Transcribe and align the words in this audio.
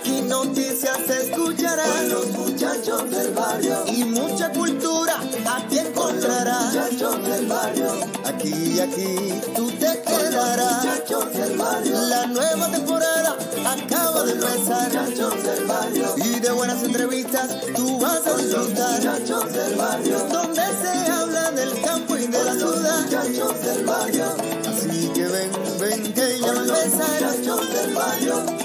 aquí 0.00 0.22
noticias 0.22 0.98
se 1.06 1.26
escucharán 1.26 1.86
con 1.86 2.08
los 2.08 2.26
muchachos 2.30 3.10
del 3.10 3.32
barrio. 3.32 3.84
Y 3.86 4.04
mucha 4.04 4.50
cultura 4.50 5.16
aquí 5.46 5.78
encontrarás. 5.78 6.74
muchachos 6.74 7.26
del 7.26 7.46
barrio. 7.46 7.92
Aquí, 8.24 8.80
aquí 8.80 9.40
tú 9.54 9.70
te 9.72 10.02
quedarás. 10.02 10.84
muchachos 10.84 11.32
del 11.34 11.56
barrio. 11.56 12.00
La 12.08 12.26
nueva 12.26 12.70
temporada 12.70 13.36
acaba 13.66 14.24
de 14.24 14.32
empezar. 14.32 14.88
Muchachos 14.88 15.42
del 15.42 15.64
barrio. 15.66 16.14
Y 16.16 16.40
de 16.40 16.50
buenas 16.50 16.82
entrevistas 16.82 17.48
tú 17.76 17.98
vas 17.98 18.26
a 18.26 18.36
disfrutar. 18.36 19.00
Muchachos 19.00 19.52
del 19.52 19.74
barrio. 19.76 20.18
Donde 20.32 20.62
se 20.62 21.12
habla 21.12 21.50
del 21.52 21.80
campo 21.82 22.16
y 22.16 22.26
de 22.26 22.44
la 22.44 22.54
ciudad. 22.54 23.02
Muchachos 23.02 23.62
del 23.64 23.84
barrio. 23.84 24.24
Así 24.66 25.08
que 25.14 25.26
ven, 25.26 25.50
ven 25.78 26.14
que 26.14 26.38
ya 26.40 26.52
va 26.52 26.60
a 26.60 26.84
empezar. 26.84 27.36
Muchachos 27.36 27.72
del 27.72 27.94
barrio. 27.94 28.59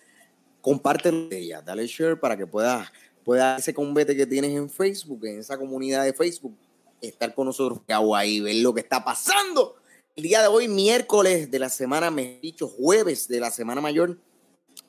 compártelo 0.61 1.27
de 1.27 1.39
ella, 1.39 1.61
dale 1.61 1.87
share 1.87 2.19
para 2.19 2.37
que 2.37 2.45
puedas, 2.45 2.87
puedas 3.23 3.59
ese 3.59 3.73
convete 3.73 4.15
que 4.15 4.27
tienes 4.27 4.51
en 4.51 4.69
Facebook, 4.69 5.25
en 5.25 5.39
esa 5.39 5.57
comunidad 5.57 6.03
de 6.03 6.13
Facebook, 6.13 6.55
estar 7.01 7.33
con 7.33 7.47
nosotros 7.47 7.79
ahí, 8.15 8.39
ver 8.39 8.55
lo 8.57 8.73
que 8.73 8.81
está 8.81 9.03
pasando. 9.03 9.75
El 10.15 10.23
día 10.23 10.41
de 10.41 10.47
hoy, 10.47 10.67
miércoles 10.67 11.49
de 11.49 11.59
la 11.59 11.69
semana, 11.69 12.11
me 12.11 12.37
he 12.37 12.39
dicho 12.41 12.67
jueves 12.67 13.27
de 13.27 13.39
la 13.39 13.51
semana 13.51 13.81
mayor, 13.81 14.19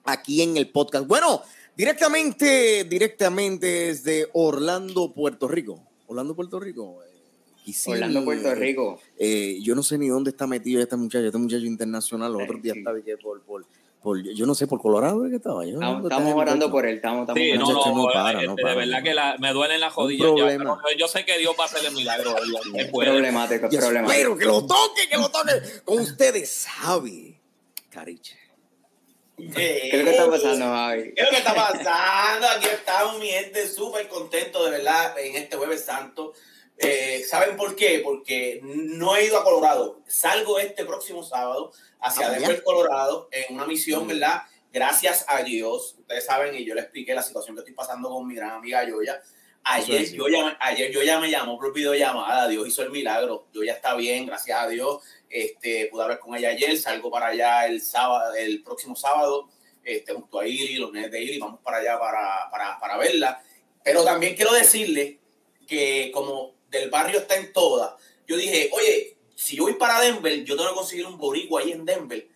aquí 0.04 0.42
en 0.42 0.56
el 0.56 0.70
podcast. 0.70 1.06
Bueno, 1.06 1.42
Directamente, 1.78 2.82
directamente 2.90 3.66
desde 3.66 4.28
Orlando, 4.32 5.14
Puerto 5.14 5.46
Rico. 5.46 5.80
Orlando, 6.08 6.34
Puerto 6.34 6.58
Rico. 6.58 6.98
Kissimmee, 7.64 7.98
Orlando, 7.98 8.24
Puerto 8.24 8.52
Rico. 8.56 9.00
Eh, 9.16 9.60
yo 9.62 9.76
no 9.76 9.84
sé 9.84 9.96
ni 9.96 10.08
dónde 10.08 10.30
está 10.30 10.48
metido 10.48 10.82
este 10.82 10.96
muchacho, 10.96 11.26
este 11.26 11.38
muchacho 11.38 11.64
internacional. 11.66 12.32
Los 12.32 12.42
otros 12.42 12.60
días 12.60 12.74
sí. 12.74 12.80
estaba 12.80 13.00
que 13.00 13.16
por, 13.18 13.40
por, 13.42 13.64
por, 14.02 14.20
yo 14.20 14.44
no 14.44 14.56
sé, 14.56 14.66
por 14.66 14.80
Colorado 14.80 15.22
que 15.30 15.36
estaba. 15.36 15.64
Yo 15.64 15.74
estamos, 15.74 16.02
estamos 16.02 16.34
orando 16.34 16.68
por 16.68 16.84
él, 16.84 16.96
estamos, 16.96 17.28
estamos 17.28 17.40
sí, 17.40 17.52
no, 17.52 17.72
no, 17.72 17.94
no, 17.94 18.12
para, 18.12 18.42
no 18.42 18.56
para, 18.56 18.70
de 18.70 18.76
verdad 18.76 19.02
que 19.04 19.14
la, 19.14 19.36
me 19.38 19.52
duelen 19.52 19.80
las 19.80 19.94
rodillas. 19.94 20.32
Ya, 20.36 20.46
pero 20.58 20.98
yo 20.98 21.06
sé 21.06 21.24
que 21.24 21.38
Dios 21.38 21.54
va 21.56 21.62
a 21.62 21.66
hacer 21.68 21.86
el 21.86 21.94
milagro. 21.94 22.34
es 22.74 22.90
problemático, 22.90 23.68
es 23.68 23.76
problemático. 23.76 24.10
Espero 24.10 24.36
que 24.36 24.44
lo 24.46 24.66
toque, 24.66 25.08
que 25.08 25.16
lo 25.16 25.28
toque. 25.30 25.52
Con 25.84 26.00
ustedes, 26.00 26.66
Javi 26.68 27.38
Cariche. 27.88 28.47
¿Qué 29.38 29.88
es 29.92 29.98
lo 29.98 30.04
que 30.04 30.10
está 30.10 30.30
pasando, 30.30 30.66
Javi? 30.66 31.14
¿Qué 31.14 31.22
es 31.22 31.24
lo 31.26 31.30
que 31.30 31.36
está 31.38 31.54
pasando? 31.54 32.48
Aquí 32.48 32.66
estamos, 32.66 33.18
mi 33.18 33.28
gente, 33.28 33.68
súper 33.68 34.08
contento 34.08 34.64
de 34.64 34.70
verdad 34.72 35.18
en 35.18 35.36
este 35.36 35.56
Jueves 35.56 35.84
Santo. 35.84 36.32
Eh, 36.76 37.24
¿Saben 37.28 37.56
por 37.56 37.74
qué? 37.76 38.00
Porque 38.04 38.60
no 38.62 39.16
he 39.16 39.26
ido 39.26 39.38
a 39.38 39.44
Colorado. 39.44 40.00
Salgo 40.06 40.58
este 40.58 40.84
próximo 40.84 41.22
sábado 41.22 41.72
hacia 42.00 42.26
Ah, 42.28 42.30
Denver, 42.30 42.56
ya. 42.56 42.62
Colorado, 42.62 43.28
en 43.32 43.54
una 43.54 43.66
misión, 43.66 44.06
¿verdad? 44.06 44.42
Gracias 44.72 45.24
a 45.28 45.42
Dios. 45.42 45.96
Ustedes 45.98 46.24
saben, 46.26 46.54
y 46.54 46.64
yo 46.64 46.74
le 46.74 46.82
expliqué 46.82 47.14
la 47.14 47.22
situación 47.22 47.56
que 47.56 47.60
estoy 47.60 47.74
pasando 47.74 48.08
con 48.10 48.26
mi 48.26 48.34
gran 48.34 48.50
amiga 48.50 48.84
Yoya. 48.84 49.20
Ayer 49.64 50.02
es. 50.02 50.12
yo, 50.12 50.28
ya, 50.28 50.56
ayer 50.60 50.90
yo 50.90 51.02
ya 51.02 51.20
me 51.20 51.30
llamó 51.30 51.58
por 51.58 51.72
videollamada. 51.72 52.48
Dios 52.48 52.66
hizo 52.66 52.82
el 52.82 52.90
milagro. 52.90 53.46
Yo 53.52 53.62
ya 53.62 53.72
está 53.72 53.94
bien, 53.94 54.26
gracias 54.26 54.58
a 54.58 54.68
Dios. 54.68 55.02
Este, 55.28 55.86
pude 55.86 56.02
hablar 56.02 56.18
con 56.18 56.34
ella 56.34 56.50
ayer. 56.50 56.76
Salgo 56.78 57.10
para 57.10 57.28
allá 57.28 57.66
el 57.66 57.82
sábado, 57.82 58.34
el 58.34 58.62
próximo 58.62 58.96
sábado, 58.96 59.48
este, 59.84 60.14
junto 60.14 60.40
a 60.40 60.46
Iri, 60.46 60.76
los 60.76 60.92
nenes 60.92 61.10
de 61.10 61.22
Iri. 61.22 61.38
Vamos 61.38 61.60
para 61.62 61.78
allá 61.78 61.98
para, 61.98 62.50
para, 62.50 62.80
para 62.80 62.96
verla. 62.96 63.42
Pero 63.84 64.04
también 64.04 64.34
quiero 64.34 64.52
decirle 64.52 65.18
que 65.66 66.10
como 66.12 66.54
del 66.70 66.90
barrio 66.90 67.20
está 67.20 67.36
en 67.36 67.52
todas, 67.52 67.94
yo 68.26 68.36
dije, 68.36 68.70
oye, 68.72 69.16
si 69.34 69.56
yo 69.56 69.64
voy 69.64 69.74
para 69.74 70.00
Denver, 70.00 70.44
yo 70.44 70.56
tengo 70.56 70.70
que 70.70 70.74
conseguir 70.74 71.06
un 71.06 71.16
boricua 71.16 71.60
ahí 71.60 71.72
en 71.72 71.84
Denver 71.84 72.26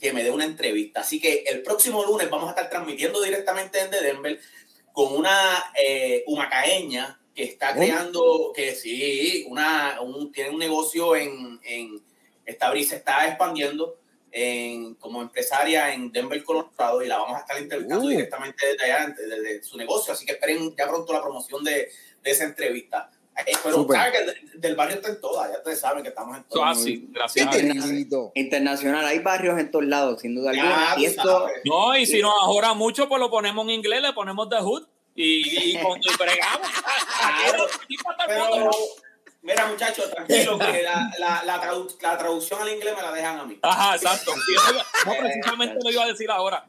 que 0.00 0.12
me 0.12 0.22
dé 0.22 0.30
una 0.30 0.44
entrevista. 0.44 1.00
Así 1.00 1.20
que 1.20 1.44
el 1.46 1.62
próximo 1.62 2.04
lunes 2.04 2.28
vamos 2.30 2.48
a 2.48 2.50
estar 2.50 2.70
transmitiendo 2.70 3.20
directamente 3.20 3.78
desde 3.78 4.02
Denver 4.06 4.40
con 4.98 5.14
una 5.14 5.72
eh, 5.80 6.24
humacaeña 6.26 7.20
que 7.32 7.44
está 7.44 7.68
¿Cómo? 7.68 7.82
creando, 7.86 8.52
que 8.52 8.74
sí, 8.74 9.46
una, 9.48 10.00
un, 10.00 10.32
tiene 10.32 10.50
un 10.50 10.58
negocio 10.58 11.14
en, 11.14 11.60
en 11.62 12.02
esta 12.44 12.68
brisa, 12.68 12.96
está 12.96 13.24
expandiendo 13.28 13.96
en, 14.32 14.96
como 14.96 15.22
empresaria 15.22 15.94
en 15.94 16.10
Denver, 16.10 16.42
Colorado, 16.42 17.00
y 17.00 17.06
la 17.06 17.18
vamos 17.18 17.36
a 17.36 17.40
estar 17.42 17.56
entrevistando 17.58 18.06
Uh. 18.06 18.08
directamente 18.08 18.66
desde 18.66 18.84
allá, 18.92 19.14
desde, 19.16 19.40
desde 19.40 19.62
su 19.62 19.76
negocio. 19.76 20.12
Así 20.12 20.26
que 20.26 20.32
esperen 20.32 20.74
ya 20.76 20.88
pronto 20.88 21.12
la 21.12 21.22
promoción 21.22 21.62
de, 21.62 21.88
de 22.20 22.30
esa 22.32 22.42
entrevista. 22.42 23.08
Pero 23.62 23.86
que 23.86 24.34
del, 24.58 24.74
barrio 24.76 24.96
está 24.96 25.08
en 25.10 25.20
todas, 25.20 25.50
ya 25.50 25.58
ustedes 25.58 25.80
saben 25.80 26.02
que 26.02 26.08
estamos 26.08 26.36
en 26.36 26.44
todas. 26.44 26.78
así, 26.78 27.06
gracias 27.10 27.46
a 27.46 27.50
Qué 27.50 27.62
Dios. 27.62 27.86
lindo. 27.86 28.32
Internacional, 28.34 29.04
hay 29.06 29.20
barrios 29.20 29.58
en 29.58 29.70
todos 29.70 29.84
lados, 29.84 30.20
sin 30.22 30.34
duda 30.34 30.50
alguna. 30.50 30.94
Y 30.96 31.04
esto. 31.06 31.46
No, 31.64 31.96
y 31.96 32.06
si 32.06 32.20
nos 32.20 32.34
ahora 32.40 32.74
mucho, 32.74 33.08
pues 33.08 33.20
lo 33.20 33.30
ponemos 33.30 33.64
en 33.66 33.70
inglés, 33.70 34.02
le 34.02 34.12
ponemos 34.12 34.48
The 34.48 34.56
Hood 34.60 34.86
y, 35.14 35.72
y, 35.76 35.78
con, 35.82 35.98
y 36.00 36.16
bregamos. 36.18 36.68
Pero, 38.26 38.70
mira, 39.42 39.66
muchachos, 39.66 40.10
tranquilo, 40.10 40.58
que 40.58 40.82
la, 40.82 41.10
la, 41.18 41.42
la, 41.44 41.62
tradu- 41.62 41.96
la 42.00 42.18
traducción 42.18 42.60
al 42.60 42.68
inglés 42.70 42.94
me 42.96 43.02
la 43.02 43.12
dejan 43.12 43.38
a 43.38 43.44
mí. 43.44 43.58
Ajá, 43.62 43.94
exacto. 43.96 44.32
Sí, 44.46 44.54
No, 45.06 45.12
precisamente 45.16 45.76
lo 45.84 45.90
iba 45.90 46.04
a 46.04 46.08
decir 46.08 46.30
ahora. 46.30 46.68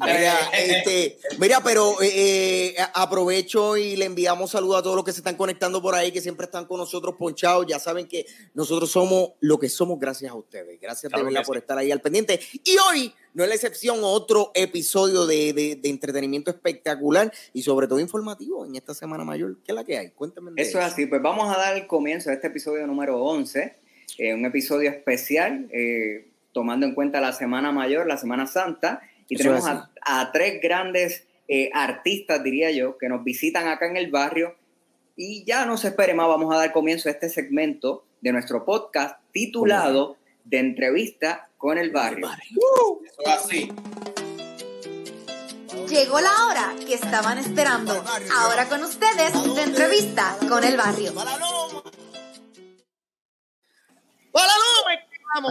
Mira, 0.00 0.50
este, 0.58 1.18
mira, 1.38 1.60
pero 1.62 2.00
eh, 2.02 2.68
eh, 2.68 2.76
aprovecho 2.94 3.76
y 3.76 3.96
le 3.96 4.04
enviamos 4.06 4.50
saludos 4.52 4.78
a 4.78 4.82
todos 4.82 4.96
los 4.96 5.04
que 5.04 5.12
se 5.12 5.18
están 5.18 5.36
conectando 5.36 5.80
por 5.82 5.94
ahí, 5.94 6.12
que 6.12 6.20
siempre 6.20 6.44
están 6.46 6.64
con 6.66 6.78
nosotros 6.78 7.14
ponchados. 7.18 7.66
Ya 7.66 7.78
saben 7.78 8.06
que 8.06 8.26
nosotros 8.54 8.90
somos 8.90 9.30
lo 9.40 9.58
que 9.58 9.68
somos 9.68 9.98
gracias 9.98 10.30
a 10.32 10.34
ustedes. 10.34 10.80
Gracias 10.80 11.10
Claro 11.10 11.26
de 11.26 11.32
verdad 11.32 11.46
por 11.46 11.56
sí. 11.56 11.60
estar 11.60 11.78
ahí 11.78 11.90
al 11.90 12.00
pendiente. 12.00 12.40
Y 12.64 12.76
hoy 12.88 13.12
no 13.34 13.42
es 13.44 13.48
la 13.48 13.54
excepción, 13.54 13.98
otro 14.02 14.50
episodio 14.54 15.26
de, 15.26 15.52
de- 15.52 15.76
de 15.76 15.88
entretenimiento 15.88 16.50
espectacular 16.50 17.32
y 17.52 17.62
sobre 17.62 17.86
todo 17.86 18.00
informativo 18.00 18.64
en 18.66 18.76
esta 18.76 18.94
semana 18.94 19.24
mayor. 19.24 19.56
¿Qué 19.64 19.72
es 19.72 19.74
la 19.74 19.84
que 19.84 19.98
hay? 19.98 20.10
Cuéntame. 20.10 20.50
Eso 20.56 20.78
es 20.78 20.84
así, 20.84 21.06
pues 21.06 21.22
vamos 21.22 21.54
a 21.54 21.58
dar 21.58 21.76
el 21.76 21.86
comienzo 21.86 22.30
a 22.30 22.32
este 22.32 22.48
episodio 22.48 22.86
número 22.86 23.22
11, 23.22 23.76
eh, 24.18 24.34
un 24.34 24.44
episodio 24.44 24.90
especial, 24.90 25.68
eh, 25.72 26.26
tomando 26.52 26.84
en 26.86 26.94
cuenta 26.94 27.20
la 27.20 27.32
Semana 27.32 27.70
Mayor, 27.70 28.06
la 28.08 28.16
Semana 28.16 28.46
Santa, 28.48 29.00
y 29.30 29.36
Eso 29.36 29.44
tenemos 29.44 29.66
a, 29.66 29.90
a 30.02 30.32
tres 30.32 30.60
grandes 30.60 31.24
eh, 31.48 31.70
artistas, 31.72 32.42
diría 32.42 32.70
yo, 32.70 32.98
que 32.98 33.08
nos 33.08 33.24
visitan 33.24 33.68
acá 33.68 33.86
en 33.86 33.96
el 33.96 34.10
barrio, 34.10 34.56
y 35.16 35.44
ya 35.44 35.64
no 35.64 35.76
se 35.76 35.88
espere 35.88 36.14
más, 36.14 36.28
vamos 36.28 36.54
a 36.54 36.58
dar 36.58 36.72
comienzo 36.72 37.08
a 37.08 37.12
este 37.12 37.28
segmento 37.28 38.04
de 38.20 38.32
nuestro 38.32 38.64
podcast 38.64 39.20
titulado 39.32 40.16
De 40.44 40.58
entrevista 40.58 41.48
con 41.56 41.78
el 41.78 41.90
barrio. 41.90 42.28
Eso 42.28 43.00
es 43.18 43.28
así. 43.28 43.72
Llegó 45.88 46.20
la 46.20 46.46
hora 46.46 46.74
que 46.86 46.94
estaban 46.94 47.38
esperando. 47.38 47.92
Ahora 48.38 48.68
con 48.68 48.82
ustedes, 48.82 49.32
de 49.54 49.62
entrevista 49.62 50.36
con 50.48 50.64
el 50.64 50.76
barrio. 50.76 51.12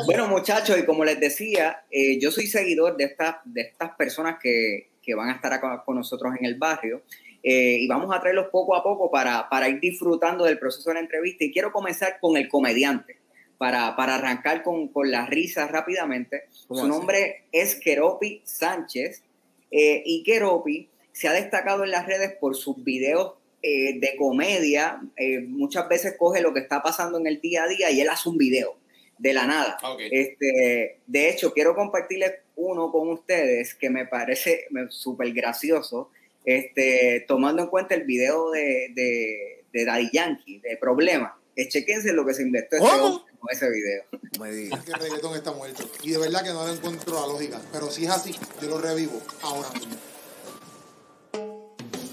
Bueno, 0.05 0.27
muchachos, 0.27 0.77
y 0.77 0.85
como 0.85 1.05
les 1.05 1.19
decía, 1.19 1.83
eh, 1.89 2.19
yo 2.19 2.31
soy 2.31 2.47
seguidor 2.47 2.97
de, 2.97 3.05
estas 3.05 3.37
de 3.45 3.61
estas 3.61 3.91
personas 3.95 4.37
que, 4.41 4.89
que 5.01 5.15
van 5.15 5.29
a 5.29 5.33
estar 5.33 5.53
acá 5.53 5.83
con 5.85 5.95
nosotros 5.95 6.33
en 6.37 6.45
el 6.45 6.55
barrio 6.55 7.01
eh, 7.43 7.77
y 7.79 7.87
vamos 7.87 8.13
a 8.13 8.19
traerlos 8.19 8.47
poco 8.51 8.75
a 8.75 8.83
poco 8.83 9.09
para, 9.09 9.47
para 9.49 9.69
ir 9.69 9.79
disfrutando 9.79 10.43
del 10.43 10.59
proceso 10.59 10.89
de 10.89 10.95
la 10.95 10.99
entrevista. 10.99 11.45
Y 11.45 11.51
quiero 11.51 11.71
comenzar 11.71 12.19
con 12.19 12.35
el 12.35 12.49
comediante, 12.49 13.19
para, 13.59 13.95
para 13.97 14.15
arrancar 14.15 14.63
con, 14.63 14.87
con 14.87 15.11
las 15.11 15.29
risas 15.29 15.69
rápidamente. 15.69 16.43
¿Cómo 16.67 16.79
Su 16.79 16.85
así? 16.85 16.97
nombre 16.97 17.43
es 17.51 17.75
Keropi 17.75 18.41
Sánchez 18.45 19.21
eh, 19.69 20.01
y 20.05 20.23
Keropi 20.23 20.87
se 21.11 21.27
ha 21.27 21.33
destacado 21.33 21.83
en 21.83 21.91
las 21.91 22.07
redes 22.07 22.33
por 22.39 22.55
sus 22.55 22.81
videos 22.83 23.33
eh, 23.61 23.99
de 23.99 24.15
comedia. 24.17 25.01
Eh, 25.17 25.41
muchas 25.41 25.89
veces 25.89 26.15
coge 26.17 26.41
lo 26.41 26.53
que 26.53 26.61
está 26.61 26.81
pasando 26.81 27.19
en 27.19 27.27
el 27.27 27.41
día 27.41 27.63
a 27.63 27.67
día 27.67 27.91
y 27.91 27.99
él 27.99 28.07
hace 28.07 28.29
un 28.29 28.37
video 28.37 28.77
de 29.19 29.33
la 29.33 29.45
nada. 29.45 29.77
Ok. 29.83 30.01
Este, 30.09 30.99
de 31.05 31.29
hecho, 31.29 31.53
quiero 31.53 31.75
compartirles 31.75 32.33
uno 32.55 32.91
con 32.91 33.09
ustedes 33.09 33.75
que 33.75 33.89
me 33.89 34.05
parece 34.05 34.65
súper 34.89 35.31
gracioso, 35.33 36.09
este, 36.45 37.25
tomando 37.27 37.61
en 37.61 37.67
cuenta 37.67 37.93
el 37.93 38.03
video 38.03 38.49
de, 38.49 38.91
de, 38.95 39.63
de 39.71 39.85
Daddy 39.85 40.09
Yankee, 40.11 40.59
de 40.59 40.77
Problema. 40.77 41.35
Eh, 41.55 41.67
chequense 41.67 42.13
lo 42.13 42.25
que 42.25 42.33
se 42.33 42.43
inventó 42.43 42.77
este 42.77 42.87
¿Cómo? 42.87 43.05
hombre 43.05 43.33
con 43.39 43.51
ese 43.51 43.69
video. 43.69 44.03
Me 44.39 44.51
digas. 44.51 44.83
que 44.85 44.91
el 44.91 44.99
reggaetón 44.99 45.35
está 45.35 45.51
muerto. 45.51 45.89
Y 46.03 46.11
de 46.11 46.17
verdad 46.17 46.43
que 46.43 46.49
no 46.49 46.65
le 46.65 46.73
encuentro 46.73 47.19
la 47.19 47.27
lógica. 47.27 47.61
Pero 47.73 47.91
si 47.91 48.05
es 48.05 48.11
así, 48.11 48.33
yo 48.61 48.69
lo 48.69 48.79
revivo 48.79 49.21
ahora 49.41 49.69
mismo. 49.71 49.95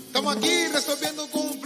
Estamos 0.06 0.36
aquí 0.36 0.66
resolviendo 0.72 1.28
un 1.32 1.60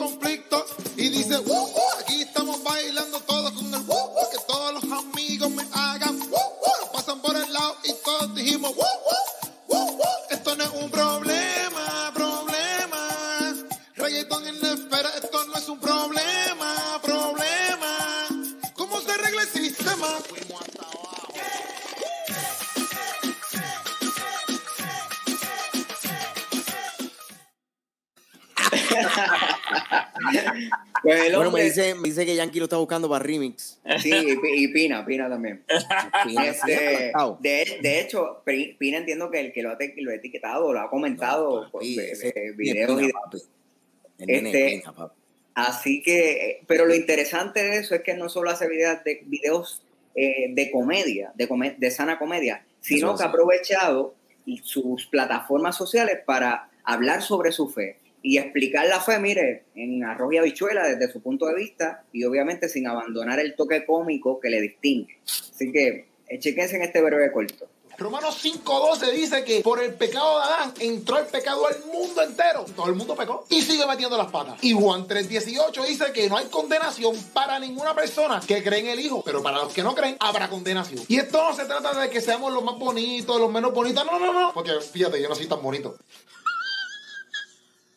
conflictos. 0.00 0.64
Y 0.96 1.10
dice, 1.10 1.38
"Uh, 1.38 1.52
uh", 1.52 2.00
aquí 2.00 2.22
estamos 2.22 2.62
bailando 2.62 3.20
todos 3.20 3.52
con 3.52 3.66
el 3.66 3.80
"Uh, 3.82 3.92
uh", 3.92 4.30
que 4.32 4.38
todos 4.46 4.72
los 4.74 4.84
amigos 4.84 5.50
me 5.50 5.64
hagan. 5.72 6.18
"Uh, 6.22 6.34
uh", 6.34 6.92
pasan 6.92 7.20
por 7.20 7.36
el 7.36 7.52
lado 7.52 7.76
y 7.84 7.92
todos 8.02 8.34
dijimos, 8.34 8.72
"Uh, 8.74 8.80
uh". 8.80 9.19
Pues 31.16 31.24
el 31.26 31.34
Bueno, 31.36 31.50
me 31.50 31.64
dice, 31.64 31.94
me 31.94 32.08
dice 32.08 32.24
que 32.26 32.36
Yankee 32.36 32.58
lo 32.58 32.64
está 32.66 32.76
buscando 32.76 33.08
para 33.08 33.24
remix. 33.24 33.80
Sí, 34.00 34.12
y, 34.14 34.36
Pi- 34.36 34.64
y 34.64 34.68
Pina, 34.68 35.04
Pina 35.04 35.28
también. 35.28 35.64
Pina, 36.24 36.46
Este, 36.46 37.12
de, 37.40 37.78
de 37.82 38.00
hecho, 38.00 38.42
Pi- 38.44 38.76
Pina 38.78 38.98
entiendo 38.98 39.30
que 39.30 39.40
el 39.40 39.52
que 39.52 39.62
lo 39.62 39.70
ha, 39.70 39.78
te- 39.78 39.94
lo 39.98 40.10
ha 40.10 40.14
etiquetado, 40.14 40.72
lo 40.72 40.80
ha 40.80 40.88
comentado 40.90 41.64
No, 41.64 41.70
papi, 41.70 41.98
ese 41.98 42.32
videos 42.56 42.96
Pina, 42.96 43.08
y 43.08 43.12
papi. 43.12 43.38
El 44.18 44.30
Este, 44.46 44.66
es 44.74 44.80
Pina, 44.80 44.92
papi. 44.94 45.14
Así 45.54 46.02
que, 46.02 46.62
pero 46.66 46.86
lo 46.86 46.94
interesante 46.94 47.62
de 47.62 47.78
eso 47.78 47.94
es 47.94 48.02
que 48.02 48.14
no 48.14 48.28
solo 48.28 48.50
hace 48.50 48.68
videos 48.68 49.02
de, 49.04 49.20
videos, 49.26 49.82
eh, 50.14 50.46
de 50.50 50.70
comedia, 50.70 51.32
de, 51.34 51.48
come- 51.48 51.74
de 51.76 51.90
sana 51.90 52.18
comedia, 52.18 52.64
sino 52.80 53.08
Eso 53.08 53.16
que 53.18 53.24
ha 53.24 53.26
aprovechado 53.26 54.14
sus 54.62 55.06
plataformas 55.06 55.76
sociales 55.76 56.18
para 56.24 56.70
hablar 56.84 57.22
sobre 57.22 57.52
su 57.52 57.68
fe 57.68 57.98
y 58.22 58.38
explicar 58.38 58.86
la 58.86 59.00
fe, 59.00 59.18
mire, 59.18 59.64
en 59.74 60.04
arroz 60.04 60.32
y 60.34 60.38
habichuela 60.38 60.86
desde 60.86 61.12
su 61.12 61.22
punto 61.22 61.46
de 61.46 61.54
vista 61.54 62.04
y 62.12 62.24
obviamente 62.24 62.68
sin 62.68 62.86
abandonar 62.86 63.40
el 63.40 63.54
toque 63.54 63.84
cómico 63.84 64.40
que 64.40 64.50
le 64.50 64.60
distingue. 64.60 65.18
Así 65.24 65.72
que, 65.72 66.06
eh, 66.28 66.38
chequense 66.38 66.76
en 66.76 66.82
este 66.82 67.00
breve 67.00 67.32
corto. 67.32 67.68
Romanos 68.00 68.42
5.12 68.42 69.12
dice 69.12 69.44
que 69.44 69.60
por 69.60 69.78
el 69.78 69.92
pecado 69.92 70.38
de 70.38 70.44
Adán 70.44 70.74
entró 70.80 71.18
el 71.18 71.26
pecado 71.26 71.66
al 71.66 71.84
mundo 71.92 72.22
entero. 72.22 72.64
Todo 72.74 72.86
el 72.86 72.94
mundo 72.94 73.14
pecó 73.14 73.44
y 73.50 73.60
sigue 73.60 73.86
metiendo 73.86 74.16
las 74.16 74.30
patas. 74.30 74.56
Y 74.62 74.72
Juan 74.72 75.06
3.18 75.06 75.86
dice 75.86 76.10
que 76.14 76.26
no 76.26 76.38
hay 76.38 76.46
condenación 76.46 77.14
para 77.34 77.58
ninguna 77.58 77.94
persona 77.94 78.40
que 78.40 78.62
cree 78.62 78.80
en 78.80 78.86
el 78.86 79.00
Hijo. 79.00 79.22
Pero 79.22 79.42
para 79.42 79.58
los 79.58 79.74
que 79.74 79.82
no 79.82 79.94
creen, 79.94 80.16
habrá 80.18 80.48
condenación. 80.48 81.04
Y 81.08 81.18
esto 81.18 81.44
no 81.44 81.54
se 81.54 81.66
trata 81.66 81.92
de 82.00 82.08
que 82.08 82.22
seamos 82.22 82.50
los 82.54 82.64
más 82.64 82.78
bonitos, 82.78 83.38
los 83.38 83.52
menos 83.52 83.74
bonitos. 83.74 84.02
No, 84.06 84.18
no, 84.18 84.32
no. 84.32 84.54
Porque 84.54 84.72
fíjate, 84.80 85.20
yo 85.20 85.28
no 85.28 85.34
soy 85.34 85.46
tan 85.46 85.60
bonito. 85.60 85.98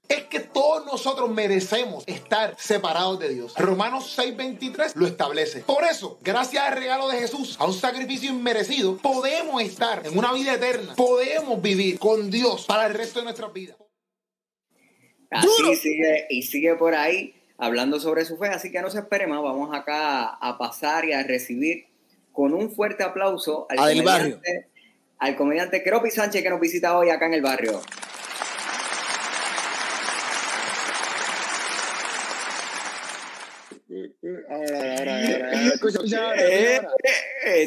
Es 0.09 0.23
que 0.25 0.41
todos 0.41 0.85
nosotros 0.85 1.29
merecemos 1.29 2.03
estar 2.07 2.55
separados 2.59 3.19
de 3.19 3.29
Dios. 3.29 3.53
Romanos 3.57 4.15
6:23 4.17 4.95
lo 4.95 5.07
establece. 5.07 5.61
Por 5.61 5.83
eso, 5.85 6.19
gracias 6.21 6.63
al 6.63 6.77
regalo 6.77 7.07
de 7.07 7.19
Jesús, 7.19 7.55
a 7.59 7.65
un 7.65 7.73
sacrificio 7.73 8.29
inmerecido, 8.29 8.97
podemos 8.97 9.61
estar 9.61 10.05
en 10.05 10.17
una 10.17 10.33
vida 10.33 10.53
eterna. 10.55 10.93
Podemos 10.95 11.61
vivir 11.61 11.99
con 11.99 12.29
Dios 12.29 12.65
para 12.65 12.85
el 12.87 12.93
resto 12.93 13.19
de 13.19 13.25
nuestras 13.25 13.53
vidas. 13.53 13.77
Así 15.31 15.75
sigue 15.77 16.27
y 16.29 16.43
sigue 16.43 16.75
por 16.75 16.93
ahí 16.93 17.33
hablando 17.57 17.99
sobre 17.99 18.25
su 18.25 18.37
fe, 18.37 18.47
así 18.47 18.71
que 18.71 18.81
no 18.81 18.89
se 18.91 18.99
espere 18.99 19.25
más, 19.25 19.41
vamos 19.41 19.73
acá 19.73 20.25
a 20.25 20.57
pasar 20.57 21.05
y 21.05 21.13
a 21.13 21.23
recibir 21.23 21.87
con 22.31 22.53
un 22.53 22.71
fuerte 22.71 23.03
aplauso 23.03 23.65
al 23.69 23.77
barrio. 24.03 24.35
comediante, 24.35 24.67
al 25.17 25.35
comediante 25.35 25.83
Keropi 25.83 26.11
Sánchez 26.11 26.43
que 26.43 26.49
nos 26.49 26.59
visita 26.59 26.97
hoy 26.97 27.09
acá 27.09 27.27
en 27.27 27.35
el 27.35 27.41
barrio. 27.41 27.81
Ahora, 34.49 34.49
ahora, 34.49 34.49
ahora, 34.49 34.49
ahora. 34.49 34.49
Escucha, 34.49 34.49
escucha, 34.49 34.49
ahora, 34.49 34.49
Eh, 34.49 34.49
ahora. 34.49 34.51
eh, 34.51 34.52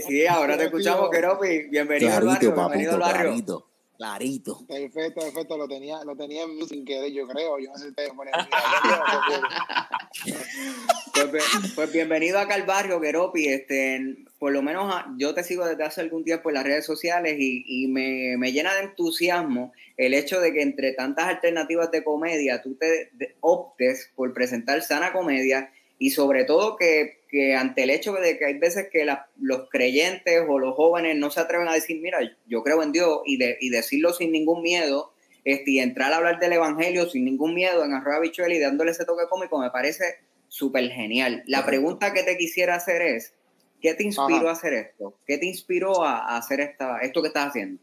sí, 0.07 0.27
ahora 0.27 0.57
te 0.57 0.65
escuchamos, 0.65 1.11
Keropi. 1.11 1.69
Bienvenido 1.69 2.17
al 2.17 2.25
barrio, 2.25 2.55
bienvenido 2.55 2.95
al 2.95 3.01
barrio. 3.01 3.23
clarito, 3.23 3.69
clarito. 3.97 4.67
Perfecto, 4.67 5.21
perfecto, 5.21 5.57
lo 5.57 5.69
tenía, 5.69 6.03
lo 6.05 6.17
tenía 6.17 6.43
en 6.45 6.57
mute 6.57 6.75
sin 6.75 6.85
querer, 6.85 7.13
yo 7.13 7.27
creo. 7.27 7.59
Yo 7.59 7.71
no 7.71 7.77
sé 7.77 7.85
si 7.85 7.89
ustedes 7.91 8.13
ponen 8.13 8.35
Pues, 11.31 11.45
pues 11.75 11.93
bienvenido 11.93 12.39
acá 12.39 12.55
al 12.55 12.65
barrio, 12.65 13.01
Keropi. 13.01 13.49
Este, 13.49 14.01
por 14.39 14.53
lo 14.53 14.63
menos 14.63 14.93
ah, 14.95 15.13
yo 15.19 15.35
te 15.35 15.43
sigo 15.43 15.67
desde 15.67 15.85
hace 15.85 16.03
algún 16.03 16.25
tiempo 16.25 16.51
en 16.51 16.55
las 16.55 16.65
redes 16.65 16.85
sociales 16.85 17.37
y, 17.39 17.65
y 17.67 17.89
me, 17.89 18.37
me 18.37 18.53
llena 18.53 18.75
de 18.75 18.83
entusiasmo 18.83 19.73
el 19.97 20.15
hecho 20.15 20.41
de 20.41 20.53
que 20.53 20.63
entre 20.63 20.93
tantas 20.93 21.27
alternativas 21.27 21.91
de 21.91 22.05
comedia 22.05 22.63
tú 22.63 22.75
te 22.75 23.11
optes 23.41 24.13
por 24.15 24.33
presentar 24.35 24.83
sana 24.83 25.13
comedia 25.13 25.73
y 25.99 26.11
sobre 26.11 26.45
todo 26.45 26.77
que, 26.77 27.25
que 27.29 27.55
ante 27.55 27.83
el 27.85 27.91
hecho 27.91 28.13
de 28.13 28.39
que 28.39 28.45
hay 28.45 28.59
veces 28.59 28.89
que 28.93 29.05
la- 29.05 29.29
los 29.41 29.69
creyentes 29.71 30.43
o 30.49 30.59
los 30.59 30.75
jóvenes 30.75 31.17
no 31.17 31.31
se 31.31 31.41
atreven 31.41 31.69
a 31.69 31.73
decir, 31.75 32.01
mira, 32.01 32.19
yo 32.47 32.63
creo 32.63 32.83
en 32.83 32.93
Dios 32.93 33.21
y, 33.25 33.39
de, 33.39 33.57
y 33.61 33.71
decirlo 33.71 34.13
sin 34.13 34.33
ningún 34.33 34.63
miedo 34.63 35.13
este, 35.45 35.71
y 35.71 35.79
entrar 35.79 36.13
a 36.13 36.17
hablar 36.17 36.39
del 36.39 36.53
evangelio 36.53 37.09
sin 37.09 37.25
ningún 37.25 37.55
miedo 37.55 37.85
en 37.85 37.95
arroba 37.95 38.21
bichuela 38.21 38.55
y 38.55 38.59
dándole 38.59 38.91
ese 38.91 39.05
toque 39.05 39.25
cómico 39.31 39.59
me 39.59 39.71
parece 39.71 40.17
súper 40.49 40.89
genial. 40.91 41.43
La 41.47 41.59
Correcto. 41.63 41.67
pregunta 41.69 42.13
que 42.13 42.23
te 42.25 42.37
quisiera 42.37 42.75
hacer 42.75 43.01
es, 43.03 43.33
¿qué 43.81 43.95
te 43.95 44.03
inspiró 44.05 44.37
Ajá. 44.37 44.49
a 44.51 44.53
hacer 44.53 44.73
esto? 44.75 45.19
¿Qué 45.27 45.39
te 45.39 45.47
inspiró 45.47 46.03
a, 46.05 46.19
a 46.19 46.37
hacer 46.37 46.61
esta, 46.61 46.99
esto 46.99 47.23
que 47.23 47.29
estás 47.29 47.49
haciendo? 47.49 47.81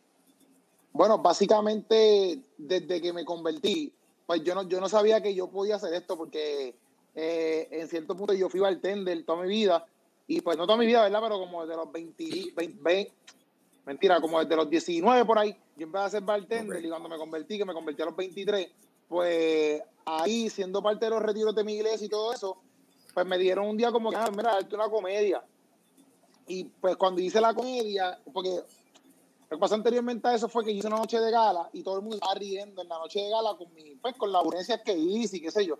Bueno, 0.91 1.17
básicamente 1.19 2.39
desde 2.57 3.01
que 3.01 3.11
me 3.13 3.25
convertí, 3.25 3.91
pues 4.27 4.43
yo 4.43 4.53
no, 4.55 4.67
yo 4.69 4.79
no 4.79 4.87
sabía 4.89 5.21
que 5.23 5.33
yo 5.33 5.49
podía 5.49 5.75
hacer 5.77 5.93
esto 5.93 6.15
porque 6.17 6.75
eh, 7.15 7.67
en 7.71 7.87
cierto 7.87 8.15
punto 8.15 8.33
yo 8.33 8.49
fui 8.49 8.59
bartender 8.59 9.23
toda 9.25 9.43
mi 9.43 9.49
vida 9.49 9.85
y 10.27 10.41
pues 10.41 10.57
no 10.57 10.65
toda 10.65 10.77
mi 10.77 10.85
vida, 10.85 11.03
¿verdad? 11.03 11.19
Pero 11.21 11.39
como 11.39 11.65
desde 11.65 11.75
los 11.75 11.91
20, 11.91 12.53
20, 12.55 12.81
20 12.81 13.13
mentira, 13.85 14.21
como 14.21 14.39
desde 14.39 14.55
los 14.55 14.69
19 14.69 15.25
por 15.25 15.39
ahí, 15.39 15.55
yo 15.75 15.83
empecé 15.83 16.05
a 16.05 16.09
ser 16.09 16.23
bartender 16.23 16.83
y 16.83 16.89
cuando 16.89 17.09
me 17.09 17.17
convertí, 17.17 17.57
que 17.57 17.65
me 17.65 17.73
convertí 17.73 18.01
a 18.01 18.05
los 18.05 18.15
23, 18.15 18.67
pues 19.07 19.81
ahí 20.05 20.49
siendo 20.49 20.81
parte 20.81 21.05
de 21.05 21.11
los 21.11 21.21
retiros 21.21 21.55
de 21.55 21.63
mi 21.63 21.73
iglesia 21.73 22.05
y 22.05 22.09
todo 22.09 22.33
eso, 22.33 22.57
pues 23.13 23.25
me 23.25 23.37
dieron 23.37 23.67
un 23.67 23.77
día 23.77 23.91
como 23.91 24.09
que, 24.09 24.15
ah, 24.15 24.29
mira, 24.35 24.53
darte 24.53 24.75
una 24.75 24.89
comedia. 24.89 25.43
Y 26.47 26.65
pues 26.65 26.95
cuando 26.97 27.21
hice 27.21 27.39
la 27.39 27.53
comedia, 27.53 28.19
porque 28.33 28.49
lo 28.49 29.57
que 29.57 29.57
pasó 29.57 29.75
anteriormente 29.75 30.27
a 30.27 30.35
eso 30.35 30.49
fue 30.49 30.63
que 30.63 30.71
hice 30.71 30.87
una 30.87 30.97
noche 30.97 31.19
de 31.19 31.31
gala 31.31 31.69
y 31.73 31.83
todo 31.83 31.97
el 31.97 32.01
mundo 32.01 32.15
estaba 32.15 32.33
riendo 32.35 32.81
en 32.81 32.89
la 32.89 32.97
noche 32.97 33.19
de 33.19 33.29
gala 33.29 33.55
con 33.57 33.73
mi, 33.73 33.95
pues 33.95 34.15
con 34.15 34.31
las 34.31 34.43
urgencias 34.45 34.81
que 34.83 34.93
hice 34.97 35.37
y 35.37 35.41
qué 35.41 35.51
sé 35.51 35.65
yo. 35.65 35.77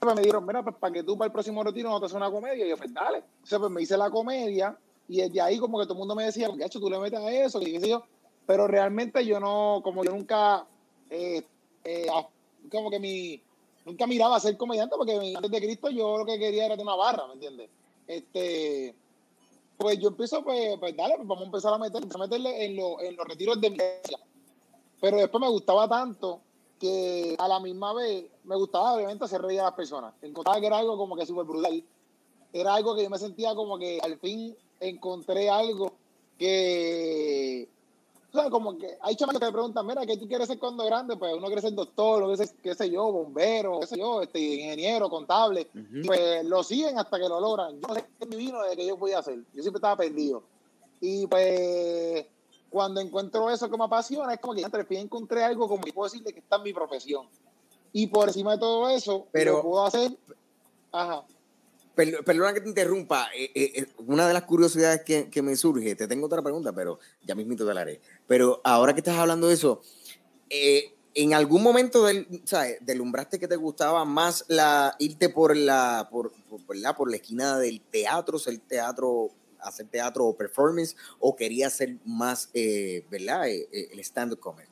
Me 0.00 0.20
dijeron, 0.20 0.46
mira, 0.46 0.62
pues 0.62 0.76
para 0.76 0.92
que 0.92 1.02
tú 1.02 1.16
para 1.18 1.26
el 1.26 1.32
próximo 1.32 1.64
retiro 1.64 1.90
no 1.90 1.98
te 1.98 2.06
haces 2.06 2.16
una 2.16 2.30
comedia. 2.30 2.64
Y 2.66 2.68
yo, 2.68 2.76
pues 2.76 2.92
dale. 2.92 3.18
Entonces, 3.36 3.58
pues 3.58 3.70
me 3.70 3.82
hice 3.82 3.96
la 3.96 4.10
comedia 4.10 4.76
y 5.08 5.18
desde 5.18 5.40
ahí 5.40 5.58
como 5.58 5.78
que 5.78 5.84
todo 5.84 5.94
el 5.94 5.98
mundo 6.00 6.14
me 6.14 6.24
decía, 6.24 6.48
hecho 6.64 6.78
tú 6.80 6.90
le 6.90 6.98
metes 6.98 7.18
a 7.18 7.30
eso, 7.30 7.60
y 7.62 7.72
qué 7.72 7.80
sé 7.80 7.88
yo. 7.88 8.02
Pero 8.46 8.66
realmente 8.68 9.24
yo 9.24 9.40
no, 9.40 9.80
como 9.82 10.04
yo 10.04 10.12
nunca, 10.12 10.64
eh, 11.10 11.42
eh, 11.84 12.06
como 12.70 12.90
que 12.90 13.00
mi, 13.00 13.40
nunca 13.84 14.06
miraba 14.06 14.36
a 14.36 14.40
ser 14.40 14.56
comediante 14.56 14.96
porque 14.96 15.32
antes 15.34 15.50
de 15.50 15.60
Cristo 15.60 15.90
yo 15.90 16.18
lo 16.18 16.24
que 16.26 16.38
quería 16.38 16.66
era 16.66 16.76
de 16.76 16.82
una 16.82 16.94
barra, 16.94 17.26
¿me 17.26 17.34
entiendes? 17.34 17.68
Este, 18.06 18.94
pues 19.76 19.98
yo 19.98 20.08
empiezo, 20.08 20.42
pues, 20.44 20.78
pues 20.78 20.96
dale, 20.96 21.16
pues 21.16 21.26
vamos 21.26 21.42
a 21.42 21.46
empezar 21.46 21.72
a 21.74 21.78
meter, 21.78 22.02
a 22.14 22.18
meterle 22.18 22.64
en, 22.64 22.76
lo- 22.76 23.00
en 23.00 23.16
los 23.16 23.26
retiros 23.26 23.60
de 23.60 23.70
mi. 23.70 23.76
Pero 25.00 25.16
después 25.16 25.40
me 25.40 25.48
gustaba 25.50 25.88
tanto 25.88 26.40
que 26.78 27.36
a 27.38 27.48
la 27.48 27.60
misma 27.60 27.92
vez 27.94 28.26
me 28.44 28.56
gustaba 28.56 28.94
obviamente 28.94 29.24
hacer 29.24 29.40
reír 29.40 29.60
a 29.60 29.64
las 29.64 29.74
personas. 29.74 30.14
Encontraba 30.22 30.60
que 30.60 30.66
era 30.66 30.78
algo 30.78 30.96
como 30.96 31.16
que 31.16 31.26
súper 31.26 31.44
brutal. 31.44 31.82
Era 32.52 32.74
algo 32.74 32.94
que 32.94 33.02
yo 33.02 33.10
me 33.10 33.18
sentía 33.18 33.54
como 33.54 33.78
que 33.78 33.98
al 34.02 34.18
fin 34.18 34.56
encontré 34.80 35.48
algo 35.50 35.92
que... 36.38 37.68
O 38.32 38.38
sea, 38.38 38.50
como 38.50 38.76
que 38.76 38.98
hay 39.00 39.16
chamacos 39.16 39.40
que 39.40 39.46
te 39.46 39.52
preguntan, 39.52 39.86
mira, 39.86 40.04
¿qué 40.04 40.18
tú 40.18 40.28
quieres 40.28 40.46
ser 40.46 40.58
cuando 40.58 40.84
grande? 40.84 41.16
Pues 41.16 41.32
uno 41.32 41.46
quiere 41.46 41.62
ser 41.62 41.74
doctor, 41.74 42.18
uno 42.22 42.34
quiere 42.34 42.46
ser, 42.46 42.56
qué 42.62 42.74
sé 42.74 42.90
yo, 42.90 43.10
bombero, 43.10 43.80
qué 43.80 43.86
sé 43.86 43.98
yo, 43.98 44.20
este, 44.20 44.38
ingeniero, 44.38 45.08
contable. 45.08 45.68
Ujú. 45.74 45.98
Y 45.98 46.02
pues 46.02 46.44
lo 46.44 46.62
siguen 46.62 46.98
hasta 46.98 47.18
que 47.18 47.28
lo 47.28 47.40
logran. 47.40 47.80
Yo 47.80 47.88
no 47.88 47.94
sé 47.94 48.04
qué 48.18 48.26
me 48.26 48.36
vino 48.36 48.62
de 48.62 48.76
que 48.76 48.86
yo 48.86 48.98
podía 48.98 49.20
hacer. 49.20 49.38
Yo 49.54 49.62
siempre 49.62 49.78
estaba 49.78 49.96
perdido. 49.96 50.42
Y 51.00 51.26
pues 51.26 52.26
cuando 52.70 53.00
encuentro 53.00 53.50
eso 53.50 53.70
que 53.70 53.76
me 53.76 53.84
apasiona, 53.84 54.34
es 54.34 54.40
como 54.40 54.54
que 54.54 54.62
entre 54.62 54.84
fin 54.84 54.98
encontré 54.98 55.42
algo 55.44 55.68
como 55.68 55.82
que 55.82 55.92
puedo 55.92 56.10
decirle 56.10 56.32
que 56.32 56.40
está 56.40 56.56
en 56.56 56.62
mi 56.64 56.72
profesión. 56.72 57.26
Y 57.92 58.08
por 58.08 58.28
encima 58.28 58.52
de 58.52 58.58
todo 58.58 58.88
eso, 58.90 59.26
Pero- 59.32 59.54
lo 59.58 59.62
puedo 59.62 59.86
hacer. 59.86 60.16
Ajá. 60.92 61.24
Per- 61.94 62.22
Perdona 62.24 62.52
que 62.52 62.60
te 62.60 62.68
interrumpa. 62.68 63.28
eh, 63.34 63.50
eh, 63.54 63.72
eh, 63.76 63.86
una 64.06 64.28
de 64.28 64.34
las 64.34 64.42
curiosidades 64.42 65.02
que, 65.02 65.30
que 65.30 65.40
me 65.40 65.56
surge, 65.56 65.94
te 65.94 66.06
tengo 66.06 66.26
otra 66.26 66.42
pregunta, 66.42 66.72
pero 66.74 66.98
ya 67.24 67.34
mismito 67.34 67.66
te 67.66 67.72
la 67.72 67.80
haré. 67.82 68.00
Pero 68.26 68.60
ahora 68.64 68.92
que 68.92 69.00
estás 69.00 69.16
hablando 69.16 69.48
de 69.48 69.54
eso, 69.54 69.80
eh, 70.50 70.92
en 71.14 71.32
algún 71.32 71.62
momento 71.62 72.04
del, 72.04 72.42
¿sabes? 72.44 72.76
delumbraste 72.82 73.38
que 73.38 73.48
te 73.48 73.56
gustaba 73.56 74.04
más 74.04 74.44
la 74.48 74.94
irte 74.98 75.30
por 75.30 75.56
la 75.56 76.06
por, 76.10 76.30
por, 76.50 76.60
¿verdad? 76.66 76.94
por 76.94 77.08
la 77.10 77.16
esquina 77.16 77.56
del 77.58 77.80
teatro, 77.80 78.38
ser 78.38 78.58
teatro, 78.58 79.30
hacer 79.68 79.88
teatro 79.88 80.26
o 80.26 80.36
performance, 80.36 80.96
o 81.20 81.34
querías 81.36 81.72
ser 81.72 81.96
más, 82.04 82.50
eh, 82.54 83.04
¿verdad? 83.10 83.48
Eh, 83.48 83.68
eh, 83.72 83.88
el 83.92 83.98
stand-up 84.00 84.40
comedy. 84.40 84.68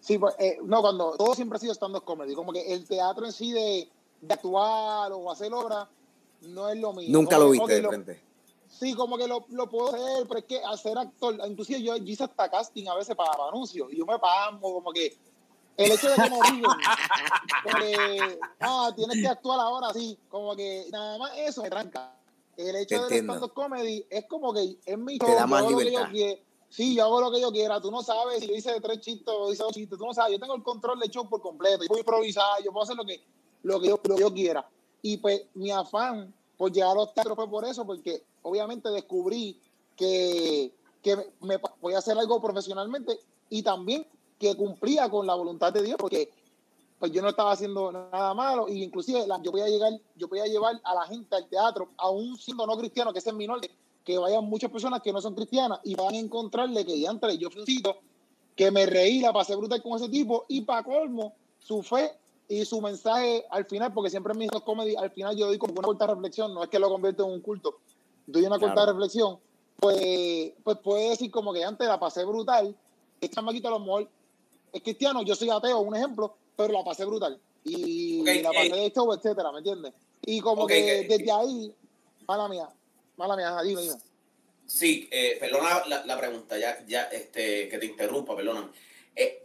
Sí, 0.00 0.18
pues, 0.18 0.34
eh, 0.38 0.58
no, 0.64 0.80
cuando 0.80 1.16
todo 1.16 1.34
siempre 1.34 1.56
ha 1.56 1.60
sido 1.60 1.72
stand-up 1.74 2.04
comedy. 2.04 2.34
Como 2.34 2.52
que 2.52 2.72
el 2.72 2.86
teatro 2.86 3.24
en 3.24 3.32
sí 3.32 3.52
de, 3.52 3.88
de 4.20 4.34
actuar 4.34 5.12
o 5.12 5.30
hacer 5.30 5.52
obra 5.54 5.88
no 6.40 6.68
es 6.68 6.78
lo 6.80 6.92
mío. 6.92 7.08
Nunca 7.10 7.36
Como 7.36 7.46
lo 7.46 7.52
viste 7.52 7.74
de 7.74 7.82
lo- 7.82 7.88
frente. 7.90 8.22
Sí, 8.68 8.94
como 8.94 9.18
que 9.18 9.28
lo, 9.28 9.44
lo 9.50 9.68
puedo 9.68 9.94
hacer, 9.94 10.26
pero 10.26 10.40
es 10.40 10.46
que 10.46 10.58
hacer 10.64 10.96
actor, 10.96 11.38
inclusive 11.46 11.82
yo, 11.82 11.94
yo 11.98 12.04
hice 12.04 12.24
hasta 12.24 12.50
casting 12.50 12.88
a 12.88 12.94
veces 12.94 13.14
para, 13.14 13.30
para 13.32 13.50
anuncios 13.50 13.92
y 13.92 13.98
yo 13.98 14.06
me 14.06 14.18
pasmo, 14.18 14.72
como 14.72 14.90
que 14.92 15.14
el 15.76 15.92
hecho 15.92 16.08
de 16.08 16.16
que 16.16 16.30
me 16.30 16.40
digan, 16.50 16.78
porque, 17.62 18.38
ah, 18.60 18.90
tienes 18.96 19.20
que 19.20 19.28
actuar 19.28 19.60
ahora, 19.60 19.92
sí, 19.92 20.18
como 20.30 20.56
que 20.56 20.86
nada 20.90 21.18
más 21.18 21.32
eso 21.36 21.62
me 21.62 21.68
tranca. 21.70 22.16
El 22.56 22.76
hecho 22.76 23.02
entiendo. 23.02 23.34
stand-up 23.34 23.54
comedy 23.54 24.06
es 24.10 24.26
como 24.26 24.52
que 24.52 24.78
es 24.84 24.98
mi 24.98 25.18
Te 25.18 25.26
show, 25.26 25.34
da 25.34 25.46
más 25.46 25.68
libertad. 25.68 26.08
Sí, 26.68 26.94
yo 26.94 27.04
hago 27.04 27.20
lo 27.20 27.30
que 27.30 27.40
yo 27.40 27.52
quiera. 27.52 27.80
Tú 27.80 27.90
no 27.90 28.02
sabes 28.02 28.40
si 28.40 28.48
yo 28.48 28.54
hice 28.54 28.80
tres 28.80 29.00
chistes 29.00 29.28
o 29.28 29.52
hice 29.52 29.62
dos 29.62 29.74
chistes. 29.74 29.98
Tú 29.98 30.06
no 30.06 30.14
sabes. 30.14 30.32
Yo 30.32 30.40
tengo 30.40 30.54
el 30.54 30.62
control 30.62 30.98
del 30.98 31.10
show 31.10 31.28
por 31.28 31.42
completo. 31.42 31.82
Yo 31.82 31.88
puedo 31.88 32.00
improvisar. 32.00 32.62
Yo 32.64 32.72
puedo 32.72 32.84
hacer 32.84 32.96
lo 32.96 33.04
que, 33.04 33.22
lo 33.62 33.78
que, 33.78 33.88
yo, 33.88 34.00
lo 34.02 34.14
que 34.16 34.20
yo 34.22 34.32
quiera. 34.32 34.66
Y 35.02 35.18
pues 35.18 35.42
mi 35.54 35.70
afán 35.70 36.32
por 36.56 36.72
llegar 36.72 36.92
a 36.92 36.94
los 36.94 37.12
teatros 37.12 37.36
fue 37.36 37.50
por 37.50 37.64
eso, 37.66 37.84
porque 37.84 38.22
obviamente 38.42 38.88
descubrí 38.88 39.60
que, 39.96 40.72
que 41.02 41.16
me, 41.16 41.26
me 41.40 41.58
podía 41.58 41.98
hacer 41.98 42.16
algo 42.16 42.40
profesionalmente 42.40 43.18
y 43.50 43.62
también 43.62 44.06
que 44.38 44.56
cumplía 44.56 45.10
con 45.10 45.26
la 45.26 45.34
voluntad 45.34 45.72
de 45.72 45.82
Dios, 45.82 45.96
porque 45.98 46.30
pues 47.02 47.10
yo 47.10 47.20
no 47.20 47.30
estaba 47.30 47.50
haciendo 47.50 47.90
nada 47.90 48.32
malo 48.32 48.68
y 48.68 48.80
inclusive 48.84 49.26
la- 49.26 49.42
yo 49.42 49.50
podía 49.50 49.66
llegar, 49.66 49.92
yo 50.14 50.28
podía 50.28 50.46
llevar 50.46 50.80
a 50.84 50.94
la 50.94 51.04
gente 51.08 51.34
al 51.34 51.48
teatro, 51.48 51.88
aún 51.96 52.36
siendo 52.36 52.64
no 52.64 52.76
cristiano, 52.78 53.12
que 53.12 53.18
ese 53.18 53.30
es 53.30 53.34
mi 53.34 53.44
norte, 53.44 53.68
que 54.04 54.16
vayan 54.18 54.44
muchas 54.44 54.70
personas 54.70 55.02
que 55.02 55.12
no 55.12 55.20
son 55.20 55.34
cristianas 55.34 55.80
y 55.82 55.96
van 55.96 56.14
a 56.14 56.18
encontrarle 56.18 56.86
que 56.86 57.00
ya 57.00 57.10
entre 57.10 57.36
yo 57.38 57.50
fui 57.50 57.62
un 57.62 57.66
sitio 57.66 57.96
que 58.54 58.70
me 58.70 58.86
reí, 58.86 59.18
la 59.18 59.32
pasé 59.32 59.56
brutal 59.56 59.82
con 59.82 59.96
ese 59.96 60.08
tipo 60.10 60.44
y 60.46 60.60
para 60.60 60.84
colmo, 60.84 61.34
su 61.58 61.82
fe 61.82 62.12
y 62.46 62.64
su 62.64 62.80
mensaje 62.80 63.44
al 63.50 63.64
final, 63.64 63.92
porque 63.92 64.08
siempre 64.08 64.32
en 64.32 64.38
mis 64.38 64.50
comedy, 64.64 64.94
al 64.94 65.10
final 65.10 65.34
yo 65.36 65.46
doy 65.48 65.58
como 65.58 65.72
una 65.72 65.82
corta 65.82 66.06
reflexión, 66.06 66.54
no 66.54 66.62
es 66.62 66.68
que 66.68 66.78
lo 66.78 66.88
convierto 66.88 67.24
en 67.24 67.32
un 67.32 67.40
culto, 67.40 67.78
doy 68.28 68.44
una 68.44 68.60
corta 68.60 68.74
Claro. 68.74 68.92
reflexión, 68.92 69.40
pues, 69.80 70.52
pues 70.62 70.78
puede 70.78 71.08
decir 71.10 71.32
como 71.32 71.52
que 71.52 71.64
antes 71.64 71.88
la 71.88 71.98
pasé 71.98 72.24
brutal, 72.24 72.76
este 73.20 73.34
chamaquito 73.34 73.66
a 73.66 73.72
lo 73.72 73.80
mejor 73.80 74.08
es 74.72 74.82
cristiano, 74.84 75.20
yo 75.22 75.34
soy 75.34 75.50
ateo, 75.50 75.80
un 75.80 75.96
ejemplo, 75.96 76.36
pero 76.66 76.78
la 76.78 76.84
pasé 76.84 77.04
brutal. 77.04 77.40
Y 77.64 78.22
la 78.42 78.50
pasé 78.52 78.66
eh. 78.66 78.80
de 78.82 78.92
show, 78.92 79.12
etcétera, 79.12 79.52
¿me 79.52 79.58
entiendes? 79.58 79.92
Y 80.22 80.40
como 80.40 80.66
que 80.66 80.84
que- 80.84 81.16
desde 81.18 81.30
ahí, 81.32 81.74
mala 82.26 82.48
mía, 82.48 82.68
mala 83.16 83.36
mía, 83.36 83.56
dime, 83.62 83.82
dime. 83.82 83.96
Sí, 84.66 85.08
eh, 85.10 85.36
perdona 85.38 85.82
la, 85.86 86.06
la 86.06 86.18
pregunta, 86.18 86.56
ya, 86.58 86.84
ya 86.86 87.04
este, 87.04 87.68
que 87.68 87.78
te 87.78 87.86
interrumpa, 87.86 88.34
perdóname. 88.34 88.68
Eh, 89.14 89.44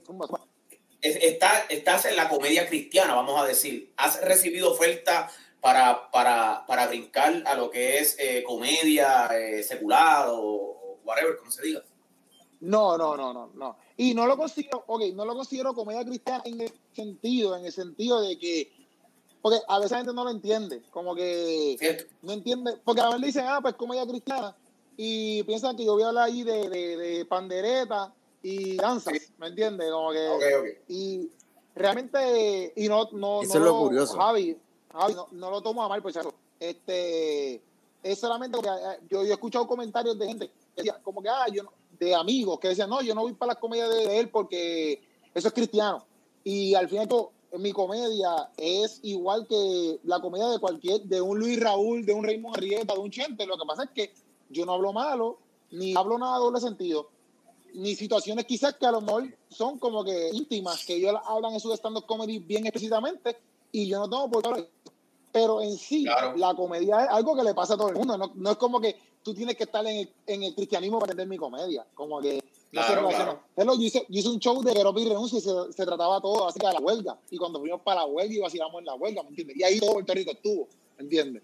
está, 1.01 1.65
estás 1.69 2.05
en 2.05 2.15
la 2.15 2.29
comedia 2.29 2.67
cristiana, 2.67 3.13
vamos 3.15 3.39
a 3.41 3.45
decir. 3.45 3.91
¿Has 3.97 4.21
recibido 4.21 4.71
oferta 4.71 5.29
para, 5.59 6.09
para, 6.11 6.65
para 6.65 6.87
brincar 6.87 7.43
a 7.45 7.55
lo 7.55 7.69
que 7.69 7.99
es 7.99 8.15
eh, 8.19 8.43
comedia 8.43 9.27
eh, 9.37 9.63
secular 9.63 10.29
o, 10.29 10.37
o 10.39 10.99
whatever, 11.03 11.37
como 11.37 11.51
se 11.51 11.61
diga? 11.63 11.83
No, 12.61 12.97
no, 12.97 13.15
no, 13.17 13.33
no, 13.33 13.51
no. 13.53 13.77
Y 13.97 14.13
no 14.13 14.27
lo 14.27 14.37
considero, 14.37 14.83
ok, 14.87 15.01
no 15.15 15.25
lo 15.25 15.33
considero 15.35 15.73
comedia 15.73 16.05
cristiana 16.05 16.43
en 16.45 16.61
el 16.61 16.71
sentido, 16.93 17.55
en 17.57 17.65
el 17.65 17.71
sentido 17.71 18.21
de 18.21 18.37
que, 18.37 18.71
porque 19.41 19.59
a 19.67 19.77
veces 19.79 19.91
la 19.91 19.97
gente 19.97 20.13
no 20.13 20.23
lo 20.23 20.29
entiende, 20.29 20.83
como 20.91 21.15
que 21.15 21.75
¿Cierto? 21.79 22.03
no 22.21 22.33
entiende, 22.33 22.77
porque 22.85 23.01
a 23.01 23.07
veces 23.07 23.21
dicen, 23.25 23.45
ah, 23.47 23.59
pues 23.61 23.73
comedia 23.75 24.05
cristiana, 24.05 24.55
y 24.95 25.41
piensan 25.43 25.75
que 25.75 25.85
yo 25.85 25.93
voy 25.93 26.03
a 26.03 26.09
hablar 26.09 26.25
ahí 26.25 26.43
de, 26.43 26.69
de, 26.69 26.97
de 26.97 27.25
pandereta 27.25 28.13
y 28.43 28.75
danzas, 28.77 29.13
¿me 29.39 29.47
entiendes? 29.47 29.91
Como 29.91 30.11
que, 30.11 30.27
Ok, 30.29 30.43
ok. 30.59 30.67
y 30.89 31.29
realmente, 31.75 32.73
y 32.75 32.87
no, 32.87 33.09
no, 33.13 33.41
Eso 33.41 33.59
no 33.59 33.65
es 33.65 33.71
lo 33.71 33.77
curioso. 33.79 34.15
Javi, 34.15 34.57
Javi, 34.91 35.13
no, 35.15 35.27
no 35.31 35.49
lo 35.51 35.61
tomo 35.61 35.83
a 35.83 35.89
mal, 35.89 36.01
por 36.03 36.11
si 36.13 36.19
acaso. 36.19 36.35
Este, 36.59 37.61
es 38.03 38.19
solamente 38.19 38.57
porque 38.57 38.69
eh, 38.69 38.99
yo, 39.09 39.23
yo 39.23 39.29
he 39.29 39.33
escuchado 39.33 39.67
comentarios 39.67 40.17
de 40.17 40.27
gente 40.27 40.47
que 40.49 40.53
decía, 40.75 40.99
como 41.03 41.21
que, 41.21 41.29
ah, 41.29 41.45
yo 41.51 41.63
no- 41.63 41.71
de 41.99 42.15
amigos 42.15 42.59
que 42.59 42.69
decían, 42.69 42.89
no, 42.89 43.01
yo 43.01 43.15
no 43.15 43.21
voy 43.21 43.33
para 43.33 43.53
las 43.53 43.61
comedias 43.61 43.89
de, 43.89 44.19
él 44.19 44.29
porque 44.29 45.01
eso 45.33 45.47
es 45.47 45.53
cristiano. 45.53 46.05
Y 46.43 46.75
al 46.75 46.87
final, 46.87 47.09
mi 47.57 47.71
comedia 47.71 48.49
es 48.57 48.99
igual 49.03 49.47
que 49.47 49.99
la 50.03 50.19
comedia 50.19 50.47
de 50.47 50.59
cualquier, 50.59 51.01
de 51.01 51.21
un 51.21 51.39
Luis 51.39 51.59
Raúl, 51.59 52.05
de 52.05 52.13
un 52.13 52.23
Raymond 52.23 52.57
Arrieta, 52.57 52.93
de 52.93 52.99
un 52.99 53.11
Chente. 53.11 53.45
Lo 53.45 53.57
que 53.57 53.65
pasa 53.65 53.83
es 53.83 53.89
que 53.91 54.13
yo 54.49 54.65
no 54.65 54.73
hablo 54.73 54.93
malo, 54.93 55.39
ni 55.71 55.95
hablo 55.95 56.17
nada 56.17 56.37
doble 56.37 56.59
sentido, 56.59 57.09
ni 57.73 57.95
situaciones 57.95 58.45
quizás 58.45 58.75
que 58.75 58.85
a 58.85 58.91
lo 58.91 59.01
mejor 59.01 59.25
son 59.49 59.77
como 59.79 60.03
que 60.03 60.29
íntimas, 60.31 60.85
que 60.85 60.95
ellos 60.95 61.15
hablan 61.25 61.53
en 61.53 61.59
su 61.59 61.71
stand-up 61.73 62.05
comedy 62.05 62.39
bien 62.39 62.65
explícitamente, 62.65 63.37
y 63.71 63.87
yo 63.87 63.99
no 63.99 64.09
tengo 64.09 64.31
por 64.31 64.41
qué 64.41 64.49
hablar. 64.49 64.67
Pero 65.31 65.61
en 65.61 65.77
sí, 65.77 66.05
Claro. 66.05 66.35
la 66.37 66.55
comedia 66.55 67.03
es 67.03 67.09
algo 67.09 67.35
que 67.35 67.43
le 67.43 67.53
pasa 67.53 67.73
a 67.73 67.77
todo 67.77 67.89
el 67.89 67.95
mundo. 67.95 68.17
No, 68.17 68.31
no 68.33 68.51
es 68.51 68.57
como 68.57 68.79
que 68.79 68.95
tú 69.27 69.33
tienes 69.33 69.57
que 69.57 69.65
estar 69.65 69.85
en 69.85 69.97
el, 69.97 70.09
en 70.25 70.43
el 70.43 70.55
cristianismo 70.55 70.99
para 70.99 71.11
entender 71.11 71.27
mi 71.27 71.37
comedia. 71.37 71.85
Como 71.93 72.21
que 72.21 72.35
no 72.71 72.81
se 72.81 72.93
Claro, 72.93 73.09
claro. 73.09 73.43
Hello, 73.57 73.73
yo, 73.75 73.81
hice, 73.81 74.05
yo 74.07 74.19
hice 74.19 74.29
un 74.29 74.39
show 74.39 74.63
de 74.63 74.71
Geropi 74.73 75.03
Renuncia 75.05 75.37
y 75.37 75.41
se, 75.41 75.49
se 75.73 75.85
trataba 75.85 76.21
todo 76.21 76.47
acerca 76.47 76.69
de 76.69 76.75
la 76.75 76.79
huelga. 76.79 77.19
Y 77.29 77.37
cuando 77.37 77.59
fuimos 77.59 77.81
para 77.81 78.01
la 78.01 78.05
huelga 78.05 78.33
y 78.33 78.39
vacilamos 78.39 78.79
en 78.79 78.85
la 78.85 78.93
huelga, 78.95 79.21
¿me 79.23 79.29
entiendes? 79.29 79.57
Y 79.57 79.63
ahí 79.63 79.79
todo 79.81 79.91
Puerto 79.93 80.13
Rico 80.13 80.31
estuvo, 80.31 80.69
¿me 80.97 81.03
entiendes? 81.03 81.43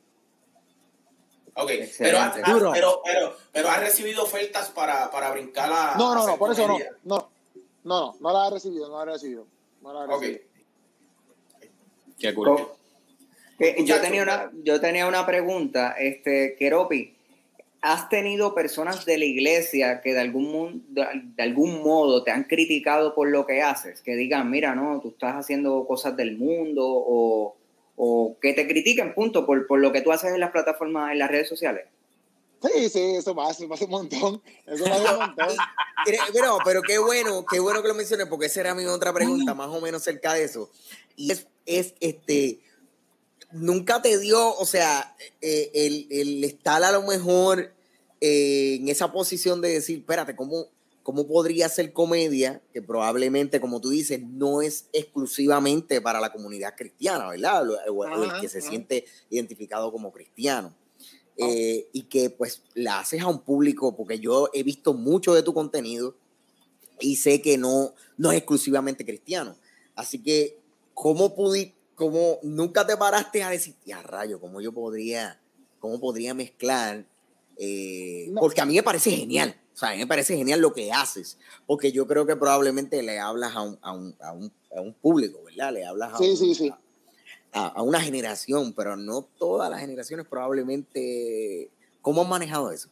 Ok, 1.55 1.71
pero, 1.99 2.19
has- 2.19 2.33
pero, 2.73 3.01
pero, 3.03 3.37
pero 3.51 3.69
has 3.69 3.79
recibido 3.81 4.23
ofertas 4.23 4.69
para, 4.69 5.11
para 5.11 5.29
brincar 5.31 5.69
a. 5.71 5.95
No, 5.97 6.13
a 6.13 6.15
no, 6.15 6.27
no, 6.27 6.37
por 6.37 6.51
eso 6.51 6.65
no. 6.67 6.77
No, 7.03 7.17
no, 7.83 8.11
no, 8.11 8.15
no 8.21 8.31
la 8.33 8.47
he 8.47 8.51
recibido, 8.51 8.87
no 8.87 8.97
la 9.05 9.11
he 9.11 9.13
recibido. 9.15 9.45
No 9.81 9.93
la 9.93 9.99
he 10.05 10.07
Ok. 10.07 10.21
recibido. 10.21 10.43
Qué 12.17 12.33
cool. 12.33 12.47
Co- 12.47 12.77
que 13.59 13.85
yo, 13.85 14.01
tenía 14.01 14.23
una, 14.23 14.51
yo 14.63 14.79
tenía 14.81 15.05
una 15.05 15.25
pregunta, 15.25 15.91
este, 15.99 16.55
Keropi, 16.57 17.12
¿has 17.83 18.07
tenido 18.07 18.55
personas 18.55 19.05
de 19.05 19.17
la 19.17 19.25
iglesia 19.25 19.99
que 19.99 20.13
de 20.13 20.21
algún, 20.21 20.85
de, 20.87 21.05
de 21.35 21.43
algún 21.43 21.83
modo 21.83 22.23
te 22.23 22.31
han 22.31 22.45
criticado 22.45 23.13
por 23.13 23.29
lo 23.29 23.45
que 23.45 23.61
haces? 23.61 24.01
Que 24.01 24.15
digan, 24.15 24.49
mira, 24.49 24.73
no, 24.73 25.01
tú 25.01 25.09
estás 25.09 25.35
haciendo 25.35 25.85
cosas 25.85 26.15
del 26.15 26.37
mundo 26.37 26.81
o, 26.85 27.57
o 27.97 28.37
que 28.41 28.53
te 28.53 28.69
critiquen, 28.69 29.13
punto, 29.13 29.45
por, 29.45 29.67
por 29.67 29.81
lo 29.81 29.91
que 29.91 29.99
tú 29.99 30.13
haces 30.13 30.33
en 30.33 30.39
las 30.39 30.51
plataformas, 30.51 31.11
en 31.11 31.19
las 31.19 31.29
redes 31.29 31.49
sociales. 31.49 31.85
Sí, 32.61 32.87
sí, 32.87 33.15
eso 33.17 33.35
pasa, 33.35 33.51
eso 33.51 33.67
pasa 33.67 33.83
un 33.83 33.91
montón. 33.91 34.41
Eso 34.65 34.85
pasa 34.85 35.13
un 35.13 35.19
montón. 35.19 35.47
Pero, 36.33 36.57
pero 36.65 36.81
qué 36.81 36.97
bueno, 36.97 37.45
qué 37.49 37.61
bueno 37.61 37.81
que 37.81 37.87
lo 37.87 37.93
menciones, 37.93 38.27
porque 38.27 38.47
esa 38.47 38.59
era 38.59 38.75
mi 38.75 38.85
otra 38.85 39.13
pregunta, 39.13 39.53
más 39.53 39.69
o 39.69 39.79
menos 39.79 40.03
cerca 40.03 40.33
de 40.33 40.43
eso. 40.43 40.69
Y 41.15 41.31
es, 41.31 41.47
es 41.65 41.95
este, 42.01 42.59
nunca 43.53 44.01
te 44.01 44.17
dio, 44.19 44.53
o 44.57 44.65
sea, 44.65 45.15
eh, 45.39 45.71
el, 45.73 46.07
el 46.09 46.43
estar 46.43 46.83
a 46.83 46.91
lo 46.91 47.03
mejor 47.03 47.71
eh, 48.25 48.75
en 48.75 48.87
esa 48.87 49.11
posición 49.11 49.59
de 49.59 49.67
decir, 49.67 49.99
espérate, 49.99 50.33
¿cómo, 50.33 50.67
¿cómo 51.03 51.27
podría 51.27 51.67
ser 51.67 51.91
comedia? 51.91 52.61
Que 52.71 52.81
probablemente, 52.81 53.59
como 53.59 53.81
tú 53.81 53.89
dices, 53.89 54.21
no 54.21 54.61
es 54.61 54.85
exclusivamente 54.93 55.99
para 55.99 56.21
la 56.21 56.31
comunidad 56.31 56.73
cristiana, 56.77 57.27
¿verdad? 57.27 57.69
O, 57.69 57.93
o 57.93 58.05
el 58.05 58.29
Ajá, 58.29 58.39
que 58.39 58.47
se 58.47 58.59
ajá. 58.59 58.69
siente 58.69 59.03
identificado 59.29 59.91
como 59.91 60.13
cristiano. 60.13 60.73
Eh, 61.35 61.89
y 61.91 62.03
que 62.03 62.29
pues 62.29 62.61
la 62.75 62.99
haces 62.99 63.21
a 63.21 63.27
un 63.27 63.41
público, 63.41 63.93
porque 63.97 64.19
yo 64.19 64.49
he 64.53 64.63
visto 64.63 64.93
mucho 64.93 65.33
de 65.33 65.43
tu 65.43 65.53
contenido 65.53 66.15
y 67.01 67.17
sé 67.17 67.41
que 67.41 67.57
no, 67.57 67.93
no 68.17 68.31
es 68.31 68.37
exclusivamente 68.37 69.03
cristiano. 69.03 69.57
Así 69.95 70.19
que, 70.23 70.59
¿cómo 70.93 71.35
pudiste, 71.35 71.75
cómo 71.95 72.39
nunca 72.41 72.87
te 72.87 72.95
paraste 72.95 73.43
a 73.43 73.49
decir, 73.49 73.75
ya 73.85 74.01
rayo, 74.01 74.39
cómo 74.39 74.61
yo 74.61 74.71
podría, 74.71 75.41
cómo 75.79 75.99
podría 75.99 76.33
mezclar? 76.33 77.05
Eh, 77.57 78.27
No. 78.29 78.41
Porque 78.41 78.61
a 78.61 78.65
mí 78.65 78.75
me 78.75 78.83
parece 78.83 79.11
genial, 79.11 79.55
o 79.73 79.77
sea, 79.77 79.89
a 79.89 79.91
mí 79.93 79.99
me 79.99 80.07
parece 80.07 80.35
genial 80.35 80.59
lo 80.59 80.73
que 80.73 80.91
haces, 80.91 81.37
porque 81.65 81.91
yo 81.91 82.07
creo 82.07 82.25
que 82.25 82.35
probablemente 82.35 83.01
le 83.03 83.19
hablas 83.19 83.55
a 83.55 83.61
un, 83.61 83.77
a 83.81 83.91
un, 83.93 84.15
a 84.21 84.31
un, 84.33 84.51
a 84.75 84.81
un 84.81 84.93
público, 84.93 85.39
¿verdad? 85.43 85.73
Le 85.73 85.85
hablas 85.85 86.13
a, 86.13 86.17
Sí, 86.17 86.35
sí, 86.35 86.55
sí. 86.55 86.73
a, 87.51 87.81
una 87.81 88.01
generación, 88.01 88.73
pero 88.73 88.95
no 88.95 89.23
todas 89.37 89.69
las 89.69 89.79
generaciones 89.79 90.25
probablemente. 90.27 91.69
¿Cómo 92.01 92.21
han 92.21 92.29
manejado 92.29 92.71
eso? 92.71 92.89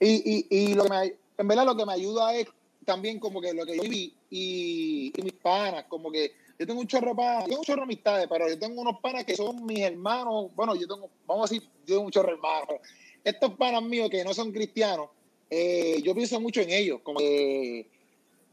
Y, 0.00 0.22
y, 0.24 0.46
y 0.50 0.74
lo 0.74 0.84
que 0.84 0.90
me, 0.90 1.16
en 1.38 1.48
verdad 1.48 1.64
lo 1.64 1.76
que 1.76 1.86
me 1.86 1.92
ayuda 1.92 2.34
es 2.34 2.48
también 2.84 3.20
como 3.20 3.40
que 3.40 3.52
lo 3.54 3.64
que 3.64 3.76
yo 3.76 3.82
vi 3.82 4.12
y, 4.30 5.12
y 5.16 5.22
mis 5.22 5.34
panas, 5.34 5.84
como 5.88 6.10
que 6.10 6.32
yo 6.58 6.66
tengo 6.66 6.80
un 6.80 6.86
chorro 6.86 7.14
panas, 7.14 7.44
yo 7.44 7.48
tengo 7.48 7.60
un 7.60 7.64
chorro 7.64 7.80
de 7.80 7.84
amistades, 7.84 8.26
pero 8.28 8.48
yo 8.48 8.58
tengo 8.58 8.80
unos 8.80 9.00
panas 9.00 9.24
que 9.24 9.36
son 9.36 9.64
mis 9.64 9.80
hermanos, 9.80 10.50
bueno, 10.54 10.74
yo 10.74 10.86
tengo, 10.88 11.08
vamos 11.26 11.50
a 11.50 11.54
decir, 11.54 11.68
yo 11.86 11.94
tengo 11.94 12.00
un 12.02 12.10
chorro 12.10 12.38
pero 12.40 12.80
estos 13.24 13.54
panas 13.56 13.82
míos 13.82 14.10
que 14.10 14.24
no 14.24 14.34
son 14.34 14.52
cristianos, 14.52 15.08
eh, 15.50 16.00
yo 16.02 16.14
pienso 16.14 16.40
mucho 16.40 16.60
en 16.60 16.70
ellos, 16.70 17.00
como 17.02 17.18
que 17.18 17.86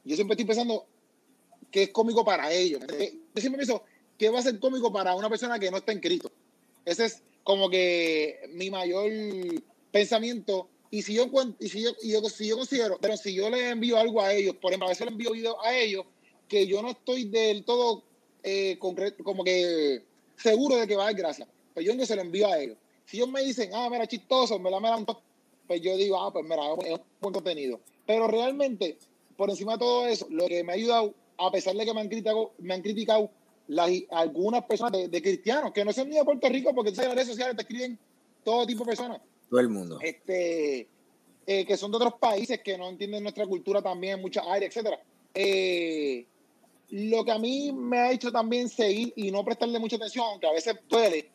yo 0.04 0.16
siempre 0.16 0.34
estoy 0.34 0.46
pensando 0.46 0.86
que 1.72 1.84
es 1.84 1.90
cómico 1.90 2.26
para 2.26 2.52
ellos. 2.52 2.82
Yo 2.82 3.42
siempre 3.42 3.64
pienso 3.64 3.84
que 4.18 4.30
va 4.30 4.40
a 4.40 4.44
ser 4.44 4.60
cómico 4.60 4.92
para 4.92 5.16
una 5.16 5.30
persona 5.30 5.60
que 5.60 5.72
no 5.72 5.78
está 5.78 5.92
en 5.92 6.00
Cristo. 6.00 6.32
Ese 6.86 7.06
es 7.06 7.22
como 7.44 7.70
que 7.70 8.40
mi 8.54 8.70
mayor 8.70 9.12
pensamiento. 9.92 10.70
Y 10.92 11.04
si 11.04 11.14
yo, 11.14 11.30
y 11.60 11.70
si 11.70 11.82
yo, 11.84 11.92
y 12.02 12.12
yo- 12.12 12.28
si 12.30 12.48
yo 12.48 12.58
considero, 12.58 12.98
pero 13.00 13.16
si 13.16 13.34
yo 13.34 13.50
le 13.50 13.70
envío 13.70 13.98
algo 13.98 14.22
a 14.22 14.34
ellos, 14.34 14.56
por 14.56 14.72
ejemplo, 14.72 14.88
a 14.88 14.90
veces 14.90 15.06
le 15.06 15.12
envío 15.12 15.32
videos 15.32 15.56
a 15.64 15.76
ellos, 15.78 16.06
que 16.48 16.66
yo 16.66 16.82
no 16.82 16.90
estoy 16.92 17.26
del 17.26 17.64
todo 17.64 18.04
eh, 18.44 18.78
concreto, 18.80 19.24
como 19.24 19.44
que 19.44 20.02
seguro 20.38 20.78
de 20.78 20.88
que 20.88 20.96
va 20.96 21.04
a 21.04 21.06
dar 21.08 21.16
gracia. 21.16 21.48
Pues 21.74 21.86
yo 21.86 21.94
no 21.94 22.06
se 22.06 22.16
lo 22.16 22.22
envío 22.22 22.48
a 22.48 22.58
ellos. 22.60 22.78
Si 23.10 23.18
ellos 23.18 23.30
me 23.30 23.42
dicen, 23.42 23.72
ah, 23.74 23.90
mira, 23.90 24.06
chistoso, 24.06 24.60
me 24.60 24.70
la 24.70 24.80
me 24.80 24.90
to-", 25.04 25.22
pues 25.68 25.82
yo 25.82 25.98
digo, 25.98 26.22
ah, 26.22 26.32
pues 26.32 26.46
mira, 26.46 26.62
es 26.86 26.94
un 26.94 27.02
buen 27.20 27.34
contenido. 27.34 27.80
Pero 28.06 28.28
realmente, 28.28 28.98
por 29.36 29.50
encima 29.50 29.74
de 29.74 29.80
todo 29.80 30.08
eso, 30.08 30.28
lo 30.30 30.48
que 30.48 30.64
me 30.64 30.74
ha 30.74 30.76
ayudado, 30.76 31.14
a 31.38 31.52
pesar 31.52 31.76
de 31.76 31.86
que 31.86 31.94
me 31.94 32.02
han 32.02 32.08
criticado, 32.10 32.52
me 32.60 32.74
han 32.76 32.82
criticado 32.82 33.32
las, 33.68 33.90
algunas 34.12 34.64
personas 34.66 34.92
de, 34.94 35.08
de 35.08 35.22
cristianos, 35.22 35.72
que 35.72 35.84
no 35.84 35.92
son 35.94 36.10
ni 36.10 36.18
de 36.18 36.24
Puerto 36.24 36.48
Rico, 36.50 36.74
porque 36.76 36.92
en 36.92 36.98
las 36.98 37.14
redes 37.16 37.28
sociales 37.28 37.56
te 37.56 37.64
escriben 37.64 37.98
todo 38.44 38.66
tipo 38.68 38.84
de 38.84 38.88
personas 38.90 39.22
Todo 39.50 39.60
el 39.60 39.70
mundo. 39.70 40.00
este, 40.02 40.88
eh, 41.48 41.66
que 41.66 41.78
son 41.78 41.90
de 41.92 41.98
otros 41.98 42.14
países 42.20 42.62
que 42.62 42.78
no 42.78 42.90
entienden 42.90 43.24
nuestra 43.24 43.48
cultura 43.48 43.82
también 43.82 44.16
en 44.18 44.22
muchas 44.22 44.46
áreas, 44.46 44.70
etcétera. 44.70 45.00
Eh, 45.34 46.26
lo 46.90 47.24
que 47.24 47.32
a 47.32 47.38
mí 47.40 47.72
me 47.72 48.00
ha 48.00 48.12
hecho 48.12 48.32
también 48.32 48.70
seguir 48.70 49.14
y 49.16 49.32
no 49.32 49.44
prestarle 49.44 49.78
mucha 49.80 49.96
atención, 49.96 50.26
aunque 50.26 50.48
a 50.48 50.52
veces 50.54 50.76
duele, 50.88 51.30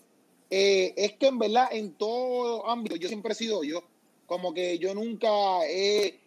eh, 0.56 0.94
es 0.96 1.12
que 1.14 1.26
en 1.26 1.38
verdad 1.38 1.68
en 1.72 1.94
todo 1.94 2.68
ámbito 2.68 2.94
yo 2.96 3.08
siempre 3.08 3.32
he 3.32 3.34
sido 3.34 3.64
yo. 3.64 3.82
Como 4.26 4.54
que 4.54 4.78
yo 4.78 4.94
nunca 4.94 5.28
he... 5.66 6.20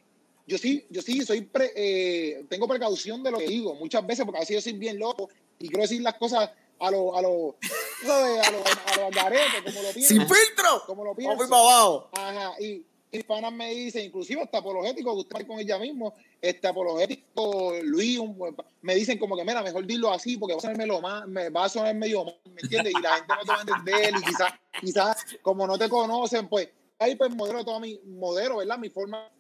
Yo 0.46 0.58
sí, 0.58 0.86
yo 0.90 1.02
sí, 1.02 1.26
soy 1.26 1.42
pre- 1.42 1.74
eh, 1.76 2.46
tengo 2.50 2.68
precaución 2.68 3.22
de 3.22 3.32
lo 3.32 3.38
que 3.38 3.48
digo 3.48 3.74
muchas 3.76 4.06
veces, 4.06 4.24
porque 4.24 4.38
a 4.38 4.42
veces 4.42 4.56
yo 4.56 4.62
soy 4.62 4.74
bien 4.74 4.98
loco 4.98 5.30
y 5.60 5.68
quiero 5.68 5.82
decir 5.82 6.02
las 6.02 6.16
cosas 6.16 6.50
a 6.80 6.92
lo, 6.92 7.18
a 7.18 7.22
lo, 7.22 7.58
sabes, 8.06 8.48
a 8.48 8.52
lo, 8.52 8.60
a 8.60 8.98
lo 8.98 9.06
algarete, 9.08 9.64
como 9.66 9.82
lo 9.82 9.90
pienso. 9.92 10.14
¡Sin 10.14 10.22
filtro! 10.22 10.84
Como 10.86 11.04
lo 11.04 11.14
Vamos 11.16 11.36
pienso. 11.36 11.50
para 11.50 11.62
abajo. 11.62 12.10
Ajá, 12.14 12.62
y 12.62 12.86
mis 13.12 13.24
panas 13.24 13.54
me 13.54 13.74
dicen, 13.74 14.06
inclusive 14.06 14.42
hasta 14.42 14.58
apologético, 14.58 15.14
Gustavo 15.14 15.48
con 15.48 15.60
ella 15.60 15.80
mismo, 15.80 16.14
este 16.42 16.68
apologético, 16.68 17.74
Luis, 17.84 18.20
un 18.20 18.56
me 18.82 18.96
dicen 18.96 19.18
como 19.18 19.36
que, 19.36 19.44
mira, 19.44 19.64
mejor 19.64 19.86
dilo 19.86 20.12
así, 20.12 20.38
porque 20.38 20.54
va 20.54 20.60
a 20.60 20.62
sonar 20.62 20.78
medio 20.78 21.02
mal, 21.02 21.28
me 21.28 21.50
va 21.50 21.66
a 21.66 21.70
sonar 21.70 21.96
medio 21.96 22.26
mal, 22.26 22.36
¿me 22.54 22.62
entiendes? 22.62 22.94
Y 22.98 23.02
la 23.02 23.16
gente 23.16 23.34
no 23.34 23.42
te 23.42 23.52
va 23.52 23.58
a 23.58 23.62
entender, 23.62 24.14
y 24.20 24.24
quizás, 24.24 24.54
quizás, 24.82 25.26
como 25.42 25.66
no 25.66 25.78
te 25.78 25.88
conocen, 25.90 26.50
pues, 26.50 26.70
ahí 27.00 27.16
pues 27.16 27.34
modelo 27.34 27.64
toda 27.64 27.80
mi, 27.80 28.00
modelo, 28.06 28.58
¿verdad? 28.58 28.78
Mi 28.78 28.90
forma, 28.90 29.32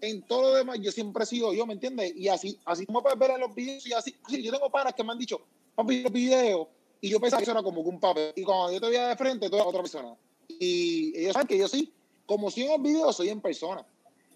en 0.00 0.22
todo 0.26 0.42
lo 0.42 0.54
demás, 0.54 0.78
yo 0.80 0.92
siempre 0.92 1.24
he 1.24 1.26
sido 1.26 1.54
yo, 1.54 1.66
¿me 1.66 1.74
entiendes? 1.74 2.12
Y 2.14 2.28
así, 2.28 2.60
así 2.66 2.84
como 2.84 3.02
puedes 3.02 3.18
ver 3.18 3.30
en 3.32 3.40
los 3.40 3.54
videos, 3.54 3.86
y 3.86 3.92
así, 3.94 4.14
sí, 4.28 4.42
yo 4.42 4.52
tengo 4.52 4.70
panas 4.70 4.92
que 4.94 5.02
me 5.02 5.12
han 5.12 5.18
dicho, 5.18 5.40
papi, 5.74 6.02
los 6.02 6.12
videos, 6.12 6.68
y 7.00 7.08
yo 7.08 7.20
pensaba 7.20 7.38
que 7.38 7.44
eso 7.44 7.52
era 7.52 7.62
como 7.62 7.82
que 7.82 7.88
un 7.88 8.00
papel, 8.00 8.32
y 8.36 8.42
cuando 8.42 8.72
yo 8.72 8.80
te 8.80 8.88
veía 8.88 9.08
de 9.08 9.16
frente, 9.16 9.48
tú 9.48 9.56
eras 9.56 9.68
otra 9.68 9.80
persona. 9.80 10.14
Y 10.46 11.18
ellos 11.18 11.32
saben 11.32 11.48
que 11.48 11.58
yo 11.58 11.68
sí, 11.68 11.92
como 12.26 12.50
soy 12.50 12.64
en 12.64 12.72
el 12.72 12.80
video, 12.82 13.12
soy 13.12 13.28
en 13.30 13.40
persona, 13.40 13.84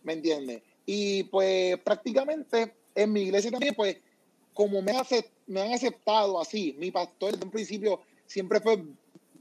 ¿me 0.03 0.13
entiendes? 0.15 0.63
Y 0.87 1.25
pues 1.25 1.79
prácticamente 1.81 2.75
en 2.95 3.13
mi 3.13 3.23
iglesia 3.23 3.51
también, 3.51 3.75
pues 3.75 3.97
como 4.55 4.83
me, 4.83 4.93
hace, 4.93 5.31
me 5.47 5.61
han 5.63 5.73
aceptado 5.73 6.41
así, 6.41 6.75
mi 6.79 6.91
pastor 6.91 7.33
desde 7.33 7.45
un 7.45 7.51
principio 7.51 8.01
siempre 8.27 8.61
fue, 8.61 8.83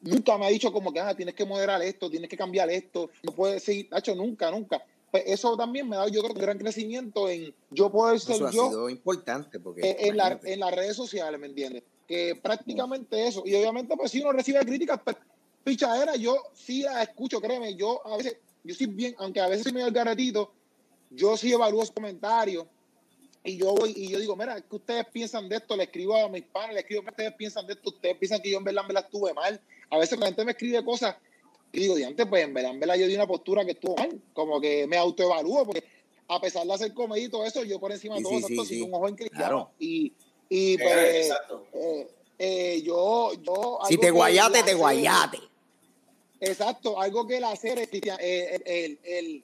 nunca 0.02 0.38
me 0.38 0.46
ha 0.46 0.50
dicho 0.50 0.72
como 0.72 0.94
que 0.94 1.00
ah, 1.00 1.16
tienes 1.16 1.34
que 1.36 1.46
moderar 1.46 1.82
esto, 1.82 2.10
tienes 2.10 2.30
que 2.30 2.38
cambiar 2.38 2.70
esto, 2.70 3.10
no 3.24 3.32
puedes 3.34 3.64
seguir, 3.64 3.90
hecho 3.96 4.14
nunca, 4.16 4.52
nunca. 4.52 4.84
Pues 5.10 5.24
eso 5.26 5.56
también 5.56 5.88
me 5.88 5.96
ha 5.96 6.00
dado 6.00 6.10
yo 6.12 6.22
creo 6.22 6.34
un 6.34 6.42
gran 6.42 6.58
crecimiento 6.58 7.30
en 7.30 7.54
yo 7.72 7.90
poder 7.90 8.20
ser 8.20 8.36
Eso 8.36 8.48
ha 8.48 8.52
yo 8.52 8.68
sido 8.70 8.90
importante 8.90 9.60
porque 9.60 9.82
eh, 9.90 9.96
en, 10.02 10.18
la- 10.18 10.40
en 10.44 10.60
las 10.60 10.76
redes 10.76 10.96
sociales, 10.98 11.40
¿me 11.40 11.48
entiendes? 11.48 11.84
Que 12.06 12.36
prácticamente 12.36 13.26
eso. 13.28 13.42
Y 13.46 13.56
obviamente, 13.56 13.96
pues 13.96 14.12
si 14.12 14.20
uno 14.22 14.34
recibe 14.34 14.60
críticas, 14.66 15.00
pues, 15.04 15.16
pichadera, 15.68 16.16
yo 16.16 16.38
sí 16.54 16.84
la 16.84 17.04
escucho, 17.04 17.42
créeme, 17.42 17.76
yo 17.76 18.02
a 18.08 18.16
veces, 18.16 18.38
yo 18.64 18.74
sí 18.74 18.86
bien, 18.86 19.14
aunque 19.18 19.42
a 19.42 19.48
veces 19.48 19.64
soy 19.64 19.74
medio 19.74 19.92
garetito, 19.92 20.54
yo 21.10 21.36
sí 21.36 21.52
evalúo 21.52 21.82
los 21.82 21.92
comentarios 21.92 22.66
y 23.44 23.58
yo 23.58 23.74
voy 23.76 23.94
y 23.96 24.08
yo 24.08 24.18
digo, 24.18 24.36
mira, 24.38 24.62
¿qué 24.62 24.76
ustedes 24.76 25.06
piensan 25.12 25.50
de 25.50 25.58
esto? 25.58 25.76
Le 25.76 25.84
escribo 25.84 26.16
a 26.16 26.30
mis 26.30 26.44
padres, 26.44 26.74
le 26.74 26.80
escribo, 26.80 27.02
¿qué 27.04 27.10
ustedes 27.10 27.34
piensan 27.34 27.68
de 27.68 27.74
esto? 27.74 27.90
Ustedes 27.90 28.16
piensan 28.18 28.42
que 28.42 28.50
yo 28.50 28.58
en 28.60 28.64
verdad 28.64 28.84
me 28.88 28.94
la 28.94 29.02
estuve 29.02 29.34
mal. 29.34 29.60
A 29.90 29.98
veces 29.98 30.18
la 30.18 30.28
gente 30.28 30.46
me 30.46 30.52
escribe 30.52 30.84
cosas 30.86 31.18
y 31.74 31.82
digo, 31.82 31.96
diante, 31.96 32.26
pues 32.26 32.46
en 32.46 32.54
verdad, 32.54 32.72
en 32.72 32.80
verdad 32.80 32.96
yo 32.96 33.08
di 33.08 33.16
una 33.16 33.28
postura 33.28 33.66
que 33.66 33.72
estuvo 33.72 33.96
mal, 33.98 34.22
como 34.34 34.62
que 34.62 34.88
me 34.88 34.96
autoevalúo, 34.96 35.66
porque 35.66 35.84
a 36.30 36.40
pesar 36.40 36.66
de 36.66 36.74
hacer 36.74 36.94
comedia 36.94 37.26
y 37.26 37.30
todo 37.30 37.46
eso, 37.46 37.64
yo 37.66 37.78
por 37.78 37.92
encima 37.92 38.16
de 38.16 38.22
Sí, 38.22 38.24
todo 38.24 38.48
sí, 38.48 38.54
esto 38.54 38.66
sí, 38.66 38.80
soy 38.80 38.82
un 38.84 38.92
joven 38.92 39.16
cristiano. 39.16 39.46
Claro. 39.46 39.72
Y, 39.80 40.14
y 40.50 40.74
Eh, 40.76 40.78
pues, 40.82 41.32
eh, 41.74 42.08
eh, 42.40 42.82
yo, 42.84 43.34
yo. 43.42 43.80
Si 43.88 43.98
te 43.98 44.12
guayate, 44.12 44.64
te 44.64 44.74
guayate. 44.74 45.40
Exacto, 46.40 47.00
algo 47.00 47.26
que 47.28 47.40
serie, 47.56 47.88
cristian- 47.88 48.20
eh, 48.20 48.60
el, 48.66 48.74
el, 48.74 49.00
el- 49.04 49.44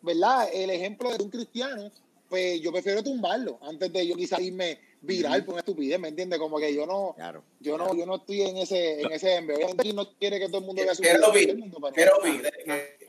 ¿verdad? 0.00 0.48
El 0.52 0.70
ejemplo 0.70 1.10
de 1.16 1.22
un 1.22 1.30
cristiano, 1.30 1.90
pues 2.28 2.60
yo 2.60 2.72
prefiero 2.72 3.02
tumbarlo 3.02 3.58
antes 3.62 3.92
de 3.92 4.06
yo 4.06 4.16
quizás 4.16 4.40
irme 4.40 4.78
viral 5.00 5.44
por 5.44 5.54
una 5.54 5.60
estupidez, 5.60 5.98
¿me 6.00 6.08
entiendes? 6.08 6.38
Como 6.38 6.58
que 6.58 6.74
yo 6.74 6.86
no, 6.86 7.12
Claro. 7.16 7.42
yo 7.60 7.76
no, 7.78 7.94
yo 7.94 8.06
no 8.06 8.16
estoy 8.16 8.42
en 8.42 8.56
ese, 8.56 9.00
en 9.02 9.12
ese 9.12 9.40
aquí 9.78 9.92
no 9.92 10.08
quiere 10.14 10.38
que 10.40 10.46
todo 10.48 10.58
el 10.58 10.64
mundo 10.64 10.82
vea 10.82 10.94
su 10.94 11.02
Quiero 11.02 11.18
el 11.18 11.32
pero- 11.32 11.92
quiero 11.94 12.16
oír, 12.18 12.42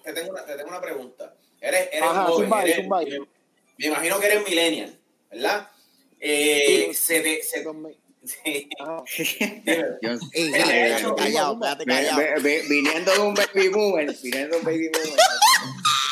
te, 0.04 0.14
tengo 0.14 0.32
una, 0.32 0.46
te 0.46 0.56
tengo 0.56 0.70
una 0.70 0.82
pregunta. 0.82 1.36
Eres, 1.62 1.90
eres 1.92 2.02
Ajá, 2.04 2.24
joven, 2.26 2.44
zumba 2.44 2.60
ahí, 2.60 2.70
eres- 2.72 2.82
zumba 2.84 3.00
ahí. 3.00 3.06
me, 3.12 3.20
me 3.78 3.86
imagino 3.88 4.20
que 4.20 4.26
eres 4.26 4.44
millennial, 4.48 5.00
¿verdad? 5.32 5.70
Eh, 6.20 6.88
Sí. 6.90 6.94
se 6.94 7.22
te, 7.22 7.44
se, 7.44 7.64
sí, 8.26 8.70
Ey, 10.34 10.52
callado, 11.16 11.16
callado. 11.16 12.18
ve- 12.18 12.34
ve- 12.42 12.64
viniendo 12.70 13.12
de 13.12 13.20
un 13.20 13.34
baby 13.34 13.68
boomer, 13.70 14.16
viniendo 14.22 14.56
de 14.56 14.60
un 14.60 14.66
baby 14.66 14.90
boomer. 14.90 15.10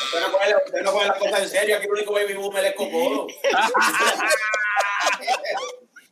Usted 0.06 0.20
no 0.22 0.32
coge, 0.32 0.56
usted 0.66 0.82
no 0.82 0.92
coge 0.92 1.08
las 1.08 1.18
cosas 1.20 1.42
en 1.44 1.50
serio, 1.50 1.76
aquí 1.78 1.86
el 1.86 1.92
único 1.94 2.14
baby 2.14 2.34
boomer 2.34 2.66
es 2.66 2.76
Cocoro. 2.76 3.28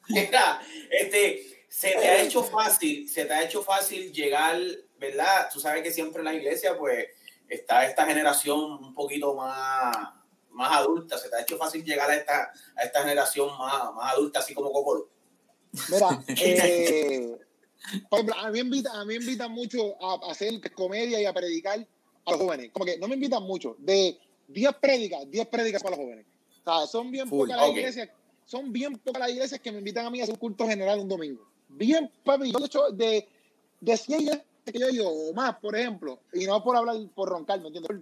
Mira, 0.10 0.62
este, 0.90 1.66
se 1.70 1.92
te 1.92 2.08
ha 2.10 2.22
hecho 2.22 2.44
fácil, 2.44 3.08
se 3.10 3.26
te 3.26 3.34
ha 3.34 3.44
hecho 3.44 3.62
fácil 3.64 4.12
llegar, 4.12 4.58
¿verdad? 4.98 5.50
Tú 5.54 5.60
sabes 5.60 5.84
que 5.84 5.92
siempre 5.92 6.20
en 6.20 6.26
la 6.26 6.34
iglesia, 6.34 6.78
pues, 6.78 7.08
está 7.48 7.86
esta 7.86 8.06
generación 8.06 8.60
un 8.60 8.94
poquito 8.96 9.36
más, 9.36 9.96
más 10.50 10.72
adulta, 10.78 11.18
se 11.18 11.30
te 11.30 11.36
ha 11.36 11.42
hecho 11.42 11.58
fácil 11.58 11.84
llegar 11.84 12.10
a 12.10 12.16
esta, 12.16 12.52
a 12.76 12.84
esta 12.84 13.02
generación 13.02 13.50
más, 13.58 13.94
más 13.94 14.14
adulta, 14.14 14.40
así 14.40 14.54
como 14.54 14.72
Cocoro. 14.72 15.10
Mira, 15.90 16.24
eh, 16.28 17.38
por 18.10 18.20
ejemplo, 18.20 18.36
a 18.38 18.52
mí, 18.52 18.54
me 18.54 18.60
invita, 18.60 18.92
invitan 19.04 19.52
mucho 19.52 19.96
a, 20.04 20.32
hacer 20.32 20.60
comedia 20.74 21.22
y 21.22 21.26
a 21.26 21.34
predicar 21.34 21.86
a 22.26 22.32
los 22.32 22.40
jóvenes. 22.40 22.72
Como 22.72 22.86
que 22.86 22.98
no 22.98 23.08
me 23.08 23.16
invitan 23.16 23.44
mucho. 23.44 23.76
De 23.80 24.18
10 24.48 24.76
prédicas, 24.76 25.30
10 25.30 25.48
prédicas 25.48 25.82
para 25.82 25.96
los 25.96 26.06
jóvenes. 26.06 26.26
O 26.64 26.64
sea, 26.64 26.88
son 26.88 27.12
bien 27.12 27.28
Full, 27.28 27.48
pocas 27.48 27.58
las 27.58 27.70
iglesias, 27.70 28.10
son 28.46 28.72
bien 28.72 28.98
pocas 28.98 29.20
las 29.22 29.32
iglesias 29.32 29.60
que 29.62 29.72
me 29.72 29.80
invitan 29.80 30.06
a 30.06 30.10
mí 30.10 30.20
a 30.20 30.24
hacer 30.24 30.34
un 30.34 30.40
culto 30.40 30.68
general 30.68 31.00
un 31.00 31.08
domingo. 31.08 31.48
Bien, 31.70 32.12
papi, 32.24 32.52
yo 32.52 32.60
de 32.60 32.66
hecho, 32.66 32.90
de, 32.92 33.28
de 33.80 33.98
100 33.98 34.22
iglesias 34.22 34.46
que 34.66 34.80
yo 34.80 34.88
he 34.88 34.94
ido, 34.94 35.10
o 35.10 35.34
más, 35.34 35.58
por 35.58 35.76
ejemplo, 35.76 36.20
y 36.34 36.46
no 36.46 36.64
por 36.64 36.76
hablar, 36.76 36.98
por 37.16 37.30
roncar, 37.30 37.60
¿me 37.62 37.68
entiendes? 37.68 38.02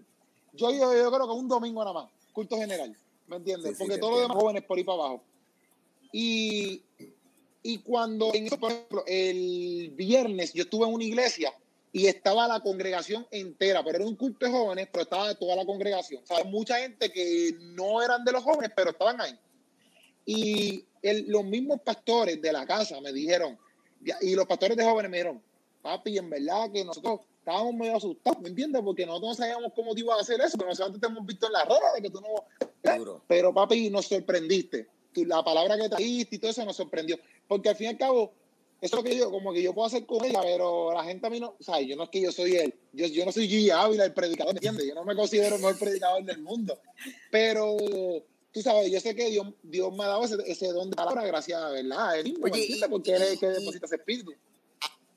Yo 0.54 0.72
ido, 0.72 0.94
yo 0.94 1.12
creo 1.12 1.28
que 1.28 1.34
un 1.34 1.48
domingo 1.48 1.82
nada 1.84 1.94
más, 1.94 2.12
culto 2.34 2.58
general, 2.58 2.96
¿me 3.28 3.38
entiendes? 3.38 3.72
Sí, 3.72 3.76
sí, 3.76 3.80
Porque 3.80 3.96
te 3.96 4.00
todos 4.00 4.14
los 4.14 4.22
demás 4.22 4.38
jóvenes 4.38 4.64
por 4.64 4.78
ahí 4.78 4.84
para 4.84 5.00
abajo. 5.00 5.24
Y, 6.12 6.82
y 7.68 7.80
cuando, 7.80 8.34
en 8.34 8.48
eso, 8.48 8.58
por 8.58 8.72
ejemplo, 8.72 9.04
el 9.06 9.92
viernes 9.94 10.54
yo 10.54 10.64
estuve 10.64 10.88
en 10.88 10.94
una 10.94 11.04
iglesia 11.04 11.54
y 11.92 12.08
estaba 12.08 12.48
la 12.48 12.62
congregación 12.62 13.28
entera, 13.30 13.84
pero 13.84 13.98
era 13.98 14.06
un 14.08 14.16
culto 14.16 14.46
de 14.46 14.54
jóvenes, 14.54 14.88
pero 14.90 15.04
estaba 15.04 15.36
toda 15.36 15.58
la 15.58 15.66
congregación. 15.66 16.24
O 16.24 16.26
sea, 16.26 16.46
mucha 16.46 16.78
gente 16.80 17.12
que 17.12 17.58
no 17.60 18.02
eran 18.02 18.24
de 18.24 18.32
los 18.32 18.42
jóvenes, 18.42 18.72
pero 18.74 18.92
estaban 18.92 19.20
ahí. 19.20 19.38
Y 20.26 20.86
el- 21.02 21.26
los 21.28 21.44
mismos 21.44 21.82
pastores 21.82 22.42
de 22.42 22.54
la 22.54 22.66
casa 22.66 23.02
me 23.02 23.12
dijeron, 23.12 23.58
y 24.22 24.34
los 24.34 24.46
pastores 24.46 24.78
de 24.78 24.86
jóvenes 24.86 25.12
me 25.12 25.18
dijeron, 25.18 25.42
papi, 25.82 26.18
en 26.18 26.30
verdad 26.30 26.72
que 26.72 26.86
nosotros 26.86 27.20
estábamos 27.40 27.74
medio 27.74 27.98
asustados, 27.98 28.40
¿me 28.40 28.48
entiendes? 28.48 28.82
Porque 28.82 29.06
nosotros 29.06 29.32
no 29.32 29.44
sabíamos 29.44 29.74
cómo 29.76 29.94
te 29.94 30.00
ibas 30.00 30.20
a 30.20 30.22
hacer 30.22 30.40
eso, 30.40 30.58
pero 30.58 30.70
nosotros 30.70 31.02
te 31.02 31.08
hemos 31.08 31.26
visto 31.26 31.48
en 31.48 31.52
las 31.52 31.68
redes 31.68 31.94
de 31.96 32.02
que 32.02 32.10
tú 32.10 32.22
no... 32.22 32.46
Pero 33.28 33.54
papi, 33.54 33.90
nos 33.90 34.06
sorprendiste. 34.06 34.88
La 35.16 35.44
palabra 35.44 35.78
que 35.78 35.90
trajiste 35.90 36.36
y 36.36 36.40
todo 36.40 36.52
eso 36.52 36.64
nos 36.66 36.76
sorprendió. 36.76 37.18
Porque 37.48 37.70
al 37.70 37.76
fin 37.76 37.86
y 37.86 37.90
al 37.90 37.98
cabo, 37.98 38.34
eso 38.82 38.98
es 38.98 39.04
lo 39.04 39.10
que 39.10 39.18
yo, 39.18 39.32
como 39.32 39.52
que 39.54 39.64
yo 39.64 39.74
puedo 39.74 39.88
hacer 39.88 40.06
comedia, 40.06 40.42
pero 40.42 40.94
la 40.94 41.04
gente 41.04 41.26
a 41.26 41.30
mí 41.30 41.40
no, 41.40 41.56
o 41.60 41.64
sea, 41.64 41.82
yo 41.82 41.96
no 41.96 42.04
es 42.04 42.10
que 42.10 42.22
yo 42.22 42.32
soy 42.32 42.56
él, 42.58 42.74
yo, 42.94 43.08
yo 43.08 43.26
no 43.26 43.32
soy 43.32 43.48
Gigi 43.48 43.72
Ávila, 43.72 44.06
el 44.06 44.14
predicador, 44.14 44.54
¿me 44.54 44.58
entiendes? 44.60 44.86
Yo 44.88 44.94
no 44.94 45.04
me 45.04 45.16
considero 45.16 45.56
el 45.56 45.62
mejor 45.62 45.80
predicador 45.80 46.24
del 46.24 46.40
mundo. 46.44 46.78
Pero, 47.32 47.76
tú 48.52 48.62
sabes, 48.62 48.92
yo 48.92 49.00
sé 49.00 49.16
que 49.16 49.30
Dios, 49.30 49.48
Dios 49.64 49.92
me 49.96 50.04
ha 50.04 50.08
dado 50.08 50.24
ese, 50.26 50.36
ese 50.46 50.68
don 50.68 50.90
de 50.92 50.96
palabra, 50.96 51.26
gracias 51.26 51.60
a 51.62 51.70
verdad, 51.70 52.10
a 52.10 52.18
él 52.20 52.26
mismo, 52.26 52.46
¿me 52.46 52.52
Oye, 52.52 52.66
y- 52.70 52.80
Porque 52.90 53.16
él 53.16 53.22
es 53.24 53.32
el 53.32 53.40
que 53.40 53.48
deposita 53.48 53.86
ese 53.88 53.96
espíritu. 53.96 54.34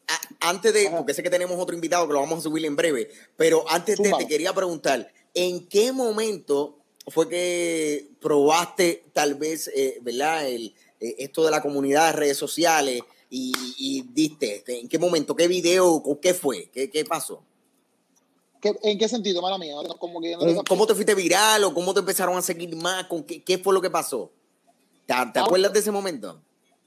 A- 0.09 0.49
antes 0.51 0.73
de, 0.73 0.89
Ajá. 0.89 0.97
porque 0.97 1.13
sé 1.15 1.23
que 1.23 1.31
tenemos 1.31 1.59
otro 1.61 1.75
invitado 1.75 2.07
que 2.07 2.15
lo 2.15 2.21
vamos 2.21 2.39
a 2.39 2.43
subir 2.43 2.65
en 2.65 2.75
breve, 2.77 3.11
pero 3.37 3.65
antes 3.69 3.99
de, 3.99 4.11
te 4.19 4.27
quería 4.27 4.53
preguntar, 4.55 5.13
¿en 5.35 5.69
qué 5.69 5.93
momento 5.93 6.79
fue 7.11 7.29
que 7.29 8.09
probaste 8.21 9.05
tal 9.13 9.35
vez, 9.35 9.69
eh, 9.75 9.99
¿verdad? 10.03 10.47
El, 10.49 10.75
eh, 11.01 11.17
esto 11.19 11.45
de 11.45 11.51
la 11.51 11.61
comunidad, 11.63 12.15
redes 12.15 12.37
sociales, 12.37 13.03
y, 13.29 13.53
y 13.79 14.03
diste, 14.13 14.57
este, 14.57 14.81
¿en 14.81 14.89
qué 14.89 14.99
momento, 14.99 15.37
qué 15.37 15.47
video, 15.49 15.89
o 15.93 16.21
qué 16.21 16.35
fue, 16.35 16.69
qué, 16.73 16.91
qué 16.91 17.05
pasó? 17.05 17.43
¿Qué- 18.61 18.77
¿En 18.83 18.99
qué 18.99 19.09
sentido, 19.09 19.41
mala 19.41 19.57
mía? 19.57 19.75
Como 19.99 20.21
que 20.21 20.33
no 20.33 20.39
¿Cómo, 20.41 20.65
cómo 20.65 20.87
te 20.87 20.95
fuiste 20.95 21.15
viral 21.15 21.65
o 21.65 21.73
cómo 21.73 21.95
te 21.95 22.01
empezaron 22.01 22.37
a 22.37 22.43
seguir 22.43 22.75
más? 22.77 23.05
¿Con 23.07 23.23
qué, 23.23 23.43
qué 23.43 23.57
fue 23.59 23.73
lo 23.73 23.81
que 23.81 23.89
pasó? 23.91 24.31
¿Te, 25.07 25.15
te 25.33 25.39
Ah. 25.39 25.45
acuerdas 25.45 25.73
de 25.73 25.79
ese 25.81 25.91
momento? 25.91 26.41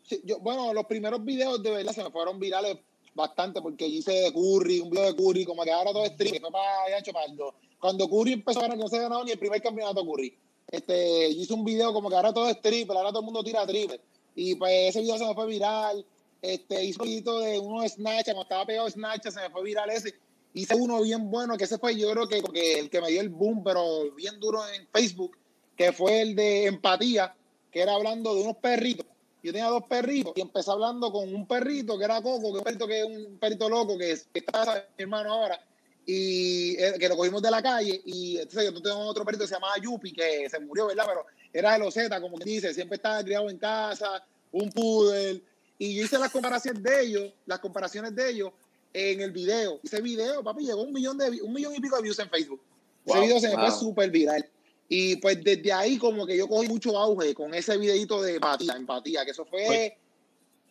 Sí, 0.08 0.22
yo, 0.26 0.40
bueno, 0.40 0.74
los 0.74 0.86
primeros 0.86 1.24
videos 1.24 1.64
de 1.64 1.72
verdad 1.72 1.94
se 1.94 2.04
me 2.04 2.12
fueron 2.12 2.40
virales 2.40 2.78
bastante 3.14 3.62
porque 3.62 3.88
hice 3.88 4.12
de 4.12 4.34
Curry, 4.34 4.80
un 4.80 4.90
video 4.90 5.06
de 5.06 5.16
Curry, 5.16 5.46
como 5.46 5.64
que 5.64 5.72
ahora 5.72 5.92
todo 5.92 6.06
es 6.06 6.14
stream, 6.14 6.42
fue 6.42 6.52
para 6.52 7.14
Pardo. 7.14 7.54
Cuando 7.80 8.10
Curry 8.10 8.34
empezó 8.34 8.60
a 8.60 8.64
ganar, 8.64 8.78
no 8.78 8.88
se 8.88 9.00
ganado 9.00 9.24
ni 9.24 9.32
el 9.32 9.40
primer 9.40 9.62
campeonato 9.62 10.06
Curry. 10.06 10.38
Este, 10.68 11.30
hice 11.30 11.54
un 11.54 11.64
video 11.64 11.94
como 11.94 12.10
que 12.10 12.16
ahora 12.16 12.34
todo 12.34 12.50
es 12.50 12.62
triple, 12.62 12.98
ahora 12.98 13.10
todo 13.10 13.20
el 13.20 13.26
mundo 13.26 13.44
tira 13.44 13.66
triple. 13.68 14.00
Y 14.36 14.56
pues 14.56 14.90
ese 14.90 15.02
video 15.02 15.18
se 15.18 15.26
me 15.26 15.34
fue 15.34 15.46
viral. 15.48 16.06
Este, 16.42 16.84
hice 16.84 17.02
un 17.02 17.08
video 17.08 17.40
de 17.40 17.60
uno 17.60 17.82
de 17.82 17.90
Snatch, 17.90 18.26
cuando 18.26 18.44
estaba 18.44 18.66
pegado 18.66 18.90
Snatch, 18.90 19.30
se 19.30 19.40
me 19.40 19.50
fue 19.50 19.64
viral 19.64 19.90
ese. 19.90 20.16
Hice 20.54 20.76
uno 20.76 21.02
bien 21.02 21.30
bueno, 21.32 21.58
que 21.58 21.64
ese 21.64 21.78
fue 21.78 21.96
yo 21.96 22.12
creo 22.12 22.28
que 22.28 22.80
el 22.80 22.90
que 22.90 23.02
me 23.02 23.10
dio 23.10 23.22
el 23.22 23.30
boom, 23.30 23.64
pero 23.64 24.12
bien 24.16 24.40
duro 24.40 24.62
en 24.70 24.88
Facebook, 24.88 25.38
que 25.76 25.92
fue 25.92 26.22
el 26.22 26.36
de 26.36 26.68
empatía, 26.68 27.36
que 27.72 27.82
era 27.82 27.96
hablando 27.96 28.36
de 28.36 28.44
unos 28.44 28.58
perritos 28.58 29.08
yo 29.44 29.52
tenía 29.52 29.68
dos 29.68 29.84
perritos 29.84 30.34
y 30.36 30.42
empecé 30.42 30.72
hablando 30.72 31.12
con 31.12 31.34
un 31.34 31.46
perrito 31.46 31.98
que 31.98 32.06
era 32.06 32.22
Coco, 32.22 32.54
que 32.54 32.60
es 32.60 32.60
un 32.60 32.64
perrito 32.64 32.88
que 32.88 33.00
es 33.00 33.06
un 33.06 33.38
perrito 33.38 33.70
loco, 33.70 33.98
que, 33.98 34.12
es, 34.12 34.28
que 34.34 34.40
está 34.40 34.88
mi 34.98 35.04
hermano 35.04 35.34
ahora, 35.34 35.60
y 36.06 36.76
eh, 36.82 36.94
que 36.98 37.10
lo 37.10 37.18
cogimos 37.18 37.42
de 37.42 37.52
la 37.52 37.62
calle, 37.62 38.02
y 38.06 38.38
entonces 38.38 38.72
yo 38.72 38.82
tengo 38.82 39.00
otro 39.00 39.26
perrito 39.26 39.44
que 39.44 39.50
se 39.50 39.56
llamaba 39.56 39.78
Yupi, 39.82 40.14
que 40.14 40.50
se 40.50 40.60
murió, 40.60 40.88
¿verdad? 40.88 41.06
Pero 41.08 41.26
era 41.52 41.74
de 41.74 41.80
los 41.80 41.94
Z, 41.94 42.22
como 42.22 42.38
que 42.38 42.46
dice, 42.46 42.74
siempre 42.74 42.96
estaba 42.96 43.22
criado 43.22 43.50
en 43.50 43.58
casa, 43.58 44.26
un 44.54 44.70
poodle, 44.72 45.44
y 45.78 45.96
yo 45.96 46.06
hice 46.06 46.18
las 46.18 46.32
comparaciones 46.32 46.82
de 46.82 47.02
ellos, 47.02 47.34
las 47.46 47.60
comparaciones 47.60 48.16
de 48.16 48.30
ellos 48.30 48.52
en 48.94 49.20
el 49.20 49.32
video. 49.32 49.80
Ese 49.84 50.02
video, 50.02 50.42
papi, 50.42 50.66
llegó 50.66 50.84
un 50.84 50.94
millón 50.94 51.18
de 51.18 51.42
un 51.42 51.52
millón 51.52 51.76
y 51.76 51.82
pico 51.82 51.98
de 51.98 52.04
views 52.04 52.20
en 52.20 52.30
Facebook. 52.30 52.62
Wow, 53.06 53.18
ese 53.18 53.26
video 53.26 53.40
se 53.42 53.48
me 53.50 53.56
wow. 53.56 53.66
fue 53.66 53.80
súper 53.80 54.10
viral. 54.10 54.50
Y 54.90 55.16
pues 55.18 55.44
desde 55.44 55.72
ahí 55.74 55.98
como 55.98 56.26
que 56.26 56.38
yo 56.38 56.48
cogí 56.48 56.68
mucho 56.68 56.98
auge 56.98 57.34
con 57.34 57.54
ese 57.54 57.78
videito 57.78 58.22
de 58.22 58.36
empatía, 58.36 58.74
empatía, 58.76 59.26
que 59.26 59.32
eso 59.32 59.46
fue, 59.46 59.98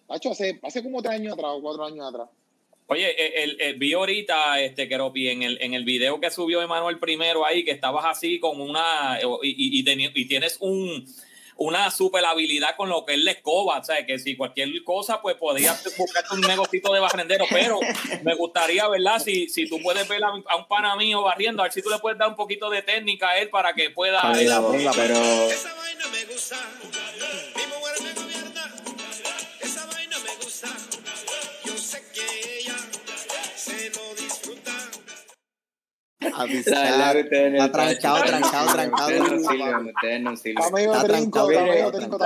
hace, 0.08 0.60
hace 0.62 0.82
como 0.82 1.02
tres 1.02 1.14
años 1.14 1.32
atrás 1.34 1.50
o 1.54 1.62
cuatro 1.62 1.84
años 1.84 2.06
atrás. 2.06 2.28
Oye, 2.88 3.08
eh, 3.10 3.42
el, 3.44 3.60
el- 3.60 3.76
vi 3.78 3.94
ahorita, 3.94 4.60
este, 4.60 4.86
Keropi, 4.88 5.28
en 5.28 5.42
el, 5.42 5.58
en 5.62 5.72
el 5.74 5.84
video 5.84 6.20
que 6.20 6.30
subió 6.30 6.60
Emanuel 6.60 6.98
primero 6.98 7.44
ahí, 7.46 7.64
que 7.64 7.70
estabas 7.70 8.04
así 8.04 8.38
con 8.38 8.60
una, 8.60 9.18
y, 9.42 9.48
y, 9.48 9.80
y 9.80 9.84
teni- 9.84 10.12
y 10.14 10.26
tienes 10.26 10.58
un, 10.60 11.06
una 11.56 11.90
super 11.90 12.24
habilidad 12.24 12.76
con 12.76 12.88
lo 12.88 13.04
que 13.04 13.14
es 13.14 13.20
la 13.20 13.32
escoba, 13.32 13.78
o 13.78 13.84
sea, 13.84 14.04
que 14.06 14.18
si 14.18 14.36
cualquier 14.36 14.68
cosa, 14.84 15.20
pues 15.20 15.36
podrías 15.36 15.82
buscarte 15.96 16.34
un 16.34 16.40
negocito 16.40 16.92
de 16.92 17.00
barrendero, 17.00 17.44
pero 17.50 17.78
me 18.22 18.34
gustaría, 18.34 18.88
¿verdad? 18.88 19.18
Si, 19.18 19.48
si 19.48 19.68
tú 19.68 19.80
puedes 19.82 20.06
ver 20.08 20.24
a, 20.24 20.28
a 20.28 20.56
un 20.56 20.66
pana 20.68 20.96
mío 20.96 21.22
barriendo, 21.22 21.62
a 21.62 21.66
ver 21.66 21.72
si 21.72 21.82
tú 21.82 21.90
le 21.90 21.98
puedes 21.98 22.18
dar 22.18 22.28
un 22.28 22.36
poquito 22.36 22.70
de 22.70 22.82
técnica 22.82 23.30
a 23.30 23.38
él 23.38 23.50
para 23.50 23.74
que 23.74 23.90
pueda... 23.90 24.20
Ponla, 24.22 24.60
ponla, 24.60 24.92
pero 24.92 25.14
Esa 25.14 25.74
vaina 25.74 26.06
me 26.08 26.24
gusta. 26.32 26.56
Mi 26.82 27.66
mujer 27.66 27.94
me 28.02 28.12
gobierna. 28.12 28.21
Avisar. 36.36 37.14
no 37.14 37.64
Está 37.64 37.72
trancado, 37.72 38.18
no 38.18 38.24
trancado, 38.24 38.66
trancado. 38.72 39.86
Ustedes 39.86 40.20
no 40.20 40.36
sirven, 40.36 40.64
no 40.72 40.78
Está 40.78 41.04
trinco, 41.04 41.50
está 41.50 41.92
trinco. 41.92 42.18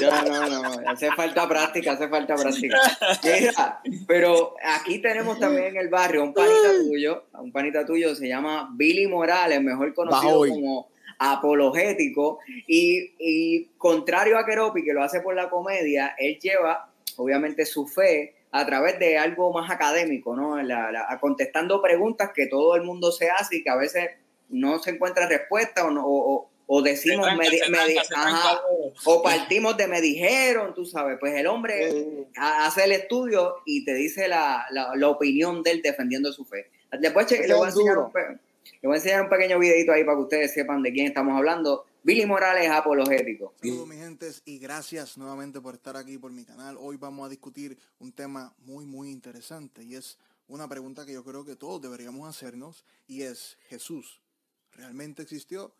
Ya, 0.00 0.22
no, 0.22 0.48
no, 0.48 0.90
hace 0.90 1.10
falta 1.12 1.48
práctica, 1.48 1.92
hace 1.92 2.08
falta 2.08 2.34
práctica. 2.34 2.76
Mira, 3.24 3.80
pero 4.06 4.54
aquí 4.62 4.98
tenemos 5.00 5.38
también 5.38 5.66
en 5.66 5.76
el 5.76 5.88
barrio 5.88 6.22
un 6.22 6.34
panita 6.34 6.78
tuyo, 6.88 7.24
un 7.34 7.52
panita 7.52 7.86
tuyo 7.86 8.14
se 8.14 8.28
llama 8.28 8.70
Billy 8.74 9.06
Morales, 9.06 9.62
mejor 9.62 9.94
conocido 9.94 10.46
como 10.48 10.88
apologético, 11.18 12.40
y, 12.66 13.12
y 13.18 13.64
contrario 13.78 14.38
a 14.38 14.44
Keropi, 14.44 14.84
que 14.84 14.92
lo 14.92 15.02
hace 15.02 15.20
por 15.20 15.34
la 15.34 15.48
comedia, 15.48 16.14
él 16.18 16.38
lleva, 16.38 16.90
obviamente, 17.16 17.64
su 17.64 17.86
fe 17.86 18.34
a 18.60 18.66
través 18.66 18.98
de 18.98 19.18
algo 19.18 19.52
más 19.52 19.70
académico, 19.70 20.34
¿no? 20.36 20.60
La- 20.62 20.90
la- 20.90 21.18
contestando 21.20 21.80
preguntas 21.82 22.30
que 22.34 22.46
todo 22.46 22.76
el 22.76 22.82
mundo 22.82 23.12
se 23.12 23.30
hace 23.30 23.56
y 23.56 23.62
que 23.62 23.70
a 23.70 23.76
veces 23.76 24.10
no 24.48 24.78
se 24.78 24.90
encuentra 24.90 25.26
respuesta 25.28 25.84
o, 25.86 25.90
no- 25.90 26.04
o, 26.06 26.82
decimos, 26.82 27.26
Se 27.26 27.32
tranca, 27.34 27.44
me 27.44 27.50
di- 27.50 27.58
se 27.58 27.70
me 27.70 27.78
di- 27.86 27.94
tranca, 27.94 28.04
se 28.08 28.14
ajá, 28.14 28.42
tranca. 28.50 28.62
o 29.04 29.22
partimos 29.22 29.76
de 29.76 29.86
me 29.86 30.00
dijeron, 30.00 30.74
tú 30.74 30.84
sabes, 30.84 31.16
pues 31.20 31.34
el 31.34 31.46
hombre 31.46 32.26
ha- 32.36 32.66
hace 32.66 32.84
el 32.84 32.92
estudio 32.92 33.56
y 33.64 33.84
te 33.84 33.94
dice 33.94 34.26
la, 34.28 34.66
la- 34.70 34.90
la 34.96 35.08
opinión 35.08 35.62
de 35.62 35.70
él 35.72 35.82
defendiendo 35.82 36.32
su 36.32 36.44
fe. 36.44 36.66
Después 37.00 37.26
che- 37.26 37.46
le 37.46 37.54
voy, 37.54 37.66
a 37.66 37.68
enseñar 37.68 37.98
un, 37.98 38.12
le 38.14 38.88
voy 38.88 38.94
a 38.94 38.96
enseñar 38.96 39.22
un 39.22 39.28
pequeño 39.28 39.58
videito 39.58 39.92
ahí 39.92 40.02
para 40.04 40.16
que 40.16 40.22
ustedes 40.22 40.54
sepan 40.54 40.82
de 40.82 40.92
quién 40.92 41.06
estamos 41.06 41.36
hablando. 41.36 41.84
Billy 42.06 42.24
Morales 42.24 42.66
es 42.66 42.70
apologético. 42.70 43.52
Saludos, 43.60 43.88
mi 43.88 43.96
gente, 43.96 44.30
y 44.44 44.60
gracias 44.60 45.18
nuevamente 45.18 45.60
por 45.60 45.74
estar 45.74 45.96
aquí 45.96 46.18
por 46.18 46.30
mi 46.30 46.44
canal. 46.44 46.76
Hoy 46.78 46.96
vamos 46.96 47.26
a 47.26 47.28
discutir 47.28 47.76
un 47.98 48.12
tema 48.12 48.54
muy, 48.58 48.86
muy 48.86 49.10
interesante 49.10 49.82
y 49.82 49.96
es 49.96 50.16
una 50.46 50.68
pregunta 50.68 51.04
que 51.04 51.12
yo 51.12 51.24
creo 51.24 51.44
que 51.44 51.56
todos 51.56 51.82
deberíamos 51.82 52.28
hacernos 52.28 52.84
y 53.08 53.22
es, 53.22 53.58
¿Jesús 53.68 54.22
realmente 54.70 55.22
existió 55.22 55.74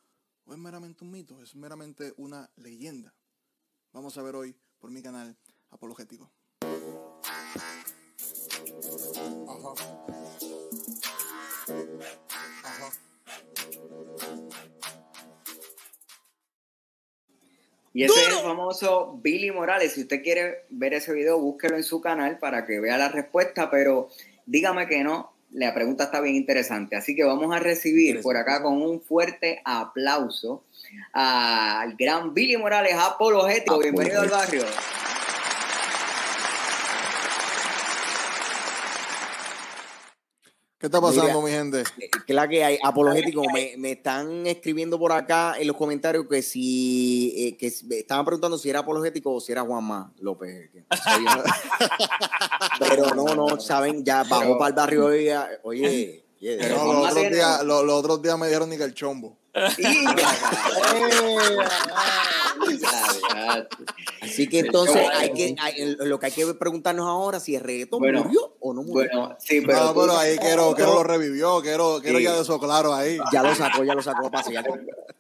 o 0.46 0.52
es 0.52 0.58
meramente 0.58 1.04
un 1.04 1.12
mito? 1.12 1.40
¿Es 1.40 1.54
meramente 1.54 2.12
una 2.16 2.50
leyenda? 2.56 3.14
Vamos 3.92 4.18
a 4.18 4.22
ver 4.22 4.34
hoy 4.34 4.56
por 4.80 4.90
mi 4.90 5.02
canal 5.02 5.36
apologético. 5.70 6.28
Y 17.96 18.04
ese 18.04 18.20
es 18.20 18.28
el 18.28 18.42
famoso 18.42 19.18
Billy 19.22 19.50
Morales. 19.50 19.94
Si 19.94 20.02
usted 20.02 20.22
quiere 20.22 20.66
ver 20.68 20.92
ese 20.92 21.14
video, 21.14 21.38
búsquelo 21.38 21.76
en 21.76 21.82
su 21.82 21.98
canal 22.02 22.38
para 22.38 22.66
que 22.66 22.78
vea 22.78 22.98
la 22.98 23.08
respuesta, 23.08 23.70
pero 23.70 24.10
dígame 24.44 24.86
que 24.86 25.02
no. 25.02 25.32
La 25.52 25.72
pregunta 25.72 26.04
está 26.04 26.20
bien 26.20 26.36
interesante. 26.36 26.94
Así 26.94 27.16
que 27.16 27.24
vamos 27.24 27.56
a 27.56 27.58
recibir 27.58 28.20
por 28.20 28.36
acá 28.36 28.62
con 28.62 28.82
un 28.82 29.00
fuerte 29.00 29.62
aplauso 29.64 30.62
al 31.14 31.96
gran 31.96 32.34
Billy 32.34 32.58
Morales, 32.58 32.96
apologético. 33.00 33.78
Bienvenido 33.78 34.20
al 34.20 34.28
barrio. 34.28 34.64
¿Qué 40.86 40.88
está 40.88 41.00
pasando, 41.00 41.42
Mira. 41.42 41.44
mi 41.44 41.50
gente? 41.50 41.82
Que 42.28 42.32
la 42.32 42.46
que 42.46 42.62
hay, 42.62 42.78
apologético, 42.80 43.42
me, 43.52 43.74
me 43.76 43.90
están 43.90 44.46
escribiendo 44.46 45.00
por 45.00 45.10
acá 45.10 45.56
en 45.58 45.66
los 45.66 45.76
comentarios 45.76 46.26
que 46.30 46.42
si, 46.42 47.34
eh, 47.36 47.56
que 47.56 47.66
estaban 47.66 48.24
preguntando 48.24 48.56
si 48.56 48.70
era 48.70 48.78
apologético 48.78 49.34
o 49.34 49.40
si 49.40 49.50
era 49.50 49.62
Juanma 49.62 50.12
López. 50.20 50.70
Pero 52.78 53.16
no, 53.16 53.34
no, 53.34 53.58
saben, 53.58 54.04
ya 54.04 54.22
bajó 54.22 54.56
para 54.58 54.68
el 54.68 54.74
barrio 54.76 55.06
hoy, 55.06 55.28
oye, 55.64 56.24
Pero 56.40 56.76
No, 56.76 56.92
los, 56.92 57.10
otros 57.12 57.30
días, 57.30 57.64
los, 57.64 57.84
los 57.84 57.94
otros 57.94 58.22
días 58.22 58.38
me 58.38 58.46
dijeron 58.46 58.68
ni 58.70 58.76
que 58.76 58.84
el 58.84 58.94
chombo. 58.94 59.36
Así 64.20 64.48
que 64.48 64.60
entonces 64.60 65.06
hay 65.14 65.32
que, 65.32 65.54
hay- 65.60 65.96
lo 65.98 66.18
que 66.18 66.26
hay 66.26 66.32
que 66.32 66.46
preguntarnos 66.54 67.06
ahora 67.06 67.40
si 67.40 67.54
el 67.54 67.62
reggaetón 67.62 68.00
Bueno, 68.00 68.24
murió 68.24 68.56
o 68.60 68.74
no 68.74 68.82
murió. 68.82 69.08
Bueno, 69.10 69.36
sí, 69.38 69.60
pero, 69.62 69.78
no, 69.80 69.94
tú- 69.94 70.00
pero 70.00 70.16
ahí 70.18 70.36
quiero, 70.38 70.74
quiero 70.74 70.94
lo 70.94 71.02
revivió, 71.02 71.60
quiero, 71.62 72.00
quiero 72.02 72.18
Sí. 72.18 72.24
ya 72.24 72.34
de 72.34 72.42
eso 72.42 72.58
claro 72.58 72.94
ahí. 72.94 73.18
Ya 73.32 73.42
lo 73.42 73.54
sacó, 73.54 73.84
ya 73.84 73.94
lo 73.94 74.02
sacó 74.02 74.26
a 74.26 74.30
pasear. 74.30 74.64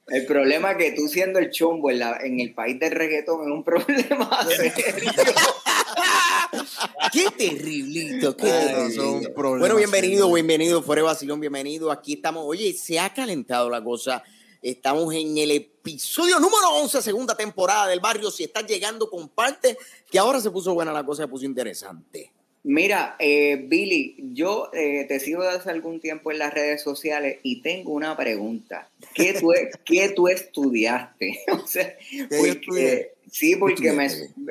el 0.08 0.26
problema 0.26 0.72
es 0.72 0.76
que 0.78 0.92
tú 0.92 1.08
siendo 1.08 1.38
el 1.38 1.50
chombo 1.50 1.90
en, 1.90 1.98
la, 2.00 2.16
en 2.18 2.40
el 2.40 2.54
país 2.54 2.78
del 2.78 2.92
reggaetón 2.92 3.42
es 3.42 3.48
un 3.48 3.64
problema 3.64 4.46
serio. 4.56 5.12
Qué 7.12 7.26
terriblito, 7.36 8.36
qué 8.36 8.50
Ay, 8.50 8.66
terriblito. 8.94 9.32
Bueno, 9.58 9.76
bienvenido, 9.76 10.32
bienvenido, 10.32 10.82
fuera 10.82 11.02
de 11.02 11.06
Vacilón, 11.06 11.40
bienvenido. 11.40 11.90
Aquí 11.90 12.14
estamos. 12.14 12.44
Oye, 12.46 12.72
se 12.72 12.98
ha 12.98 13.12
calentado 13.12 13.70
la 13.70 13.82
cosa. 13.82 14.22
Estamos 14.62 15.14
en 15.14 15.38
el 15.38 15.50
episodio 15.52 16.40
número 16.40 16.70
11, 16.82 17.00
segunda 17.02 17.36
temporada 17.36 17.86
del 17.86 18.00
barrio. 18.00 18.30
Si 18.30 18.44
estás 18.44 18.66
llegando, 18.66 19.08
comparte, 19.08 19.76
que 20.10 20.18
ahora 20.18 20.40
se 20.40 20.50
puso 20.50 20.74
buena 20.74 20.92
la 20.92 21.04
cosa, 21.04 21.22
se 21.22 21.28
puso 21.28 21.44
interesante. 21.44 22.32
Mira, 22.64 23.14
eh, 23.20 23.64
Billy, 23.68 24.16
yo 24.32 24.70
eh, 24.72 25.04
te 25.06 25.20
sigo 25.20 25.44
desde 25.44 25.58
hace 25.58 25.70
algún 25.70 26.00
tiempo 26.00 26.32
en 26.32 26.38
las 26.40 26.52
redes 26.52 26.82
sociales 26.82 27.38
y 27.44 27.62
tengo 27.62 27.92
una 27.92 28.16
pregunta. 28.16 28.90
¿Qué 29.14 29.34
tú, 29.34 29.52
qué 29.84 30.08
tú 30.08 30.26
estudiaste? 30.26 31.44
o 31.52 31.64
sea, 31.64 31.96
yo 32.10 32.26
porque- 32.28 32.50
estudié? 32.50 33.15
Sí, 33.30 33.56
porque 33.56 33.92
me, 33.92 34.08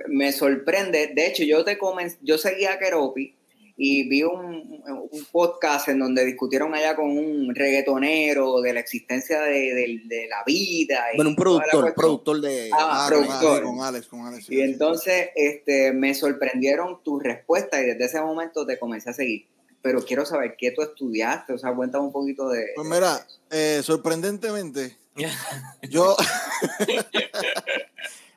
me 0.08 0.32
sorprende. 0.32 1.12
De 1.16 1.28
hecho, 1.28 1.44
yo 1.44 1.64
te 1.64 1.78
comen- 1.78 2.18
yo 2.22 2.38
seguía 2.38 2.74
a 2.74 2.80
Keropi 2.80 3.36
y 3.78 4.08
vi 4.08 4.24
un, 4.24 4.82
un 5.12 5.26
podcast 5.34 5.90
en 5.90 6.00
donde 6.00 6.24
discutieron 6.24 6.74
allá 6.74 6.96
con 6.96 7.10
un 7.18 7.54
reggaetonero 7.54 8.62
de 8.62 8.72
la 8.74 8.80
existencia 8.80 9.42
de, 9.42 9.74
de- 9.74 10.02
de 10.06 10.28
la 10.30 10.44
vida. 10.46 11.04
y 11.14 11.18
Bueno, 11.18 11.32
un 11.32 11.36
productor, 11.36 11.94
productor 11.94 12.42
de. 12.42 12.70
Ah, 12.74 13.10
con 13.12 13.26
productor. 13.26 13.52
Alex, 13.58 13.66
con 13.70 13.82
Alex, 13.82 14.08
con 14.08 14.20
Alex. 14.22 14.50
Y 14.50 14.62
entonces 14.62 15.30
este, 15.36 15.92
me 15.92 16.14
sorprendieron 16.14 17.04
tus 17.04 17.22
respuestas 17.22 17.82
y 17.82 17.86
desde 17.88 18.06
ese 18.06 18.22
momento 18.22 18.66
te 18.66 18.80
comencé 18.80 19.10
a 19.10 19.14
seguir. 19.14 19.46
Pero 19.82 20.04
quiero 20.04 20.26
saber 20.26 20.56
qué 20.58 20.72
tú 20.72 20.82
estudiaste, 20.82 21.54
o 21.54 21.58
sea, 21.60 21.72
cuéntame 21.76 22.06
un 22.06 22.12
poquito 22.12 22.50
de... 22.50 22.68
Pues 22.76 22.88
mira, 22.88 23.28
eh, 23.52 23.82
sorprendentemente, 23.84 24.96
yo. 25.90 26.16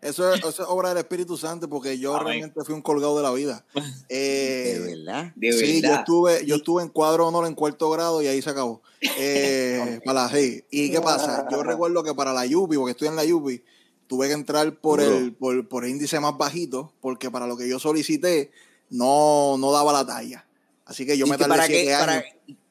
eso, 0.01 0.33
es, 0.33 0.39
eso 0.39 0.49
es 0.49 0.61
obra 0.61 0.91
del 0.91 0.99
Espíritu 0.99 1.37
Santo 1.37 1.69
porque 1.69 1.99
yo 1.99 2.15
Amén. 2.15 2.27
realmente 2.27 2.65
fui 2.65 2.75
un 2.75 2.83
colgado 2.83 3.17
de 3.17 3.23
la 3.23 3.33
vida. 3.33 3.65
Eh, 4.11 4.79
de 4.81 4.97
verdad. 4.97 5.33
de 5.37 5.53
sí, 5.53 5.83
yo 5.83 5.95
estuve, 5.95 6.47
yo 6.47 6.57
estuve 6.57 6.83
en 6.83 6.89
cuadro 6.89 7.27
honor 7.27 7.47
en 7.47 7.55
cuarto 7.55 7.91
grado 7.91 8.23
y 8.23 8.27
ahí 8.27 8.41
se 8.41 8.51
acabó. 8.51 8.81
Eh, 9.01 10.01
para 10.05 10.29
sí. 10.29 10.65
¿Y 10.71 10.91
qué 10.91 11.01
pasa? 11.01 11.47
Yo 11.51 11.63
recuerdo 11.63 12.03
que 12.03 12.15
para 12.15 12.33
la 12.33 12.47
Yupi, 12.47 12.77
porque 12.77 12.93
estoy 12.93 13.09
en 13.09 13.17
la 13.17 13.25
Yupi, 13.25 13.63
tuve 14.07 14.29
que 14.29 14.35
entrar 14.35 14.75
por 14.81 15.01
el, 15.01 15.35
por, 15.35 15.69
por 15.69 15.85
el 15.85 15.91
índice 15.91 16.19
más 16.21 16.37
bajito, 16.39 16.93
porque 17.01 17.31
para 17.31 17.47
lo 17.47 17.57
que 17.57 17.69
yo 17.69 17.79
solicité 17.79 18.51
no, 18.91 19.57
no 19.59 19.73
daba 19.73 19.93
la 19.93 20.07
talla. 20.07 20.47
Así 20.85 21.05
que 21.05 21.19
yo 21.19 21.27
¿Y 21.27 21.31
me 21.31 21.37
tardé 21.37 21.51
para, 21.51 21.67
siete 21.67 21.85
qué, 21.85 21.93
para 21.93 22.13
años. 22.13 22.25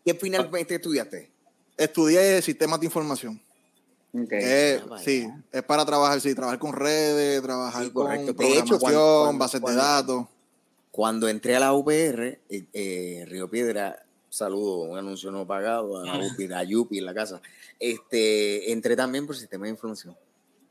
qué 0.03 0.13
finalmente 0.15 0.75
estudiaste? 0.75 1.31
Estudié 1.77 2.41
sistemas 2.41 2.79
de 2.79 2.87
información. 2.87 3.39
Ok. 4.23 4.31
Eh, 4.31 4.81
Ah, 4.89 4.97
sí, 5.03 5.27
es 5.51 5.63
para 5.63 5.85
trabajar, 5.85 6.19
sí, 6.21 6.33
trabajar 6.33 6.59
con 6.59 6.73
redes, 6.73 7.41
trabajar 7.41 7.83
Sí, 7.85 7.91
con 7.91 8.07
De 8.09 8.57
hecho, 8.57 8.79
cuando- 8.79 9.21
cuando- 9.25 9.37
bases 9.37 9.61
cuando- 9.61 9.81
de 9.81 9.87
datos. 9.87 10.25
Cuando 10.91 11.27
entré 11.29 11.55
a 11.55 11.59
la 11.59 11.73
UPR, 11.73 12.39
eh, 12.49 12.65
eh, 12.73 13.25
Río 13.27 13.49
Piedra, 13.49 14.03
saludo, 14.29 14.83
un 14.83 14.97
anuncio 14.97 15.29
no 15.31 15.45
pagado 15.45 15.99
a 15.99 16.05
la 16.05 16.25
UPI, 16.25 16.51
a 16.53 16.63
Yupi 16.63 16.97
en 16.99 17.05
la 17.05 17.13
casa. 17.13 17.39
Este, 17.79 18.71
entré 18.71 18.95
también 18.95 19.27
por 19.27 19.35
sistema 19.35 19.65
de 19.65 19.71
información. 19.71 20.15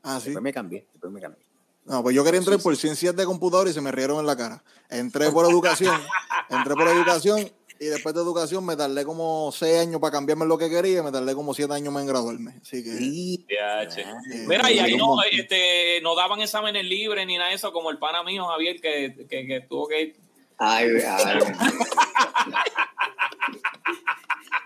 Ah, 0.03 0.19
sí. 0.19 0.25
Después 0.25 0.43
me 0.43 0.51
cambié, 0.53 0.85
después 0.93 1.11
me 1.13 1.21
cambié. 1.21 1.41
No, 1.85 2.03
pues 2.03 2.13
yo 2.13 2.23
quería 2.25 2.39
entrar 2.39 2.59
por 2.59 2.75
ciencias 2.75 3.15
de 3.15 3.23
computador 3.25 3.69
y 3.69 3.73
se 3.73 3.79
me 3.79 3.91
rieron 3.93 4.19
en 4.19 4.25
la 4.25 4.35
cara. 4.35 4.61
Entré 4.89 5.31
por 5.31 5.49
educación, 5.49 5.95
entré 6.49 6.73
por 6.75 6.87
educación 6.89 7.49
y 7.79 7.85
después 7.85 8.15
de 8.15 8.21
educación 8.21 8.65
me 8.65 8.75
tardé 8.75 9.05
como 9.05 9.51
seis 9.51 9.79
años 9.79 10.01
para 10.01 10.11
cambiarme 10.11 10.45
lo 10.45 10.57
que 10.57 10.69
quería 10.69 10.99
y 10.99 11.03
me 11.03 11.11
tardé 11.11 11.33
como 11.35 11.53
siete 11.53 11.73
años 11.73 11.93
más 11.93 12.01
en 12.01 12.07
graduarme. 12.07 12.55
Así 12.61 12.83
que 12.83 12.97
Sí. 12.97 13.45
Ah, 13.61 13.83
eh, 13.83 14.45
Mira, 14.47 14.71
y 14.71 14.79
ahí 14.79 14.97
no, 14.97 15.15
este, 15.31 16.01
no 16.01 16.15
daban 16.15 16.41
exámenes 16.41 16.85
libres 16.85 17.25
ni 17.27 17.37
nada 17.37 17.49
de 17.49 17.55
eso, 17.55 17.71
como 17.71 17.91
el 17.91 17.97
pana 17.97 18.23
mío, 18.23 18.45
Javier, 18.47 18.81
que, 18.81 19.27
que, 19.29 19.47
que 19.47 19.61
tuvo 19.61 19.87
que 19.87 20.01
ir. 20.01 20.15
Ay, 20.57 20.87
ay. 21.05 21.39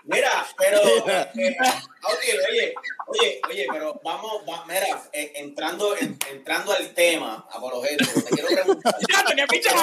Mira, 0.04 0.44
pero, 0.58 0.80
eh, 1.06 1.28
oye, 1.34 1.56
oye, 2.50 2.74
oye, 3.48 3.66
pero 3.70 4.00
vamos, 4.02 4.42
va- 4.48 4.64
mira, 4.66 5.00
eh, 5.12 5.32
entrando, 5.36 5.96
en- 5.96 6.18
entrando 6.30 6.72
al 6.72 6.92
tema 6.92 7.46
apologético, 7.52 8.20
te 8.22 8.30
quiero 8.30 8.48
preguntar. 8.48 8.96
¡Ya, 9.12 9.24
tenía 9.24 9.46
pinche! 9.46 9.68
No, 9.72 9.82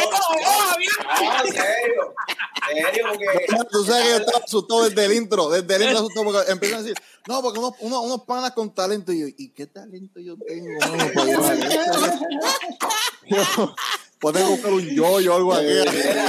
en 1.46 1.54
serio, 1.54 2.14
en 2.70 2.86
serio, 2.86 3.06
porque 3.10 3.26
Tú 3.72 3.86
sabes 3.86 4.04
que 4.04 4.10
yo 4.10 4.18
estaba 4.18 4.40
asustado 4.46 4.84
desde 4.90 5.06
el 5.06 5.14
intro, 5.14 5.50
desde 5.50 5.76
el 5.76 5.82
intro 5.84 6.00
asustado 6.00 6.26
porque 6.26 6.52
empiezan 6.52 6.80
a 6.80 6.82
decir, 6.84 6.98
no, 7.28 7.42
porque 7.42 7.60
unos, 7.60 7.74
unos, 7.80 8.04
unos 8.04 8.24
panas 8.24 8.52
con 8.52 8.74
talento. 8.76 9.14
Y 9.14 9.22
yo, 9.22 9.28
¿y 9.38 9.50
qué 9.54 9.68
talento 9.68 10.20
yo 10.20 10.36
tengo? 10.38 10.68
mano, 10.80 11.06
que 14.20 14.44
buscar 14.44 14.74
un 14.74 14.90
yo 14.90 15.06
o 15.06 15.36
algo 15.36 15.54
aquí. 15.54 15.66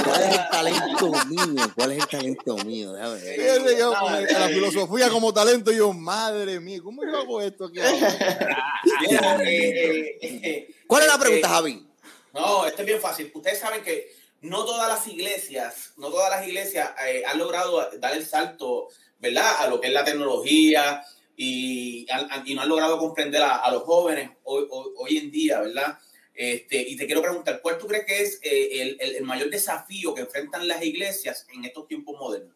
¿Cuál 0.03 0.23
es 0.23 0.37
el 0.37 0.49
talento 0.49 1.11
mío? 1.27 1.71
¿Cuál 1.75 1.91
es 1.91 1.97
el 1.99 2.07
talento 2.07 2.57
mío? 2.57 2.93
Déjame 2.93 3.21
ver. 3.21 3.77
Yo, 3.77 3.91
la 3.91 4.47
filosofía 4.47 5.09
como 5.09 5.33
talento, 5.33 5.71
yo, 5.71 5.91
madre 5.91 6.59
mía, 6.59 6.79
¿cómo 6.81 7.03
yo 7.03 7.17
hago 7.17 7.41
esto 7.41 7.65
aquí? 7.65 7.79
ahora? 7.79 8.65
Mira, 9.01 9.43
eh, 9.43 10.17
eh, 10.21 10.39
eh, 10.43 10.75
¿Cuál 10.87 11.03
es 11.03 11.07
la 11.07 11.17
pregunta, 11.17 11.47
eh, 11.47 11.51
Javi? 11.51 11.87
No, 12.33 12.65
esto 12.65 12.81
es 12.81 12.85
bien 12.85 13.01
fácil. 13.01 13.31
Ustedes 13.33 13.59
saben 13.59 13.83
que 13.83 14.09
no 14.41 14.63
todas 14.65 14.87
las 14.87 15.05
iglesias, 15.07 15.91
no 15.97 16.09
todas 16.09 16.31
las 16.31 16.47
iglesias 16.47 16.91
eh, 17.05 17.23
han 17.27 17.37
logrado 17.37 17.89
dar 17.99 18.15
el 18.15 18.25
salto, 18.25 18.87
¿verdad? 19.19 19.57
A 19.59 19.67
lo 19.67 19.81
que 19.81 19.87
es 19.87 19.93
la 19.93 20.05
tecnología 20.05 21.03
y, 21.35 22.07
y 22.45 22.53
no 22.55 22.61
han 22.61 22.69
logrado 22.69 22.97
comprender 22.97 23.41
a, 23.41 23.57
a 23.57 23.71
los 23.71 23.83
jóvenes 23.83 24.31
hoy, 24.43 24.65
hoy, 24.69 24.91
hoy 24.97 25.17
en 25.17 25.29
día, 25.31 25.59
¿verdad? 25.59 25.97
Este, 26.43 26.81
y 26.81 26.95
te 26.95 27.05
quiero 27.05 27.21
preguntar, 27.21 27.61
¿cuál 27.61 27.77
tú 27.77 27.85
crees 27.85 28.03
que 28.03 28.23
es 28.23 28.39
eh, 28.41 28.97
el, 28.99 29.23
mayor 29.25 29.51
desafío 29.51 30.15
que 30.15 30.21
enfrentan 30.21 30.67
las 30.67 30.83
iglesias 30.83 31.45
en 31.53 31.65
estos 31.65 31.87
tiempos 31.87 32.17
modernos? 32.19 32.55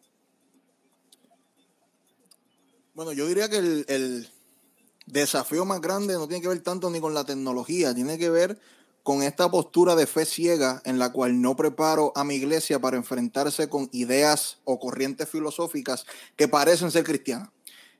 Bueno, 2.94 3.12
yo 3.12 3.28
diría 3.28 3.48
que 3.48 3.58
el 3.58 4.28
desafío 5.06 5.64
más 5.64 5.80
grande 5.80 6.14
no 6.14 6.26
tiene 6.26 6.42
que 6.42 6.48
ver 6.48 6.64
tanto 6.64 6.90
ni 6.90 6.98
con 6.98 7.14
la 7.14 7.24
tecnología, 7.24 7.94
tiene 7.94 8.18
que 8.18 8.28
ver 8.28 8.58
con 9.04 9.22
esta 9.22 9.48
postura 9.52 9.94
de 9.94 10.08
fe 10.08 10.24
ciega 10.24 10.82
en 10.84 10.98
la 10.98 11.12
cual 11.12 11.40
no 11.40 11.54
preparo 11.54 12.10
a 12.16 12.24
mi 12.24 12.34
iglesia 12.34 12.80
para 12.80 12.96
enfrentarse 12.96 13.68
con 13.68 13.88
ideas 13.92 14.58
o 14.64 14.80
corrientes 14.80 15.28
filosóficas 15.28 16.06
que 16.34 16.48
parecen 16.48 16.90
ser 16.90 17.04
cristianas, 17.04 17.50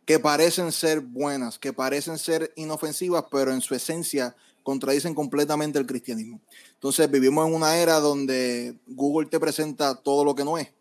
que 0.05 0.19
parecen 0.19 0.73
ser 0.73 0.99
buenas, 0.99 1.61
que 1.61 1.73
parecen 1.73 2.19
ser 2.19 2.53
inofensivas, 2.57 3.27
pero 3.31 3.53
en 3.53 3.61
su 3.61 3.77
esencia 3.77 4.35
contradicen 4.67 5.15
completamente 5.15 5.79
el 5.79 5.87
cristianismo. 5.87 6.41
Entonces 6.73 7.09
vivimos 7.09 7.47
en 7.47 7.55
una 7.55 7.79
era 7.79 8.01
donde 8.01 8.77
Google 8.89 9.29
te 9.29 9.39
presenta 9.39 9.95
todo 9.95 10.25
lo 10.25 10.35
que 10.35 10.45
no 10.45 10.59
es, 10.59 10.73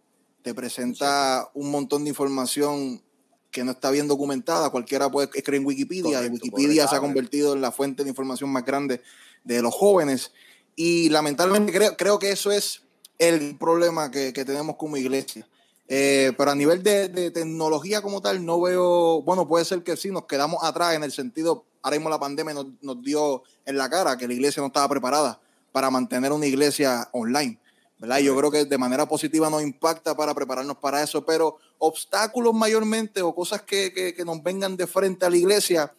te 0.41 0.55
presenta 0.55 1.51
un 1.53 1.69
montón 1.69 2.03
de 2.03 2.09
información 2.09 3.03
que 3.51 3.63
no 3.63 3.73
está 3.73 3.91
bien 3.91 4.07
documentada, 4.07 4.71
cualquiera 4.71 5.11
puede 5.11 5.29
escribir 5.35 5.61
en 5.61 5.67
Wikipedia 5.67 6.09
y 6.09 6.13
Correcto, 6.13 6.33
Wikipedia 6.33 6.87
se 6.87 6.95
ha 6.95 6.99
convertido 6.99 7.53
en 7.53 7.61
la 7.61 7.71
fuente 7.71 8.03
de 8.03 8.09
información 8.09 8.49
más 8.49 8.65
grande 8.65 9.03
de 9.43 9.61
los 9.61 9.75
jóvenes. 9.75 10.31
Y 10.75 11.09
lamentablemente 11.09 11.71
creo, 11.71 11.95
creo 11.95 12.17
que 12.17 12.31
eso 12.31 12.51
es 12.51 12.81
el 13.19 13.55
problema 13.55 14.09
que, 14.09 14.33
que 14.33 14.45
tenemos 14.45 14.77
como 14.77 14.97
iglesia. 14.97 15.47
Eh, 15.87 16.33
pero 16.37 16.51
a 16.51 16.55
nivel 16.55 16.81
de, 16.81 17.31
tecnología 17.31 18.01
como 18.01 18.21
tal, 18.21 18.43
no 18.45 18.59
veo, 18.59 19.21
bueno, 19.21 19.47
puede 19.47 19.65
ser 19.65 19.83
que 19.83 19.95
sí, 19.95 20.09
nos 20.09 20.25
quedamos 20.25 20.63
atrás 20.63 20.95
en 20.95 21.03
el 21.03 21.11
sentido, 21.11 21.65
ahora 21.81 21.97
mismo 21.97 22.09
la 22.09 22.19
pandemia 22.19 22.55
nos, 22.81 23.01
dio 23.03 23.43
en 23.65 23.77
la 23.77 23.89
cara 23.89 24.17
que 24.17 24.27
la 24.27 24.33
iglesia 24.33 24.61
no 24.61 24.67
estaba 24.67 24.89
preparada 24.89 25.39
para 25.71 25.91
mantener 25.91 26.31
una 26.31 26.45
iglesia 26.47 27.07
online. 27.11 27.59
¿verdad? 27.99 28.17
Yo 28.19 28.35
creo 28.35 28.51
que 28.51 28.65
de 28.65 28.77
manera 28.77 29.05
positiva 29.05 29.49
nos 29.49 29.61
impacta 29.61 30.15
para 30.15 30.33
prepararnos 30.33 30.77
para 30.77 31.01
eso, 31.03 31.23
pero 31.25 31.57
obstáculos 31.77 32.53
mayormente 32.53 33.21
o 33.21 33.33
cosas 33.33 33.61
que, 33.61 33.93
que- 33.93 34.13
que 34.13 34.25
nos 34.25 34.41
vengan 34.41 34.75
de 34.75 34.87
frente 34.87 35.25
a 35.25 35.29
la 35.29 35.37
iglesia, 35.37 35.93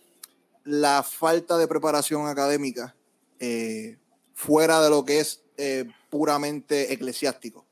la 0.64 1.02
falta 1.02 1.56
de 1.56 1.68
preparación 1.68 2.26
académica 2.26 2.94
eh, 3.38 3.98
fuera 4.34 4.82
de 4.82 4.90
lo 4.90 5.04
que 5.04 5.20
es 5.20 5.42
eh, 5.56 5.84
puramente 6.10 6.92
eclesiástico. 6.92 7.65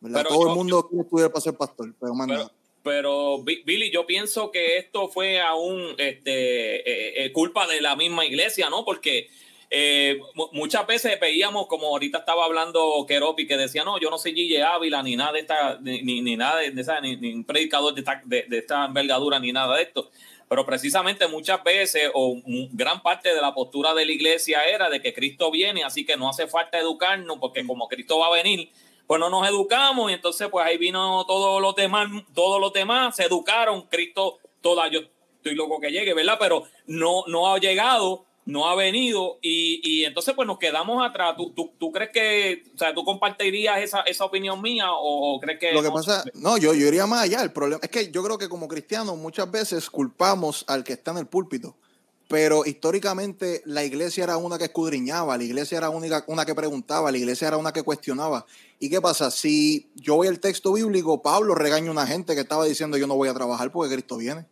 ¿Verdad? 0.00 0.20
Pero 0.22 0.28
Todo 0.34 0.42
yo- 0.44 0.48
el 0.50 0.56
mundo 0.56 0.88
quiere 0.88 1.02
estudiar 1.04 1.30
para 1.30 1.40
ser 1.40 1.54
pastor, 1.56 1.94
pero 2.00 2.14
más 2.14 2.28
Pero, 2.28 2.50
pero, 2.82 3.42
Bi- 3.42 3.62
Billy, 3.64 3.90
yo 3.90 4.06
pienso 4.06 4.50
que 4.50 4.76
esto 4.78 5.08
fue 5.08 5.40
aún 5.40 5.94
este, 5.98 6.76
eh, 6.76 7.24
eh, 7.26 7.32
culpa 7.32 7.66
de 7.66 7.80
la 7.80 7.96
misma 7.96 8.24
iglesia, 8.24 8.70
¿no? 8.70 8.84
Porque 8.84 9.28
eh, 9.70 10.18
mu- 10.34 10.48
muchas 10.52 10.86
veces 10.86 11.20
veíamos, 11.20 11.66
como 11.66 11.88
ahorita 11.88 12.18
estaba 12.18 12.44
hablando 12.46 13.04
Keropi, 13.06 13.46
que 13.46 13.56
decía, 13.58 13.84
no, 13.84 14.00
yo 14.00 14.08
no 14.08 14.16
soy 14.16 14.32
Gille 14.32 14.62
Ávila, 14.62 15.02
ni 15.02 15.14
nada 15.16 15.32
de 15.32 15.40
esta, 15.40 15.78
ni, 15.80 16.00
ni, 16.02 16.22
ni 16.22 16.36
nada 16.36 16.60
de, 16.60 16.80
esa, 16.80 17.00
ni, 17.02 17.16
ni 17.16 17.34
un 17.34 17.44
predicador 17.44 17.92
de 17.94 18.00
esta, 18.00 18.22
de, 18.24 18.44
de 18.48 18.58
esta 18.58 18.86
envergadura, 18.86 19.38
ni 19.38 19.52
nada 19.52 19.76
de 19.76 19.82
esto. 19.82 20.10
Pero 20.48 20.64
precisamente 20.64 21.28
muchas 21.28 21.62
veces, 21.62 22.10
o 22.14 22.40
gran 22.72 23.02
parte 23.02 23.34
de 23.34 23.42
la 23.42 23.52
postura 23.52 23.92
de 23.92 24.06
la 24.06 24.12
iglesia 24.12 24.64
era 24.64 24.88
de 24.88 25.02
que 25.02 25.12
Cristo 25.12 25.50
viene, 25.50 25.84
así 25.84 26.06
que 26.06 26.16
no 26.16 26.30
hace 26.30 26.46
falta 26.46 26.78
educarnos, 26.78 27.36
porque 27.38 27.66
como 27.66 27.86
Cristo 27.88 28.18
va 28.18 28.28
a 28.28 28.42
venir, 28.42 28.70
pues 29.08 29.18
no 29.18 29.30
nos 29.30 29.48
educamos 29.48 30.10
y 30.10 30.14
entonces 30.14 30.48
pues 30.50 30.66
ahí 30.66 30.76
vino 30.76 31.24
todos 31.26 31.62
los 31.62 31.74
demás, 31.74 32.08
todos 32.34 32.60
los 32.60 32.74
demás 32.74 33.16
se 33.16 33.24
educaron, 33.24 33.88
Cristo 33.90 34.38
toda, 34.60 34.86
yo 34.88 35.00
estoy 35.36 35.54
loco 35.54 35.80
que 35.80 35.90
llegue, 35.90 36.12
¿verdad? 36.12 36.36
Pero 36.38 36.64
no, 36.86 37.24
no 37.26 37.50
ha 37.50 37.58
llegado, 37.58 38.26
no 38.44 38.68
ha 38.68 38.74
venido 38.74 39.38
y, 39.40 39.80
y 39.82 40.04
entonces 40.04 40.34
pues 40.34 40.46
nos 40.46 40.58
quedamos 40.58 41.02
atrás. 41.02 41.36
¿Tú, 41.38 41.52
tú, 41.52 41.72
tú 41.78 41.90
crees 41.90 42.10
que, 42.10 42.64
o 42.74 42.78
sea, 42.78 42.92
tú 42.92 43.02
compartirías 43.02 43.80
esa, 43.80 44.00
esa 44.02 44.26
opinión 44.26 44.60
mía 44.60 44.92
o, 44.92 45.36
o 45.36 45.40
crees 45.40 45.58
que... 45.58 45.72
Lo 45.72 45.80
que 45.80 45.88
no? 45.88 45.94
pasa, 45.94 46.22
no, 46.34 46.58
yo, 46.58 46.74
yo 46.74 46.86
iría 46.86 47.06
más 47.06 47.22
allá. 47.22 47.40
El 47.40 47.52
problema 47.52 47.80
es 47.82 47.88
que 47.88 48.10
yo 48.10 48.22
creo 48.22 48.36
que 48.36 48.50
como 48.50 48.68
cristianos 48.68 49.16
muchas 49.16 49.50
veces 49.50 49.88
culpamos 49.88 50.66
al 50.68 50.84
que 50.84 50.92
está 50.92 51.12
en 51.12 51.18
el 51.18 51.26
púlpito, 51.26 51.76
pero 52.28 52.66
históricamente 52.66 53.62
la 53.64 53.84
iglesia 53.84 54.24
era 54.24 54.36
una 54.36 54.58
que 54.58 54.64
escudriñaba, 54.64 55.38
la 55.38 55.44
iglesia 55.44 55.78
era 55.78 55.88
única, 55.88 56.24
una 56.26 56.44
que 56.44 56.54
preguntaba, 56.54 57.10
la 57.10 57.16
iglesia 57.16 57.48
era 57.48 57.56
una 57.56 57.72
que 57.72 57.82
cuestionaba. 57.82 58.44
¿Y 58.78 58.90
qué 58.90 59.00
pasa? 59.00 59.30
Si 59.30 59.90
yo 59.94 60.16
voy 60.16 60.28
al 60.28 60.38
texto 60.38 60.74
bíblico, 60.74 61.22
Pablo 61.22 61.54
regaña 61.54 61.88
a 61.88 61.92
una 61.92 62.06
gente 62.06 62.34
que 62.34 62.42
estaba 62.42 62.66
diciendo 62.66 62.98
yo 62.98 63.06
no 63.06 63.16
voy 63.16 63.30
a 63.30 63.34
trabajar 63.34 63.72
porque 63.72 63.94
Cristo 63.94 64.18
viene. 64.18 64.46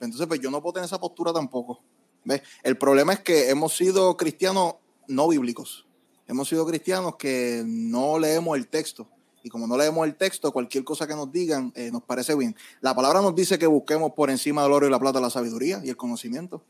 Entonces, 0.00 0.26
pues 0.26 0.40
yo 0.40 0.50
no 0.50 0.62
puedo 0.62 0.72
tener 0.72 0.86
esa 0.86 0.98
postura 0.98 1.30
tampoco. 1.30 1.82
¿Ves? 2.24 2.40
El 2.62 2.78
problema 2.78 3.12
es 3.12 3.20
que 3.20 3.50
hemos 3.50 3.76
sido 3.76 4.16
cristianos 4.16 4.76
no 5.06 5.28
bíblicos. 5.28 5.86
Hemos 6.26 6.48
sido 6.48 6.66
cristianos 6.66 7.16
que 7.16 7.62
no 7.66 8.18
leemos 8.18 8.56
el 8.56 8.66
texto. 8.68 9.08
Y 9.42 9.50
como 9.50 9.66
no 9.66 9.76
leemos 9.76 10.06
el 10.06 10.16
texto, 10.16 10.52
cualquier 10.52 10.84
cosa 10.84 11.06
que 11.06 11.14
nos 11.14 11.30
digan 11.30 11.70
eh, 11.74 11.90
nos 11.90 12.02
parece 12.02 12.34
bien. 12.34 12.56
La 12.80 12.94
palabra 12.94 13.20
nos 13.20 13.34
dice 13.34 13.58
que 13.58 13.66
busquemos 13.66 14.12
por 14.12 14.30
encima 14.30 14.62
del 14.62 14.72
oro 14.72 14.86
y 14.86 14.90
la 14.90 14.98
plata 14.98 15.20
la 15.20 15.28
sabiduría 15.28 15.82
y 15.84 15.90
el 15.90 15.96
conocimiento. 15.96 16.62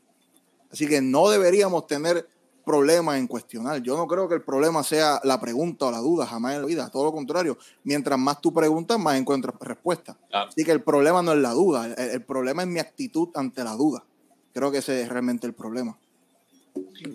Así 0.71 0.87
que 0.87 1.01
no 1.01 1.29
deberíamos 1.29 1.87
tener 1.87 2.27
problemas 2.65 3.17
en 3.17 3.27
cuestionar. 3.27 3.81
Yo 3.81 3.97
no 3.97 4.07
creo 4.07 4.27
que 4.27 4.35
el 4.35 4.43
problema 4.43 4.83
sea 4.83 5.19
la 5.23 5.41
pregunta 5.41 5.87
o 5.87 5.91
la 5.91 5.97
duda, 5.97 6.25
jamás 6.25 6.55
en 6.55 6.61
la 6.61 6.67
vida. 6.67 6.89
Todo 6.91 7.05
lo 7.05 7.11
contrario. 7.11 7.57
Mientras 7.83 8.17
más 8.19 8.39
tú 8.39 8.53
preguntas, 8.53 8.99
más 8.99 9.17
encuentras 9.17 9.55
respuesta. 9.59 10.17
Ah, 10.31 10.45
Así 10.47 10.63
que 10.63 10.71
el 10.71 10.81
problema 10.81 11.21
no 11.21 11.33
es 11.33 11.39
la 11.39 11.51
duda. 11.51 11.87
El, 11.97 12.11
el 12.11 12.21
problema 12.21 12.61
es 12.61 12.67
mi 12.67 12.79
actitud 12.79 13.29
ante 13.35 13.63
la 13.63 13.73
duda. 13.75 14.03
Creo 14.53 14.71
que 14.71 14.77
ese 14.79 15.01
es 15.01 15.09
realmente 15.09 15.47
el 15.47 15.53
problema. 15.53 15.97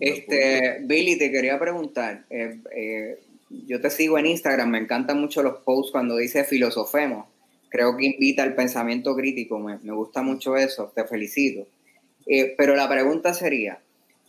Este, 0.01 0.81
Billy, 0.83 1.19
te 1.19 1.31
quería 1.31 1.59
preguntar. 1.59 2.25
eh, 2.31 2.61
eh, 2.75 3.21
yo 3.49 3.81
te 3.81 3.91
sigo 3.91 4.19
en 4.19 4.27
Instagram, 4.27 4.71
me 4.71 4.79
encantan 4.79 5.21
mucho 5.21 5.43
los 5.43 5.59
posts 5.59 5.93
cuando 5.93 6.17
dice 6.17 6.45
filosofemos. 6.45 7.27
Creo 7.69 7.97
que 7.97 8.07
invita 8.07 8.43
al 8.43 8.55
pensamiento 8.55 9.15
crítico, 9.15 9.59
me, 9.59 9.79
me 9.79 9.93
gusta 9.93 10.23
mucho 10.23 10.57
eso, 10.57 10.93
te 10.95 11.05
felicito. 11.05 11.67
Eh, 12.27 12.55
pero 12.57 12.75
la 12.75 12.89
pregunta 12.89 13.33
sería, 13.33 13.81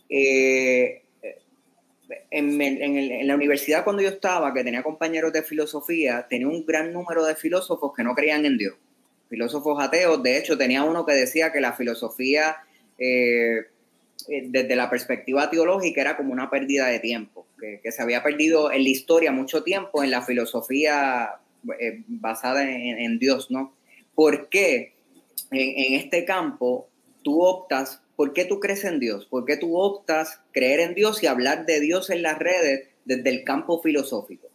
eh, 0.08 1.02
en, 2.30 3.26
la 3.26 3.34
universidad 3.34 3.84
cuando 3.84 4.02
yo 4.02 4.08
estaba, 4.08 4.54
que 4.54 4.62
tenía 4.62 4.82
compañeros 4.82 5.32
de 5.32 5.42
filosofía, 5.42 6.26
tenía 6.28 6.46
un 6.46 6.64
gran 6.64 6.92
número 6.92 7.24
de 7.24 7.34
filósofos 7.34 7.92
que 7.94 8.04
no 8.04 8.14
creían 8.14 8.46
en 8.46 8.56
Dios. 8.56 8.76
Filósofos 9.28 9.82
ateos, 9.82 10.22
de 10.22 10.38
hecho 10.38 10.56
tenía 10.56 10.84
uno 10.84 11.04
que 11.04 11.12
decía 11.12 11.52
que 11.52 11.60
la 11.60 11.72
filosofía... 11.72 12.56
eh, 12.98 13.66
desde 14.26 14.74
la 14.74 14.90
perspectiva 14.90 15.48
teológica 15.48 16.00
era 16.00 16.16
como 16.16 16.32
una 16.32 16.50
pérdida 16.50 16.88
de 16.88 16.98
tiempo, 16.98 17.46
que, 17.58 17.92
se 17.92 18.02
había 18.02 18.22
perdido 18.22 18.72
en 18.72 18.82
la 18.82 18.88
historia 18.88 19.30
mucho 19.30 19.62
tiempo 19.62 20.02
en 20.02 20.10
la 20.10 20.22
filosofía 20.22 21.36
basada 21.62 22.68
en, 22.68 23.18
Dios, 23.18 23.50
¿no? 23.50 23.74
¿Por 24.14 24.48
qué 24.48 24.94
en 25.50 25.94
este 25.94 26.24
campo 26.24 26.87
tú 27.28 27.42
optas, 27.42 28.00
por 28.16 28.32
qué 28.32 28.46
tú 28.46 28.58
crees 28.58 28.84
en 28.84 29.00
Dios? 29.00 29.26
¿Por 29.26 29.44
qué 29.44 29.58
tú 29.58 29.78
optas 29.78 30.40
creer 30.50 30.80
en 30.80 30.94
Dios 30.94 31.22
y 31.22 31.26
hablar 31.26 31.66
de 31.66 31.78
Dios 31.78 32.08
en 32.08 32.22
las 32.22 32.38
redes 32.38 32.88
desde 33.04 33.28
el 33.28 33.44
campo 33.44 33.82
filosófico? 33.82 34.48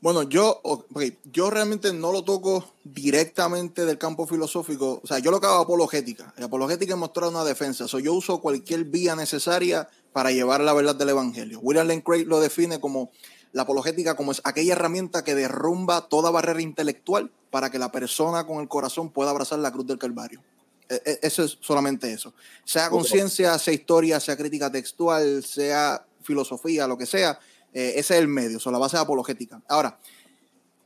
Bueno, 0.00 0.22
yo, 0.22 0.60
ok, 0.62 1.02
yo 1.24 1.50
realmente 1.50 1.92
no 1.92 2.12
lo 2.12 2.22
toco 2.22 2.64
directamente 2.84 3.84
del 3.84 3.98
campo 3.98 4.28
filosófico. 4.28 5.00
O 5.02 5.06
sea, 5.08 5.18
yo 5.18 5.32
lo 5.32 5.40
que 5.40 5.48
hago 5.48 5.56
apologética. 5.56 6.32
La 6.36 6.46
apologética 6.46 6.94
es 6.94 7.00
mostrar 7.00 7.30
una 7.30 7.42
defensa. 7.42 7.88
So, 7.88 7.98
yo 7.98 8.14
uso 8.14 8.40
cualquier 8.40 8.84
vía 8.84 9.16
necesaria 9.16 9.88
para 10.12 10.30
llevar 10.30 10.60
la 10.60 10.72
verdad 10.72 10.94
del 10.94 11.08
evangelio. 11.08 11.58
William 11.58 11.88
Lane 11.88 12.04
Craig 12.04 12.26
lo 12.26 12.38
define 12.38 12.78
como 12.78 13.10
la 13.50 13.62
apologética 13.62 14.14
como 14.14 14.30
es 14.30 14.40
aquella 14.44 14.74
herramienta 14.74 15.24
que 15.24 15.34
derrumba 15.34 16.06
toda 16.08 16.30
barrera 16.30 16.62
intelectual 16.62 17.32
para 17.50 17.70
que 17.70 17.80
la 17.80 17.90
persona 17.90 18.46
con 18.46 18.60
el 18.60 18.68
corazón 18.68 19.10
pueda 19.10 19.30
abrazar 19.30 19.58
la 19.58 19.72
cruz 19.72 19.88
del 19.88 19.98
Calvario. 19.98 20.44
E- 20.88 21.02
e- 21.04 21.18
Eso 21.22 21.44
es 21.44 21.58
solamente 21.60 22.12
eso. 22.12 22.34
Sea 22.64 22.88
conciencia, 22.90 23.58
sea 23.58 23.74
historia, 23.74 24.20
sea 24.20 24.36
crítica 24.36 24.70
textual, 24.70 25.44
sea 25.44 26.06
filosofía, 26.22 26.86
lo 26.86 26.96
que 26.98 27.06
sea, 27.06 27.38
eh, 27.72 27.94
ese 27.96 28.14
es 28.14 28.20
el 28.20 28.28
medio, 28.28 28.58
son 28.58 28.72
la 28.72 28.78
base 28.78 28.96
apologética. 28.96 29.62
Ahora, 29.68 29.98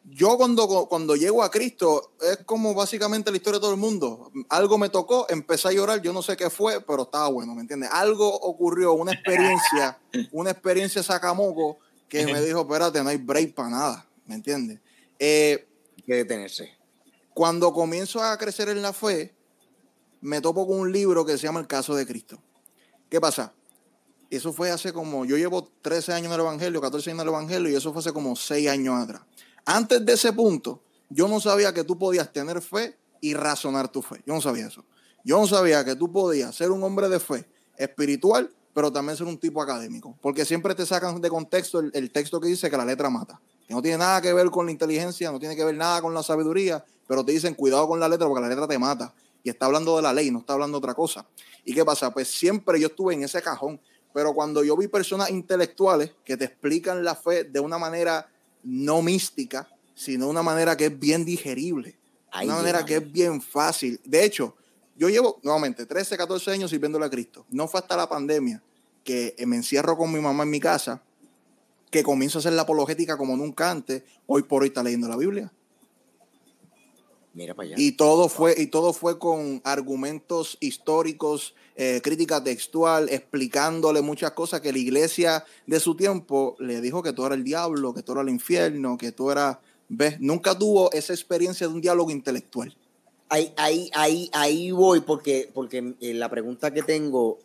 yo 0.05 0.37
cuando, 0.37 0.67
cuando 0.89 1.15
llego 1.15 1.43
a 1.43 1.51
Cristo 1.51 2.13
es 2.21 2.39
como 2.45 2.75
básicamente 2.75 3.31
la 3.31 3.37
historia 3.37 3.59
de 3.59 3.63
todo 3.63 3.73
el 3.73 3.81
mundo. 3.81 4.33
Algo 4.49 4.77
me 4.79 4.89
tocó, 4.89 5.27
empecé 5.29 5.69
a 5.69 5.73
llorar, 5.73 6.01
yo 6.03 6.13
no 6.13 6.23
sé 6.23 6.37
qué 6.37 6.51
fue, 6.51 6.81
pero 6.81 7.03
estaba 7.03 7.29
bueno, 7.29 7.55
¿me 7.55 7.61
entiendes? 7.61 7.91
Algo 7.93 8.29
ocurrió, 8.29 8.95
una 8.95 9.13
experiencia, 9.13 9.99
una 10.33 10.51
experiencia 10.51 11.03
sacamoco 11.03 11.79
que 12.09 12.27
me 12.27 12.41
dijo, 12.41 12.63
espérate, 12.63 13.03
no 13.05 13.11
hay 13.11 13.19
break 13.19 13.55
para 13.55 13.69
nada. 13.69 14.07
¿me 14.27 14.35
entiendes? 14.37 14.81
Eh, 15.19 15.69
que 16.07 16.15
detenerse. 16.15 16.77
cuando 17.35 17.73
comienzo 17.73 18.23
a 18.23 18.37
crecer 18.39 18.69
en 18.69 18.81
la 18.83 18.93
fe, 18.93 19.35
me 20.21 20.41
topo 20.41 20.67
con 20.67 20.79
un 20.81 20.93
libro 20.93 21.25
que 21.25 21.39
se 21.39 21.47
llama 21.47 21.61
El 21.61 21.67
caso 21.67 21.95
de 21.95 22.07
Cristo. 22.07 22.39
¿Qué 23.09 23.21
pasa? 23.21 23.53
Eso 24.31 24.53
fue 24.53 24.71
hace 24.71 24.93
como, 24.93 25.25
yo 25.25 25.37
llevo 25.37 25.69
13 25.83 26.13
años 26.13 26.27
en 26.27 26.35
el 26.35 26.41
Evangelio, 26.41 26.81
14 26.81 27.11
años 27.11 27.23
en 27.23 27.29
el 27.29 27.35
Evangelio, 27.35 27.71
y 27.71 27.75
eso 27.75 27.93
fue 27.93 28.01
hace 28.01 28.13
como 28.13 28.37
6 28.37 28.69
años 28.69 29.03
atrás. 29.03 29.23
Antes 29.65 30.05
de 30.05 30.13
ese 30.13 30.33
punto, 30.33 30.83
yo 31.09 31.27
no 31.27 31.41
sabía 31.41 31.75
que 31.75 31.83
tú 31.83 31.99
podías 31.99 32.33
tener 32.33 32.63
fe 32.63 32.97
y 33.21 33.35
razonar 33.35 33.89
tu 33.89 34.03
fe. 34.03 34.23
Yo 34.25 34.35
no 34.35 34.41
sabía 34.41 34.69
eso. 34.69 34.85
Yo 35.25 35.39
no 35.39 35.47
sabía 35.47 35.85
que 35.85 35.97
tú 35.97 36.11
podías 36.11 36.55
ser 36.55 36.71
un 36.71 36.83
hombre 36.83 37.09
de 37.09 37.19
fe 37.19 37.47
espiritual, 37.77 38.51
pero 38.73 38.93
también 38.93 39.17
ser 39.17 39.27
un 39.27 39.39
tipo 39.39 39.61
académico. 39.61 40.17
Porque 40.21 40.45
siempre 40.45 40.75
te 40.75 40.87
sacan 40.87 41.21
de 41.21 41.29
contexto 41.29 41.81
el, 41.81 41.91
el 41.93 42.11
texto 42.11 42.41
que 42.41 42.49
dice 42.49 42.71
que 42.71 42.77
la 42.77 42.85
letra 42.85 43.11
mata. 43.11 43.41
Que 43.67 43.75
no 43.75 43.83
tiene 43.83 43.99
nada 43.99 44.21
que 44.21 44.33
ver 44.33 44.51
con 44.51 44.67
la 44.67 44.73
inteligencia, 44.73 45.33
no 45.33 45.39
tiene 45.41 45.57
que 45.57 45.65
ver 45.65 45.77
nada 45.77 46.01
con 46.01 46.15
la 46.15 46.23
sabiduría, 46.23 46.85
pero 47.07 47.25
te 47.25 47.33
dicen 47.33 47.55
cuidado 47.55 47.89
con 47.89 47.99
la 47.99 48.09
letra 48.09 48.29
porque 48.29 48.43
la 48.43 48.49
letra 48.49 48.69
te 48.69 48.79
mata. 48.79 49.13
Y 49.43 49.51
está 49.51 49.67
hablando 49.67 49.97
de 49.97 50.03
la 50.03 50.13
ley, 50.13 50.31
no 50.31 50.41
está 50.41 50.53
hablando 50.53 50.79
de 50.79 50.85
otra 50.85 50.95
cosa. 50.95 51.27
¿Y 51.65 51.75
qué 51.75 51.85
pasa? 51.85 52.13
Pues 52.13 52.29
siempre 52.29 52.81
yo 52.81 52.89
estuve 52.89 53.15
en 53.15 53.23
ese 53.23 53.41
cajón. 53.43 53.81
Pero 54.13 54.35
cuando 54.35 54.65
yo 54.65 54.77
vi 54.77 54.89
personas 54.89 55.31
intelectuales 55.31 56.13
que 56.25 56.37
te 56.37 56.45
explican 56.45 57.05
la 57.05 57.15
fe 57.15 57.45
de 57.45 57.61
una 57.61 57.79
manera 57.79 58.29
no 58.63 59.03
mística, 59.03 59.69
sino 59.95 60.29
una 60.29 60.43
manera 60.43 60.77
que 60.77 60.87
es 60.87 60.99
bien 60.99 61.25
digerible, 61.25 61.97
una 62.43 62.57
manera 62.57 62.85
que 62.85 62.97
es 62.97 63.13
bien 63.13 63.41
fácil. 63.41 64.01
De 64.05 64.25
hecho, 64.25 64.57
yo 64.97 65.09
llevo 65.09 65.39
nuevamente 65.43 65.87
13, 65.87 66.17
14 66.17 66.51
años 66.51 66.71
sirviéndole 66.71 67.07
a 67.07 67.11
Cristo. 67.11 67.47
No 67.51 67.69
fue 67.69 67.81
hasta 67.81 67.97
la 67.97 68.09
pandemia 68.09 68.63
que 69.05 69.35
me 69.47 69.57
encierro 69.57 69.97
con 69.97 70.13
mi 70.13 70.21
mamá 70.21 70.43
en 70.43 70.51
mi 70.51 70.61
casa, 70.61 71.03
que 71.91 72.03
comienzo 72.03 72.39
a 72.39 72.41
hacer 72.41 72.53
la 72.53 72.63
apologética 72.63 73.17
como 73.17 73.37
nunca 73.37 73.71
antes. 73.71 74.03
Hoy 74.27 74.43
por 74.43 74.63
hoy 74.63 74.69
está 74.69 74.83
leyendo 74.83 75.09
la 75.09 75.17
Biblia. 75.17 75.53
Mira 77.33 77.55
para 77.55 77.69
allá. 77.69 77.77
Y 77.79 77.93
todo 77.93 78.29
fue, 78.29 78.55
y 78.57 78.67
todo 78.67 78.93
fue 78.93 79.19
con 79.19 79.61
argumentos 79.65 80.57
históricos, 80.61 81.55
eh, 81.77 82.01
crítica 82.03 82.43
textual, 82.43 83.09
explicándole 83.09 84.03
muchas 84.03 84.33
cosas 84.33 84.61
que 84.61 84.73
la 84.73 84.79
iglesia 84.79 85.45
de 85.67 85.79
su 85.81 85.95
tiempo 85.95 86.57
le 86.59 86.81
dijo 86.81 87.03
que 87.03 87.13
tú 87.13 87.25
eras 87.25 87.39
el 87.39 87.45
diablo, 87.45 87.95
que 87.95 88.03
tú 88.03 88.13
eras 88.13 88.23
el 88.23 88.31
infierno, 88.31 88.99
que 88.99 89.13
tú 89.13 89.31
eras. 89.31 89.59
¿Ves? 89.89 90.21
Nunca 90.21 90.57
tuvo 90.57 90.93
esa 90.93 91.13
experiencia 91.13 91.67
de 91.67 91.75
un 91.75 91.81
diálogo 91.81 92.11
intelectual. 92.11 92.77
Ahí, 93.29 93.53
ahí, 93.57 93.91
ahí, 93.95 94.31
ahí 94.33 94.71
voy 94.73 95.01
porque, 95.01 95.51
porque 95.53 95.95
eh, 96.01 96.15
la 96.15 96.29
pregunta 96.29 96.73
que 96.73 96.83
tengo 96.83 97.39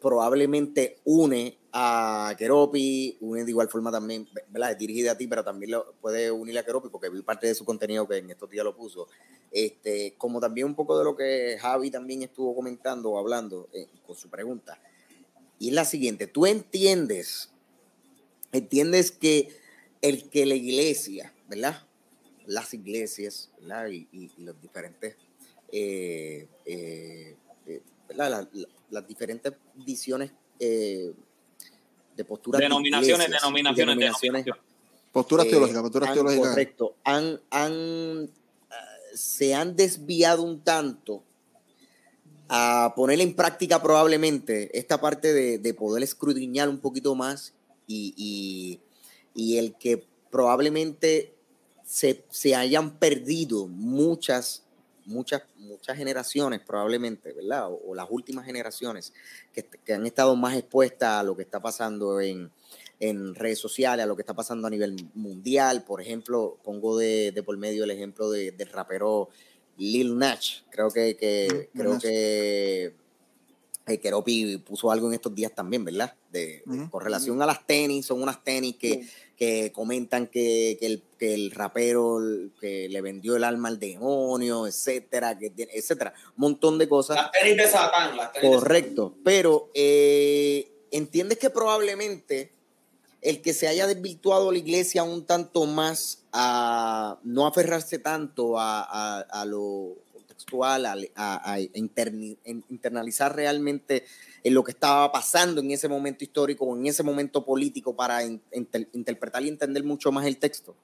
probablemente 0.00 0.98
une 1.04 1.56
a 1.74 2.34
Keropi, 2.36 3.16
une 3.20 3.44
de 3.44 3.50
igual 3.50 3.68
forma 3.68 3.90
también, 3.90 4.28
¿verdad? 4.48 4.72
Es 4.72 4.78
dirigida 4.78 5.12
a 5.12 5.16
ti, 5.16 5.26
pero 5.26 5.42
también 5.42 5.70
lo, 5.72 5.94
puede 6.02 6.30
unir 6.30 6.58
a 6.58 6.64
Keropi 6.64 6.88
porque 6.90 7.08
vi 7.08 7.22
parte 7.22 7.46
de 7.46 7.54
su 7.54 7.64
contenido 7.64 8.06
que 8.06 8.18
en 8.18 8.30
estos 8.30 8.50
días 8.50 8.64
lo 8.64 8.76
puso. 8.76 9.08
Este, 9.50 10.14
como 10.18 10.38
también 10.40 10.66
un 10.66 10.74
poco 10.74 10.98
de 10.98 11.04
lo 11.04 11.16
que 11.16 11.56
Javi 11.60 11.90
también 11.90 12.22
estuvo 12.22 12.54
comentando 12.54 13.10
o 13.10 13.18
hablando 13.18 13.68
eh, 13.72 13.86
con 14.06 14.14
su 14.16 14.28
pregunta. 14.28 14.78
Y 15.58 15.68
es 15.68 15.74
la 15.74 15.84
siguiente, 15.86 16.26
tú 16.26 16.44
entiendes, 16.44 17.50
entiendes 18.52 19.10
que 19.12 19.48
el 20.02 20.28
que 20.28 20.44
la 20.46 20.54
iglesia, 20.54 21.32
¿verdad? 21.48 21.86
Las 22.46 22.74
iglesias, 22.74 23.50
¿verdad? 23.60 23.86
Y, 23.88 24.08
y- 24.12 24.30
y 24.36 24.42
los 24.42 24.60
diferentes, 24.60 25.16
eh, 25.70 26.48
eh, 26.66 27.36
eh, 27.66 27.80
¿verdad? 28.08 28.30
La- 28.30 28.48
la- 28.52 28.68
las 28.90 29.06
diferentes 29.08 29.54
visiones 29.74 30.32
eh, 30.58 31.12
de 32.16 32.24
posturas. 32.24 32.58
de 32.58 32.64
Denominaciones, 32.66 33.26
iglesias 33.26 33.42
y 33.42 33.46
denominaciones, 33.46 33.96
denominaciones. 33.96 34.46
Posturas 35.12 35.46
eh, 35.46 35.50
teológicas, 35.50 35.82
posturas 35.82 36.08
han- 36.08 36.14
teológicas. 36.14 36.48
Correcto. 36.48 36.94
Han, 37.04 37.40
han, 37.50 38.30
ah, 38.70 38.74
se 39.14 39.54
han 39.54 39.76
desviado 39.76 40.42
un 40.42 40.60
tanto 40.60 41.22
a 42.48 42.92
poner 42.96 43.20
en 43.20 43.34
práctica 43.34 43.82
probablemente 43.82 44.76
esta 44.78 45.00
parte 45.00 45.32
de, 45.32 45.58
de 45.58 45.74
poder 45.74 46.02
escudriñar 46.02 46.68
un 46.68 46.78
poquito 46.78 47.14
más 47.14 47.54
y, 47.86 48.12
y- 48.16 48.80
y 49.34 49.56
el 49.58 49.74
que 49.76 50.06
probablemente 50.30 51.34
se, 51.84 52.24
se 52.30 52.54
hayan 52.54 52.98
perdido 52.98 53.66
muchas, 53.68 54.64
muchas, 55.06 55.42
muchas 55.56 55.96
generaciones 55.96 56.60
probablemente, 56.60 57.32
¿verdad? 57.32 57.70
O, 57.70 57.80
o 57.88 57.94
las 57.94 58.06
últimas 58.10 58.44
generaciones 58.46 59.12
que, 59.52 59.64
que 59.64 59.94
han 59.94 60.06
estado 60.06 60.34
más 60.36 60.56
expuestas 60.56 61.20
a 61.20 61.22
lo 61.22 61.36
que 61.36 61.42
está 61.42 61.60
pasando 61.60 62.20
en, 62.20 62.50
en 63.00 63.34
redes 63.34 63.58
sociales, 63.58 64.04
a 64.04 64.06
lo 64.06 64.16
que 64.16 64.22
está 64.22 64.34
pasando 64.34 64.66
a 64.66 64.70
nivel 64.70 64.96
mundial. 65.14 65.84
Por 65.84 66.00
ejemplo, 66.00 66.58
pongo 66.62 66.96
de, 66.98 67.32
de 67.32 67.42
por 67.42 67.56
medio 67.56 67.84
el 67.84 67.90
ejemplo 67.90 68.30
de- 68.30 68.52
del 68.52 68.68
rapero 68.68 69.28
Lil 69.78 70.16
Nach. 70.18 70.44
Creo 70.70 70.90
que, 70.90 71.16
que 71.16 71.70
Mm, 71.72 71.78
creo 71.78 71.98
que 71.98 72.94
eh, 73.86 73.98
Keropi 73.98 74.58
puso 74.58 74.92
algo 74.92 75.08
en 75.08 75.14
estos 75.14 75.34
días 75.34 75.52
también, 75.54 75.84
¿verdad? 75.84 76.14
De, 76.30 76.62
de- 76.64 76.78
Ujú. 76.82 76.90
Con 76.90 77.02
relación 77.04 77.42
a 77.42 77.46
las 77.46 77.66
tenis, 77.66 78.06
son 78.06 78.22
unas 78.22 78.42
tenis 78.44 78.76
que, 78.76 79.04
que 79.42 79.72
comentan 79.72 80.28
que, 80.28 80.76
que 80.78 80.86
el, 80.86 81.02
que 81.18 81.34
el 81.34 81.50
rapero 81.50 82.20
que 82.60 82.88
le 82.88 83.00
vendió 83.00 83.34
el 83.34 83.42
alma 83.42 83.66
al 83.70 83.80
demonio, 83.80 84.68
etcétera, 84.68 85.36
que 85.36 85.50
tiene- 85.50 85.72
etcétera. 85.74 86.14
Un 86.36 86.42
montón 86.42 86.78
de 86.78 86.88
cosas. 86.88 87.16
Las 87.16 87.32
tenis 87.32 87.56
de 87.56 87.66
Satán, 87.68 88.16
las 88.16 88.32
tenis 88.32 88.48
de 88.50 88.56
Correcto, 88.56 89.16
pero 89.24 89.68
eh, 89.74 90.70
entiendes 90.92 91.38
que 91.38 91.50
probablemente 91.50 92.52
el 93.20 93.42
que 93.42 93.52
se 93.52 93.66
haya 93.66 93.88
desvirtuado 93.88 94.52
la 94.52 94.58
iglesia 94.58 95.02
un 95.02 95.26
tanto 95.26 95.66
más 95.66 96.22
a 96.32 97.18
no 97.24 97.44
aferrarse 97.44 97.98
tanto 97.98 98.60
a, 98.60 98.82
a- 98.82 99.20
a 99.22 99.44
lo 99.44 99.96
contextual, 100.44 100.86
a, 100.86 100.96
a- 101.16 101.52
a 101.54 101.60
interni- 101.60 102.36
internalizar 102.68 103.34
realmente 103.34 104.04
en 104.42 104.54
lo 104.54 104.62
que 104.64 104.72
estaba 104.72 105.10
pasando 105.12 105.60
en 105.60 105.70
ese 105.70 105.88
momento 105.88 106.24
histórico 106.24 106.64
o 106.64 106.76
en 106.76 106.86
ese 106.86 107.02
momento 107.02 107.44
político 107.44 107.94
para 107.94 108.24
in- 108.24 108.42
inter- 108.52 108.88
interpretar 108.92 109.42
y 109.42 109.48
entender 109.48 109.84
mucho 109.84 110.10
más 110.12 110.26
el 110.26 110.38
texto, 110.38 110.76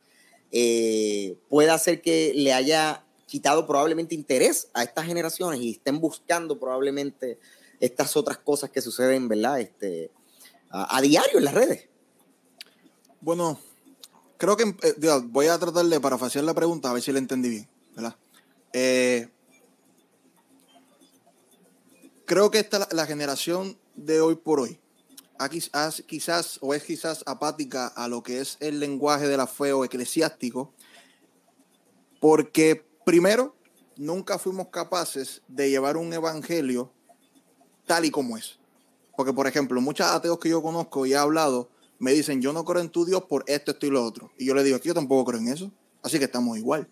eh, 0.50 1.36
puede 1.48 1.70
hacer 1.70 2.00
que 2.00 2.32
le 2.34 2.52
haya 2.52 3.04
quitado 3.26 3.66
probablemente 3.66 4.14
interés 4.14 4.68
a 4.72 4.82
estas 4.82 5.06
generaciones 5.06 5.60
y 5.60 5.72
estén 5.72 6.00
buscando 6.00 6.58
probablemente 6.58 7.38
estas 7.80 8.16
otras 8.16 8.38
cosas 8.38 8.70
que 8.70 8.80
suceden, 8.80 9.28
¿verdad? 9.28 9.60
Este, 9.60 10.10
a, 10.70 10.96
a 10.96 11.00
diario 11.02 11.38
en 11.38 11.44
las 11.44 11.54
redes. 11.54 11.88
Bueno, 13.20 13.58
creo 14.38 14.56
que 14.56 14.64
eh, 14.64 14.94
voy 15.24 15.46
a 15.48 15.58
tratar 15.58 15.84
de 15.84 16.00
parafasear 16.00 16.44
la 16.44 16.54
pregunta 16.54 16.88
a 16.90 16.92
ver 16.94 17.02
si 17.02 17.12
la 17.12 17.18
entendí 17.18 17.50
bien, 17.50 17.68
¿verdad? 17.94 18.16
Eh, 18.72 19.28
creo 22.28 22.50
que 22.50 22.58
esta 22.58 22.86
la, 22.92 23.06
generación 23.06 23.78
de 23.96 24.20
hoy 24.20 24.36
por 24.36 24.60
hoy 24.60 24.78
ha 25.38 25.48
quiz- 25.48 25.70
ha- 25.72 25.90
quizás 26.06 26.58
o 26.60 26.74
es 26.74 26.84
quizás 26.84 27.24
apática 27.26 27.86
a 27.88 28.06
lo 28.06 28.22
que 28.22 28.40
es 28.40 28.58
el 28.60 28.78
lenguaje 28.78 29.26
de 29.26 29.36
la 29.36 29.46
fe 29.46 29.72
o 29.72 29.84
eclesiástico, 29.84 30.74
porque 32.20 32.84
primero 33.04 33.56
nunca 33.96 34.38
fuimos 34.38 34.68
capaces 34.68 35.42
de 35.48 35.70
llevar 35.70 35.96
un 35.96 36.12
evangelio 36.12 36.92
tal 37.86 38.04
y 38.04 38.10
como 38.10 38.36
es. 38.36 38.58
Porque, 39.16 39.32
por 39.32 39.46
ejemplo, 39.46 39.80
muchos 39.80 40.06
ateos 40.06 40.38
que 40.38 40.50
yo 40.50 40.62
conozco 40.62 41.06
y 41.06 41.14
he 41.14 41.16
hablado 41.16 41.70
me 41.98 42.12
dicen, 42.12 42.40
yo 42.42 42.52
no 42.52 42.64
creo 42.64 42.82
en 42.82 42.90
tu 42.90 43.04
Dios 43.06 43.24
por 43.24 43.42
esto, 43.48 43.72
esto 43.72 43.86
y 43.86 43.90
lo 43.90 44.04
otro. 44.04 44.30
Y 44.38 44.44
yo 44.44 44.54
le 44.54 44.62
digo, 44.62 44.78
que 44.78 44.88
yo 44.88 44.94
tampoco 44.94 45.30
creo 45.30 45.40
en 45.40 45.48
eso. 45.48 45.72
Así 46.02 46.18
que 46.18 46.26
estamos 46.26 46.56
igual. 46.58 46.88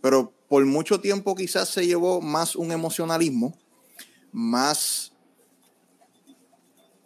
Pero 0.00 0.32
por 0.48 0.64
mucho 0.64 1.00
tiempo 1.00 1.34
quizás 1.34 1.68
se 1.68 1.86
llevó 1.86 2.22
más 2.22 2.56
un 2.56 2.72
emocionalismo, 2.72 3.54
más 4.32 5.12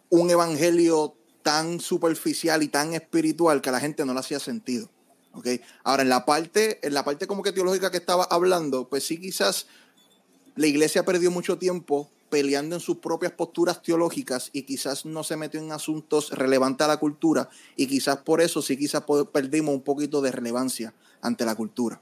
un 0.09 0.29
evangelio 0.29 1.15
tan 1.43 1.79
superficial 1.79 2.63
y 2.63 2.67
tan 2.67 2.93
espiritual 2.93 3.61
que 3.61 3.69
a 3.69 3.71
la 3.71 3.79
gente 3.79 4.05
no 4.05 4.13
le 4.13 4.19
hacía 4.19 4.39
sentido. 4.39 4.89
¿ok? 5.33 5.47
Ahora, 5.83 6.03
en 6.03 6.09
la 6.09 6.25
parte, 6.25 6.85
en 6.85 6.93
la 6.93 7.03
parte 7.03 7.27
como 7.27 7.43
que 7.43 7.51
teológica 7.51 7.91
que 7.91 7.97
estaba 7.97 8.23
hablando, 8.23 8.89
pues 8.89 9.05
sí 9.05 9.19
quizás 9.19 9.67
la 10.55 10.67
iglesia 10.67 11.03
perdió 11.03 11.31
mucho 11.31 11.57
tiempo 11.57 12.09
peleando 12.29 12.75
en 12.75 12.81
sus 12.81 12.97
propias 12.97 13.33
posturas 13.33 13.81
teológicas 13.81 14.49
y 14.51 14.63
quizás 14.63 15.05
no 15.05 15.23
se 15.23 15.37
metió 15.37 15.59
en 15.59 15.71
asuntos 15.71 16.31
relevantes 16.31 16.85
a 16.85 16.87
la 16.87 16.97
cultura 16.97 17.49
y 17.75 17.87
quizás 17.87 18.17
por 18.17 18.41
eso 18.41 18.61
sí 18.61 18.77
quizás 18.77 19.03
perdimos 19.31 19.75
un 19.75 19.81
poquito 19.81 20.21
de 20.21 20.31
relevancia 20.31 20.93
ante 21.21 21.45
la 21.45 21.55
cultura. 21.55 22.01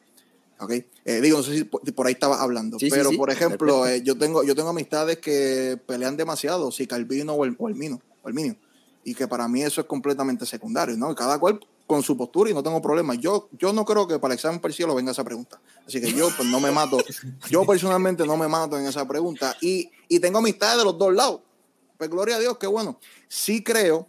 ¿Ok? 0.59 0.71
Eh, 1.05 1.21
digo, 1.21 1.37
no 1.37 1.43
sé 1.43 1.57
si 1.57 1.63
por, 1.63 1.81
por 1.93 2.07
ahí 2.07 2.13
estaba 2.13 2.41
hablando, 2.41 2.79
Sí, 2.79 2.89
pero 2.89 3.09
sí, 3.09 3.17
por 3.17 3.29
ejemplo, 3.29 3.87
eh, 3.87 4.01
yo 4.03 4.17
tengo 4.17 4.43
yo 4.43 4.55
tengo 4.55 4.69
amistades 4.69 5.17
que 5.17 5.79
pelean 5.85 6.17
demasiado, 6.17 6.71
si 6.71 6.87
Calvino 6.87 7.33
o 7.33 7.45
el, 7.45 7.55
o 7.57 7.67
el 7.67 7.75
Mino, 7.75 8.01
o 8.21 8.27
el 8.29 8.33
Minio, 8.33 8.55
y 9.03 9.15
que 9.15 9.27
para 9.27 9.47
mí 9.47 9.61
eso 9.61 9.81
es 9.81 9.87
completamente 9.87 10.45
secundario, 10.45 10.95
¿no? 10.97 11.13
Cada 11.15 11.39
cual 11.39 11.59
con 11.85 12.01
su 12.01 12.15
postura 12.17 12.49
y 12.49 12.53
no 12.53 12.63
tengo 12.63 12.81
problema. 12.81 13.13
Yo, 13.15 13.49
yo 13.51 13.73
no 13.73 13.85
creo 13.85 14.07
que 14.07 14.19
para 14.19 14.33
el 14.33 14.37
examen 14.37 14.61
cielo 14.71 14.95
venga 14.95 15.11
esa 15.11 15.23
pregunta. 15.23 15.59
Así 15.85 15.99
que 15.99 16.11
yo 16.13 16.29
pues 16.35 16.47
no 16.49 16.59
me 16.59 16.71
mato. 16.71 16.97
Yo 17.49 17.65
personalmente 17.65 18.25
no 18.25 18.37
me 18.37 18.47
mato 18.47 18.77
en 18.77 18.85
esa 18.85 19.07
pregunta. 19.07 19.55
Y, 19.61 19.91
y 20.07 20.19
tengo 20.19 20.39
amistades 20.39 20.77
de 20.77 20.85
los 20.85 20.97
dos 20.97 21.13
lados. 21.13 21.41
Pues 21.97 22.09
gloria 22.09 22.37
a 22.37 22.39
Dios, 22.39 22.57
qué 22.57 22.67
bueno. 22.67 22.99
Sí 23.27 23.63
creo 23.63 24.07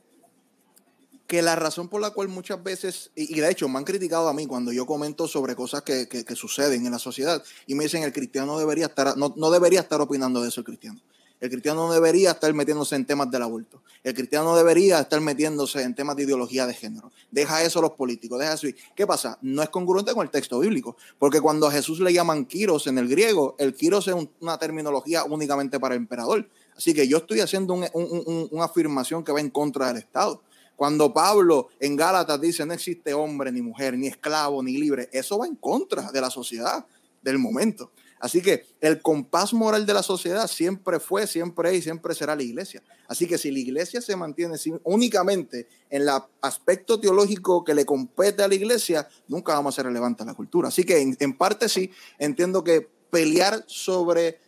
que 1.26 1.40
la 1.42 1.56
razón 1.56 1.88
por 1.88 2.00
la 2.00 2.10
cual 2.10 2.28
muchas 2.28 2.62
veces, 2.62 3.10
y, 3.14 3.36
y 3.36 3.40
de 3.40 3.50
hecho 3.50 3.68
me 3.68 3.78
han 3.78 3.84
criticado 3.84 4.28
a 4.28 4.34
mí 4.34 4.46
cuando 4.46 4.72
yo 4.72 4.84
comento 4.86 5.26
sobre 5.26 5.54
cosas 5.56 5.82
que, 5.82 6.06
que- 6.08 6.24
que 6.24 6.36
suceden 6.36 6.84
en 6.84 6.92
la 6.92 6.98
sociedad 6.98 7.42
y 7.66 7.74
me 7.74 7.84
dicen 7.84 8.02
el 8.02 8.12
cristiano 8.12 8.46
no 8.52 8.58
debería 8.58 8.86
estar, 8.86 9.16
no, 9.16 9.32
no 9.36 9.50
debería 9.50 9.80
estar 9.80 10.00
opinando 10.00 10.42
de 10.42 10.48
eso 10.48 10.60
el 10.60 10.66
cristiano. 10.66 11.00
El 11.40 11.50
cristiano 11.50 11.86
no 11.88 11.92
debería 11.92 12.30
estar 12.30 12.52
metiéndose 12.54 12.94
en 12.96 13.04
temas 13.06 13.30
del 13.30 13.42
aborto. 13.42 13.82
El 14.02 14.14
cristiano 14.14 14.46
no 14.46 14.56
debería 14.56 15.00
estar 15.00 15.20
metiéndose 15.20 15.82
en 15.82 15.94
temas 15.94 16.16
de 16.16 16.22
ideología 16.22 16.66
de 16.66 16.72
género. 16.72 17.10
Deja 17.30 17.62
eso 17.62 17.80
a 17.80 17.82
los 17.82 17.90
políticos, 17.92 18.38
deja 18.38 18.54
eso. 18.54 18.66
¿Qué 18.94 19.06
pasa? 19.06 19.36
No 19.42 19.62
es 19.62 19.68
congruente 19.68 20.14
con 20.14 20.24
el 20.24 20.30
texto 20.30 20.58
bíblico, 20.60 20.96
porque 21.18 21.40
cuando 21.42 21.66
a 21.66 21.72
Jesús 21.72 22.00
le 22.00 22.12
llaman 22.14 22.46
kiros 22.46 22.86
en 22.86 22.96
el 22.98 23.08
griego, 23.08 23.56
el 23.58 23.74
kiros 23.74 24.08
es 24.08 24.14
un- 24.14 24.30
una 24.40 24.56
terminología 24.58 25.24
únicamente 25.24 25.78
para 25.80 25.94
el 25.94 26.00
emperador. 26.02 26.48
Así 26.76 26.94
que 26.94 27.06
yo 27.08 27.18
estoy 27.18 27.40
haciendo 27.40 27.74
un- 27.74 27.88
un- 27.92 28.48
una 28.50 28.64
afirmación 28.64 29.22
que 29.22 29.32
va 29.32 29.40
en 29.40 29.50
contra 29.50 29.88
del 29.88 29.98
Estado. 29.98 30.42
Cuando 30.76 31.12
Pablo 31.12 31.68
en 31.78 31.96
Gálatas 31.96 32.40
dice 32.40 32.66
no 32.66 32.72
existe 32.72 33.14
hombre, 33.14 33.52
ni 33.52 33.62
mujer, 33.62 33.96
ni 33.96 34.08
esclavo, 34.08 34.62
ni 34.62 34.76
libre, 34.76 35.08
eso 35.12 35.38
va 35.38 35.46
en 35.46 35.56
contra 35.56 36.10
de 36.10 36.20
la 36.20 36.30
sociedad 36.30 36.84
del 37.22 37.38
momento. 37.38 37.90
Así 38.20 38.40
que 38.40 38.64
el 38.80 39.02
compás 39.02 39.52
moral 39.52 39.84
de 39.84 39.92
la 39.92 40.02
sociedad 40.02 40.46
siempre 40.46 40.98
fue, 40.98 41.26
siempre 41.26 41.70
es 41.70 41.78
y 41.78 41.82
siempre 41.82 42.14
será 42.14 42.34
la 42.34 42.42
iglesia. 42.42 42.82
Así 43.06 43.26
que 43.26 43.36
si 43.36 43.50
la 43.50 43.58
iglesia 43.58 44.00
se 44.00 44.16
mantiene 44.16 44.56
únicamente 44.84 45.68
en 45.90 46.02
el 46.02 46.10
aspecto 46.40 46.98
teológico 46.98 47.62
que 47.62 47.74
le 47.74 47.84
compete 47.84 48.42
a 48.42 48.48
la 48.48 48.54
iglesia, 48.54 49.06
nunca 49.28 49.52
vamos 49.52 49.74
a 49.74 49.76
ser 49.76 49.86
relevantes 49.86 50.26
a 50.26 50.30
la 50.30 50.34
cultura. 50.34 50.68
Así 50.68 50.84
que 50.84 51.02
en, 51.02 51.16
en 51.20 51.36
parte 51.36 51.68
sí, 51.68 51.90
entiendo 52.18 52.64
que 52.64 52.88
pelear 53.10 53.62
sobre 53.66 54.40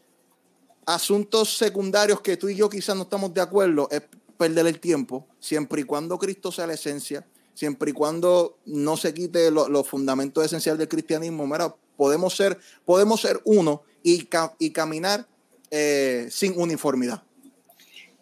asuntos 0.87 1.59
secundarios 1.59 2.21
que 2.21 2.37
tú 2.37 2.49
y 2.49 2.55
yo 2.55 2.71
quizás 2.71 2.97
no 2.97 3.03
estamos 3.03 3.35
de 3.35 3.41
acuerdo 3.43 3.89
es 3.91 4.03
perder 4.37 4.67
el 4.67 4.81
tiempo, 4.81 5.27
siempre 5.41 5.81
y 5.83 5.85
cuando 5.85 6.19
Cristo 6.19 6.53
sea 6.53 6.67
la 6.67 6.75
esencia, 6.75 7.27
siempre 7.55 7.91
y 7.91 7.95
cuando 7.95 8.59
no 8.67 8.97
se 8.97 9.13
quite 9.15 9.51
lo- 9.51 9.69
los 9.69 9.89
fundamentos 9.89 10.45
esenciales 10.45 10.79
del 10.79 10.89
cristianismo, 10.89 11.47
mira, 11.47 11.75
podemos 11.97 12.37
ser, 12.37 12.59
podemos 12.85 13.21
ser 13.21 13.41
uno 13.45 13.83
y, 14.03 14.25
ca- 14.27 14.55
y 14.59 14.71
caminar 14.71 15.27
eh, 15.71 16.29
sin 16.31 16.59
uniformidad. 16.61 17.23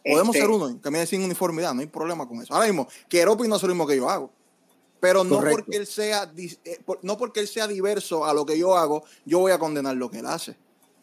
Podemos 0.04 0.34
Este- 0.36 0.46
ser 0.46 0.50
uno 0.50 0.70
y 0.70 0.78
caminar 0.78 1.06
sin 1.06 1.22
uniformidad, 1.22 1.74
no 1.74 1.80
hay 1.80 1.86
problema 1.86 2.26
con 2.28 2.40
eso. 2.42 2.54
Ahora 2.54 2.66
mismo, 2.66 2.88
Keropi 3.08 3.48
no 3.48 3.56
es 3.56 3.62
lo 3.62 3.68
mismo 3.68 3.86
que 3.86 3.96
yo 3.96 4.08
hago. 4.08 4.30
Pero 5.00 5.22
no 5.24 5.36
Correcto. 5.36 5.64
porque, 5.64 5.76
él 5.76 5.86
sea, 5.86 6.32
eh, 6.64 6.80
no 7.02 7.18
porque 7.18 7.40
él 7.40 7.48
sea 7.48 7.66
diverso 7.66 8.24
a 8.24 8.32
lo 8.32 8.46
que 8.46 8.56
yo 8.58 8.76
hago, 8.76 9.04
yo 9.26 9.38
voy 9.40 9.52
a 9.52 9.58
condenar 9.58 9.96
lo 9.96 10.10
que 10.10 10.18
él 10.20 10.26
hace. 10.26 10.56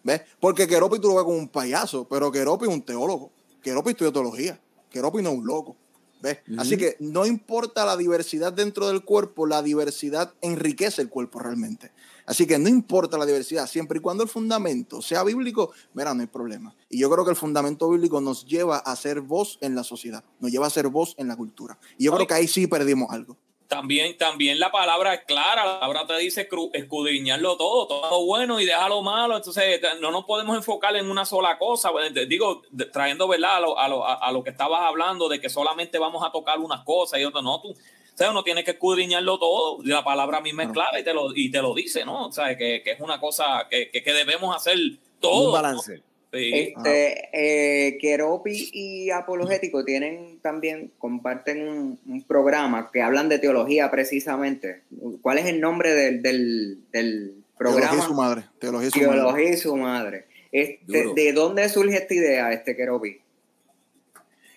¿Ves? 0.03 0.21
Porque 0.39 0.67
Keropi 0.67 0.97
tú 0.99 1.09
lo 1.09 1.15
ves 1.15 1.23
como 1.23 1.37
un 1.37 1.47
payaso, 1.49 2.07
pero 2.07 2.31
Keropi 2.31 2.65
es 2.65 2.71
un 2.71 2.81
teólogo. 2.81 3.31
Keropi 3.61 3.91
estudió 3.91 4.11
teología. 4.11 4.59
Keropi 4.91 5.21
no 5.21 5.31
es 5.31 5.37
un 5.37 5.47
loco. 5.47 5.75
¿Ves? 6.21 6.37
Así 6.59 6.77
que 6.77 6.97
no 6.99 7.25
importa 7.25 7.83
la 7.83 7.97
diversidad 7.97 8.53
dentro 8.53 8.87
del 8.87 9.03
cuerpo, 9.03 9.47
la 9.47 9.63
diversidad 9.63 10.35
enriquece 10.41 11.01
el 11.01 11.09
cuerpo 11.09 11.39
realmente. 11.39 11.91
Así 12.27 12.45
que 12.45 12.59
no 12.59 12.69
importa 12.69 13.17
la 13.17 13.25
diversidad, 13.25 13.67
siempre 13.67 13.97
y 13.97 14.01
cuando 14.01 14.21
el 14.21 14.29
fundamento 14.29 15.01
sea 15.01 15.23
bíblico, 15.23 15.71
mira, 15.93 16.13
no 16.13 16.21
hay 16.21 16.27
problema. 16.27 16.75
Y 16.89 16.99
yo 16.99 17.09
creo 17.09 17.25
que 17.25 17.31
el 17.31 17.37
fundamento 17.37 17.89
bíblico 17.89 18.21
nos 18.21 18.45
lleva 18.45 18.77
a 18.77 18.95
ser 18.95 19.21
voz 19.21 19.57
en 19.61 19.73
la 19.73 19.83
sociedad, 19.83 20.23
nos 20.39 20.51
lleva 20.51 20.67
a 20.67 20.69
ser 20.69 20.89
voz 20.89 21.15
en 21.17 21.27
la 21.27 21.35
cultura. 21.35 21.79
Y 21.97 22.05
yo 22.05 22.13
creo 22.13 22.27
que 22.27 22.35
ahí 22.35 22.47
sí 22.47 22.67
perdimos 22.67 23.09
algo. 23.09 23.35
También, 23.71 24.17
también 24.17 24.59
la 24.59 24.69
palabra 24.69 25.13
es 25.13 25.21
clara, 25.23 25.65
la 25.65 25.79
palabra 25.79 26.05
te 26.05 26.17
dice 26.17 26.45
escudriñarlo 26.73 27.55
todo, 27.55 27.87
todo 27.87 28.09
lo 28.11 28.25
bueno 28.25 28.59
y 28.59 28.65
dejar 28.65 28.89
lo 28.89 29.01
malo. 29.01 29.37
Entonces, 29.37 29.79
no 30.01 30.11
nos 30.11 30.25
podemos 30.25 30.57
enfocar 30.57 30.93
en 30.97 31.09
una 31.09 31.23
sola 31.23 31.57
cosa. 31.57 31.89
Digo, 32.27 32.63
trayendo 32.91 33.29
verdad 33.29 33.55
a 33.55 33.59
lo, 33.61 33.79
a, 33.79 33.87
lo, 33.87 34.05
a- 34.05 34.29
lo 34.33 34.43
que 34.43 34.49
estabas 34.49 34.81
hablando 34.81 35.29
de 35.29 35.39
que 35.39 35.49
solamente 35.49 35.97
vamos 35.99 36.21
a 36.21 36.33
tocar 36.33 36.59
unas 36.59 36.81
cosas 36.83 37.21
y 37.21 37.23
otras 37.23 37.45
no. 37.45 37.61
Tú, 37.61 37.69
o 37.69 38.17
sea, 38.17 38.29
uno 38.31 38.43
tiene 38.43 38.65
que 38.65 38.71
escudriñarlo 38.71 39.39
todo. 39.39 39.81
Y 39.81 39.87
la 39.87 40.03
palabra 40.03 40.41
misma 40.41 40.63
es 40.63 40.71
clara 40.73 40.99
y 40.99 41.03
te 41.05 41.13
lo, 41.13 41.33
y 41.33 41.49
te 41.49 41.61
lo 41.61 41.73
dice, 41.73 42.03
¿no? 42.03 42.25
O 42.27 42.31
sea, 42.33 42.57
que, 42.57 42.81
que 42.83 42.91
es 42.91 42.99
una 42.99 43.21
cosa 43.21 43.67
que, 43.69 43.89
que, 43.89 44.03
que 44.03 44.11
debemos 44.11 44.53
hacer 44.53 44.77
todo. 45.21 45.47
Un 45.47 45.53
balance. 45.53 46.03
Este, 46.33 47.29
eh, 47.33 47.97
Keropi 47.99 48.69
y 48.71 49.09
Apologético 49.09 49.83
tienen 49.83 50.39
también, 50.41 50.91
comparten 50.97 51.67
un, 51.67 51.99
un 52.05 52.23
programa 52.23 52.89
que 52.91 53.01
hablan 53.01 53.27
de 53.27 53.37
teología 53.37 53.91
precisamente. 53.91 54.83
¿Cuál 55.21 55.39
es 55.39 55.47
el 55.47 55.59
nombre 55.59 55.93
del, 55.93 56.21
del, 56.21 56.79
del 56.91 57.43
Teología 57.57 57.89
programa? 57.89 57.97
y 57.97 58.07
su 58.07 58.13
madre. 58.13 58.43
Teología 58.59 58.87
y 58.87 58.91
su 58.91 58.99
madre. 58.99 59.15
Teología 59.15 59.49
y 59.49 59.57
su 59.57 59.75
madre. 59.75 60.25
Este. 60.53 61.13
¿De 61.13 61.33
dónde 61.33 61.67
surge 61.67 61.97
esta 61.97 62.13
idea, 62.13 62.53
este 62.53 62.75
Keropi? 62.77 63.19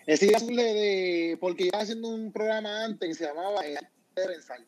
Ese 0.06 0.26
día 0.26 0.38
surge 0.38 0.62
de, 0.62 1.36
porque 1.40 1.64
estaba 1.64 1.82
haciendo 1.82 2.08
un 2.08 2.30
programa 2.30 2.84
antes 2.84 3.08
que 3.08 3.14
se 3.14 3.24
llamaba 3.24 3.66
eh, 3.66 3.78
Ensayo. 4.16 4.64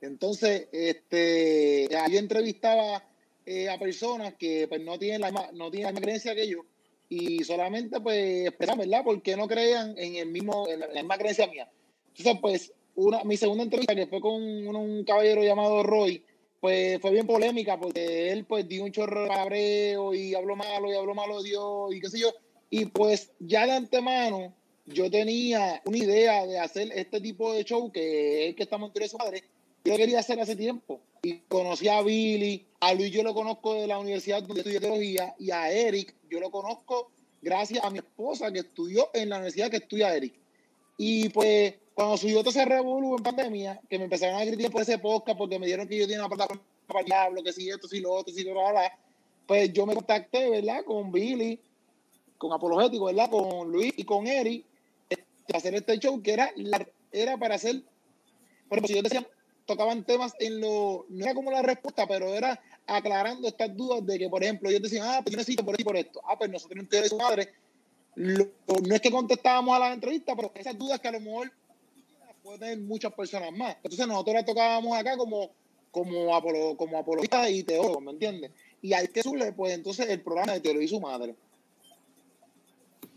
Entonces, 0.00 0.68
este, 0.72 1.88
ahí 1.96 2.12
yo 2.12 2.18
entrevistaba 2.18 3.04
eh, 3.48 3.68
a 3.68 3.78
personas 3.78 4.34
que 4.34 4.66
pues, 4.68 4.80
no 4.82 4.98
tienen 4.98 5.22
la 5.22 5.30
misma, 5.30 5.50
no 5.52 5.70
tienen 5.70 5.86
la 5.86 5.92
misma 5.92 6.04
creencia 6.04 6.34
que 6.34 6.48
yo 6.48 6.64
y 7.08 7.42
solamente 7.44 8.00
pues 8.00 8.48
expresan, 8.48 8.78
¿verdad? 8.78 9.02
Porque 9.04 9.36
no 9.36 9.48
creían 9.48 9.94
en 9.96 10.16
el 10.16 10.28
mismo, 10.28 10.68
en 10.68 10.80
la, 10.80 10.86
en 10.86 10.94
la 10.94 11.02
misma 11.02 11.18
creencia 11.18 11.46
mía. 11.46 11.70
Entonces, 12.08 12.38
pues, 12.40 12.72
una, 12.94 13.24
mi 13.24 13.36
segunda 13.36 13.64
entrevista 13.64 13.94
que 13.94 14.06
fue 14.06 14.20
con 14.20 14.34
un, 14.34 14.76
un 14.76 15.04
caballero 15.04 15.42
llamado 15.42 15.82
Roy, 15.82 16.22
pues 16.60 17.00
fue 17.00 17.12
bien 17.12 17.26
polémica 17.26 17.78
porque 17.78 18.32
él 18.32 18.44
pues 18.44 18.68
dio 18.68 18.84
un 18.84 18.92
chorro 18.92 19.22
de 19.22 19.28
palabreo 19.28 20.12
y 20.12 20.34
habló 20.34 20.56
malo 20.56 20.92
y 20.92 20.96
habló 20.96 21.14
malo 21.14 21.40
de 21.42 21.48
Dios 21.48 21.94
y 21.94 22.00
qué 22.00 22.08
sé 22.08 22.18
yo. 22.20 22.34
Y 22.70 22.86
pues 22.86 23.30
ya 23.38 23.64
de 23.66 23.72
antemano 23.72 24.54
yo 24.84 25.10
tenía 25.10 25.80
una 25.84 25.98
idea 25.98 26.46
de 26.46 26.58
hacer 26.58 26.90
este 26.94 27.20
tipo 27.20 27.52
de 27.52 27.64
show 27.64 27.92
que 27.92 28.48
es 28.48 28.56
que 28.56 28.64
estamos 28.64 28.88
entre 28.88 29.08
su 29.08 29.16
madre. 29.16 29.44
Yo 29.84 29.96
quería 29.96 30.18
hacer 30.18 30.40
hace 30.40 30.56
tiempo. 30.56 31.00
Y 31.22 31.38
conocí 31.48 31.88
a 31.88 32.00
Billy, 32.02 32.66
a 32.80 32.94
Luis 32.94 33.10
yo 33.10 33.22
lo 33.22 33.34
conozco 33.34 33.74
de 33.74 33.86
la 33.86 33.98
universidad 33.98 34.42
donde 34.42 34.60
estudié 34.60 34.80
teología 34.80 35.34
y 35.38 35.50
a 35.50 35.70
Eric 35.70 36.14
yo 36.30 36.38
lo 36.40 36.50
conozco 36.50 37.10
gracias 37.42 37.84
a 37.84 37.90
mi 37.90 37.98
esposa 37.98 38.52
que 38.52 38.60
estudió 38.60 39.10
en 39.14 39.28
la 39.30 39.36
universidad 39.36 39.70
que 39.70 39.78
estudia 39.78 40.14
Eric. 40.14 40.34
Y 40.96 41.28
pues 41.30 41.74
cuando 41.94 42.16
subió 42.16 42.38
todo 42.40 42.50
ese 42.50 42.64
revolú 42.64 43.16
en 43.16 43.22
pandemia, 43.22 43.80
que 43.88 43.98
me 43.98 44.04
empezaron 44.04 44.40
a 44.40 44.44
criticar 44.44 44.70
por 44.70 44.82
ese 44.82 44.98
podcast 44.98 45.36
porque 45.36 45.58
me 45.58 45.66
dieron 45.66 45.88
que 45.88 45.96
yo 45.98 46.04
tenía 46.06 46.20
una 46.20 46.28
plataforma 46.28 46.62
para 46.86 47.02
diablo, 47.04 47.42
que 47.42 47.52
si 47.52 47.68
esto, 47.68 47.88
si 47.88 48.00
lo 48.00 48.12
otro, 48.12 48.32
si 48.32 48.44
lo 48.44 48.52
bla, 48.52 48.92
pues 49.46 49.72
yo 49.72 49.86
me 49.86 49.94
contacté, 49.94 50.48
¿verdad? 50.50 50.84
Con 50.84 51.10
Billy, 51.10 51.58
con 52.36 52.52
Apologético, 52.52 53.06
¿verdad? 53.06 53.28
Con 53.30 53.70
Luis 53.70 53.92
y 53.96 54.04
con 54.04 54.26
Eric, 54.26 54.64
este, 55.10 55.56
hacer 55.56 55.74
este 55.74 55.98
show 55.98 56.22
que 56.22 56.32
era, 56.32 56.52
la- 56.56 56.86
era 57.10 57.36
para 57.36 57.56
hacer, 57.56 57.82
por 58.68 58.78
ejemplo, 58.78 58.88
si 58.88 58.94
yo 58.94 59.02
decía, 59.02 59.26
tocaban 59.68 60.02
temas 60.02 60.34
en 60.40 60.60
lo, 60.62 61.04
no 61.10 61.24
era 61.24 61.34
como 61.34 61.50
la 61.50 61.60
respuesta, 61.60 62.06
pero 62.08 62.34
era 62.34 62.58
aclarando 62.86 63.46
estas 63.46 63.76
dudas 63.76 64.04
de 64.06 64.18
que, 64.18 64.28
por 64.30 64.42
ejemplo, 64.42 64.70
ellos 64.70 64.80
decían, 64.80 65.06
ah, 65.06 65.20
pues 65.22 65.32
yo 65.32 65.36
necesito 65.36 65.62
por 65.62 65.78
y 65.78 65.84
por 65.84 65.94
esto. 65.94 66.22
Ah, 66.24 66.38
pues 66.38 66.50
nosotros 66.50 66.80
en 66.80 66.88
teoría 66.88 67.02
de 67.02 67.08
su 67.10 67.18
madre, 67.18 67.52
no 68.16 68.94
es 68.94 69.00
que 69.02 69.10
contestábamos 69.10 69.76
a 69.76 69.78
las 69.78 69.94
entrevistas, 69.94 70.34
pero 70.34 70.50
esas 70.54 70.76
dudas 70.78 70.98
que 70.98 71.08
a 71.08 71.12
lo 71.12 71.20
mejor 71.20 71.52
pueden 72.42 72.60
tener 72.60 72.78
muchas 72.78 73.12
personas 73.12 73.52
más. 73.52 73.76
Entonces 73.76 74.06
nosotros 74.06 74.36
las 74.36 74.46
tocábamos 74.46 74.96
acá 74.96 75.18
como, 75.18 75.50
como, 75.90 76.34
apolo, 76.34 76.74
como 76.78 76.96
apologistas 76.96 77.50
y 77.50 77.62
teólogos, 77.62 78.02
¿me 78.02 78.12
entiendes? 78.12 78.50
Y 78.80 78.94
hay 78.94 79.06
que 79.08 79.22
subirle, 79.22 79.52
pues 79.52 79.74
entonces, 79.74 80.08
el 80.08 80.22
programa 80.22 80.54
de 80.54 80.60
teología 80.60 80.86
y 80.86 80.88
su 80.88 81.00
madre. 81.00 81.34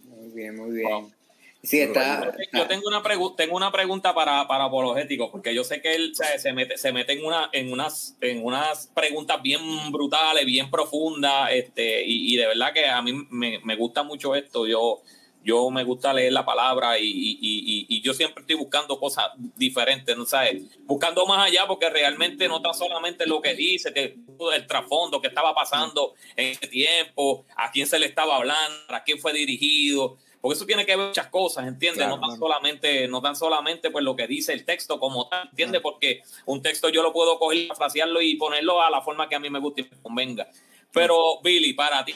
Muy 0.04 0.32
bien, 0.32 0.58
muy 0.58 0.72
bien. 0.72 1.21
Sí, 1.64 1.80
está. 1.80 2.34
Yo 2.54 2.68
tengo 2.68 2.88
una 2.88 3.04
pregunta, 3.04 3.44
tengo 3.44 3.56
una 3.56 3.72
pregunta 3.72 4.16
para, 4.16 4.48
para 4.48 4.64
apologético, 4.64 5.30
porque 5.30 5.54
yo 5.54 5.64
sé 5.64 5.80
que 5.80 5.94
él 5.94 6.12
o 6.12 6.16
sea, 6.16 6.40
se 6.40 6.54
mete, 6.54 6.76
se 6.78 6.92
mete 6.92 7.14
en 7.14 7.24
una, 7.24 7.50
en 7.54 7.72
unas, 7.72 8.18
en 8.20 8.44
unas 8.44 8.88
preguntas 8.96 9.40
bien 9.44 9.62
brutales, 9.92 10.46
bien 10.46 10.72
profundas, 10.72 11.52
este, 11.52 12.04
y, 12.04 12.34
y 12.34 12.38
de 12.38 12.48
verdad 12.48 12.74
que 12.74 12.88
a 12.88 13.02
mí 13.04 13.14
me, 13.30 13.60
me 13.64 13.76
gusta 13.76 14.02
mucho 14.02 14.34
esto. 14.34 14.66
Yo, 14.66 15.02
yo 15.44 15.70
me 15.70 15.84
gusta 15.84 16.14
leer 16.14 16.34
la 16.34 16.46
palabra 16.46 16.98
y, 16.98 17.06
y, 17.06 17.38
y, 17.42 17.86
y 17.90 18.02
yo 18.02 18.16
siempre 18.16 18.42
estoy 18.42 18.56
buscando 18.56 19.00
cosas 19.00 19.28
diferentes, 19.56 20.18
¿no 20.18 20.26
sabes? 20.26 20.64
Buscando 20.86 21.28
más 21.28 21.48
allá, 21.48 21.68
porque 21.68 21.92
realmente 21.92 22.48
no 22.48 22.58
está 22.58 22.74
solamente 22.74 23.28
lo 23.28 23.40
que 23.40 23.54
dice, 23.54 23.94
que 23.94 24.18
el 24.56 24.68
trasfondo 24.68 25.22
que 25.22 25.28
estaba 25.28 25.54
pasando 25.54 26.16
en 26.36 26.48
ese 26.48 26.68
tiempo, 26.68 27.46
a 27.56 27.70
quién 27.70 27.86
se 27.86 28.00
le 28.00 28.08
estaba 28.08 28.38
hablando, 28.38 28.96
a 28.96 29.04
quién 29.04 29.20
fue 29.20 29.32
dirigido 29.32 30.18
porque 30.42 30.56
eso 30.56 30.66
tiene 30.66 30.86
que 30.86 30.96
ver 30.96 31.08
muchas 31.08 31.28
cosas, 31.28 31.68
¿entiendes? 31.68 32.00
Claro, 32.00 32.16
no 32.16 32.22
tan 32.22 32.30
claro. 32.32 32.40
solamente, 32.40 33.08
no 33.08 33.22
tan 33.22 33.36
solamente 33.36 33.92
pues 33.92 34.04
lo 34.04 34.16
que 34.16 34.26
dice 34.26 34.54
el 34.54 34.66
texto 34.66 35.00
como 35.00 35.30
tal, 35.30 35.48
¿entiendes? 35.50 35.82
Porque 35.82 36.24
un 36.46 36.64
texto 36.64 36.90
yo 36.90 37.04
lo 37.04 37.14
puedo 37.14 37.38
coger, 37.38 37.68
frasearlo 37.76 38.22
y 38.22 38.36
ponerlo 38.36 38.82
a 38.82 38.90
la 38.90 39.02
forma 39.02 39.30
que 39.30 39.36
a 39.36 39.40
mí 39.40 39.52
me 39.52 39.60
guste 39.60 39.82
y 39.82 39.84
me 39.84 40.02
convenga. 40.02 40.50
Pero 40.92 41.40
Billy, 41.44 41.74
para 41.74 42.04
ti, 42.04 42.16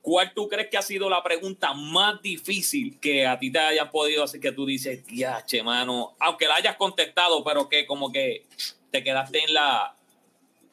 ¿cuál 0.00 0.32
tú 0.32 0.48
crees 0.48 0.68
que 0.70 0.76
ha 0.76 0.82
sido 0.82 1.10
la 1.10 1.20
pregunta 1.24 1.74
más 1.74 2.22
difícil 2.22 3.00
que 3.00 3.26
a 3.26 3.38
ti 3.40 3.50
te 3.50 3.58
hayan 3.58 3.90
podido 3.90 4.22
hacer 4.22 4.40
que 4.40 4.52
tú 4.52 4.64
dices, 4.64 5.04
ya, 5.12 5.44
che, 5.44 5.60
mano, 5.64 6.14
aunque 6.20 6.46
la 6.46 6.54
hayas 6.54 6.76
contestado, 6.76 7.42
pero 7.42 7.68
que 7.68 7.86
como 7.86 8.12
que 8.12 8.46
te 8.92 9.02
quedaste 9.02 9.42
en 9.42 9.52
la... 9.52 9.96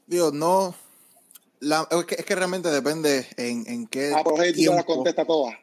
Digo, 0.06 0.30
no. 0.32 0.76
La, 1.62 1.88
es, 1.90 2.06
que, 2.06 2.16
es 2.16 2.26
que 2.26 2.36
realmente 2.36 2.70
depende 2.70 3.28
en, 3.38 3.64
en 3.68 3.88
qué. 3.88 4.10
Las 4.10 4.54
tiempo. 4.54 4.84
contesta 4.86 5.26
todas. 5.26 5.56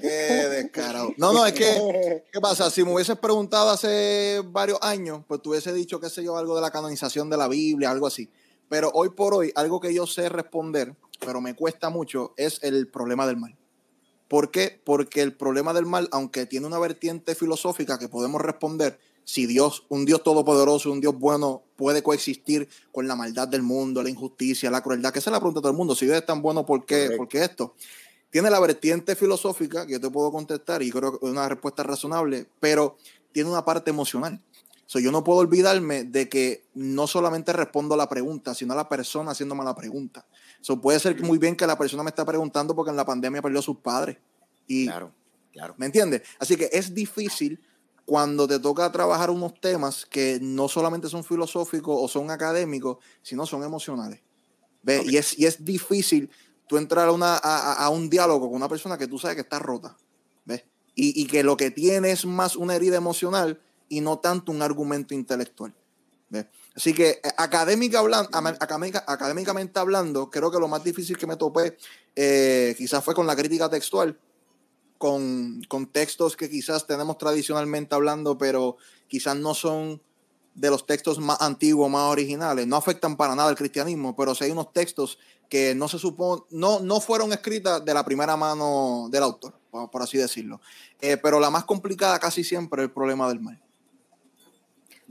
Qué 0.00 0.08
descarado. 0.08 1.12
No, 1.16 1.32
no, 1.32 1.46
es 1.46 1.52
que, 1.54 2.24
¿qué 2.32 2.40
pasa? 2.40 2.70
Si 2.70 2.84
me 2.84 2.92
hubieses 2.92 3.16
preguntado 3.18 3.70
hace 3.70 4.42
varios 4.46 4.78
años, 4.82 5.22
pues 5.26 5.40
te 5.42 5.72
dicho, 5.72 6.00
qué 6.00 6.10
sé 6.10 6.22
yo, 6.22 6.36
algo 6.36 6.54
de 6.54 6.60
la 6.62 6.70
canonización 6.70 7.30
de 7.30 7.36
la 7.36 7.48
Biblia, 7.48 7.90
algo 7.90 8.06
así. 8.06 8.28
Pero 8.68 8.90
hoy 8.94 9.10
por 9.10 9.34
hoy, 9.34 9.52
algo 9.54 9.80
que 9.80 9.92
yo 9.92 10.06
sé 10.06 10.28
responder, 10.28 10.94
pero 11.24 11.40
me 11.40 11.54
cuesta 11.54 11.90
mucho, 11.90 12.34
es 12.36 12.60
el 12.62 12.88
problema 12.88 13.26
del 13.26 13.36
mal. 13.36 13.56
¿Por 14.28 14.50
qué? 14.52 14.80
Porque 14.84 15.22
el 15.22 15.34
problema 15.34 15.72
del 15.72 15.86
mal, 15.86 16.08
aunque 16.12 16.46
tiene 16.46 16.66
una 16.66 16.78
vertiente 16.78 17.34
filosófica 17.34 17.98
que 17.98 18.08
podemos 18.08 18.40
responder, 18.40 19.00
si 19.24 19.46
Dios, 19.46 19.84
un 19.88 20.04
Dios 20.04 20.22
todopoderoso, 20.22 20.90
un 20.90 21.00
Dios 21.00 21.18
bueno, 21.18 21.62
puede 21.76 22.02
coexistir 22.02 22.68
con 22.92 23.06
la 23.06 23.16
maldad 23.16 23.48
del 23.48 23.62
mundo, 23.62 24.02
la 24.02 24.10
injusticia, 24.10 24.70
la 24.70 24.82
crueldad, 24.82 25.12
que 25.12 25.20
esa 25.20 25.30
es 25.30 25.32
la 25.32 25.38
pregunta 25.38 25.60
de 25.60 25.62
todo 25.62 25.72
el 25.72 25.78
mundo. 25.78 25.94
Si 25.94 26.04
Dios 26.04 26.18
es 26.18 26.26
tan 26.26 26.42
bueno, 26.42 26.66
¿por 26.66 26.84
qué, 26.84 27.10
¿por 27.16 27.28
qué 27.28 27.44
esto? 27.44 27.74
Tiene 28.30 28.50
la 28.50 28.60
vertiente 28.60 29.16
filosófica 29.16 29.86
que 29.86 29.92
yo 29.92 30.00
te 30.00 30.10
puedo 30.10 30.30
contestar 30.30 30.82
y 30.82 30.90
creo 30.90 31.18
que 31.18 31.26
es 31.26 31.32
una 31.32 31.48
respuesta 31.48 31.82
razonable, 31.82 32.46
pero 32.60 32.96
tiene 33.32 33.50
una 33.50 33.64
parte 33.64 33.90
emocional. 33.90 34.40
So, 34.86 34.98
yo 34.98 35.12
no 35.12 35.22
puedo 35.22 35.38
olvidarme 35.38 36.02
de 36.02 36.28
que 36.28 36.64
no 36.74 37.06
solamente 37.06 37.52
respondo 37.52 37.94
a 37.94 37.96
la 37.96 38.08
pregunta, 38.08 38.54
sino 38.54 38.72
a 38.72 38.76
la 38.76 38.88
persona 38.88 39.30
haciéndome 39.30 39.62
la 39.62 39.76
pregunta. 39.76 40.26
So, 40.60 40.80
puede 40.80 40.98
ser 40.98 41.22
muy 41.22 41.38
bien 41.38 41.54
que 41.54 41.64
la 41.64 41.78
persona 41.78 42.02
me 42.02 42.10
está 42.10 42.24
preguntando 42.24 42.74
porque 42.74 42.90
en 42.90 42.96
la 42.96 43.04
pandemia 43.04 43.40
perdió 43.40 43.60
a 43.60 43.62
sus 43.62 43.76
padres. 43.76 44.16
Y, 44.66 44.86
Claro, 44.86 45.12
claro. 45.52 45.74
¿Me 45.78 45.86
entiendes? 45.86 46.22
Así 46.40 46.56
que 46.56 46.68
es 46.72 46.92
difícil 46.92 47.60
cuando 48.10 48.48
te 48.48 48.58
toca 48.58 48.90
trabajar 48.90 49.30
unos 49.30 49.54
temas 49.60 50.04
que 50.04 50.40
no 50.42 50.66
solamente 50.66 51.08
son 51.08 51.22
filosóficos 51.22 51.94
o 51.96 52.08
son 52.08 52.28
académicos, 52.32 52.96
sino 53.22 53.46
son 53.46 53.62
emocionales. 53.62 54.18
¿Ves? 54.82 55.04
Y, 55.06 55.16
es, 55.16 55.38
y 55.38 55.46
es 55.46 55.64
difícil 55.64 56.28
tú 56.66 56.76
entrar 56.76 57.06
a, 57.06 57.12
una, 57.12 57.36
a, 57.36 57.74
a- 57.74 57.88
un 57.90 58.10
diálogo 58.10 58.48
con 58.48 58.56
una 58.56 58.68
persona 58.68 58.98
que 58.98 59.06
tú 59.06 59.16
sabes 59.16 59.36
que 59.36 59.42
está 59.42 59.60
rota. 59.60 59.96
¿Ves? 60.44 60.64
Y, 60.96 61.22
y 61.22 61.26
que 61.28 61.44
lo 61.44 61.56
que 61.56 61.70
tiene 61.70 62.10
es 62.10 62.24
más 62.24 62.56
una 62.56 62.74
herida 62.74 62.96
emocional 62.96 63.60
y 63.88 64.00
no 64.00 64.18
tanto 64.18 64.50
un 64.50 64.60
argumento 64.62 65.14
intelectual. 65.14 65.72
¿Ves? 66.30 66.46
Así 66.74 66.92
que 66.92 67.10
eh, 67.10 67.20
académica 67.36 68.00
hablan- 68.00 68.28
ama- 68.32 68.56
académica- 68.58 69.04
académicamente 69.06 69.78
hablando, 69.78 70.30
creo 70.30 70.50
que 70.50 70.58
lo 70.58 70.66
más 70.66 70.82
difícil 70.82 71.16
que 71.16 71.28
me 71.28 71.36
topé 71.36 71.76
eh, 72.16 72.74
quizás 72.76 73.04
fue 73.04 73.14
con 73.14 73.28
la 73.28 73.36
crítica 73.36 73.70
textual, 73.70 74.18
con, 75.00 75.62
con 75.66 75.86
textos 75.86 76.36
que 76.36 76.50
quizás 76.50 76.86
tenemos 76.86 77.16
tradicionalmente 77.16 77.94
hablando, 77.94 78.36
pero 78.36 78.76
quizás 79.08 79.34
no 79.34 79.54
son 79.54 80.02
de 80.54 80.68
los 80.68 80.84
textos 80.84 81.18
más 81.18 81.40
antiguos, 81.40 81.90
más 81.90 82.02
originales. 82.02 82.66
No 82.66 82.76
afectan 82.76 83.16
para 83.16 83.34
nada 83.34 83.48
el 83.48 83.56
cristianismo, 83.56 84.14
pero 84.14 84.34
sí 84.34 84.44
hay 84.44 84.50
unos 84.50 84.74
textos 84.74 85.18
que 85.48 85.74
no 85.74 85.88
se 85.88 85.98
supone, 85.98 86.42
no, 86.50 86.80
no 86.80 87.00
fueron 87.00 87.32
escritas 87.32 87.82
de 87.82 87.94
la 87.94 88.04
primera 88.04 88.36
mano 88.36 89.08
del 89.10 89.22
autor, 89.22 89.54
por 89.70 90.02
así 90.02 90.18
decirlo. 90.18 90.60
Eh, 91.00 91.16
pero 91.16 91.40
la 91.40 91.48
más 91.48 91.64
complicada 91.64 92.18
casi 92.18 92.44
siempre 92.44 92.82
es 92.82 92.88
el 92.88 92.92
problema 92.92 93.26
del 93.26 93.40
mal. 93.40 93.58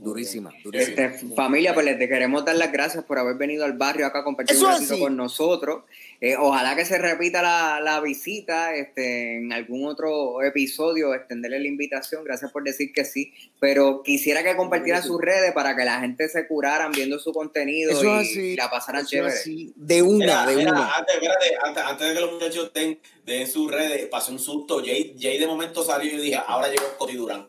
Durísima, 0.01 0.53
durísima. 0.63 1.03
Este, 1.03 1.35
familia, 1.35 1.73
pues 1.73 1.85
les 1.85 1.99
te 1.99 2.07
queremos 2.07 2.45
dar 2.45 2.55
las 2.55 2.71
gracias 2.71 3.03
por 3.03 3.19
haber 3.19 3.35
venido 3.35 3.65
al 3.65 3.73
barrio 3.73 4.05
acá 4.05 4.19
a 4.19 4.23
compartir 4.23 4.55
Eso 4.55 4.67
un 4.67 4.73
ratito 4.73 4.97
con 4.97 5.17
nosotros. 5.17 5.83
Eh, 6.21 6.35
ojalá 6.37 6.75
que 6.75 6.85
se 6.85 6.97
repita 6.97 7.41
la, 7.41 7.81
la 7.81 7.99
visita 7.99 8.73
este, 8.75 9.37
en 9.37 9.51
algún 9.51 9.85
otro 9.85 10.41
episodio, 10.41 11.13
extenderle 11.13 11.59
la 11.59 11.67
invitación. 11.67 12.23
Gracias 12.23 12.51
por 12.51 12.63
decir 12.63 12.93
que 12.93 13.03
sí. 13.03 13.33
Pero 13.59 14.01
quisiera 14.01 14.41
que 14.41 14.55
compartieran 14.55 15.03
sus 15.03 15.19
redes 15.19 15.51
para 15.51 15.75
que 15.75 15.83
la 15.83 15.99
gente 15.99 16.29
se 16.29 16.47
curaran 16.47 16.91
viendo 16.91 17.19
su 17.19 17.33
contenido 17.33 17.91
Eso 17.91 18.05
y, 18.05 18.19
así. 18.19 18.55
la 18.55 18.69
pasaran 18.69 19.01
Eso 19.01 19.09
chévere. 19.09 19.33
así. 19.33 19.73
De 19.75 20.01
una, 20.01 20.45
de 20.45 20.57
una. 20.57 20.93
Antes, 20.95 21.15
espérate, 21.15 21.57
antes, 21.61 21.83
antes 21.83 22.07
de 22.07 22.13
que 22.13 22.21
los 22.21 22.31
muchachos 22.33 22.71
den, 22.73 22.99
den 23.25 23.47
sus 23.47 23.69
redes, 23.69 24.07
pasó 24.07 24.31
un 24.31 24.39
susto. 24.39 24.81
Jay, 24.83 25.15
Jay 25.19 25.37
de 25.37 25.47
momento 25.47 25.83
salió 25.83 26.09
y 26.09 26.15
yo 26.15 26.21
dije, 26.21 26.39
ahora 26.47 26.69
llegó 26.69 26.85
Cody 26.97 27.15
Durán. 27.15 27.47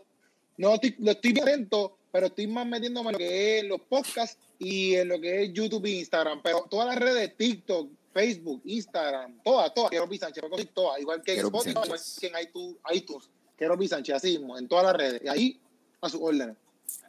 no 0.57 0.73
estoy, 0.75 0.95
lo 0.99 1.11
estoy 1.11 1.33
bien 1.33 1.47
atento, 1.47 1.97
pero 2.11 2.27
estoy 2.27 2.47
más 2.47 2.67
metiéndome 2.67 3.09
en 3.09 3.13
lo 3.13 3.17
que 3.17 3.59
es 3.59 3.65
los 3.65 3.81
podcasts 3.81 4.37
y 4.59 4.95
en 4.95 5.07
lo 5.07 5.19
que 5.19 5.43
es 5.43 5.53
YouTube 5.53 5.85
e 5.85 5.91
Instagram, 5.91 6.41
pero 6.43 6.65
todas 6.69 6.87
las 6.87 6.97
redes, 6.97 7.35
TikTok, 7.35 7.89
Facebook, 8.13 8.61
Instagram, 8.65 9.41
todas, 9.43 9.73
todas, 9.73 9.89
quiero 9.89 10.05
Roby 10.05 10.17
Sánchez, 10.17 10.41
puedes 10.41 10.51
conseguir 10.51 10.73
todas, 10.73 11.01
igual 11.01 11.21
que 11.23 11.33
en 11.33 11.39
Spotify, 11.39 11.69
igual 11.71 11.99
Sánchez. 11.99 12.17
que 12.19 12.27
en 12.27 12.33
iTunes, 12.43 12.77
iTunes, 12.93 13.29
quiero 13.57 13.75
Roby 13.75 13.87
Sánchez, 13.87 14.15
así 14.15 14.37
mismo, 14.37 14.57
en 14.57 14.67
todas 14.67 14.85
las 14.85 14.95
redes, 14.95 15.21
y 15.23 15.27
ahí 15.27 15.61
a 16.01 16.09
sus 16.09 16.21
órdenes. 16.21 16.55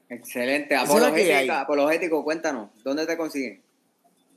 Excelente. 0.08 0.76
Apologética, 0.76 1.60
apologético, 1.62 2.24
cuéntanos, 2.24 2.70
¿dónde 2.84 3.06
te 3.06 3.16
consiguen? 3.16 3.62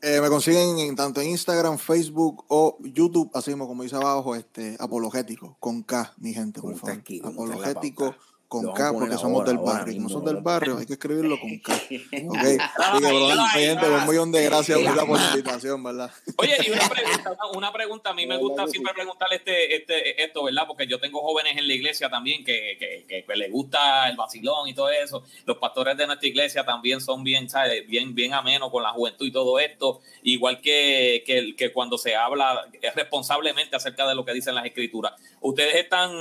Eh, 0.02 0.22
me 0.22 0.30
consiguen 0.30 0.80
en, 0.80 0.96
tanto 0.96 1.20
en 1.20 1.30
Instagram, 1.30 1.78
Facebook 1.78 2.46
o 2.48 2.78
YouTube, 2.82 3.30
así 3.34 3.52
mismo 3.52 3.68
como 3.68 3.84
dice 3.84 3.98
abajo, 3.98 4.36
este, 4.36 4.78
apologético, 4.80 5.58
con 5.60 5.84
K, 5.84 6.14
mi 6.18 6.34
gente, 6.34 6.62
por 6.62 6.76
favor. 6.76 6.98
aquí, 6.98 7.22
apologético. 7.24 8.16
Con 8.50 8.74
K, 8.74 8.92
porque 8.92 9.16
somos 9.16 9.42
ahora, 9.42 9.52
del 9.52 9.58
barrio. 9.60 9.94
Como 9.94 10.10
somos 10.10 10.26
del 10.26 10.42
barrio, 10.42 10.78
hay 10.80 10.86
que 10.88 10.94
escribirlo 10.94 11.40
con 11.40 11.60
K. 11.60 11.72
Ok. 12.28 12.36
Así 12.36 13.04
que, 13.04 13.08
bro, 13.08 13.30
ay, 13.30 13.38
mi 13.38 13.62
gente, 13.62 13.86
ay. 13.86 13.92
un 13.92 14.08
millón 14.08 14.32
de 14.32 14.44
gracias 14.44 14.80
por 14.80 14.96
la 14.96 15.06
Mira, 15.06 15.30
invitación, 15.30 15.84
¿verdad? 15.84 16.12
Oye, 16.38 16.58
y 16.66 16.72
una 16.72 16.90
pregunta, 16.90 17.38
una- 17.56 17.72
pregunta, 17.72 18.10
a 18.10 18.14
mí 18.14 18.26
me 18.26 18.38
gusta 18.38 18.68
siempre 18.68 18.92
sí. 18.92 18.96
preguntarle 18.96 19.36
este, 19.36 19.76
este, 19.76 20.24
esto, 20.24 20.44
¿verdad? 20.44 20.64
Porque 20.68 20.88
yo 20.88 21.00
tengo 21.00 21.22
jóvenes 21.22 21.58
en 21.58 21.68
la 21.68 21.74
iglesia 21.76 22.10
también 22.10 22.44
que, 22.44 22.76
que, 22.80 23.06
que, 23.08 23.24
que 23.24 23.36
les 23.36 23.52
gusta 23.52 24.10
el 24.10 24.18
vacilón 24.18 24.68
y 24.68 24.74
todo 24.74 24.90
eso. 24.90 25.24
Los 25.46 25.58
pastores 25.58 25.96
de 25.96 26.08
nuestra 26.08 26.28
iglesia 26.28 26.66
también 26.66 27.02
son 27.02 27.24
bien, 27.24 27.48
¿sabes? 27.50 27.88
Bien, 27.88 28.16
bien 28.16 28.34
amenos 28.34 28.72
con 28.72 28.82
la 28.82 28.90
juventud 28.92 29.28
y 29.28 29.32
todo 29.32 29.60
esto. 29.60 30.02
Igual 30.24 30.60
que, 30.60 31.24
que, 31.26 31.56
que 31.56 31.72
cuando 31.72 32.00
se 32.00 32.16
habla 32.16 32.68
responsablemente 32.96 33.76
acerca 33.76 34.08
de 34.08 34.16
lo 34.16 34.26
que 34.26 34.34
dicen 34.34 34.56
las 34.56 34.66
escrituras. 34.66 35.14
¿Ustedes 35.42 35.76
están 35.76 36.12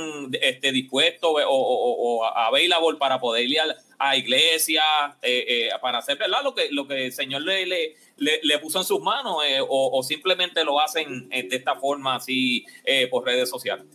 este, 0.40 0.70
dispuestos 0.72 1.30
o, 1.30 1.36
o, 1.48 2.17
o, 2.17 2.17
o 2.18 2.24
available 2.24 2.98
para 2.98 3.20
poder 3.20 3.48
ir 3.48 3.60
a, 3.60 3.64
a 3.98 4.16
iglesia, 4.16 4.82
eh, 5.22 5.44
eh, 5.48 5.70
para 5.80 5.98
hacer 5.98 6.18
¿verdad? 6.18 6.42
lo 6.42 6.54
que, 6.54 6.70
lo 6.70 6.86
que 6.86 7.06
el 7.06 7.12
Señor 7.12 7.42
le, 7.42 7.66
le, 7.66 7.96
le, 8.16 8.40
le 8.42 8.58
puso 8.58 8.78
en 8.78 8.84
sus 8.84 9.00
manos 9.00 9.36
eh, 9.46 9.60
o, 9.60 9.98
o 9.98 10.02
simplemente 10.02 10.64
lo 10.64 10.80
hacen 10.80 11.28
eh, 11.30 11.48
de 11.48 11.56
esta 11.56 11.76
forma 11.76 12.16
así 12.16 12.64
eh, 12.84 13.08
por 13.08 13.24
redes 13.24 13.48
sociales? 13.48 13.86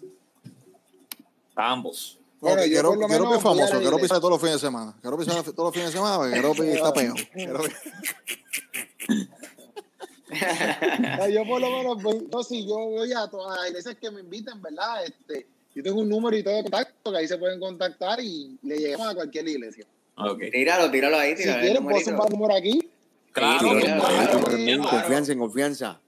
Ambos. 1.56 2.20
Bueno, 2.40 2.62
quiero, 2.64 2.92
famoso, 3.40 3.80
quiero 3.80 3.98
pisar 3.98 4.18
todos 4.18 4.32
los 4.32 4.42
fines 4.42 4.56
de 4.56 4.68
semana. 4.68 4.94
Quiero 5.00 5.18
pisar 5.18 5.44
todos 5.44 5.68
los 5.68 5.74
fines 5.74 5.88
de 5.88 5.94
semana 5.94 6.18
porque 6.18 6.34
quiero 6.34 6.52
está 6.54 6.92
No, 11.20 11.30
yo 11.30 11.46
por 11.46 11.62
lo 11.62 11.70
menos, 11.70 12.02
voy, 12.02 12.28
no, 12.30 12.44
si 12.44 12.68
yo 12.68 12.76
voy 12.76 13.14
a 13.14 13.28
todas 13.30 13.60
las 13.60 13.70
iglesias 13.70 13.96
que 14.02 14.12
me 14.12 14.22
inviten, 14.22 14.62
¿verdad? 14.62 15.06
Este, 15.06 15.48
yo 15.76 15.84
tengo 15.84 16.02
un 16.02 16.10
número 16.10 16.36
y 16.38 16.44
todo 16.44 16.56
de 16.56 16.62
contacto 16.64 17.12
que 17.12 17.18
ahí 17.18 17.28
se 17.28 17.38
pueden 17.38 17.60
contactar 17.60 18.20
y 18.22 18.58
le 18.64 18.78
llegamos 18.78 19.08
a 19.08 19.16
cualquier 19.16 19.48
iglesia. 19.48 19.86
Okay. 20.16 20.52
Tíralo, 20.52 20.92
tíralo 20.92 21.18
ahí, 21.18 21.32
Si 21.36 21.44
tíralo. 21.44 21.60
el 21.60 21.66
quieren, 21.66 21.84
puedo 21.84 22.00
sumar 22.00 22.28
el 22.28 22.34
número 22.38 22.56
aquí. 22.56 22.90
Claro, 23.32 23.60
Sí, 23.60 23.66
Claro, 23.66 23.80
claro, 23.80 24.02
claro, 24.02 24.40
claro. 24.46 24.58
en 24.58 24.66
claro. 24.82 24.90
confianza, 25.00 25.32
en 25.32 25.40
confianza. 25.40 26.00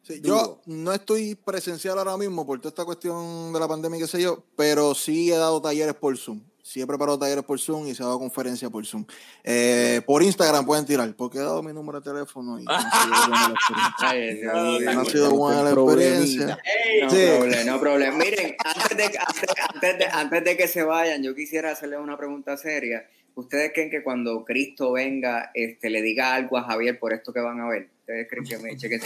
Sí, 0.03 0.19
yo 0.21 0.59
no 0.65 0.91
estoy 0.93 1.35
presencial 1.35 1.97
ahora 1.97 2.17
mismo 2.17 2.45
por 2.45 2.59
toda 2.59 2.69
esta 2.69 2.83
cuestión 2.83 3.53
de 3.53 3.59
la 3.59 3.67
pandemia 3.69 3.99
y 3.99 4.01
qué 4.01 4.07
sé 4.07 4.21
yo, 4.21 4.43
pero 4.57 4.93
sí 4.93 5.31
he 5.31 5.37
dado 5.37 5.61
talleres 5.61 5.95
por 5.95 6.17
Zoom. 6.17 6.41
Sí 6.61 6.81
he 6.81 6.87
preparado 6.87 7.19
talleres 7.19 7.43
por 7.43 7.59
Zoom 7.59 7.87
y 7.87 7.95
se 7.95 8.03
ha 8.03 8.05
dado 8.05 8.19
conferencias 8.19 8.69
por 8.71 8.85
Zoom. 8.85 9.05
Eh, 9.43 10.01
por 10.05 10.23
Instagram 10.23 10.65
pueden 10.65 10.85
tirar, 10.85 11.13
porque 11.15 11.37
he 11.37 11.41
dado 11.41 11.61
mi 11.63 11.73
número 11.73 11.99
de 12.01 12.09
teléfono 12.11 12.59
y 12.59 12.63
no 12.65 12.71
ha 12.73 12.81
sido 12.81 13.29
buena 13.29 13.47
la 13.47 13.53
experiencia. 13.53 14.93
No 14.93 15.01
ha 15.01 15.05
sido 15.05 15.31
buena 15.31 15.63
la 15.63 15.69
experiencia. 15.71 16.57
No 17.01 17.09
Sí. 17.09 17.25
problema, 17.37 17.63
no 17.71 17.79
problema. 17.79 18.17
Miren, 18.17 18.55
antes 18.63 18.97
de, 18.97 19.03
antes, 19.05 19.49
antes 19.73 19.97
de, 19.99 20.05
antes 20.05 20.43
de 20.43 20.57
que 20.57 20.67
se 20.67 20.83
vayan, 20.83 21.21
yo 21.23 21.33
quisiera 21.35 21.71
hacerles 21.71 21.99
una 21.99 22.17
pregunta 22.17 22.55
seria. 22.57 23.07
¿Ustedes 23.35 23.71
creen 23.73 23.89
que 23.89 24.03
cuando 24.03 24.45
Cristo 24.45 24.91
venga, 24.91 25.49
este, 25.55 25.89
le 25.89 26.01
diga 26.01 26.35
algo 26.35 26.57
a 26.57 26.63
Javier 26.63 26.99
por 26.99 27.13
esto 27.13 27.33
que 27.33 27.39
van 27.39 27.59
a 27.61 27.67
ver? 27.67 27.89
¿Ustedes 28.01 28.27
creen 28.29 28.45
que 28.45 28.57
me 28.59 28.77
chequen? 28.77 29.01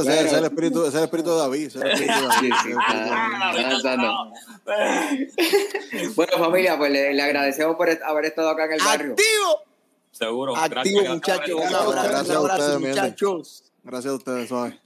Ese 0.00 0.26
es 0.26 0.32
el 0.32 0.44
espíritu, 0.44 0.80
ese 0.80 0.88
es 0.88 0.94
el 0.94 1.04
espíritu 1.04 1.30
de 1.30 1.36
David. 1.36 1.72
Bueno, 6.14 6.32
familia, 6.38 6.76
pues 6.78 6.90
le, 6.92 7.14
le 7.14 7.22
agradecemos 7.22 7.76
por 7.76 7.88
haber 7.90 8.24
estado 8.24 8.50
acá 8.50 8.64
en 8.66 8.72
el 8.72 8.80
barrio. 8.80 9.12
¡Activo! 9.12 9.62
Seguro. 10.10 10.56
Activo, 10.56 11.00
Gracias, 11.00 11.14
muchachos. 11.14 11.50
Un 11.50 11.60
gracias. 11.60 11.80
abrazo, 11.80 12.08
Gracias 12.08 12.30
a 12.30 12.38
abrazo, 12.38 12.62
ustedes, 12.76 12.80
muchachos. 12.80 13.72
Gracias 13.84 14.12
a 14.12 14.16
ustedes, 14.16 14.48
suave. 14.48 14.80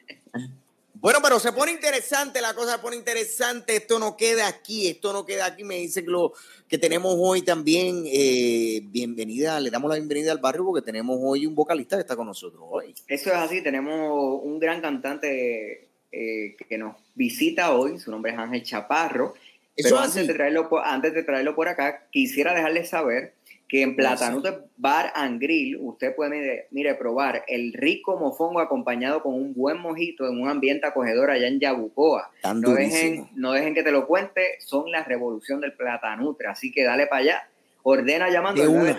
Bueno, 1.03 1.19
pero 1.21 1.41
se 1.41 1.51
pone 1.51 1.73
interesante, 1.73 2.41
la 2.41 2.55
cosa 2.55 2.77
se 2.77 2.79
pone 2.79 2.95
interesante. 2.95 3.75
Esto 3.75 3.99
no 3.99 4.17
queda 4.17 4.47
aquí, 4.47 4.87
esto 4.87 5.13
no 5.13 5.27
queda 5.27 5.47
aquí. 5.47 5.65
Me 5.65 5.79
dice 5.79 6.05
que 6.05 6.11
lo 6.13 6.33
que 6.69 6.79
tenemos 6.79 7.17
hoy 7.19 7.43
también, 7.43 8.05
eh, 8.07 8.83
bienvenida, 8.85 9.59
le 9.59 9.71
damos 9.71 9.89
la 9.89 9.97
bienvenida 9.97 10.31
al 10.31 10.39
barrio 10.39 10.65
porque 10.65 10.87
tenemos 10.87 11.19
hoy 11.21 11.45
un 11.45 11.57
vocalista 11.57 11.97
que 11.97 12.03
está 12.03 12.15
con 12.15 12.29
nosotros 12.29 12.63
hoy. 12.71 12.95
Eso 13.09 13.31
es 13.31 13.37
así, 13.37 13.61
tenemos 13.63 14.41
un 14.45 14.61
gran 14.61 14.81
cantante 14.81 15.89
eh, 16.13 16.57
que 16.69 16.79
nos 16.79 16.95
visita 17.17 17.75
hoy, 17.75 17.99
su 17.99 18.13
nombre 18.13 18.31
es 18.31 18.39
Ángel 18.39 18.63
Chaparro. 18.63 19.35
Eso 19.75 19.89
Pero 19.89 19.97
es 19.97 20.03
antes 20.05 20.29
de, 20.29 20.35
traerlo 20.35 20.69
antes 20.85 21.15
de 21.15 21.25
traerlo 21.25 21.57
por 21.57 21.67
acá, 21.67 22.07
quisiera 22.13 22.55
dejarles 22.55 22.91
saber 22.91 23.35
que 23.73 23.81
en 23.81 23.97
Platanute 23.97 24.69
Bar 24.77 25.13
and 25.15 25.41
Grill 25.41 25.79
usted 25.81 26.15
puede, 26.15 26.31
mire, 26.31 26.67
mire, 26.73 26.95
probar 26.95 27.43
el 27.49 27.73
rico 27.73 28.19
mofongo 28.19 28.61
acompañado 28.61 29.23
con 29.23 29.33
un 29.33 29.55
buen 29.55 29.81
mojito 29.81 30.29
en 30.29 30.43
un 30.43 30.51
ambiente 30.51 30.87
acogedor 30.87 31.31
allá 31.31 31.49
en 31.49 31.59
Yabucoa. 31.59 32.31
Tan 32.43 32.61
No 32.61 32.75
dejen, 32.75 33.31
no 33.35 33.53
dejen 33.53 33.73
que 33.73 33.83
te 33.83 33.91
lo 33.91 34.07
cuente, 34.07 34.57
son 34.59 34.91
la 34.91 35.05
revolución 35.05 35.63
del 35.63 35.73
Platanutre, 35.73 36.49
así 36.49 36.71
que 36.71 36.85
dale 36.85 37.07
para 37.07 37.23
allá. 37.23 37.49
Ordena 37.83 38.29
llamando 38.29 38.63
al 38.63 38.69
una. 38.69 38.95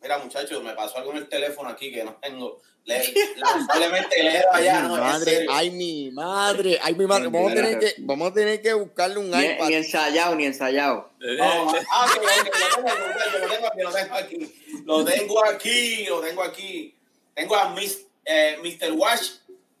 mira, 0.00 0.16
muchachos, 0.18 0.62
me 0.62 0.72
pasó 0.72 0.96
algo 0.98 1.10
en 1.12 1.18
el 1.18 1.28
teléfono 1.28 1.68
aquí 1.68 1.92
que 1.92 2.02
no 2.02 2.14
tengo. 2.14 2.60
Le- 2.84 3.12
lamentablemente 3.36 4.22
leer 4.22 4.46
allá, 4.50 4.78
Ay, 4.78 4.88
no, 4.88 4.96
madre, 4.96 5.46
ay, 5.50 5.70
mi 5.70 6.10
madre, 6.10 6.78
ay, 6.82 6.94
mi 6.94 7.06
madre. 7.06 7.28
Vamos 7.28 7.52
a 7.52 7.54
tener 7.54 7.78
que, 7.78 7.94
vamos 7.98 8.30
a 8.30 8.34
tener 8.34 8.62
que 8.62 8.72
buscarle 8.72 9.18
un 9.18 9.30
Ni, 9.30 9.44
iPad. 9.44 9.68
ni 9.68 9.74
ensayado, 9.74 10.34
ni 10.36 10.46
ensayado. 10.46 11.10
No, 11.18 11.70
ah, 11.92 12.06
que 12.14 12.20
lo, 12.20 12.82
tengo, 12.82 12.88
lo 13.36 13.48
tengo 13.50 13.66
aquí, 13.66 13.82
lo 13.82 13.92
tengo 13.92 14.14
aquí, 14.16 14.48
lo 14.86 15.04
tengo 15.04 15.44
aquí, 15.44 16.04
lo 16.06 16.20
tengo 16.22 16.42
aquí. 16.42 16.94
Tengo 17.34 17.54
a 17.56 17.68
Mis- 17.74 18.06
eh, 18.24 18.56
Mr. 18.62 18.92
Wash 18.92 19.32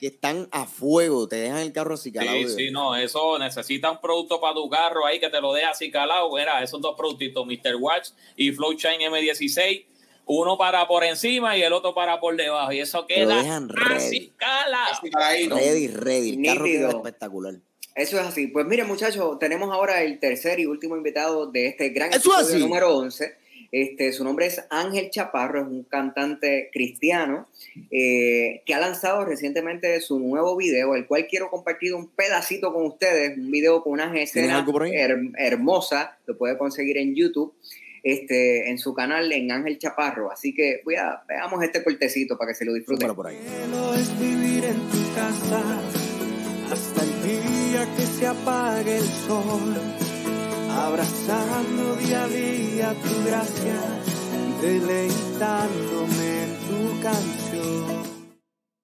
que 0.00 0.06
están 0.06 0.48
a 0.50 0.64
fuego, 0.66 1.28
te 1.28 1.36
dejan 1.36 1.58
el 1.58 1.72
carro 1.72 1.94
acicalado. 1.94 2.36
Sí, 2.38 2.44
de 2.44 2.50
sí, 2.50 2.56
verdad. 2.64 2.72
no, 2.72 2.96
eso 2.96 3.38
necesita 3.38 3.90
un 3.90 4.00
producto 4.00 4.40
para 4.40 4.54
tu 4.54 4.68
carro 4.70 5.04
ahí 5.04 5.20
que 5.20 5.28
te 5.28 5.40
lo 5.42 5.52
deje 5.52 5.66
así 5.66 5.90
calado. 5.90 6.34
Mira, 6.34 6.62
esos 6.62 6.80
dos 6.80 6.94
productitos, 6.96 7.46
Mr. 7.46 7.76
Watch 7.78 8.08
y 8.34 8.50
Flow 8.52 8.72
Shine 8.72 9.08
M16, 9.10 9.84
uno 10.24 10.56
para 10.56 10.88
por 10.88 11.04
encima 11.04 11.56
y 11.58 11.62
el 11.62 11.72
otro 11.74 11.94
para 11.94 12.18
por 12.18 12.34
debajo. 12.34 12.72
Y 12.72 12.80
eso 12.80 13.02
lo 13.02 13.06
queda 13.06 13.42
dejan 13.42 13.68
así 13.94 14.08
ready. 14.18 14.32
calado. 14.38 14.92
Así. 14.92 15.48
Ready, 15.48 15.88
ready. 15.88 16.30
El 16.30 16.46
carro 16.46 16.64
Nítido. 16.64 16.88
queda 16.88 16.98
espectacular. 16.98 17.54
Eso 17.94 18.18
es 18.18 18.26
así. 18.26 18.46
Pues 18.46 18.64
miren, 18.66 18.86
muchachos, 18.86 19.38
tenemos 19.38 19.70
ahora 19.70 20.02
el 20.02 20.18
tercer 20.18 20.60
y 20.60 20.64
último 20.66 20.96
invitado 20.96 21.50
de 21.50 21.66
este 21.66 21.90
gran 21.90 22.08
Eso 22.10 22.18
es 22.18 22.24
episodio 22.38 22.54
así. 22.54 22.58
número 22.64 22.96
11. 22.96 23.36
Este, 23.72 24.12
su 24.14 24.24
nombre 24.24 24.46
es 24.46 24.64
Ángel 24.70 25.10
Chaparro, 25.10 25.60
es 25.60 25.66
un 25.68 25.84
cantante 25.84 26.70
cristiano 26.72 27.48
eh, 27.90 28.62
que 28.66 28.74
ha 28.74 28.80
lanzado 28.80 29.24
recientemente 29.24 30.00
su 30.00 30.18
nuevo 30.18 30.56
video, 30.56 30.94
el 30.94 31.06
cual 31.06 31.26
quiero 31.28 31.50
compartir 31.50 31.94
un 31.94 32.08
pedacito 32.08 32.72
con 32.72 32.86
ustedes, 32.86 33.36
un 33.38 33.50
video 33.50 33.82
con 33.82 33.92
unas 33.94 34.14
escenas 34.16 34.64
her- 34.66 35.32
hermosas, 35.38 36.10
lo 36.26 36.36
puede 36.36 36.56
conseguir 36.58 36.98
en 36.98 37.14
YouTube, 37.14 37.54
este, 38.02 38.70
en 38.70 38.78
su 38.78 38.94
canal 38.94 39.30
en 39.32 39.52
Ángel 39.52 39.78
Chaparro. 39.78 40.32
Así 40.32 40.54
que 40.54 40.80
voy 40.84 40.96
a, 40.96 41.22
veamos 41.28 41.62
este 41.62 41.82
cortecito 41.84 42.36
para 42.38 42.50
que 42.50 42.54
se 42.54 42.64
lo 42.64 42.72
disfruten. 42.72 43.02
Súmalo 43.08 43.14
por 43.16 43.26
ahí. 43.28 43.36
cielo 43.36 43.94
es 43.94 44.18
vivir 44.20 44.64
en 44.64 44.76
tu 44.76 45.14
casa 45.14 45.80
hasta 46.72 47.02
el 47.02 47.22
día 47.22 47.86
que 47.96 48.02
se 48.02 48.26
apague 48.26 48.96
el 48.96 49.04
sol, 49.04 49.74
abrazando 50.70 51.96
día 51.96 52.24
a 52.24 52.28
día 52.28 52.94
tu 53.02 53.24
gracia, 53.26 53.74
deleitándome 54.60 56.42
en 56.44 56.56
tu 56.68 57.00
canción. 57.02 58.00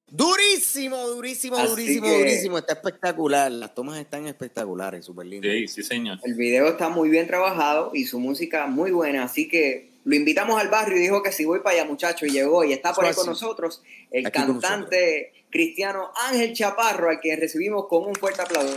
Durísimo, 0.08 0.96
durísimo, 1.08 1.56
Así 1.56 1.68
durísimo, 1.68 2.06
que- 2.06 2.18
durísimo. 2.18 2.58
Está 2.58 2.72
espectacular. 2.74 3.50
Las 3.52 3.74
tomas 3.74 3.98
están 3.98 4.26
espectaculares, 4.26 5.04
súper 5.04 5.26
lindas. 5.26 5.50
Sí, 5.52 5.68
sí, 5.68 5.82
señor. 5.82 6.18
El 6.24 6.34
video 6.34 6.68
está 6.68 6.88
muy 6.88 7.08
bien 7.10 7.26
trabajado 7.26 7.90
y 7.92 8.04
su 8.06 8.18
música 8.18 8.66
muy 8.66 8.92
buena, 8.92 9.24
así 9.24 9.48
que 9.48 9.90
lo 10.04 10.14
invitamos 10.14 10.60
al 10.60 10.68
barrio 10.68 10.96
y 10.96 11.00
dijo 11.00 11.22
que 11.22 11.32
si 11.32 11.44
voy 11.44 11.58
para 11.60 11.76
allá, 11.80 11.84
muchacho, 11.84 12.24
y 12.26 12.30
llegó 12.30 12.64
y 12.64 12.72
está 12.72 12.94
por 12.94 13.04
ahí 13.04 13.14
con 13.14 13.26
nosotros 13.26 13.82
el 14.10 14.26
Aquí 14.26 14.38
cantante 14.38 15.32
cristiano 15.50 16.10
Ángel 16.28 16.52
Chaparro, 16.54 17.10
al 17.10 17.18
quien 17.20 17.40
recibimos 17.40 17.86
con 17.88 18.04
un 18.06 18.14
fuerte 18.14 18.40
aplauso. 18.42 18.76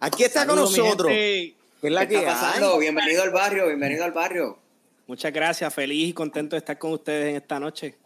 Aquí 0.00 0.24
está 0.24 0.46
con 0.46 0.56
nosotros. 0.56 1.08
¿Qué 1.08 1.54
es 1.82 1.92
la 1.92 2.02
¿Qué 2.02 2.08
que 2.14 2.18
está 2.20 2.32
pasando? 2.32 2.74
hay? 2.74 2.80
Bienvenido 2.80 3.22
al 3.22 3.30
barrio, 3.30 3.66
bienvenido 3.66 4.04
al 4.04 4.12
barrio. 4.12 4.58
Muchas 5.06 5.32
gracias, 5.32 5.72
feliz 5.74 6.08
y 6.08 6.12
contento 6.12 6.54
de 6.56 6.58
estar 6.58 6.78
con 6.78 6.92
ustedes 6.92 7.30
en 7.30 7.36
esta 7.36 7.58
noche. 7.60 7.96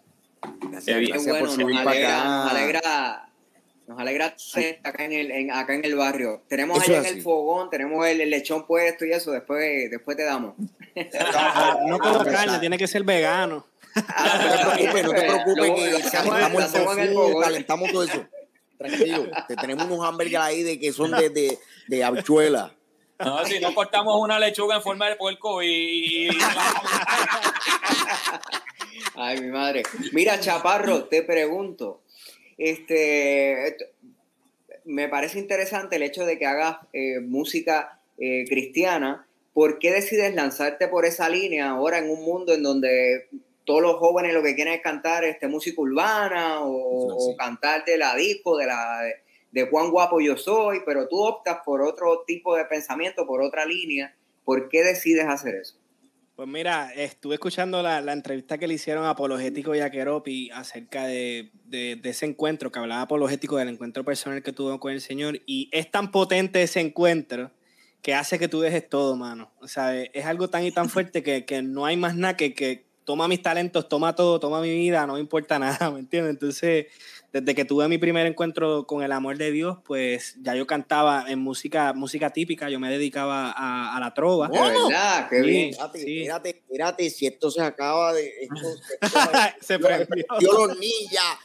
Gracias, 0.70 0.99
bien. 0.99 1.16
Bueno, 1.16 1.32
por 1.38 1.42
nos 1.42 1.55
subir 1.55 1.76
para 1.84 1.90
alegra, 1.90 2.18
acá. 2.18 2.28
nos 2.45 2.51
alegra, 2.53 3.28
nos 3.86 3.99
alegra 4.01 4.26
estar 4.26 4.64
acá 4.84 5.05
en 5.05 5.12
el, 5.12 5.30
en- 5.30 5.53
acá 5.53 5.74
en 5.74 5.84
el 5.84 5.95
barrio. 5.97 6.42
Tenemos 6.49 6.82
Eso 6.82 6.92
allá 6.99 7.09
en 7.09 7.16
el 7.16 7.22
fogón, 7.22 7.70
tenemos 7.70 8.07
el, 8.07 8.20
el 8.20 8.30
lechón 8.30 8.66
puesto 8.66 9.05
y 9.05 9.12
eso, 9.12 9.30
después, 9.32 9.90
después 9.90 10.16
te 10.16 10.24
damos. 10.24 10.55
No 11.86 11.99
como 11.99 12.24
carne, 12.24 12.59
tiene 12.61 12.78
que 12.78 12.86
ser 12.86 13.03
vegano. 13.05 13.66
No 13.97 14.03
te 14.03 14.88
preocupes, 14.88 15.05
no 15.05 15.11
te 15.12 15.20
preocupes, 15.26 15.57
Lo- 15.68 15.74
que 15.74 15.90
lo 15.90 15.97
hacemos- 15.99 16.11
calentamos 16.11 16.53
lo 16.53 16.59
el 16.59 16.64
hacemos 16.64 16.92
en 16.97 17.03
el 17.03 17.14
tofu, 17.14 17.26
fogón. 17.28 17.42
calentamos 17.42 17.92
todo 17.92 18.05
eso. 18.05 18.26
Tranquilo, 18.78 19.26
te 19.46 19.56
tenemos 19.56 19.86
unos 19.86 20.04
hamburgues 20.04 20.40
ahí 20.40 20.62
de 20.62 20.78
que 20.78 20.92
son 20.92 21.10
de, 21.12 21.30
de, 21.30 21.58
de 21.88 22.04
habichuela. 22.04 22.74
No, 23.18 23.44
si 23.44 23.60
no 23.60 23.72
cortamos 23.74 24.20
una 24.20 24.38
lechuga 24.38 24.76
en 24.76 24.82
forma 24.82 25.08
de 25.08 25.16
puerco 25.16 25.62
y. 25.62 26.28
Ay, 29.14 29.40
mi 29.40 29.48
madre. 29.48 29.84
Mira, 30.12 30.40
Chaparro, 30.40 31.04
te 31.04 31.22
pregunto. 31.22 32.02
Este, 32.58 33.76
me 34.84 35.08
parece 35.08 35.38
interesante 35.38 35.96
el 35.96 36.02
hecho 36.02 36.26
de 36.26 36.38
que 36.38 36.46
hagas 36.46 36.78
eh, 36.92 37.20
música 37.20 38.00
eh, 38.18 38.44
cristiana. 38.48 39.26
¿Por 39.52 39.78
qué 39.78 39.92
decides 39.92 40.34
lanzarte 40.34 40.88
por 40.88 41.06
esa 41.06 41.28
línea 41.28 41.70
ahora 41.70 41.98
en 41.98 42.10
un 42.10 42.24
mundo 42.24 42.52
en 42.52 42.64
donde 42.64 43.28
todos 43.64 43.82
los 43.82 43.96
jóvenes 43.96 44.32
lo 44.34 44.42
que 44.42 44.54
quieren 44.54 44.74
es 44.74 44.80
cantar 44.82 45.24
este, 45.24 45.48
música 45.48 45.80
urbana 45.80 46.60
o, 46.62 47.18
Sí. 47.18 47.32
o 47.32 47.36
cantar 47.36 47.84
de 47.84 47.96
la 47.98 48.14
disco, 48.14 48.56
de 48.58 48.66
la 48.66 49.00
de 49.50 49.70
cuán 49.70 49.90
guapo 49.90 50.20
yo 50.20 50.36
soy, 50.36 50.80
pero 50.84 51.06
tú 51.08 51.22
optas 51.24 51.58
por 51.64 51.80
otro 51.80 52.24
tipo 52.26 52.56
de 52.56 52.64
pensamiento, 52.64 53.24
por 53.26 53.40
otra 53.42 53.64
línea. 53.64 54.14
¿Por 54.44 54.68
qué 54.68 54.82
decides 54.82 55.26
hacer 55.26 55.54
eso? 55.54 55.76
Pues 56.36 56.48
mira, 56.48 56.90
estuve 56.96 57.34
escuchando 57.34 57.80
la, 57.80 58.00
la 58.00 58.12
entrevista 58.12 58.58
que 58.58 58.66
le 58.66 58.74
hicieron 58.74 59.04
a 59.04 59.10
Apologético 59.10 59.72
y 59.76 59.78
a 59.78 59.88
Keropi 59.90 60.50
acerca 60.50 61.06
de, 61.06 61.52
de- 61.66 61.94
de 61.94 62.10
ese 62.10 62.26
encuentro, 62.26 62.72
que 62.72 62.80
hablaba 62.80 63.02
Apologético 63.02 63.56
del 63.56 63.68
encuentro 63.68 64.04
personal 64.04 64.42
que 64.42 64.52
tuvo 64.52 64.80
con 64.80 64.90
el 64.92 65.00
Señor, 65.00 65.40
y 65.46 65.68
es 65.72 65.88
tan 65.92 66.10
potente 66.10 66.60
ese 66.60 66.80
encuentro 66.80 67.52
que 68.02 68.14
hace 68.14 68.40
que 68.40 68.48
tú 68.48 68.60
dejes 68.60 68.88
todo, 68.88 69.14
mano. 69.14 69.52
O 69.60 69.68
sea, 69.68 69.96
es, 69.96 70.10
es 70.12 70.26
algo 70.26 70.50
tan 70.50 70.64
y 70.64 70.72
tan 70.72 70.88
fuerte 70.88 71.22
que, 71.22 71.44
que 71.44 71.62
no 71.62 71.86
hay 71.86 71.96
más 71.96 72.16
nada 72.16 72.36
que, 72.36 72.52
que 72.52 72.84
toma 73.05 73.28
mis 73.28 73.42
talentos, 73.42 73.88
toma 73.88 74.14
todo, 74.14 74.40
toma 74.40 74.61
mi 74.61 74.70
vida, 74.74 75.07
no 75.07 75.14
me 75.14 75.20
importa 75.20 75.59
nada, 75.59 75.90
¿me 75.90 76.00
entiendes? 76.00 76.30
Entonces, 76.32 76.86
desde 77.32 77.55
que 77.55 77.64
tuve 77.64 77.88
mi 77.88 77.98
primer 77.98 78.26
encuentro 78.26 78.86
con 78.86 79.02
el 79.02 79.11
amor 79.12 79.36
de 79.36 79.50
Dios, 79.50 79.78
pues 79.84 80.36
ya 80.40 80.55
yo 80.55 80.66
cantaba 80.66 81.24
en 81.28 81.40
música, 81.40 81.92
música 81.92 82.30
típica, 82.30 82.70
yo 82.70 82.78
me 82.78 82.88
dedicaba 82.90 83.50
a, 83.50 83.96
a 83.96 84.00
la 84.00 84.14
trova. 84.14 84.48
De 84.48 84.59
verdad, 84.61 85.28
qué 85.28 85.40
Sí. 85.42 85.46
bien. 85.46 85.70
Espérate, 85.70 85.98
Sí. 85.98 86.18
espérate, 86.20 86.48
espérate, 86.50 87.11
si 87.11 87.26
esto 87.26 87.50
se 87.50 87.61
acaba 87.62 88.12
de. 88.12 88.32
Esto, 88.40 88.68
esto 89.00 89.20
Se 89.61 89.74
Yo- 89.78 89.80
prendió. 89.86 90.24
Yo 90.40 90.66
los 90.66 90.78
ninjas. 90.78 91.38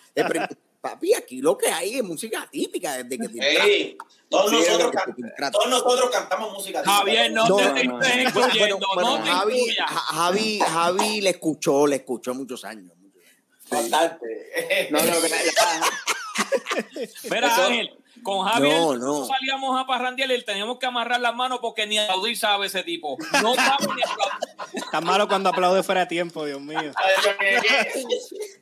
Papi, 0.81 1.13
aquí 1.13 1.41
lo 1.41 1.57
que 1.57 1.67
hay 1.67 1.95
es 1.95 2.03
música 2.03 2.47
típica 2.49 3.03
desde 3.03 3.17
que 3.17 3.27
te 3.27 3.63
Ey, 3.63 3.97
todos, 4.29 4.49
nosotros, 4.51 4.91
que 4.91 4.97
can- 5.37 5.51
todos 5.51 5.69
nosotros 5.69 6.09
cantamos 6.09 6.53
música. 6.53 6.81
Javier, 6.85 7.31
no, 7.33 7.47
No, 7.49 7.55
te 7.57 7.63
no, 7.63 7.67
estés 7.75 7.85
no. 7.87 7.97
Bueno, 7.99 8.21
incluyendo, 8.29 8.77
bueno, 8.95 8.95
bueno, 8.95 9.17
no 9.17 9.23
te 9.25 9.29
Javi, 9.29 9.75
Javi, 9.87 10.59
Javi 10.59 11.21
le 11.21 11.29
escuchó, 11.31 11.85
le 11.85 11.97
escuchó 11.97 12.33
muchos 12.33 12.63
años. 12.63 12.93
muchos 12.97 13.21
años. 13.25 13.89
Bastante. 13.91 14.87
No, 14.91 14.99
no, 15.03 15.11
Mira, 17.29 17.65
Ángel, 17.65 17.89
con 18.23 18.45
Javier 18.47 18.79
No, 18.99 19.25
salíamos 19.25 19.79
a 19.81 19.85
parrandear 19.85 20.29
y 20.31 20.37
le 20.37 20.43
teníamos 20.43 20.77
que 20.79 20.85
amarrar 20.85 21.19
las 21.21 21.35
manos 21.35 21.59
porque 21.61 21.85
ni 21.87 21.97
aplaudir 21.97 22.37
sabe 22.37 22.67
ese 22.67 22.83
tipo. 22.83 23.17
No 23.41 23.55
sabe 23.55 23.77
ni 23.95 24.01
aplaudir. 24.03 24.83
Tan 24.91 25.03
malo 25.03 25.27
cuando 25.27 25.49
aplaude 25.49 25.83
fuera 25.83 26.01
de 26.01 26.07
tiempo, 26.07 26.45
Dios 26.45 26.61
mío. 26.61 26.79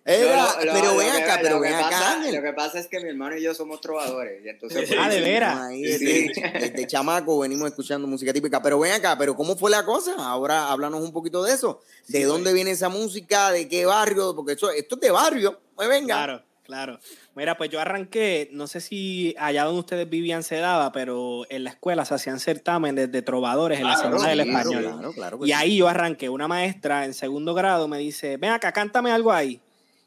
Era, 0.05 0.47
Yo 0.59 0.65
lo- 0.65 0.65
lo- 0.65 0.73
pero 0.73 0.95
ven 0.97 1.09
acá, 1.11 1.39
pero 1.41 1.59
ven 1.59 1.73
acá, 1.73 1.89
pasa-. 1.89 2.31
Lo 2.31 2.41
que 2.41 2.53
pasa 2.53 2.79
es 2.79 2.87
que 2.87 2.99
mi 2.99 3.09
hermano 3.09 3.37
y 3.37 3.43
yo 3.43 3.53
somos 3.53 3.81
trovadores. 3.81 4.43
Y 4.45 4.49
entonces, 4.49 4.85
pues, 4.87 4.99
Ah, 4.99 5.09
de 5.09 5.21
veras. 5.21 5.69
Desde, 5.69 6.31
desde 6.59 6.87
chamaco 6.87 7.39
venimos 7.39 7.67
escuchando 7.69 8.07
música 8.07 8.31
típica. 8.33 8.61
Pero 8.61 8.79
ven 8.79 8.93
acá, 8.93 9.17
pero 9.17 9.35
¿cómo 9.35 9.55
fue 9.57 9.69
la 9.71 9.83
cosa? 9.85 10.15
Ahora 10.17 10.69
háblanos 10.71 11.01
un 11.01 11.11
poquito 11.11 11.43
de 11.43 11.53
eso. 11.53 11.81
¿De 12.07 12.19
Sí, 12.19 12.23
dónde 12.23 12.53
viene 12.53 12.71
esa 12.71 12.89
música? 12.89 13.51
¿De 13.51 13.67
qué 13.67 13.85
barrio? 13.85 14.35
Porque 14.35 14.53
eso, 14.53 14.69
esto 14.71 14.95
es 14.95 15.01
de 15.01 15.11
barrio. 15.11 15.59
Pues 15.75 15.89
venga. 15.89 16.15
Claro, 16.15 16.43
claro. 16.67 16.99
Mira, 17.35 17.57
pues 17.57 17.71
yo 17.71 17.79
arranqué, 17.79 18.49
no 18.51 18.67
sé 18.67 18.81
si 18.81 19.33
allá 19.39 19.63
donde 19.63 19.79
ustedes 19.79 20.07
vivían 20.07 20.43
se 20.43 20.57
daba, 20.57 20.91
pero 20.91 21.45
en 21.49 21.63
la 21.63 21.71
escuela 21.71 22.05
se 22.05 22.13
hacían 22.13 22.39
certámenes 22.39 23.11
de 23.11 23.21
trovadores 23.23 23.79
en 23.79 23.87
la 23.87 23.97
Semana 23.97 24.27
del 24.27 24.41
Español. 24.41 24.83
claro, 24.83 25.13
claro 25.13 25.39
que 25.39 25.45
Y 25.45 25.47
sí. 25.47 25.53
ahí 25.53 25.77
yo 25.77 25.87
arranqué. 25.87 26.29
Una 26.29 26.47
maestra 26.47 27.05
en 27.05 27.13
segundo 27.15 27.53
grado 27.53 27.87
me 27.87 27.97
dice, 27.97 28.37
ven 28.37 28.51
acá, 28.51 28.71
cántame 28.71 29.09
algo 29.11 29.31
ahí. 29.31 29.59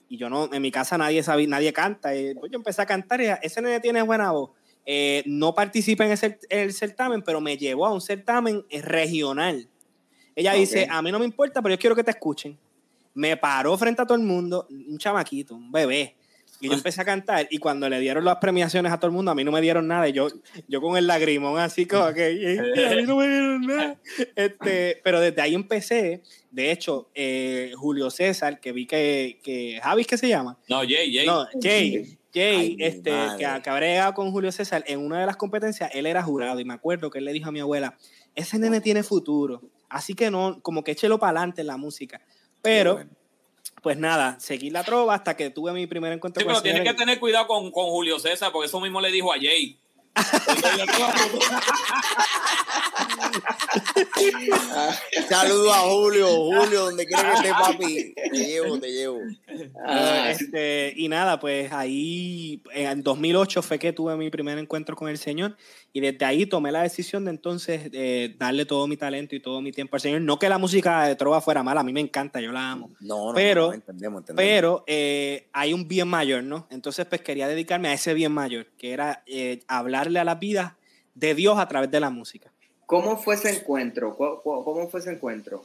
Y 0.08 0.16
yo 0.16 0.28
no, 0.28 0.52
en 0.52 0.61
mi 0.61 0.70
casa 0.70 0.98
nadie 0.98 1.22
sabía, 1.22 1.48
nadie 1.48 1.72
canta. 1.72 2.14
Y 2.14 2.34
pues 2.34 2.52
yo 2.52 2.58
empecé 2.58 2.82
a 2.82 2.86
cantar 2.86 3.20
y 3.20 3.28
ese 3.42 3.62
nene 3.62 3.80
tiene 3.80 4.02
buena 4.02 4.30
voz. 4.32 4.50
Eh, 4.84 5.22
no 5.26 5.54
participa 5.54 6.04
en 6.04 6.12
ese, 6.12 6.38
el 6.48 6.72
certamen, 6.72 7.22
pero 7.22 7.40
me 7.40 7.56
llevó 7.56 7.86
a 7.86 7.92
un 7.92 8.00
certamen 8.00 8.64
eh, 8.70 8.82
regional. 8.82 9.68
Ella 10.34 10.54
dice, 10.54 10.86
a 10.90 11.00
mí 11.02 11.12
no 11.12 11.18
me 11.18 11.24
importa, 11.24 11.61
pero 11.62 11.74
yo 11.74 11.78
quiero 11.78 11.94
que 11.96 12.04
te 12.04 12.11
escuchen. 12.11 12.58
Me 13.14 13.36
paró 13.36 13.76
frente 13.76 14.02
a 14.02 14.06
todo 14.06 14.16
el 14.16 14.24
mundo, 14.24 14.66
un 14.70 14.98
chamaquito, 14.98 15.54
un 15.54 15.70
bebé. 15.70 16.16
Y 16.61 16.68
yo 16.68 16.74
empecé 16.74 17.00
a 17.00 17.04
cantar 17.04 17.48
y 17.50 17.58
cuando 17.58 17.88
le 17.88 17.98
dieron 18.00 18.24
las 18.24 18.36
premiaciones 18.36 18.92
a 18.92 18.98
todo 18.98 19.06
el 19.06 19.12
mundo, 19.12 19.30
a 19.30 19.34
mí 19.34 19.44
no 19.44 19.50
me 19.52 19.61
dieron 19.61 19.88
nada. 19.88 20.08
Y 20.08 20.12
yo, 20.12 20.28
yo 20.68 20.80
con 20.80 20.96
el 20.96 21.06
lagrimón 21.06 21.58
así 21.58 21.86
como 21.86 22.12
que, 22.12 22.32
"Y- 22.32 22.80
y 22.80 22.84
a 22.84 22.96
mí 22.96 23.02
no 23.02 23.16
me 23.16 23.28
dieron 23.28 23.61
nada. 23.62 24.00
Este, 24.36 25.00
pero 25.02 25.20
desde 25.20 25.40
ahí 25.40 25.54
empecé. 25.54 26.22
De 26.50 26.70
hecho, 26.70 27.08
eh, 27.14 27.72
Julio 27.76 28.11
César, 28.11 28.61
que 28.61 28.72
vi 28.72 28.86
que, 28.86 29.38
que 29.42 29.80
Javi, 29.82 30.04
¿qué 30.04 30.16
se 30.18 30.28
llama? 30.28 30.58
No, 30.68 30.78
Jay, 30.80 31.14
Jay. 31.14 31.26
No, 31.26 31.46
Jay. 31.61 32.16
Jay, 32.32 32.56
Ay, 32.56 32.76
este, 32.78 33.11
que, 33.38 33.61
que 33.62 33.70
habré 33.70 33.88
llegado 33.88 34.14
con 34.14 34.30
Julio 34.30 34.52
César, 34.52 34.84
en 34.86 35.00
una 35.00 35.18
de 35.18 35.26
las 35.26 35.36
competencias, 35.36 35.90
él 35.94 36.06
era 36.06 36.22
jurado 36.22 36.61
y 36.61 36.64
me 36.64 36.74
acuerdo 36.74 37.11
que 37.11 37.18
él 37.18 37.24
le 37.24 37.32
dijo 37.32 37.48
a 37.48 37.52
mi 37.52 37.58
abuela, 37.58 37.96
ese 38.36 38.56
nene 38.61 38.80
tiene 38.80 39.02
futuro, 39.02 39.62
así 39.88 40.14
que 40.14 40.30
no, 40.30 40.61
como 40.62 40.84
que 40.84 40.92
échelo 40.92 41.18
para 41.18 41.30
adelante 41.40 41.62
en 41.62 41.66
la 41.66 41.76
música. 41.76 42.20
Pero, 42.62 42.94
bueno. 42.94 43.11
Pues 43.83 43.97
nada, 43.97 44.39
seguí 44.41 44.70
la 44.70 44.85
trova 44.85 45.14
hasta 45.14 45.37
que 45.37 45.51
tuve 45.51 45.72
mi 45.72 45.87
primer 45.87 46.12
encuentro 46.12 46.41
Sí, 46.41 46.45
con 46.45 46.55
pero 46.55 46.62
tienes 46.62 46.83
que 46.83 46.95
tener 46.95 47.18
cuidado 47.18 47.47
con, 47.47 47.70
con 47.70 47.87
Julio 47.87 48.18
César, 48.18 48.53
porque 48.53 48.66
eso 48.66 48.81
mismo 48.81 49.01
le 49.01 49.11
dijo 49.11 49.33
a 49.33 49.37
Jay. 49.37 49.78
Saludo 55.28 55.72
a 55.72 55.78
Julio, 55.78 56.26
Julio, 56.28 56.85
donde 56.87 57.07
quiera 57.07 57.31
que 57.31 57.37
esté, 57.37 57.51
papi. 57.51 58.14
Te 58.14 58.39
llevo, 58.47 58.78
te 58.78 58.91
llevo. 58.93 59.20
Ah. 59.87 60.31
Este, 60.31 60.93
y 60.97 61.09
nada, 61.09 61.39
pues 61.39 61.72
ahí 61.72 62.62
en 62.72 63.03
2008 63.03 63.62
fue 63.62 63.78
que 63.78 63.93
tuve 63.93 64.16
mi 64.16 64.31
primer 64.31 64.59
encuentro 64.59 64.97
con 64.97 65.09
el 65.09 65.18
Señor 65.18 65.57
y 65.93 66.01
desde 66.01 66.24
ahí 66.24 66.47
tomé 66.47 66.72
la 66.72 66.83
decisión 66.83 67.24
de 67.24 67.31
entonces 67.31 67.91
eh, 67.93 68.35
darle 68.39 68.64
todo 68.66 68.87
mi 68.87 68.97
talento 68.97 69.35
y 69.35 69.41
todo 69.41 69.61
mi 69.61 69.72
tiempo 69.72 69.97
al 69.97 70.01
Señor. 70.01 70.20
No 70.22 70.39
que 70.39 70.49
la 70.49 70.59
música 70.59 71.05
de 71.07 71.16
trova 71.16 71.41
fuera 71.41 71.62
mala, 71.62 71.81
a 71.81 71.85
mí 71.85 71.93
me 71.93 72.01
encanta, 72.01 72.41
yo 72.41 72.53
la 72.53 72.72
amo. 72.72 72.91
No, 73.01 73.28
no, 73.28 73.35
Pero- 73.35 73.68
no, 73.68 73.74
entendemos, 73.74 74.20
entendemos. 74.20 74.49
Pero 74.51 74.85
eh, 74.87 75.49
hay 75.53 75.72
un 75.72 75.87
bien 75.89 76.09
mayor, 76.09 76.43
¿no? 76.43 76.66
Entonces 76.70 77.07
pues 77.07 77.20
quería 77.20 77.49
dedicarme 77.49 77.89
a 77.89 77.93
ese 77.93 78.14
bien 78.14 78.33
mayor, 78.33 78.66
que 78.78 78.93
era 78.93 79.22
eh, 79.26 79.61
hablarle 79.68 80.18
a 80.18 80.24
las 80.24 80.39
vidas 80.39 80.74
de 81.14 81.35
Dios 81.35 81.59
a 81.59 81.66
través 81.68 81.91
de 81.91 82.01
la 82.01 82.11
música. 82.11 82.53
¿Cómo 82.91 83.16
fue 83.16 83.36
ese 83.36 83.51
encuentro? 83.51 84.16
¿Cómo, 84.16 84.88
fue 84.88 84.99
ese 84.99 85.12
encuentro? 85.12 85.64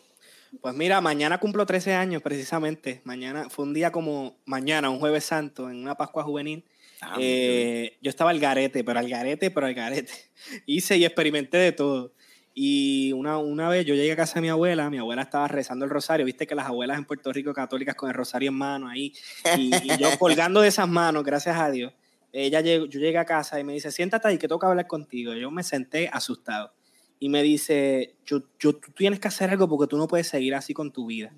Pues 0.61 0.75
mira, 0.75 1.01
mañana 1.01 1.39
cumplo 1.39 1.65
13 1.65 1.95
años 1.95 2.21
precisamente. 2.21 3.01
Mañana 3.03 3.49
fue 3.49 3.65
un 3.65 3.73
día 3.73 3.91
como 3.91 4.37
mañana, 4.45 4.91
un 4.91 4.99
jueves 4.99 5.23
santo, 5.25 5.71
en 5.71 5.77
una 5.77 5.95
Pascua 5.95 6.23
juvenil. 6.23 6.63
Ah, 7.01 7.17
Eh, 7.19 7.97
yo 7.99 8.11
estaba 8.11 8.29
al 8.29 8.39
garete, 8.39 8.83
pero 8.83 8.99
al 8.99 9.09
garete, 9.09 9.49
pero 9.49 9.65
al 9.65 9.73
garete. 9.73 10.13
Hice 10.67 10.97
y 10.97 11.03
experimenté 11.03 11.57
de 11.57 11.71
todo. 11.71 12.13
Y 12.53 13.11
una, 13.13 13.39
una 13.39 13.69
vez 13.69 13.87
yo 13.87 13.95
llegué 13.95 14.11
a 14.11 14.17
casa 14.17 14.35
de 14.35 14.41
mi 14.41 14.49
abuela, 14.49 14.91
mi 14.91 14.99
abuela 14.99 15.23
estaba 15.23 15.47
rezando 15.47 15.83
el 15.83 15.89
rosario, 15.89 16.27
viste 16.27 16.45
que 16.45 16.53
las 16.53 16.67
abuelas 16.67 16.99
en 16.99 17.05
Puerto 17.05 17.33
Rico 17.33 17.55
católicas 17.55 17.95
con 17.95 18.07
el 18.07 18.13
rosario 18.13 18.49
en 18.49 18.55
mano 18.55 18.87
ahí, 18.87 19.13
y, 19.57 19.75
y 19.75 19.97
yo 19.97 20.09
colgando 20.19 20.61
de 20.61 20.67
esas 20.67 20.87
manos, 20.87 21.23
gracias 21.23 21.57
a 21.57 21.71
Dios. 21.71 21.91
Ella 22.31 22.61
llegó, 22.61 22.85
yo 22.85 22.99
llegué 22.99 23.17
a 23.17 23.25
casa 23.25 23.59
y 23.59 23.63
me 23.63 23.73
dice, 23.73 23.91
siéntate 23.91 24.27
ahí 24.27 24.37
que 24.37 24.47
que 24.47 24.57
hablar 24.61 24.85
contigo. 24.85 25.33
Yo 25.33 25.49
me 25.49 25.63
senté 25.63 26.07
asustado 26.13 26.71
y 27.19 27.29
me 27.29 27.43
dice, 27.43 28.15
yo, 28.25 28.41
yo, 28.59 28.73
tú 28.75 28.91
tienes 28.91 29.19
que 29.19 29.27
hacer 29.27 29.49
algo 29.49 29.67
porque 29.69 29.87
tú 29.87 29.97
no 29.97 30.07
puedes 30.07 30.27
seguir 30.27 30.53
así 30.55 30.73
con 30.73 30.91
tu 30.91 31.05
vida. 31.07 31.33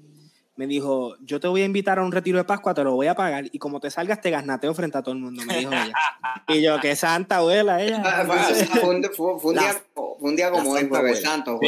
Me 0.55 0.65
dijo, 0.65 1.15
yo 1.21 1.39
te 1.39 1.47
voy 1.47 1.61
a 1.61 1.65
invitar 1.65 1.99
a 1.99 2.03
un 2.03 2.11
retiro 2.11 2.39
de 2.39 2.43
Pascua, 2.43 2.73
te 2.73 2.84
lo 2.84 2.95
voy 2.95 3.05
a 3.05 3.13
pagar 3.13 3.45
y 3.51 3.59
como 3.59 3.80
te 3.80 3.91
salgas 3.91 4.21
te 4.21 4.32
gasnateo 4.32 4.73
frente 4.73 4.97
a 4.97 5.03
todo 5.03 5.13
el 5.13 5.21
mundo, 5.21 5.43
me 5.45 5.57
dijo 5.59 5.71
ella. 5.71 5.93
Y 6.49 6.61
yo, 6.61 6.80
qué 6.80 6.95
santa 6.95 7.38
abuela 7.38 7.82
ella. 7.82 8.01
Ah, 8.03 8.25
fue- 8.25 8.89
un, 8.89 9.03
fue- 9.13 9.49
un 9.51 9.55
La- 9.55 9.61
día, 9.61 9.73
fue 9.93 10.05
un 10.19 10.36
día 10.36 10.49
como 10.49 10.71
hoy, 10.71 10.88
Jueves. 10.88 11.21
Santo. 11.21 11.59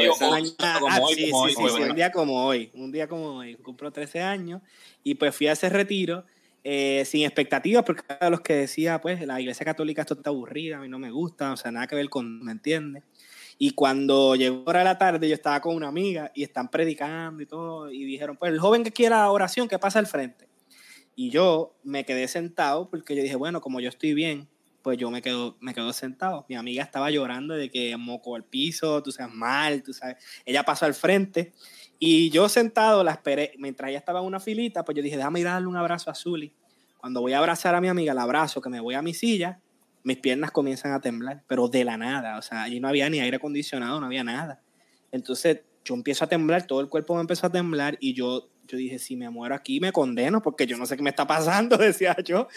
Un 1.90 1.96
día 1.96 2.12
como 2.12 2.46
hoy, 2.46 2.72
un 2.74 2.92
día 2.92 3.08
como 3.08 3.26
hoy, 3.38 3.56
cumplo 3.58 3.92
13 3.92 4.22
años 4.22 4.62
y 5.04 5.16
pues 5.16 5.36
fui 5.36 5.48
a 5.48 5.52
ese 5.52 5.70
retiro 5.70 6.26
eh, 6.64 7.04
sin 7.06 7.24
expectativas 7.26 7.84
porque 7.84 8.02
de 8.20 8.30
los 8.30 8.42
que 8.42 8.54
decía, 8.54 9.00
pues 9.02 9.22
la 9.26 9.40
iglesia 9.40 9.66
católica 9.66 10.02
esto 10.02 10.16
está 10.16 10.30
aburrida, 10.32 10.78
a 10.78 10.82
mí 10.82 10.90
no 10.90 10.98
me 11.00 11.12
gusta, 11.12 11.54
o 11.54 11.58
sea, 11.58 11.72
nada 11.72 11.86
que 11.88 11.96
ver 11.96 12.10
con, 12.10 12.44
¿me 12.44 12.52
entiendes? 12.52 13.04
Y 13.62 13.72
cuando 13.72 14.36
llegó 14.36 14.64
hora 14.66 14.80
de 14.80 14.86
la 14.86 14.98
tarde, 14.98 15.28
yo 15.28 15.36
estaba 15.36 15.60
con 15.60 15.76
una 15.76 15.90
amiga 15.90 16.32
y 16.34 16.44
están 16.44 16.72
predicando 16.72 17.44
y 17.44 17.46
todo, 17.46 17.92
y 17.92 18.06
dijeron, 18.06 18.38
pues 18.38 18.54
el 18.54 18.60
joven 18.60 18.86
que 18.86 18.92
quiera 18.92 19.30
oración, 19.30 19.68
que 19.68 19.78
pasa 19.78 20.00
al 20.00 20.08
frente. 20.08 20.48
Y 21.14 21.30
yo 21.30 21.76
me 21.84 22.06
quedé 22.06 22.30
sentado 22.30 22.90
porque 22.90 23.18
yo 23.18 23.22
dije, 23.22 23.36
bueno, 23.36 23.60
como 23.60 23.82
yo 23.82 23.90
estoy 23.90 24.14
bien, 24.14 24.48
pues 24.82 24.98
yo 24.98 25.12
me 25.12 25.22
quedo, 25.22 25.58
me 25.60 25.74
quedo 25.74 25.92
sentado. 25.92 26.46
Mi 26.48 26.56
amiga 26.56 26.82
estaba 26.82 27.12
llorando 27.12 27.54
de 27.54 27.70
que 27.70 27.98
moco 27.98 28.38
al 28.38 28.46
piso, 28.46 29.04
tú 29.04 29.12
sabes, 29.12 29.36
mal, 29.36 29.84
tú 29.84 29.92
sabes. 29.92 30.16
Ella 30.46 30.64
pasó 30.64 30.86
al 30.86 30.94
frente 30.94 31.52
Y 32.00 32.30
yo 32.30 32.48
sentado 32.48 33.04
la 33.04 33.12
esperé, 33.12 33.56
mientras 33.58 33.90
ella 33.90 34.00
estaba 34.00 34.22
en 34.22 34.26
una 34.26 34.40
filita, 34.40 34.86
pues 34.86 34.96
yo 34.96 35.04
dije, 35.04 35.18
déjame 35.18 35.42
ir 35.42 35.48
a 35.50 35.54
darle 35.56 35.68
un 35.68 35.76
abrazo 35.76 36.10
a 36.10 36.16
Zully. 36.16 36.54
Cuando 36.98 37.20
voy 37.20 37.34
a 37.34 37.40
abrazar 37.40 37.76
a 37.76 37.82
mi 37.82 37.90
amiga, 37.90 38.14
la 38.14 38.24
abrazo, 38.24 38.62
que 38.62 38.70
me 38.70 38.80
voy 38.80 38.96
a 38.96 39.02
mi 39.02 39.14
silla, 39.14 39.60
mis 40.04 40.18
piernas 40.18 40.52
comienzan 40.52 40.94
a 40.94 41.02
temblar, 41.02 41.44
pero 41.48 41.68
de 41.68 41.84
la 41.84 41.98
nada, 41.98 42.38
o 42.38 42.42
sea, 42.42 42.64
allí 42.64 42.80
no 42.80 42.88
había 42.88 43.10
ni 43.10 43.20
aire 43.20 43.38
acondicionado, 43.38 44.00
no 44.00 44.06
había 44.06 44.24
nada. 44.24 44.62
Entonces 45.12 45.62
yo 45.84 45.96
empiezo 45.96 46.26
a 46.26 46.28
temblar, 46.28 46.68
todo 46.68 46.82
el 46.82 46.88
cuerpo 46.88 47.16
me 47.16 47.22
empezó 47.22 47.48
a 47.48 47.52
temblar 47.52 47.98
y 48.00 48.14
yo, 48.14 48.50
yo 48.68 48.78
dije, 48.78 49.00
si 49.00 49.16
me 49.16 49.30
muero 49.30 49.56
aquí 49.56 49.80
me 49.80 49.92
condeno 49.92 50.42
porque 50.42 50.68
yo 50.68 50.78
no 50.78 50.86
sé 50.86 50.96
qué 50.96 51.04
me 51.04 51.10
está 51.10 51.26
pasando, 51.26 51.78
decía 51.78 52.16
yo. 52.24 52.48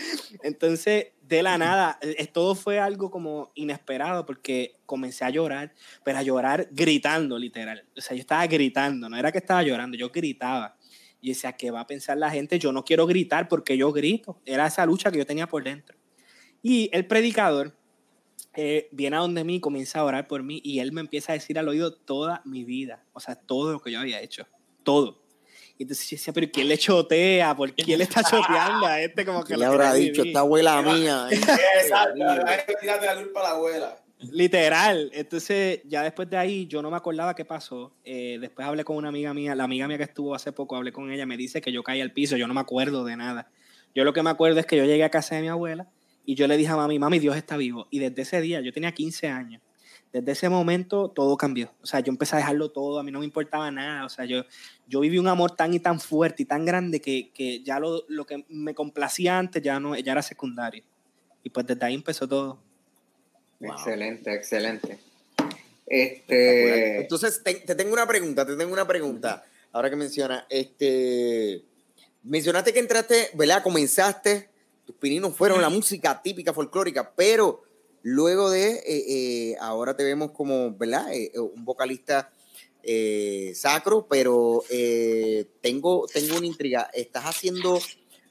Entonces, 0.43 1.09
de 1.23 1.43
la 1.43 1.57
nada, 1.57 1.99
eh, 2.03 2.27
todo 2.27 2.55
fue 2.55 2.79
algo 2.79 3.11
como 3.11 3.51
inesperado 3.55 4.27
porque 4.27 4.77
comencé 4.87 5.25
a 5.25 5.31
llorar, 5.31 5.73
pero 6.05 6.19
a 6.19 6.23
llorar 6.23 6.69
gritando, 6.73 7.39
literal. 7.39 7.87
O 7.97 8.01
sea, 8.01 8.17
yo 8.17 8.21
estaba 8.21 8.47
gritando, 8.47 9.09
no 9.09 9.17
era 9.17 9.33
que 9.33 9.39
estaba 9.39 9.63
llorando, 9.63 9.97
yo 9.97 10.11
gritaba. 10.11 10.77
Y 11.21 11.29
decía, 11.29 11.53
¿qué 11.53 11.71
va 11.71 11.81
a 11.81 11.87
pensar 11.87 12.19
la 12.19 12.31
gente? 12.31 12.59
Yo 12.59 12.73
no 12.73 12.85
quiero 12.85 13.07
gritar 13.07 13.47
porque 13.49 13.77
yo 13.77 13.93
grito. 13.93 14.43
Era 14.45 14.67
esa 14.67 14.85
lucha 14.85 15.13
que 15.13 15.19
yo 15.19 15.25
tenía 15.25 15.47
por 15.47 15.63
dentro. 15.63 15.97
Y 16.63 16.91
el 16.93 17.07
predicador 17.07 17.75
eh, 18.55 18.89
viene 18.93 19.17
a 19.17 19.21
donde 19.21 19.45
mí, 19.45 19.61
comienza 19.61 20.01
a 20.01 20.05
orar 20.05 20.29
por 20.29 20.43
mí 20.43 20.61
y 20.63 20.81
él 20.81 20.93
me 20.93 21.01
empieza 21.01 21.33
a 21.33 21.35
decir 21.35 21.59
al 21.59 21.69
oído 21.69 21.95
toda 21.95 22.43
mi 22.45 22.65
vida, 22.65 23.03
o 23.15 23.21
sea, 23.21 23.35
todo 23.35 23.73
lo 23.73 23.81
que 23.81 23.91
yo 23.91 23.99
había 23.99 24.21
hecho, 24.21 24.47
todo. 24.83 25.23
Y 25.79 25.85
entonces 25.85 26.09
yo 26.11 26.17
decía, 26.17 26.33
pero 26.35 26.47
¿quién 26.53 26.69
le 26.69 26.77
chotea? 26.77 27.57
¿Por 27.57 27.75
qué 27.75 27.97
le 27.97 28.05
está 28.05 28.23
choteando 28.23 28.87
a 28.87 29.01
este? 29.01 29.25
Como 29.25 29.43
que 29.43 29.57
le 29.57 29.65
habrá 29.65 29.95
dicho, 29.95 30.23
esta 30.23 30.41
abuela 30.41 30.83
mía. 30.83 31.29
Exacto, 31.31 32.25
tírate 32.81 33.07
la 33.07 33.17
culpa 33.17 33.41
a 33.41 33.43
la 33.43 33.51
abuela. 33.51 33.99
Literal. 34.31 35.11
Entonces, 35.15 35.81
ya 35.85 36.03
después 36.03 36.31
de 36.31 36.37
ahí, 36.37 36.67
yo 36.67 36.81
no 36.83 36.91
me 36.91 36.97
acordaba 36.97 37.35
qué 37.35 37.45
pasó. 37.45 37.93
Eh, 38.05 38.39
después 38.41 38.69
hablé 38.69 38.85
con 38.85 38.97
una 38.97 39.09
amiga 39.09 39.35
mía, 39.35 39.55
la 39.57 39.65
amiga 39.65 39.89
mía 39.89 39.97
que 39.97 40.05
estuvo 40.05 40.35
hace 40.35 40.53
poco, 40.53 40.77
hablé 40.77 40.93
con 40.93 41.11
ella, 41.11 41.27
me 41.27 41.37
dice 41.37 41.61
que 41.61 41.73
yo 41.73 41.83
caí 41.83 42.01
al 42.01 42.13
piso, 42.13 42.37
yo 42.37 42.47
no 42.47 42.55
me 42.55 42.61
acuerdo 42.61 43.03
de 43.05 43.17
nada. 43.17 43.51
Yo 43.95 44.05
lo 44.05 44.13
que 44.13 44.23
me 44.23 44.31
acuerdo 44.31 44.61
es 44.61 44.67
que 44.67 44.77
yo 44.77 44.85
llegué 44.85 45.05
a 45.05 45.11
casa 45.11 45.35
de 45.35 45.43
mi 45.43 45.49
abuela 45.49 45.89
y 46.25 46.35
yo 46.35 46.47
le 46.47 46.57
dije 46.57 46.71
a 46.71 46.77
mami, 46.77 46.99
mami, 46.99 47.19
Dios 47.19 47.37
está 47.37 47.57
vivo. 47.57 47.89
Y 47.91 47.99
desde 47.99 48.23
ese 48.23 48.41
día, 48.41 48.61
yo 48.61 48.73
tenía 48.73 48.93
15 48.93 49.29
años, 49.29 49.63
desde 50.13 50.33
ese 50.33 50.49
momento 50.49 51.11
todo 51.11 51.37
cambió. 51.37 51.73
O 51.83 51.87
sea, 51.87 52.01
yo 52.01 52.13
empecé 52.13 52.37
a 52.37 52.39
dejarlo 52.39 52.71
todo, 52.71 52.99
a 52.99 53.03
mí 53.03 53.11
no 53.11 53.21
me 53.21 53.25
importaba 53.25 53.71
nada. 53.71 54.05
O 54.05 54.09
sea, 54.09 54.25
yo, 54.25 54.45
yo 54.87 55.01
viví 55.01 55.19
un 55.19 55.29
amor 55.29 55.57
tan 55.57 55.73
y 55.73 55.81
tan 55.81 56.01
fuerte 56.01 56.43
y 56.43 56.47
tan 56.47 56.65
grande 56.65 57.01
que, 57.01 57.31
que 57.33 57.63
ya 57.63 57.81
lo, 57.81 58.05
lo, 58.09 58.27
que 58.27 58.45
me 58.49 58.75
complacía 58.75 59.39
antes 59.39 59.63
ya, 59.63 59.81
no, 59.81 59.97
ya 59.97 60.13
era 60.13 60.23
secundario. 60.23 60.85
Y 61.43 61.51
pues 61.51 61.67
desde 61.67 61.85
ahí 61.85 61.95
empezó 61.95 62.29
todo. 62.29 62.63
Wow. 63.59 63.73
Excelente, 63.73 64.35
excelente. 64.35 64.99
Este... 65.87 67.01
Entonces, 67.01 67.43
te, 67.43 67.55
te, 67.55 67.75
tengo 67.75 67.93
una 67.93 68.07
pregunta, 68.07 68.47
te 68.47 68.55
tengo 68.55 68.73
una 68.73 68.87
pregunta. 68.87 69.45
Ahora 69.73 69.89
que 69.89 69.97
menciona, 69.97 70.47
este, 70.51 71.65
mencionaste 72.23 72.75
que 72.75 72.81
entraste, 72.81 73.31
¿verdad? 73.35 73.63
Comenzaste 73.63 74.52
tus 74.93 75.01
pininos 75.01 75.35
fueron 75.35 75.61
la 75.61 75.71
música 75.71 76.21
típica 76.23 76.53
folclórica, 76.53 77.13
pero 77.17 77.63
luego 78.03 78.51
de, 78.51 78.73
eh, 78.73 78.83
eh, 78.87 79.57
ahora 79.61 79.97
te 79.97 80.05
vemos 80.05 80.33
como, 80.33 80.77
¿verdad? 80.77 81.13
Eh, 81.13 81.33
un 81.39 81.65
vocalista 81.65 82.31
eh, 82.83 83.53
sacro, 83.55 84.07
pero 84.09 84.63
tengo, 85.61 86.07
tengo 86.13 86.37
una 86.37 86.47
intriga. 86.47 86.91
¿Estás 86.93 87.25
haciendo 87.25 87.79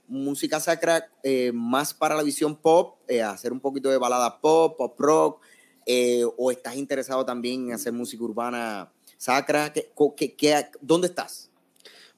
música 0.08 0.60
sacra 0.60 1.10
más 1.54 1.94
para 1.94 2.16
la 2.16 2.24
visión 2.24 2.56
pop, 2.56 2.98
hacer 3.26 3.54
un 3.54 3.60
poquito 3.60 3.90
de 3.90 3.98
balada 3.98 4.40
pop, 4.42 4.78
pop 4.78 5.00
rock, 5.00 5.42
o 6.38 6.52
estás 6.52 6.76
interesado 6.76 7.26
también 7.26 7.68
en 7.68 7.74
hacer 7.74 7.94
música 7.94 8.24
urbana 8.24 8.92
sacra? 9.18 9.72
¿Qué, 9.72 9.92
qué, 10.18 10.36
qué, 10.36 10.66
dónde 10.82 11.08
estás? 11.08 11.50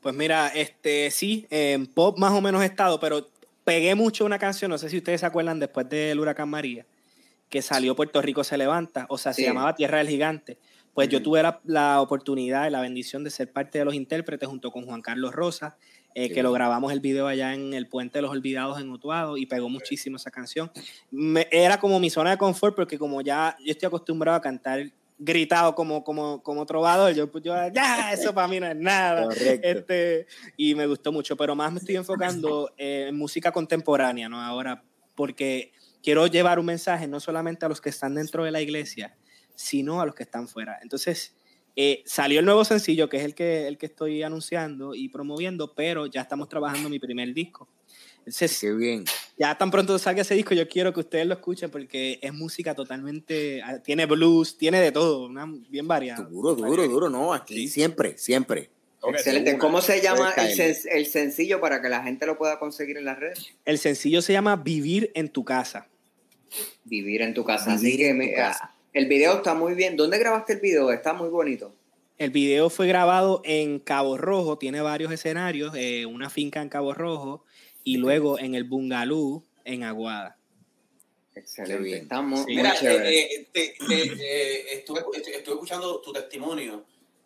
Pues 0.02 0.16
mira, 0.16 0.50
este 0.50 1.12
sí, 1.12 1.46
en 1.50 1.86
pop 1.86 2.18
más 2.18 2.34
o 2.34 2.42
menos 2.42 2.64
he 2.64 2.66
estado, 2.66 3.00
pero 3.00 3.26
pegué 3.64 3.96
mucho 3.96 4.26
una 4.26 4.40
canción, 4.40 4.72
no 4.72 4.78
sé 4.78 4.90
si 4.90 4.98
ustedes 4.98 5.22
se 5.22 5.26
acuerdan, 5.26 5.60
después 5.60 5.88
del 5.90 6.20
huracán 6.20 6.50
María, 6.50 6.86
que 7.50 7.62
salió 7.62 7.96
Puerto 7.96 8.22
Rico 8.22 8.44
se 8.44 8.58
levanta, 8.58 9.06
o 9.10 9.18
sea, 9.18 9.34
se 9.34 9.44
llamaba 9.44 9.76
Tierra 9.76 10.00
del 10.00 10.08
Gigante. 10.08 10.58
Pues 10.94 11.10
yo 11.10 11.24
tuve 11.24 11.42
la, 11.42 11.60
la, 11.64 12.02
oportunidad 12.02 12.68
y 12.68 12.70
la 12.70 12.80
bendición 12.80 13.24
de 13.24 13.32
ser 13.32 13.52
parte 13.52 13.80
de 13.80 13.86
los 13.86 13.96
intérpretes 13.96 14.48
junto 14.48 14.72
con 14.72 14.86
Juan 14.86 15.02
Carlos 15.02 15.34
Rosa, 15.34 15.76
eh, 16.16 16.32
que 16.32 16.44
lo 16.44 16.52
grabamos 16.52 16.94
el 16.94 17.00
video 17.00 17.26
allá 17.26 17.56
en 17.56 17.74
el 17.74 17.88
Puente 17.88 18.20
de 18.20 18.22
los 18.22 18.32
Olvidados 18.32 18.80
en 18.80 18.92
Utuado 18.92 19.36
y 19.36 19.48
pegó 19.48 19.70
muchísimo 19.70 20.18
esa 20.18 20.30
canción. 20.30 20.72
Me, 21.10 21.48
era 21.52 21.80
como 21.80 22.00
mi 22.00 22.12
zona 22.12 22.30
de 22.32 22.38
confort 22.38 22.76
porque 22.76 23.00
como 23.00 23.22
ya 23.22 23.58
yo 23.60 23.72
estoy 23.72 23.88
acostumbrado 23.88 24.38
a 24.38 24.42
cantar 24.42 24.92
gritado 25.18 25.76
como, 25.76 26.04
como, 26.04 26.42
como 26.44 26.66
trovador. 26.66 27.14
Yo, 27.14 27.32
yo, 27.40 27.54
ya, 27.74 28.12
eso 28.12 28.34
para 28.34 28.48
mí 28.48 28.60
no 28.60 28.68
es 28.68 28.76
nada. 28.76 29.28
Este, 29.34 30.28
y 30.58 30.76
me 30.76 30.88
gustó 30.88 31.12
mucho, 31.12 31.36
pero 31.38 31.56
más 31.56 31.72
me 31.72 31.80
estoy 31.80 31.96
enfocando 31.96 32.72
en 32.78 33.16
música 33.16 33.52
contemporánea, 33.52 34.30
¿no? 34.30 34.42
Ahora, 34.42 34.84
porque 35.16 35.72
quiero 36.02 36.28
llevar 36.28 36.60
un 36.60 36.66
mensaje 36.66 37.08
no 37.08 37.20
solamente 37.20 37.66
a 37.66 37.70
los 37.70 37.82
que 37.82 37.90
están 37.90 38.16
dentro 38.16 38.44
de 38.44 38.52
la 38.52 38.62
iglesia, 38.62 39.16
sino 39.56 40.02
a 40.02 40.06
los 40.06 40.16
que 40.16 40.24
están 40.24 40.48
fuera. 40.48 40.80
Entonces, 40.82 41.36
eh, 41.76 42.04
salió 42.06 42.40
el 42.40 42.46
nuevo 42.46 42.64
sencillo, 42.66 43.10
que 43.10 43.18
es 43.18 43.24
el 43.24 43.34
que, 43.34 43.68
el 43.68 43.78
que 43.78 43.88
estoy 43.88 44.22
anunciando 44.22 44.94
y 44.94 45.10
promoviendo, 45.10 45.74
pero 45.74 46.06
ya 46.06 46.22
estamos 46.22 46.50
trabajando 46.50 46.90
mi 46.90 47.00
primer 47.00 47.34
disco. 47.34 47.68
Entonces, 48.26 48.60
Qué 48.60 48.72
bien. 48.72 49.06
Ya 49.38 49.58
tan 49.58 49.72
pronto 49.72 49.98
salga 50.00 50.22
ese 50.22 50.36
disco, 50.36 50.54
yo 50.54 50.68
quiero 50.68 50.94
que 50.94 51.02
ustedes 51.02 51.26
lo 51.26 51.34
escuchen 51.34 51.70
porque 51.70 52.20
es 52.22 52.34
música 52.34 52.74
totalmente. 52.74 53.62
ah, 53.64 53.80
Tiene 53.80 54.06
blues, 54.06 54.58
tiene 54.58 54.80
de 54.80 54.92
todo, 54.92 55.26
una, 55.26 55.46
bien 55.70 55.88
variada. 55.88 56.24
Duro, 56.24 56.56
duro, 56.56 56.88
duro, 56.88 57.10
no, 57.10 57.34
aquí 57.34 57.68
siempre, 57.68 58.18
siempre. 58.18 58.70
Excelente. 59.06 59.58
¿Cómo 59.58 59.82
se 59.82 60.02
llama 60.02 60.32
el, 60.38 60.56
sen 60.56 60.76
el, 60.92 61.06
sencillo 61.08 61.60
para 61.60 61.82
que 61.82 61.90
la 61.90 62.04
gente 62.04 62.26
lo 62.26 62.38
pueda 62.38 62.58
conseguir 62.58 62.98
en 62.98 63.06
las 63.06 63.20
redes? 63.20 63.54
El 63.66 63.78
sencillo 63.78 64.22
se 64.22 64.32
llama 64.32 64.56
Vivir 64.56 65.12
en 65.14 65.30
tu 65.30 65.44
casa. 65.44 65.88
Vivir 66.86 67.22
en 67.22 67.34
tu 67.34 67.44
casa. 67.44 67.74
Así 67.74 67.98
que 67.98 68.14
me, 68.14 68.34
casa. 68.34 68.74
el 68.94 69.08
video 69.08 69.38
está 69.38 69.56
muy 69.56 69.74
bien. 69.74 69.98
¿Dónde 69.98 70.20
grabaste 70.20 70.54
el 70.54 70.60
video? 70.60 70.92
Está 70.92 71.14
muy 71.14 71.28
bonito. 71.30 71.76
El 72.18 72.30
video 72.30 72.70
fue 72.70 72.88
grabado 72.88 73.42
en 73.44 73.80
Cabo 73.80 74.18
Rojo, 74.18 74.58
tiene 74.58 74.80
varios 74.82 75.12
escenarios, 75.12 75.74
eh, 75.76 76.06
una 76.06 76.30
finca 76.30 76.62
en 76.62 76.70
Cabo 76.70 76.94
Rojo 76.94 77.44
y 77.84 77.98
luego 77.98 78.40
en 78.40 78.56
el 78.56 78.64
Bungalú 78.64 79.44
en 79.66 79.84
Aguada. 79.84 80.38
Excelente. 81.36 81.98
Estamos 81.98 82.42
sí. 82.46 82.56
Mira, 82.56 82.76
eh, 82.82 83.48
te, 83.52 83.76
te, 83.88 84.04
eh, 84.04 84.74
estuve, 84.74 85.00
estuve, 85.16 85.54
escuchando 85.54 86.00
tu 86.00 86.14
testimonio 86.14 86.86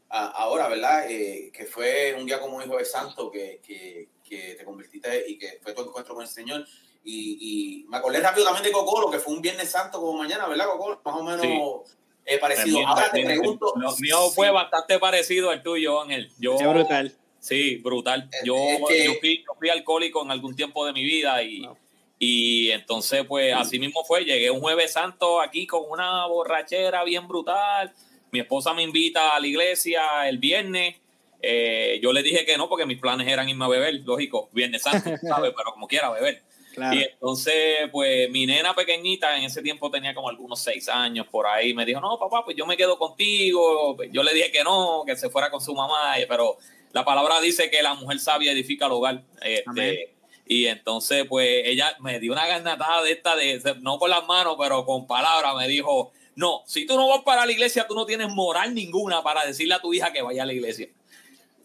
ahora, 0.09 0.67
¿verdad? 0.67 1.09
Eh, 1.09 1.51
que 1.53 1.65
fue 1.65 2.15
un 2.17 2.25
día 2.25 2.39
como 2.39 2.61
hijo 2.61 2.77
de 2.77 2.85
santo 2.85 3.29
que, 3.29 3.61
que, 3.65 4.09
que, 4.23 4.55
te 4.55 4.63
convertiste 4.63 5.29
y 5.29 5.37
que 5.37 5.59
fue 5.61 5.73
tu 5.73 5.81
encuentro 5.81 6.13
con 6.15 6.23
el 6.23 6.29
Señor. 6.29 6.65
Y, 7.03 7.37
y, 7.39 7.83
me 7.87 7.97
acordé 7.97 8.19
rápido 8.19 8.45
también 8.45 8.65
de 8.65 8.71
Cocolo, 8.71 9.09
que 9.09 9.19
fue 9.19 9.33
un 9.33 9.41
Viernes 9.41 9.69
Santo 9.69 9.99
como 9.99 10.17
mañana, 10.17 10.47
¿verdad, 10.47 10.65
Cocolo? 10.67 11.01
Más 11.03 11.15
o 11.15 11.23
menos 11.23 11.41
sí. 11.41 11.95
eh, 12.25 12.37
parecido. 12.37 12.65
También, 12.65 12.87
ahora 12.87 13.11
te 13.11 13.25
pregunto. 13.25 13.73
Lo 13.77 13.95
mío 13.97 14.27
sí. 14.27 14.35
fue 14.35 14.51
bastante 14.51 14.99
parecido 14.99 15.49
al 15.49 15.63
tuyo, 15.63 16.01
Ángel. 16.01 16.31
Yo, 16.37 16.57
Qué 16.57 16.67
brutal. 16.67 17.17
Sí, 17.47 17.77
brutal. 17.77 18.29
Yo, 18.43 18.55
es 18.57 18.81
que... 18.87 19.05
yo, 19.05 19.13
fui, 19.21 19.37
yo, 19.37 19.53
fui, 19.57 19.69
alcohólico 19.69 20.21
en 20.23 20.31
algún 20.31 20.55
tiempo 20.55 20.85
de 20.85 20.91
mi 20.91 21.05
vida 21.05 21.41
y, 21.43 21.61
no. 21.61 21.77
y 22.19 22.71
entonces, 22.71 23.23
pues 23.25 23.53
así 23.53 23.79
mismo 23.79 24.03
fue. 24.03 24.25
Llegué 24.25 24.51
un 24.51 24.59
Jueves 24.59 24.91
Santo 24.91 25.39
aquí 25.39 25.65
con 25.65 25.83
una 25.89 26.25
borrachera 26.25 27.03
bien 27.05 27.27
brutal. 27.27 27.93
Mi 28.31 28.39
esposa 28.39 28.73
me 28.73 28.83
invita 28.83 29.35
a 29.35 29.39
la 29.39 29.47
iglesia 29.47 30.27
el 30.27 30.39
viernes. 30.39 30.97
Eh, 31.41 31.99
yo 32.03 32.11
le 32.11 32.21
dije 32.21 32.45
que 32.45 32.57
no 32.57 32.67
porque 32.67 32.85
mis 32.85 32.99
planes 32.99 33.27
eran 33.27 33.47
irme 33.47 33.63
a 33.63 33.69
beber, 33.69 34.01
lógico, 34.03 34.49
Viernes 34.51 34.81
Santo, 34.81 35.11
¿sabes? 35.21 35.53
Pero 35.55 35.71
como 35.71 35.87
quiera 35.87 36.09
beber. 36.09 36.43
Claro. 36.77 36.95
Y 36.95 37.01
entonces, 37.01 37.89
pues 37.91 38.29
mi 38.29 38.45
nena 38.45 38.75
pequeñita 38.75 39.35
en 39.35 39.45
ese 39.45 39.63
tiempo 39.63 39.89
tenía 39.89 40.13
como 40.13 40.29
algunos 40.29 40.59
seis 40.59 40.87
años 40.87 41.25
por 41.25 41.47
ahí. 41.47 41.73
Me 41.73 41.85
dijo, 41.85 41.99
no, 41.99 42.19
papá, 42.19 42.45
pues 42.45 42.55
yo 42.55 42.67
me 42.67 42.77
quedo 42.77 42.99
contigo. 42.99 43.97
Yo 44.11 44.21
le 44.21 44.31
dije 44.31 44.51
que 44.51 44.63
no, 44.63 45.01
que 45.03 45.15
se 45.15 45.31
fuera 45.31 45.49
con 45.49 45.59
su 45.59 45.73
mamá, 45.73 46.13
pero 46.29 46.57
la 46.93 47.03
palabra 47.03 47.41
dice 47.41 47.71
que 47.71 47.81
la 47.81 47.95
mujer 47.95 48.19
sabia 48.19 48.51
edifica 48.51 48.85
el 48.85 48.91
hogar. 48.91 49.23
Este, 49.41 50.13
y 50.45 50.67
entonces, 50.67 51.25
pues 51.27 51.63
ella 51.65 51.97
me 51.99 52.19
dio 52.19 52.31
una 52.31 52.45
garnatada 52.45 53.01
de 53.01 53.11
esta, 53.11 53.35
de, 53.35 53.59
no 53.81 53.97
con 53.97 54.11
las 54.11 54.27
manos, 54.27 54.55
pero 54.59 54.85
con 54.85 55.07
palabras, 55.07 55.55
me 55.55 55.67
dijo, 55.67 56.11
no, 56.35 56.61
si 56.67 56.85
tú 56.85 56.95
no 56.95 57.07
vas 57.07 57.23
para 57.23 57.43
la 57.43 57.51
iglesia, 57.51 57.87
tú 57.87 57.95
no 57.95 58.05
tienes 58.05 58.29
moral 58.29 58.75
ninguna 58.75 59.23
para 59.23 59.43
decirle 59.47 59.73
a 59.73 59.81
tu 59.81 59.95
hija 59.95 60.13
que 60.13 60.21
vaya 60.21 60.43
a 60.43 60.45
la 60.45 60.53
iglesia. 60.53 60.89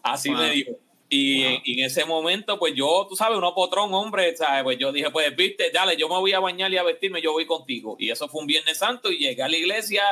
Así 0.01 0.29
wow. 0.29 0.39
me 0.39 0.49
dijo. 0.49 0.71
Y, 1.13 1.43
wow. 1.43 1.51
en, 1.51 1.61
y, 1.63 1.79
en, 1.79 1.85
ese 1.85 2.05
momento, 2.05 2.57
pues 2.57 2.73
yo, 2.73 3.05
tú 3.07 3.15
sabes, 3.15 3.37
uno 3.37 3.53
potrón, 3.53 3.93
hombre, 3.93 4.35
¿sabes? 4.35 4.63
Pues 4.63 4.79
yo 4.79 4.91
dije, 4.91 5.11
pues 5.11 5.35
viste, 5.35 5.69
dale, 5.71 5.95
yo 5.95 6.09
me 6.09 6.15
voy 6.15 6.33
a 6.33 6.39
bañar 6.39 6.73
y 6.73 6.77
a 6.77 6.83
vestirme, 6.83 7.21
yo 7.21 7.33
voy 7.33 7.45
contigo. 7.45 7.95
Y 7.99 8.09
eso 8.09 8.27
fue 8.27 8.41
un 8.41 8.47
Viernes 8.47 8.79
Santo 8.79 9.11
y 9.11 9.19
llegué 9.19 9.43
a 9.43 9.47
la 9.47 9.57
iglesia 9.57 10.03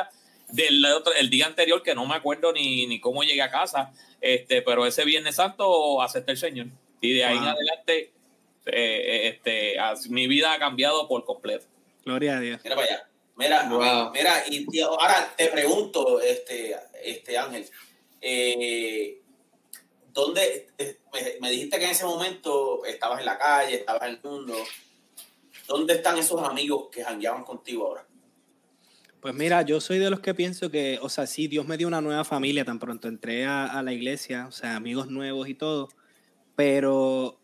del 0.48 0.84
otro, 0.84 1.12
el 1.14 1.28
día 1.28 1.46
anterior, 1.46 1.82
que 1.82 1.94
no 1.94 2.06
me 2.06 2.14
acuerdo 2.14 2.52
ni, 2.52 2.86
ni 2.86 3.00
cómo 3.00 3.24
llegué 3.24 3.42
a 3.42 3.50
casa, 3.50 3.92
este, 4.20 4.62
pero 4.62 4.86
ese 4.86 5.04
Viernes 5.04 5.34
Santo 5.34 6.00
acepté 6.00 6.32
el 6.32 6.38
Señor. 6.38 6.66
Y 7.00 7.14
de 7.14 7.24
ahí 7.24 7.34
wow. 7.34 7.42
en 7.42 7.48
adelante, 7.48 8.12
eh, 8.66 9.28
este, 9.28 9.76
mi 10.08 10.28
vida 10.28 10.52
ha 10.52 10.58
cambiado 10.60 11.08
por 11.08 11.24
completo. 11.24 11.66
Gloria 12.04 12.36
a 12.36 12.40
Dios. 12.40 12.60
Mira 12.62 12.76
para 12.76 12.86
allá. 12.86 13.08
Mira, 13.34 13.68
wow. 13.68 14.12
mira, 14.12 14.44
y, 14.48 14.66
y, 14.70 14.80
ahora 14.82 15.34
te 15.36 15.48
pregunto, 15.48 16.20
este, 16.20 16.76
este 17.02 17.36
Ángel, 17.36 17.66
eh, 18.20 19.21
¿dónde, 20.12 20.68
eh, 20.78 20.98
me, 21.12 21.20
me 21.40 21.50
dijiste 21.50 21.78
que 21.78 21.84
en 21.84 21.90
ese 21.90 22.04
momento 22.04 22.84
estabas 22.84 23.20
en 23.20 23.26
la 23.26 23.38
calle, 23.38 23.76
estabas 23.76 24.02
en 24.02 24.08
el 24.10 24.20
mundo, 24.22 24.54
¿dónde 25.66 25.94
están 25.94 26.18
esos 26.18 26.42
amigos 26.42 26.88
que 26.90 27.04
jangueaban 27.04 27.44
contigo 27.44 27.86
ahora? 27.86 28.06
Pues 29.20 29.34
mira, 29.34 29.62
yo 29.62 29.80
soy 29.80 29.98
de 29.98 30.10
los 30.10 30.20
que 30.20 30.34
pienso 30.34 30.70
que, 30.70 30.98
o 31.00 31.08
sea, 31.08 31.26
sí, 31.26 31.46
Dios 31.46 31.66
me 31.66 31.76
dio 31.76 31.86
una 31.86 32.00
nueva 32.00 32.24
familia 32.24 32.64
tan 32.64 32.80
pronto 32.80 33.06
entré 33.06 33.44
a, 33.44 33.66
a 33.66 33.82
la 33.82 33.92
iglesia, 33.92 34.46
o 34.48 34.52
sea, 34.52 34.74
amigos 34.74 35.08
nuevos 35.08 35.48
y 35.48 35.54
todo, 35.54 35.88
pero 36.56 37.38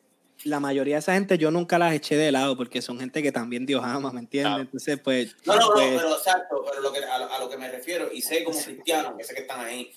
la 0.45 0.61
mayoría 0.61 0.97
de 0.97 1.01
esa 1.01 1.15
gente 1.15 1.39
yo 1.39 1.51
nunca 1.51 1.79
las 1.79 1.95
eché 1.95 2.17
de 2.17 2.33
lado 2.33 2.57
porque 2.57 2.83
son 2.83 2.99
gente 2.99 3.23
que 3.23 3.33
también 3.33 3.65
Dios 3.65 3.83
ama, 3.85 4.13
¿me 4.13 4.21
entiendes? 4.21 4.51
Claro. 4.51 4.63
Entonces, 4.63 5.01
pues... 5.03 5.37
No, 5.45 5.55
no, 5.55 5.69
no, 5.69 5.75
pues, 5.75 5.89
pero 5.97 6.17
exacto, 6.17 6.65
pero 6.69 6.83
lo 6.83 6.93
que, 6.93 7.05
a, 7.05 7.15
a 7.15 7.39
lo 7.39 7.49
que 7.49 7.57
me 7.57 7.71
refiero, 7.71 8.09
y 8.13 8.23
sé 8.23 8.43
como 8.43 8.61
cristiano, 8.61 9.17
que 9.17 9.25
sé 9.25 9.35
que 9.35 9.43
están 9.43 9.61
ahí, 9.61 9.93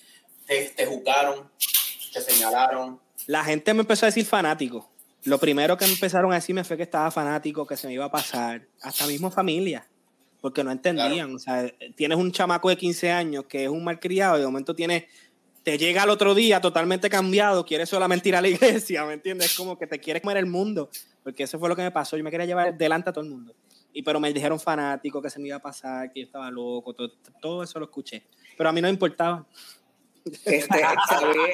te, 0.46 0.72
te 0.76 0.86
juzgaron, 0.86 1.50
te 2.12 2.20
señalaron. 2.20 3.00
La 3.26 3.44
gente 3.44 3.72
me 3.74 3.80
empezó 3.80 4.06
a 4.06 4.08
decir 4.08 4.24
fanático. 4.24 4.90
Lo 5.24 5.38
primero 5.38 5.76
que 5.76 5.86
me 5.86 5.92
empezaron 5.92 6.32
a 6.32 6.36
decirme 6.36 6.64
fue 6.64 6.76
que 6.76 6.82
estaba 6.82 7.10
fanático, 7.10 7.66
que 7.66 7.76
se 7.76 7.86
me 7.86 7.94
iba 7.94 8.06
a 8.06 8.10
pasar. 8.10 8.66
Hasta 8.82 9.06
mismo 9.06 9.30
familia. 9.30 9.88
Porque 10.40 10.64
no 10.64 10.72
entendían. 10.72 11.34
O 11.34 11.38
sea, 11.38 11.72
tienes 11.94 12.18
un 12.18 12.32
chamaco 12.32 12.68
de 12.68 12.76
15 12.76 13.10
años 13.12 13.44
que 13.48 13.64
es 13.64 13.70
un 13.70 13.84
malcriado 13.84 14.36
y 14.36 14.40
de 14.40 14.46
momento 14.46 14.74
tienes, 14.74 15.04
te 15.62 15.78
llega 15.78 16.02
al 16.02 16.10
otro 16.10 16.34
día 16.34 16.60
totalmente 16.60 17.08
cambiado, 17.08 17.64
quieres 17.64 17.88
solamente 17.88 18.28
ir 18.28 18.36
a 18.36 18.40
la 18.40 18.48
iglesia, 18.48 19.04
¿me 19.04 19.14
entiendes? 19.14 19.52
Es 19.52 19.56
como 19.56 19.78
que 19.78 19.86
te 19.86 20.00
quieres 20.00 20.22
comer 20.22 20.38
el 20.38 20.46
mundo. 20.46 20.90
Porque 21.22 21.44
eso 21.44 21.58
fue 21.60 21.68
lo 21.68 21.76
que 21.76 21.82
me 21.82 21.92
pasó. 21.92 22.16
Yo 22.16 22.24
me 22.24 22.30
quería 22.32 22.46
llevar 22.46 22.76
delante 22.76 23.10
a 23.10 23.12
todo 23.12 23.24
el 23.24 23.30
mundo. 23.30 23.54
Y 23.92 24.02
pero 24.02 24.18
me 24.18 24.32
dijeron 24.32 24.58
fanático, 24.58 25.22
que 25.22 25.30
se 25.30 25.38
me 25.38 25.48
iba 25.48 25.58
a 25.58 25.62
pasar, 25.62 26.10
que 26.10 26.20
yo 26.20 26.26
estaba 26.26 26.50
loco, 26.50 26.92
todo, 26.94 27.12
todo 27.40 27.62
eso 27.62 27.78
lo 27.78 27.84
escuché. 27.84 28.24
Pero 28.56 28.68
a 28.68 28.72
mí 28.72 28.80
no 28.80 28.86
me 28.86 28.92
importaba. 28.92 29.46
Este, 30.44 30.68
sabía, 31.08 31.50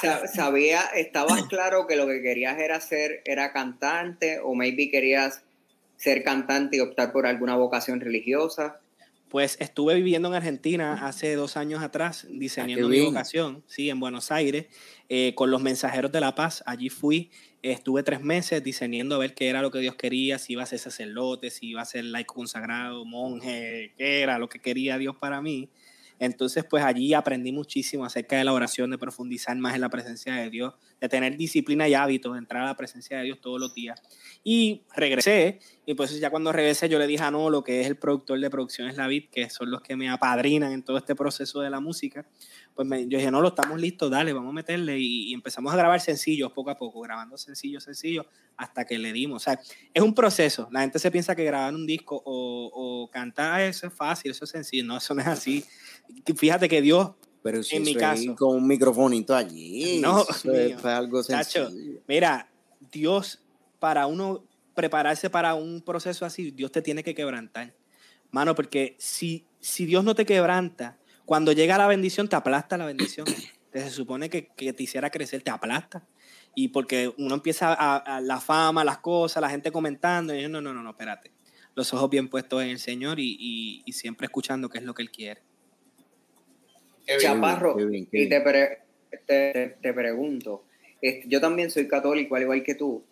sa- 0.00 0.26
sabía, 0.26 0.80
estabas 0.94 1.42
claro 1.44 1.86
que 1.86 1.96
lo 1.96 2.06
que 2.06 2.22
querías 2.22 2.58
era 2.58 2.80
ser, 2.80 3.22
era 3.24 3.52
cantante, 3.52 4.40
o 4.42 4.54
maybe 4.54 4.90
querías 4.90 5.42
ser 5.96 6.24
cantante 6.24 6.76
y 6.76 6.80
optar 6.80 7.12
por 7.12 7.26
alguna 7.26 7.56
vocación 7.56 8.00
religiosa. 8.00 8.80
Pues 9.28 9.56
estuve 9.60 9.94
viviendo 9.94 10.26
en 10.26 10.34
Argentina 10.34 11.06
hace 11.06 11.36
dos 11.36 11.56
años 11.56 11.82
atrás, 11.84 12.26
diseñando 12.30 12.88
mi 12.88 12.96
vocación, 13.04 13.62
sí, 13.68 13.88
en 13.88 14.00
Buenos 14.00 14.32
Aires, 14.32 14.66
eh, 15.08 15.34
con 15.36 15.52
los 15.52 15.62
mensajeros 15.62 16.10
de 16.10 16.20
la 16.20 16.34
paz. 16.34 16.64
Allí 16.66 16.88
fui, 16.88 17.30
estuve 17.62 18.02
tres 18.02 18.22
meses 18.22 18.64
diseñando 18.64 19.14
a 19.14 19.18
ver 19.18 19.34
qué 19.34 19.48
era 19.48 19.62
lo 19.62 19.70
que 19.70 19.78
Dios 19.78 19.94
quería, 19.94 20.40
si 20.40 20.54
iba 20.54 20.64
a 20.64 20.66
ser 20.66 20.80
sacerdote, 20.80 21.50
si 21.50 21.68
iba 21.68 21.80
a 21.80 21.84
ser 21.84 22.06
laico 22.06 22.34
consagrado, 22.34 23.04
monje, 23.04 23.92
qué 23.96 24.20
era 24.22 24.36
lo 24.40 24.48
que 24.48 24.58
quería 24.58 24.98
Dios 24.98 25.14
para 25.14 25.40
mí. 25.40 25.68
Entonces, 26.20 26.64
pues 26.68 26.84
allí 26.84 27.14
aprendí 27.14 27.50
muchísimo 27.50 28.04
acerca 28.04 28.36
de 28.36 28.44
la 28.44 28.52
oración, 28.52 28.90
de 28.90 28.98
profundizar 28.98 29.56
más 29.56 29.74
en 29.74 29.80
la 29.80 29.88
presencia 29.88 30.34
de 30.34 30.50
Dios, 30.50 30.74
de 31.00 31.08
tener 31.08 31.38
disciplina 31.38 31.88
y 31.88 31.94
hábitos, 31.94 32.34
de 32.34 32.38
entrar 32.38 32.62
a 32.62 32.66
la 32.66 32.76
presencia 32.76 33.16
de 33.16 33.24
Dios 33.24 33.40
todos 33.40 33.58
los 33.58 33.74
días. 33.74 34.02
Y 34.44 34.82
regresé, 34.94 35.60
y 35.86 35.94
pues 35.94 36.20
ya 36.20 36.28
cuando 36.28 36.52
regresé 36.52 36.90
yo 36.90 36.98
le 36.98 37.06
dije 37.06 37.24
a 37.24 37.30
no, 37.30 37.48
lo 37.48 37.64
que 37.64 37.80
es 37.80 37.86
el 37.86 37.96
productor 37.96 38.38
de 38.38 38.50
Producciones 38.50 38.98
La 38.98 39.06
Vid, 39.06 39.30
que 39.30 39.48
son 39.48 39.70
los 39.70 39.80
que 39.80 39.96
me 39.96 40.10
apadrinan 40.10 40.72
en 40.72 40.82
todo 40.84 40.98
este 40.98 41.14
proceso 41.14 41.62
de 41.62 41.70
la 41.70 41.80
música, 41.80 42.26
pues 42.74 42.86
me, 42.86 43.06
yo 43.08 43.18
dije, 43.18 43.30
no, 43.30 43.40
lo 43.40 43.48
estamos 43.48 43.80
listos, 43.80 44.10
dale, 44.10 44.32
vamos 44.32 44.50
a 44.50 44.54
meterle. 44.54 44.98
Y, 44.98 45.30
y 45.30 45.34
empezamos 45.34 45.72
a 45.72 45.76
grabar 45.76 46.00
sencillos 46.00 46.52
poco 46.52 46.70
a 46.70 46.76
poco, 46.76 47.00
grabando 47.00 47.36
sencillos, 47.36 47.84
sencillos, 47.84 48.26
hasta 48.56 48.84
que 48.84 48.98
le 48.98 49.12
dimos. 49.12 49.42
O 49.42 49.44
sea, 49.44 49.60
es 49.92 50.02
un 50.02 50.14
proceso. 50.14 50.68
La 50.70 50.80
gente 50.80 50.98
se 50.98 51.10
piensa 51.10 51.34
que 51.36 51.44
grabar 51.44 51.74
un 51.74 51.86
disco 51.86 52.22
o, 52.24 52.70
o 52.72 53.10
cantar, 53.10 53.60
eso 53.62 53.86
es 53.86 53.92
fácil, 53.92 54.30
eso 54.30 54.44
es 54.44 54.50
sencillo. 54.50 54.84
No, 54.84 54.96
eso 54.96 55.14
no 55.14 55.20
es 55.20 55.26
así. 55.26 55.64
Fíjate 56.36 56.68
que 56.68 56.80
Dios 56.82 57.10
Pero 57.42 57.62
si 57.62 57.76
En 57.76 57.82
mi 57.82 57.94
caso. 57.94 58.34
con 58.36 58.56
un 58.56 58.66
microfonito 58.66 59.34
allí. 59.34 59.98
No, 60.02 60.22
eso 60.22 60.52
es 60.54 60.84
algo 60.84 61.22
sencillo. 61.22 61.70
Mira, 62.06 62.50
Dios, 62.92 63.42
para 63.78 64.06
uno 64.06 64.44
prepararse 64.74 65.28
para 65.28 65.54
un 65.54 65.82
proceso 65.82 66.24
así, 66.24 66.50
Dios 66.50 66.72
te 66.72 66.80
tiene 66.80 67.02
que 67.02 67.14
quebrantar. 67.14 67.74
Mano, 68.30 68.54
porque 68.54 68.96
si, 68.98 69.44
si 69.58 69.86
Dios 69.86 70.04
no 70.04 70.14
te 70.14 70.24
quebranta, 70.24 70.99
cuando 71.30 71.52
llega 71.52 71.78
la 71.78 71.86
bendición, 71.86 72.28
te 72.28 72.34
aplasta 72.34 72.76
la 72.76 72.86
bendición. 72.86 73.24
Te 73.70 73.78
se 73.82 73.90
supone 73.90 74.28
que, 74.28 74.48
que 74.56 74.72
te 74.72 74.82
hiciera 74.82 75.10
crecer, 75.10 75.42
te 75.42 75.50
aplasta. 75.52 76.04
Y 76.56 76.68
porque 76.70 77.14
uno 77.18 77.36
empieza 77.36 77.72
a, 77.72 77.98
a 77.98 78.20
la 78.20 78.40
fama, 78.40 78.82
las 78.82 78.98
cosas, 78.98 79.40
la 79.40 79.48
gente 79.48 79.70
comentando, 79.70 80.34
y 80.34 80.42
yo, 80.42 80.48
no, 80.48 80.60
no, 80.60 80.74
no, 80.74 80.82
no, 80.82 80.90
espérate. 80.90 81.30
Los 81.76 81.94
ojos 81.94 82.10
bien 82.10 82.28
puestos 82.28 82.64
en 82.64 82.70
el 82.70 82.80
Señor 82.80 83.20
y, 83.20 83.36
y- 83.38 83.82
y 83.86 83.92
siempre 83.92 84.24
escuchando 84.24 84.68
qué 84.68 84.78
es 84.78 84.84
lo 84.84 84.92
que 84.92 85.02
Él 85.02 85.12
quiere. 85.12 85.42
Qué 87.06 87.16
bien. 87.18 87.20
Chaparro, 87.34 87.76
qué 87.76 87.84
bien, 87.84 88.06
qué 88.10 88.22
y 88.24 88.28
te, 88.28 88.40
pre- 88.40 88.78
te, 89.08 89.18
te- 89.52 89.76
te 89.80 89.92
pregunto, 89.94 90.64
este, 91.00 91.28
yo 91.28 91.40
también 91.40 91.70
soy 91.70 91.86
católico, 91.86 92.34
al 92.34 92.42
igual 92.42 92.64
que 92.64 92.74
tú. 92.74 93.04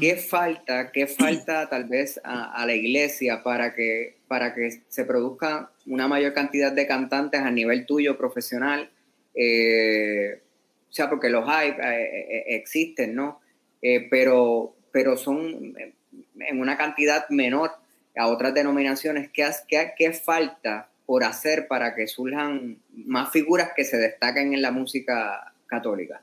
¿Qué 0.00 0.16
falta, 0.16 0.90
qué 0.90 1.06
falta 1.06 1.68
tal 1.68 1.84
vez 1.84 2.20
a, 2.24 2.60
a 2.60 2.66
la 2.66 2.74
iglesia 2.74 3.44
para 3.44 3.72
que, 3.72 4.19
para 4.30 4.54
que 4.54 4.82
se 4.86 5.04
produzca 5.04 5.72
una 5.86 6.06
mayor 6.06 6.32
cantidad 6.34 6.70
de 6.70 6.86
cantantes 6.86 7.40
a 7.40 7.50
nivel 7.50 7.84
tuyo 7.84 8.16
profesional? 8.16 8.88
Eh, 9.34 10.40
o 10.88 10.92
sea, 10.92 11.10
porque 11.10 11.30
los 11.30 11.48
hay, 11.48 11.70
eh, 11.70 11.76
eh, 11.80 12.44
existen, 12.54 13.16
¿no? 13.16 13.40
Eh, 13.82 14.06
pero, 14.08 14.76
pero 14.92 15.16
son 15.16 15.74
eh, 15.76 15.94
en 16.38 16.60
una 16.60 16.76
cantidad 16.76 17.28
menor 17.30 17.72
a 18.16 18.28
otras 18.28 18.54
denominaciones. 18.54 19.30
¿Qué, 19.32 19.50
qué, 19.66 19.94
qué 19.98 20.12
falta 20.12 20.88
por 21.06 21.24
hacer 21.24 21.66
para 21.66 21.96
que 21.96 22.06
surjan 22.06 22.78
más 22.92 23.32
figuras 23.32 23.72
que 23.74 23.84
se 23.84 23.96
destaquen 23.96 24.54
en 24.54 24.62
la 24.62 24.70
música 24.70 25.52
católica? 25.66 26.22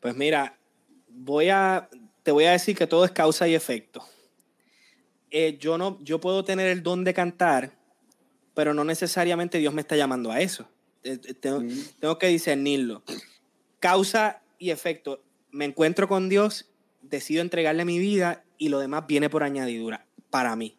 Pues 0.00 0.14
mira, 0.14 0.54
voy 1.08 1.48
a, 1.48 1.88
te 2.22 2.32
voy 2.32 2.44
a 2.44 2.52
decir 2.52 2.76
que 2.76 2.86
todo 2.86 3.06
es 3.06 3.12
causa 3.12 3.48
y 3.48 3.54
efecto. 3.54 4.06
Eh, 5.36 5.58
yo, 5.58 5.76
no, 5.78 5.98
yo 6.00 6.20
puedo 6.20 6.44
tener 6.44 6.68
el 6.68 6.84
don 6.84 7.02
de 7.02 7.12
cantar, 7.12 7.72
pero 8.54 8.72
no 8.72 8.84
necesariamente 8.84 9.58
Dios 9.58 9.74
me 9.74 9.80
está 9.80 9.96
llamando 9.96 10.30
a 10.30 10.40
eso. 10.40 10.68
Eh, 11.02 11.18
eh, 11.24 11.34
Tengo, 11.34 11.60
tengo 11.98 12.18
que 12.20 12.28
discernirlo. 12.28 13.02
Causa 13.80 14.42
y 14.60 14.70
efecto. 14.70 15.24
Me 15.50 15.64
encuentro 15.64 16.06
con 16.06 16.28
Dios, 16.28 16.70
decido 17.02 17.42
entregarle 17.42 17.84
mi 17.84 17.98
vida 17.98 18.44
y 18.58 18.68
lo 18.68 18.78
demás 18.78 19.08
viene 19.08 19.28
por 19.28 19.42
añadidura 19.42 20.06
para 20.30 20.54
mí. 20.54 20.78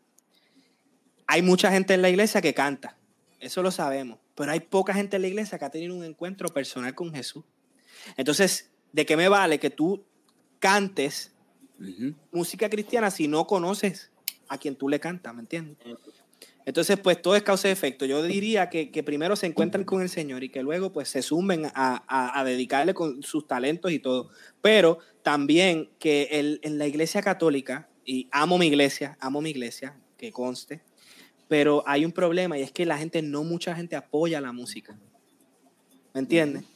Hay 1.28 1.42
mucha 1.42 1.70
gente 1.70 1.94
en 1.94 2.02
la 2.02 2.10
iglesia 2.10 2.42
que 2.42 2.54
canta, 2.54 2.98
eso 3.42 3.62
lo 3.62 3.72
sabemos, 3.72 4.20
pero 4.36 4.54
hay 4.54 4.62
poca 4.62 4.94
gente 4.94 5.18
en 5.18 5.24
la 5.24 5.28
iglesia 5.28 5.60
que 5.60 5.66
ha 5.66 5.70
tenido 5.70 5.94
un 5.94 6.06
encuentro 6.06 6.48
personal 6.48 6.96
con 6.96 7.14
Jesús. 7.14 7.44
Entonces, 8.16 8.72
¿de 8.94 9.06
qué 9.06 9.18
me 9.18 9.28
vale 9.28 9.60
que 9.60 9.70
tú 9.70 10.06
cantes 10.60 11.34
música 12.32 12.70
cristiana 12.70 13.12
si 13.12 13.28
no 13.28 13.48
conoces 13.48 14.12
a 14.48 14.58
quien 14.58 14.76
tú 14.76 14.90
le 14.90 15.00
cantas, 15.00 15.34
¿me 15.34 15.42
entiendes? 15.42 15.78
Entonces, 16.66 16.98
pues 17.00 17.22
todo 17.22 17.36
es 17.36 17.44
causa 17.44 17.68
y 17.70 17.72
efecto. 17.72 18.06
Yo 18.06 18.24
diría 18.24 18.70
que, 18.70 18.90
que 18.90 19.04
primero 19.04 19.36
se 19.36 19.46
encuentran 19.46 19.84
con 19.84 20.02
el 20.02 20.10
Señor 20.10 20.44
y 20.44 20.50
que 20.50 20.64
luego 20.64 20.92
pues 20.92 21.10
se 21.10 21.22
sumen 21.22 21.66
a, 21.68 22.04
a- 22.08 22.40
a 22.40 22.44
dedicarle 22.44 22.94
con 22.96 23.22
sus 23.22 23.46
talentos 23.48 23.92
y 23.92 24.00
todo. 24.00 24.30
Pero 24.62 24.98
también 25.22 25.92
que 26.00 26.24
el- 26.32 26.60
en 26.64 26.78
la 26.80 26.88
iglesia 26.88 27.22
católica, 27.22 27.88
y 28.04 28.28
amo 28.32 28.58
mi 28.58 28.66
iglesia, 28.68 29.16
amo 29.20 29.42
mi 29.42 29.52
iglesia, 29.52 29.96
que 30.18 30.32
conste, 30.32 30.82
pero 31.48 31.84
hay 31.86 32.04
un 32.04 32.12
problema 32.12 32.58
y 32.58 32.64
es 32.64 32.72
que 32.72 32.86
la 32.86 32.98
gente, 32.98 33.22
no 33.22 33.44
mucha 33.44 33.76
gente 33.76 33.96
apoya 33.96 34.42
la 34.42 34.52
música. 34.52 34.98
¿Me 36.14 36.20
entiendes? 36.22 36.64
O 36.64 36.68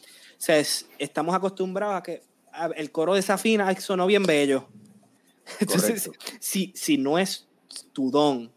sea, 0.41 0.59
es- 0.59 0.87
estamos 0.99 1.33
acostumbrados 1.35 1.95
a 1.95 2.03
que 2.03 2.21
a- 2.51 2.67
el 2.75 2.91
coro 2.91 3.15
desafina, 3.15 3.73
sonó 3.79 4.05
bien 4.05 4.23
bello. 4.23 4.67
Entonces, 5.59 6.09
si, 6.39 6.71
si 6.75 6.97
no 6.99 7.17
es 7.17 7.47
tu 7.93 8.11
don, 8.11 8.51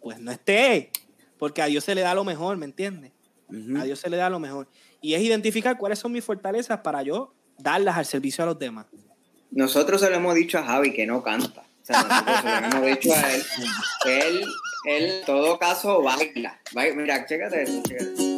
pues 0.00 0.18
no 0.20 0.30
esté. 0.30 0.90
Porque 1.38 1.62
a 1.62 1.66
Dios 1.66 1.84
se 1.84 1.94
le 1.94 2.00
da 2.00 2.14
lo 2.14 2.24
mejor, 2.24 2.56
¿me 2.56 2.66
entiendes? 2.66 3.12
A 3.78 3.84
Dios 3.84 4.00
se 4.00 4.10
le 4.10 4.16
da 4.16 4.28
lo 4.28 4.40
mejor. 4.40 4.68
Y 5.00 5.14
es 5.14 5.22
identificar 5.22 5.78
cuáles 5.78 5.98
son 5.98 6.12
mis 6.12 6.24
fortalezas 6.24 6.80
para 6.80 7.02
yo 7.02 7.32
darlas 7.56 7.96
al 7.96 8.06
servicio 8.06 8.44
a 8.44 8.48
los 8.48 8.58
demás. 8.58 8.86
Nosotros 9.50 10.00
se 10.00 10.10
lo 10.10 10.16
hemos 10.16 10.34
dicho 10.34 10.58
a 10.58 10.64
Javi 10.64 10.92
que 10.92 11.06
no 11.06 11.22
canta. 11.22 11.62
O 11.82 11.86
sea, 11.86 12.02
nosotros 12.02 12.40
se 12.42 12.60
lo 12.60 12.66
hemos 12.66 12.86
dicho 12.86 13.14
a 13.14 13.32
él. 13.32 13.42
Él, 14.06 14.44
él 14.84 15.04
en 15.04 15.24
todo 15.24 15.58
caso, 15.58 16.02
baila. 16.02 16.60
Baila. 16.72 16.96
Mira, 16.96 17.26
chécate 17.26 17.62
eso, 17.62 17.82
chécate. 17.82 18.37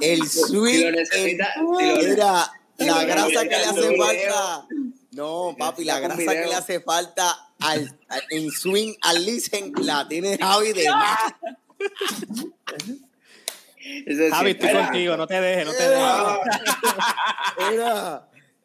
El 0.00 0.28
sweet. 0.28 0.90
necesita, 0.92 1.52
el- 1.56 1.62
si 1.78 2.06
lo- 2.06 2.10
Mira, 2.10 2.52
si 2.78 2.84
la 2.84 3.04
grasa 3.04 3.42
que 3.42 3.48
le 3.48 3.64
hace 3.64 3.96
falta. 3.96 4.66
No, 5.12 5.54
papi, 5.58 5.84
la 5.84 6.00
grasa 6.00 6.16
que 6.32 6.46
le 6.46 6.54
hace 6.54 6.80
falta 6.80 7.36
al, 7.60 7.96
al- 8.08 8.22
en 8.30 8.50
swing 8.50 8.94
al 9.02 9.24
listen 9.24 9.72
la 9.82 10.06
tiene 10.08 10.36
Javi 10.38 10.72
de 10.72 10.88
más. 10.90 11.18
Javi, 14.30 14.50
estoy 14.52 14.72
contigo, 14.72 15.16
no 15.16 15.26
te 15.26 15.40
dejes, 15.40 15.66
no 15.66 15.72
te 15.72 15.88
dejes. 15.88 16.04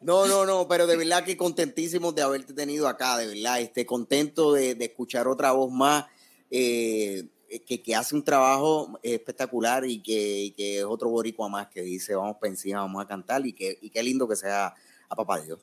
No, 0.02 0.26
no, 0.26 0.46
no, 0.46 0.66
pero 0.66 0.86
de 0.86 0.96
verdad 0.96 1.24
que 1.24 1.36
contentísimos 1.36 2.14
de 2.14 2.22
haberte 2.22 2.54
tenido 2.54 2.88
acá, 2.88 3.18
de 3.18 3.26
verdad, 3.26 3.60
este, 3.60 3.84
contento 3.84 4.54
de, 4.54 4.74
de 4.74 4.86
escuchar 4.86 5.28
otra 5.28 5.52
voz 5.52 5.70
más 5.70 6.06
eh, 6.50 7.24
que, 7.66 7.82
que 7.82 7.96
hace 7.96 8.14
un 8.14 8.22
trabajo 8.22 8.98
espectacular 9.02 9.84
y 9.84 10.00
que, 10.00 10.44
y 10.44 10.50
que 10.52 10.78
es 10.78 10.84
otro 10.84 11.08
boricua 11.08 11.48
más 11.48 11.66
que 11.68 11.82
dice 11.82 12.14
vamos 12.14 12.36
para 12.40 12.50
encima, 12.50 12.80
vamos 12.80 13.04
a 13.04 13.08
cantar 13.08 13.44
y 13.44 13.52
que 13.52 13.78
y 13.80 13.90
qué 13.90 14.02
lindo 14.02 14.28
que 14.28 14.36
sea 14.36 14.74
a 15.08 15.16
papá 15.16 15.40
Dios, 15.40 15.58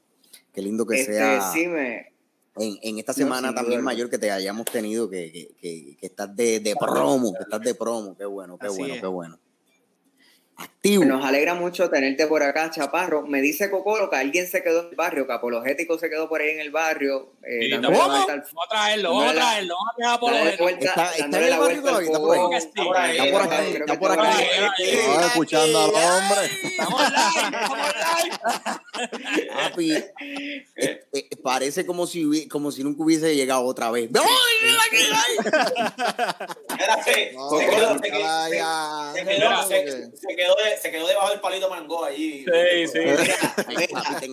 qué 0.54 0.62
lindo 0.62 0.86
que 0.86 1.00
Este, 1.00 1.14
sea 1.14 1.52
sí, 1.54 1.68
me, 1.68 2.12
en, 2.58 2.78
en 2.82 2.98
esta 3.00 3.14
semana 3.14 3.54
también 3.54 3.82
mayor 3.84 4.10
que 4.10 4.18
te 4.18 4.32
hayamos 4.32 4.66
tenido 4.66 5.10
que, 5.10 5.32
que, 5.32 5.56
que, 5.62 5.98
que 5.98 6.06
estás 6.08 6.36
de, 6.36 6.60
de 6.60 6.76
promo, 6.76 7.34
que 7.34 7.44
estás 7.44 7.62
de 7.62 7.76
promo, 7.76 8.16
qué 8.18 8.26
bueno, 8.26 8.58
qué 8.58 8.68
Así 8.68 8.80
bueno, 8.80 8.94
es. 8.96 9.02
qué 9.02 9.08
bueno. 9.08 9.40
Activo. 10.88 11.06
Nos 11.06 11.26
alegra 11.26 11.54
mucho 11.56 11.90
tenerte 11.90 12.28
por 12.28 12.44
acá, 12.44 12.70
Chaparro. 12.72 13.24
Me 13.28 13.42
dice 13.42 13.70
Cocolo 13.70 14.10
que 14.10 14.16
alguien 14.16 14.48
se 14.48 14.64
quedó 14.64 14.82
en 14.84 14.90
el 14.90 14.96
barrio, 14.96 15.28
que 15.28 15.34
Apologético 15.34 15.98
se 16.00 16.10
quedó 16.10 16.30
por 16.30 16.42
ahí 16.42 16.50
en 16.52 16.60
el 16.62 16.72
barrio. 16.72 17.34
eh, 17.44 17.70
Vamos 17.82 18.26
a 18.26 18.26
traerlo, 18.70 19.10
vamos 19.14 19.32
a 19.32 19.34
traerlo, 19.34 19.76
vamos 19.76 19.92
a 19.92 19.96
traer 19.98 20.20
por 20.20 20.32
dándole 20.32 20.52
los 20.52 20.60
vuelta- 20.60 20.86
Está- 20.88 21.12
está 21.16 21.38
en 21.38 21.44
el 21.44 21.60
barrio 21.60 21.82
todavía, 21.82 22.08
está 22.08 22.20
por 22.20 22.38
ahí. 22.38 22.58
Está 22.58 22.84
por 22.84 22.98
ahí, 22.98 23.18
Está 23.18 24.00
por 24.00 24.12
ahí. 24.20 24.46
Estaba 24.80 25.26
escuchando 25.28 25.80
al 25.80 25.90
hombre. 25.90 26.52
Estamos 26.64 27.02
live, 27.02 27.48
estamos 27.48 27.80
live. 27.88 28.38
Papi, 29.54 29.92
eh, 29.94 31.06
eh, 31.14 31.30
parece 31.44 31.86
como 31.86 32.08
si, 32.08 32.48
como 32.48 32.72
si 32.72 32.84
nunca 32.84 33.04
hubiese 33.04 33.36
llegado 33.36 33.64
otra 33.64 33.92
vez. 33.92 34.10
¡Ay, 34.14 34.26
mira 34.64 34.82
aquí, 34.88 34.98
Espérate, 36.70 37.34
No, 37.34 37.50
se 37.58 37.66
quedó, 37.66 37.94
se 37.98 38.02
quedó, 38.02 38.48
se- 38.50 38.60
no, 38.60 39.26
quedó- 39.26 39.50
no, 39.50 39.68
se- 40.78 40.82
que- 40.82 40.88
se 40.88 40.92
quedó 40.92 41.08
debajo 41.08 41.30
del 41.32 41.40
palito 41.42 41.70
mango 41.70 42.04
allí. 42.06 42.46
Sí, 42.46 42.88
sí. 42.88 43.00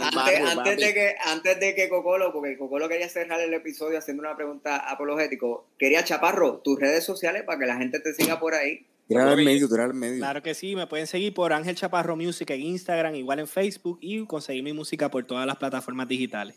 Antes, 0.01 0.77
de 0.79 0.95
que, 0.95 1.15
antes 1.25 1.61
de 1.61 1.75
que 1.75 1.89
Cocolo, 1.89 2.33
porque 2.33 2.57
Cocolo 2.59 2.89
quería 2.89 3.09
cerrar 3.09 3.41
el 3.41 3.53
episodio 3.55 3.99
haciendo 3.99 4.23
una 4.23 4.37
pregunta 4.37 4.77
apologético, 4.77 5.67
quería 5.79 6.05
Chaparro, 6.05 6.61
tus 6.63 6.79
redes 6.79 7.05
sociales 7.05 7.43
para 7.45 7.59
que 7.59 7.67
la 7.67 7.77
gente 7.77 8.01
te 8.01 8.15
siga 8.15 8.39
por 8.41 8.55
ahí. 8.55 8.87
Tirar 9.09 9.29
al 9.29 9.45
medio, 9.45 9.69
tirar 9.69 9.87
al 9.87 9.95
medio. 9.95 10.19
Claro 10.19 10.43
que 10.43 10.55
sí, 10.55 10.75
me 10.77 10.87
pueden 10.87 11.07
seguir 11.07 11.35
por 11.35 11.53
Ángel 11.53 11.75
Chaparro 11.77 12.17
Music 12.17 12.49
en 12.51 12.63
Instagram, 12.63 13.15
igual 13.17 13.39
en 13.41 13.47
Facebook 13.47 13.99
y 14.01 14.25
conseguir 14.27 14.63
mi 14.63 14.73
música 14.73 15.11
por 15.11 15.25
todas 15.27 15.47
las 15.47 15.57
plataformas 15.57 16.09
digitales. 16.09 16.57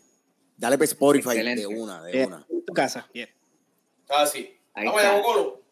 Dale 0.56 0.78
para 0.78 0.86
Spotify 0.86 1.28
Excelente. 1.30 1.60
de 1.60 1.66
una, 1.66 2.02
de 2.02 2.12
Bien, 2.12 2.26
una. 2.28 2.46
en 2.50 2.64
tu 2.64 2.72
casa, 2.72 3.06
bien. 3.12 3.28
Ah, 4.08 4.26
sí. 4.26 4.56
Ahí 4.72 4.86
Vamos 4.86 5.00
está. 5.02 5.12
allá, 5.14 5.22
Bocolo. 5.22 5.62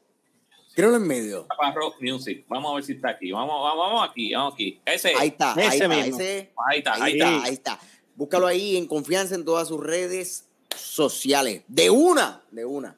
Tíralo 0.76 0.96
en 0.96 1.06
medio. 1.06 1.46
Chaparro 1.50 1.94
Music. 2.02 2.44
Vamos 2.48 2.70
a 2.70 2.74
ver 2.74 2.84
si 2.84 2.92
está 2.92 3.08
aquí. 3.08 3.32
Vamos, 3.32 3.48
vamos, 3.64 3.78
vamos 3.86 4.10
aquí, 4.10 4.34
vamos 4.34 4.52
aquí. 4.52 4.78
Ese. 4.84 5.14
Ahí 5.18 5.28
está, 5.28 5.54
ahí 5.54 5.66
Ese 5.68 5.76
está, 5.76 5.88
mismo. 5.88 6.20
ese- 6.20 6.52
Ahí 6.68 6.78
está, 6.78 6.92
ahí 6.94 7.00
ahí 7.02 7.12
está, 7.14 7.28
está. 7.34 7.44
ahí 7.46 7.54
está. 7.54 7.80
Búscalo 8.14 8.46
ahí 8.46 8.76
en 8.76 8.86
confianza 8.86 9.34
en 9.36 9.46
todas 9.46 9.68
sus 9.68 9.82
redes 9.82 10.46
sociales. 10.76 11.62
De 11.66 11.88
una, 11.88 12.42
de 12.50 12.66
una. 12.66 12.94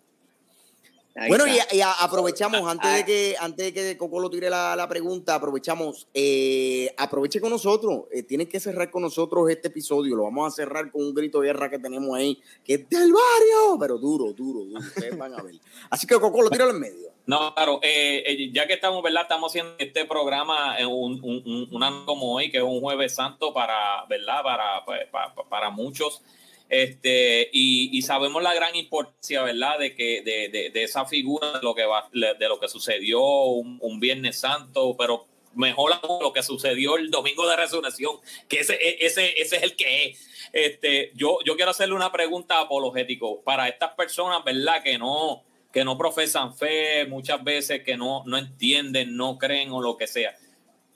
Ahí 1.21 1.29
bueno, 1.29 1.47
y, 1.49 1.59
y 1.77 1.81
aprovechamos, 1.81 2.61
antes 2.71 2.89
Ah. 2.91 2.97
de 2.97 3.05
que 3.05 3.35
antes 3.41 3.67
de 3.67 3.73
que 3.75 3.97
Coco 3.99 4.21
lo 4.21 4.31
tire 4.31 4.49
la, 4.49 4.77
la 4.77 4.89
pregunta, 4.89 5.35
aprovechamos, 5.35 6.07
eh, 6.15 6.95
aproveche 6.97 7.41
con 7.41 7.51
nosotros, 7.51 8.05
eh, 8.13 8.23
tienen 8.23 8.47
que 8.49 8.61
cerrar 8.61 8.91
con 8.91 9.03
nosotros 9.03 9.51
este 9.51 9.69
episodio, 9.69 10.15
lo 10.15 10.23
vamos 10.25 10.53
a 10.53 10.55
cerrar 10.55 10.91
con 10.93 11.03
un 11.05 11.15
grito 11.15 11.41
de 11.41 11.49
guerra 11.49 11.69
que 11.71 11.79
tenemos 11.79 12.17
ahí, 12.17 12.41
que 12.65 12.75
es 12.75 12.89
del 12.89 13.13
barrio, 13.13 13.79
pero 13.81 13.99
duro, 13.99 14.33
duro, 14.33 14.61
duro, 14.65 14.79
ustedes 14.81 15.19
van 15.19 15.35
a 15.35 15.43
ver. 15.43 15.55
Así 15.91 16.07
que 16.07 16.15
Coco, 16.21 16.41
lo 16.43 16.51
tíralo 16.51 16.71
en 16.71 16.81
medio. 16.81 17.09
No, 17.27 17.53
claro, 17.55 17.79
eh, 17.83 18.23
eh, 18.27 18.51
ya 18.55 18.67
que 18.67 18.75
estamos, 18.75 19.03
¿verdad? 19.03 19.23
Estamos 19.23 19.51
haciendo 19.51 19.75
este 19.79 20.07
programa 20.07 20.79
en 20.79 20.87
un, 20.87 21.15
un, 21.23 21.43
un- 21.45 21.69
una 21.73 22.05
como 22.07 22.35
hoy, 22.37 22.51
que 22.51 22.57
es 22.59 22.63
un 22.65 22.81
jueves 22.81 23.15
santo 23.15 23.53
para, 23.53 24.07
¿verdad? 24.09 24.43
Para, 24.43 24.85
pues, 24.87 25.01
pa- 25.11 25.35
pa- 25.35 25.47
para 25.49 25.69
muchos. 25.69 26.23
Este, 26.69 27.49
y, 27.53 27.97
y 27.97 28.03
sabemos 28.03 28.43
la 28.43 28.55
gran 28.55 28.77
importancia, 28.77 29.43
¿verdad? 29.43 29.79
De 29.79 29.95
que, 29.95 30.23
de, 30.23 30.49
de, 30.49 30.71
de 30.71 30.83
esa 30.83 31.07
figura 31.07 31.53
de 31.53 31.63
lo 31.63 31.75
que 31.75 31.85
va, 31.85 32.09
de 32.13 32.49
lo 32.49 32.61
que 32.61 32.69
sucedió 32.69 33.23
un, 33.23 34.01
Viernes 34.01 34.39
Santo, 34.39 34.95
pero 34.97 35.27
mejor 35.55 35.99
lo 36.21 36.33
que 36.33 36.43
sucedió 36.43 36.97
el 36.97 37.11
domingo 37.11 37.49
de 37.49 37.57
resurrección, 37.57 38.17
que 38.49 38.61
ese, 38.61 38.75
e, 38.75 39.07
ese, 39.07 39.41
ese 39.41 39.57
es 39.57 39.63
el 39.63 39.77
que 39.77 40.07
es. 40.07 40.29
Este, 40.53 41.11
yo, 41.15 41.39
yo 41.45 41.57
quiero 41.57 41.71
hacerle 41.71 41.95
una 41.95 42.13
pregunta 42.13 42.61
apologético 42.61 43.41
para 43.43 43.67
estas 43.69 43.95
personas, 43.95 44.45
¿verdad? 44.45 44.83
Que 44.83 44.99
no, 44.99 45.43
que 45.73 45.85
no 45.85 45.97
profesan 45.97 46.55
fe, 46.55 47.07
muchas 47.07 47.43
veces 47.43 47.83
que 47.83 47.97
no, 47.97 48.25
no 48.27 48.37
entienden, 48.37 49.17
no 49.17 49.39
creen 49.39 49.73
o 49.73 49.81
lo 49.81 49.97
que 49.97 50.07
sea. 50.07 50.37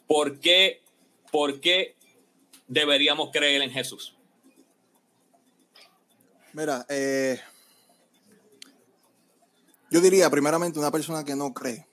¿Por 0.06 0.38
qué, 0.38 0.82
por 1.30 1.60
qué 1.60 1.96
deberíamos 2.68 3.30
creer 3.30 3.62
en 3.62 3.70
Jesús? 3.70 4.14
Mira, 6.54 6.84
eh, 6.90 7.40
yo 9.90 10.00
diría 10.00 10.28
primeramente 10.28 10.78
una 10.78 10.90
persona 10.90 11.24
que 11.24 11.34
no 11.34 11.54
cree, 11.54 11.86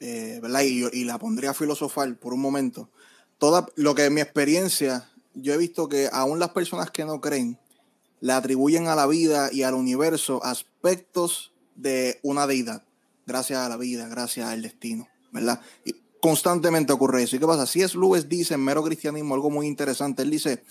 eh, 0.00 0.38
¿verdad? 0.42 0.62
Y, 0.62 0.84
y 0.92 1.04
la 1.04 1.18
pondría 1.18 1.50
a 1.50 1.54
filosofar 1.54 2.16
por 2.16 2.32
un 2.32 2.40
momento. 2.40 2.88
Toda, 3.38 3.66
lo 3.74 3.94
que 3.94 4.06
en 4.06 4.14
mi 4.14 4.22
experiencia, 4.22 5.10
yo 5.34 5.52
he 5.52 5.58
visto 5.58 5.88
que 5.88 6.08
aún 6.10 6.38
las 6.38 6.50
personas 6.50 6.90
que 6.90 7.04
no 7.04 7.20
creen 7.20 7.58
le 8.20 8.32
atribuyen 8.32 8.88
a 8.88 8.94
la 8.94 9.06
vida 9.06 9.50
y 9.52 9.62
al 9.64 9.74
universo 9.74 10.42
aspectos 10.42 11.52
de 11.74 12.18
una 12.22 12.46
deidad, 12.46 12.82
gracias 13.26 13.58
a 13.58 13.68
la 13.68 13.76
vida, 13.76 14.08
gracias 14.08 14.48
al 14.48 14.62
destino, 14.62 15.06
¿verdad? 15.30 15.60
Y 15.84 15.94
constantemente 16.20 16.94
ocurre 16.94 17.22
eso. 17.22 17.36
¿Y 17.36 17.38
qué 17.38 17.46
pasa? 17.46 17.66
Si 17.66 17.82
es 17.82 17.94
Lewis 17.94 18.30
dice 18.30 18.54
en 18.54 18.64
mero 18.64 18.82
cristianismo 18.82 19.34
algo 19.34 19.50
muy 19.50 19.66
interesante. 19.66 20.22
Él 20.22 20.30
dice, 20.30 20.64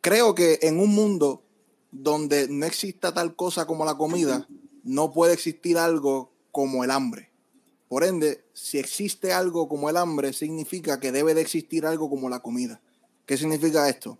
creo 0.00 0.36
que 0.36 0.60
en 0.62 0.78
un 0.78 0.94
mundo 0.94 1.42
donde 1.92 2.48
no 2.48 2.66
exista 2.66 3.12
tal 3.12 3.34
cosa 3.34 3.66
como 3.66 3.84
la 3.84 3.96
comida, 3.96 4.46
no 4.84 5.12
puede 5.12 5.34
existir 5.34 5.78
algo 5.78 6.32
como 6.52 6.84
el 6.84 6.90
hambre. 6.90 7.30
Por 7.88 8.04
ende, 8.04 8.44
si 8.52 8.78
existe 8.78 9.32
algo 9.32 9.68
como 9.68 9.90
el 9.90 9.96
hambre, 9.96 10.32
significa 10.32 11.00
que 11.00 11.12
debe 11.12 11.34
de 11.34 11.40
existir 11.40 11.86
algo 11.86 12.08
como 12.08 12.28
la 12.28 12.40
comida. 12.40 12.80
¿Qué 13.26 13.36
significa 13.36 13.88
esto? 13.88 14.18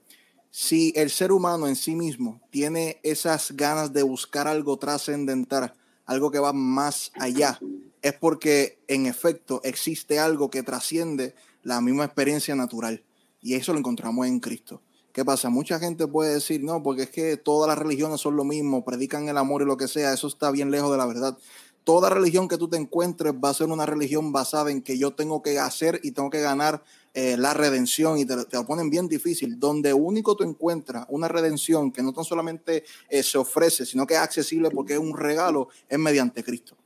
Si 0.51 0.93
el 0.97 1.11
ser 1.11 1.31
humano 1.31 1.69
en 1.69 1.77
sí 1.77 1.95
mismo 1.95 2.41
tiene 2.51 2.99
esas 3.05 3.53
ganas 3.53 3.93
de 3.93 4.03
buscar 4.03 4.49
algo 4.49 4.77
trascendental, 4.77 5.75
algo 6.05 6.33
que 6.33 6.41
va 6.41 6.53
más 6.53 7.13
allá, 7.15 7.61
es 8.03 8.13
porque 8.15 8.81
en 8.89 9.07
efecto 9.07 9.61
existe 9.63 10.19
algo 10.19 10.51
que 10.51 10.65
trasciende 10.65 11.35
la 11.63 11.81
misma 11.81 12.05
experiencia 12.05 12.57
natural. 12.57 13.05
Y 13.41 13.55
eso 13.55 13.73
lo 13.73 13.79
encontramos 13.79 14.27
en 14.27 14.41
Cristo. 14.41 14.83
¿Qué 15.13 15.25
pasa? 15.25 15.51
Mucha 15.51 15.81
gente 15.81 16.07
puede 16.07 16.35
decir, 16.35 16.63
no, 16.63 16.83
porque 16.83 17.03
es 17.03 17.11
que 17.11 17.37
todas 17.37 17.69
las 17.69 17.79
religiones 17.79 18.21
son 18.21 18.37
lo 18.37 18.45
mismo, 18.45 18.85
predican 18.85 19.29
el 19.29 19.37
amor 19.39 19.63
y 19.63 19.65
lo 19.65 19.77
que 19.77 19.89
sea, 19.89 20.13
eso 20.13 20.29
está 20.29 20.51
bien 20.53 20.71
lejos 20.71 20.91
de 20.93 20.99
la 20.99 21.07
verdad. 21.07 21.37
Toda 21.83 22.11
religión 22.11 22.47
que 22.47 22.59
tú 22.59 22.69
te 22.69 22.77
encuentres 22.77 23.33
va 23.33 23.49
a 23.49 23.55
ser 23.55 23.69
una 23.69 23.87
religión 23.87 24.33
basada 24.33 24.71
en 24.71 24.83
que 24.83 24.99
yo 24.99 25.13
tengo 25.13 25.43
que 25.43 25.59
hacer 25.59 25.99
y 26.05 26.13
tengo 26.13 26.31
que 26.31 26.41
ganar 26.41 26.85
eh, 27.15 27.37
la 27.37 27.55
redención 27.55 28.19
y 28.19 28.25
te, 28.25 28.45
te, 28.45 28.57
lo 28.57 28.65
ponen 28.65 28.89
bien 28.89 29.09
difícil. 29.09 29.59
Donde 29.59 29.93
único 29.93 30.37
tú 30.37 30.45
encuentras 30.45 31.07
una 31.09 31.27
redención 31.27 31.91
que 31.91 32.03
no 32.03 32.13
tan 32.13 32.25
solamente 32.25 32.85
eh, 33.09 33.25
se 33.25 33.39
ofrece, 33.39 33.87
sino 33.87 34.07
que 34.07 34.15
es 34.15 34.21
accesible 34.21 34.71
porque 34.71 34.93
es 34.93 35.01
un 35.01 35.17
regalo, 35.17 35.69
es 35.89 35.99
mediante 35.99 36.45
Cristo. 36.45 36.77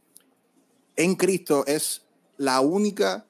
En 0.97 1.17
Cristo 1.17 1.65
es 1.67 2.07
la 2.39 2.61
única 2.61 3.27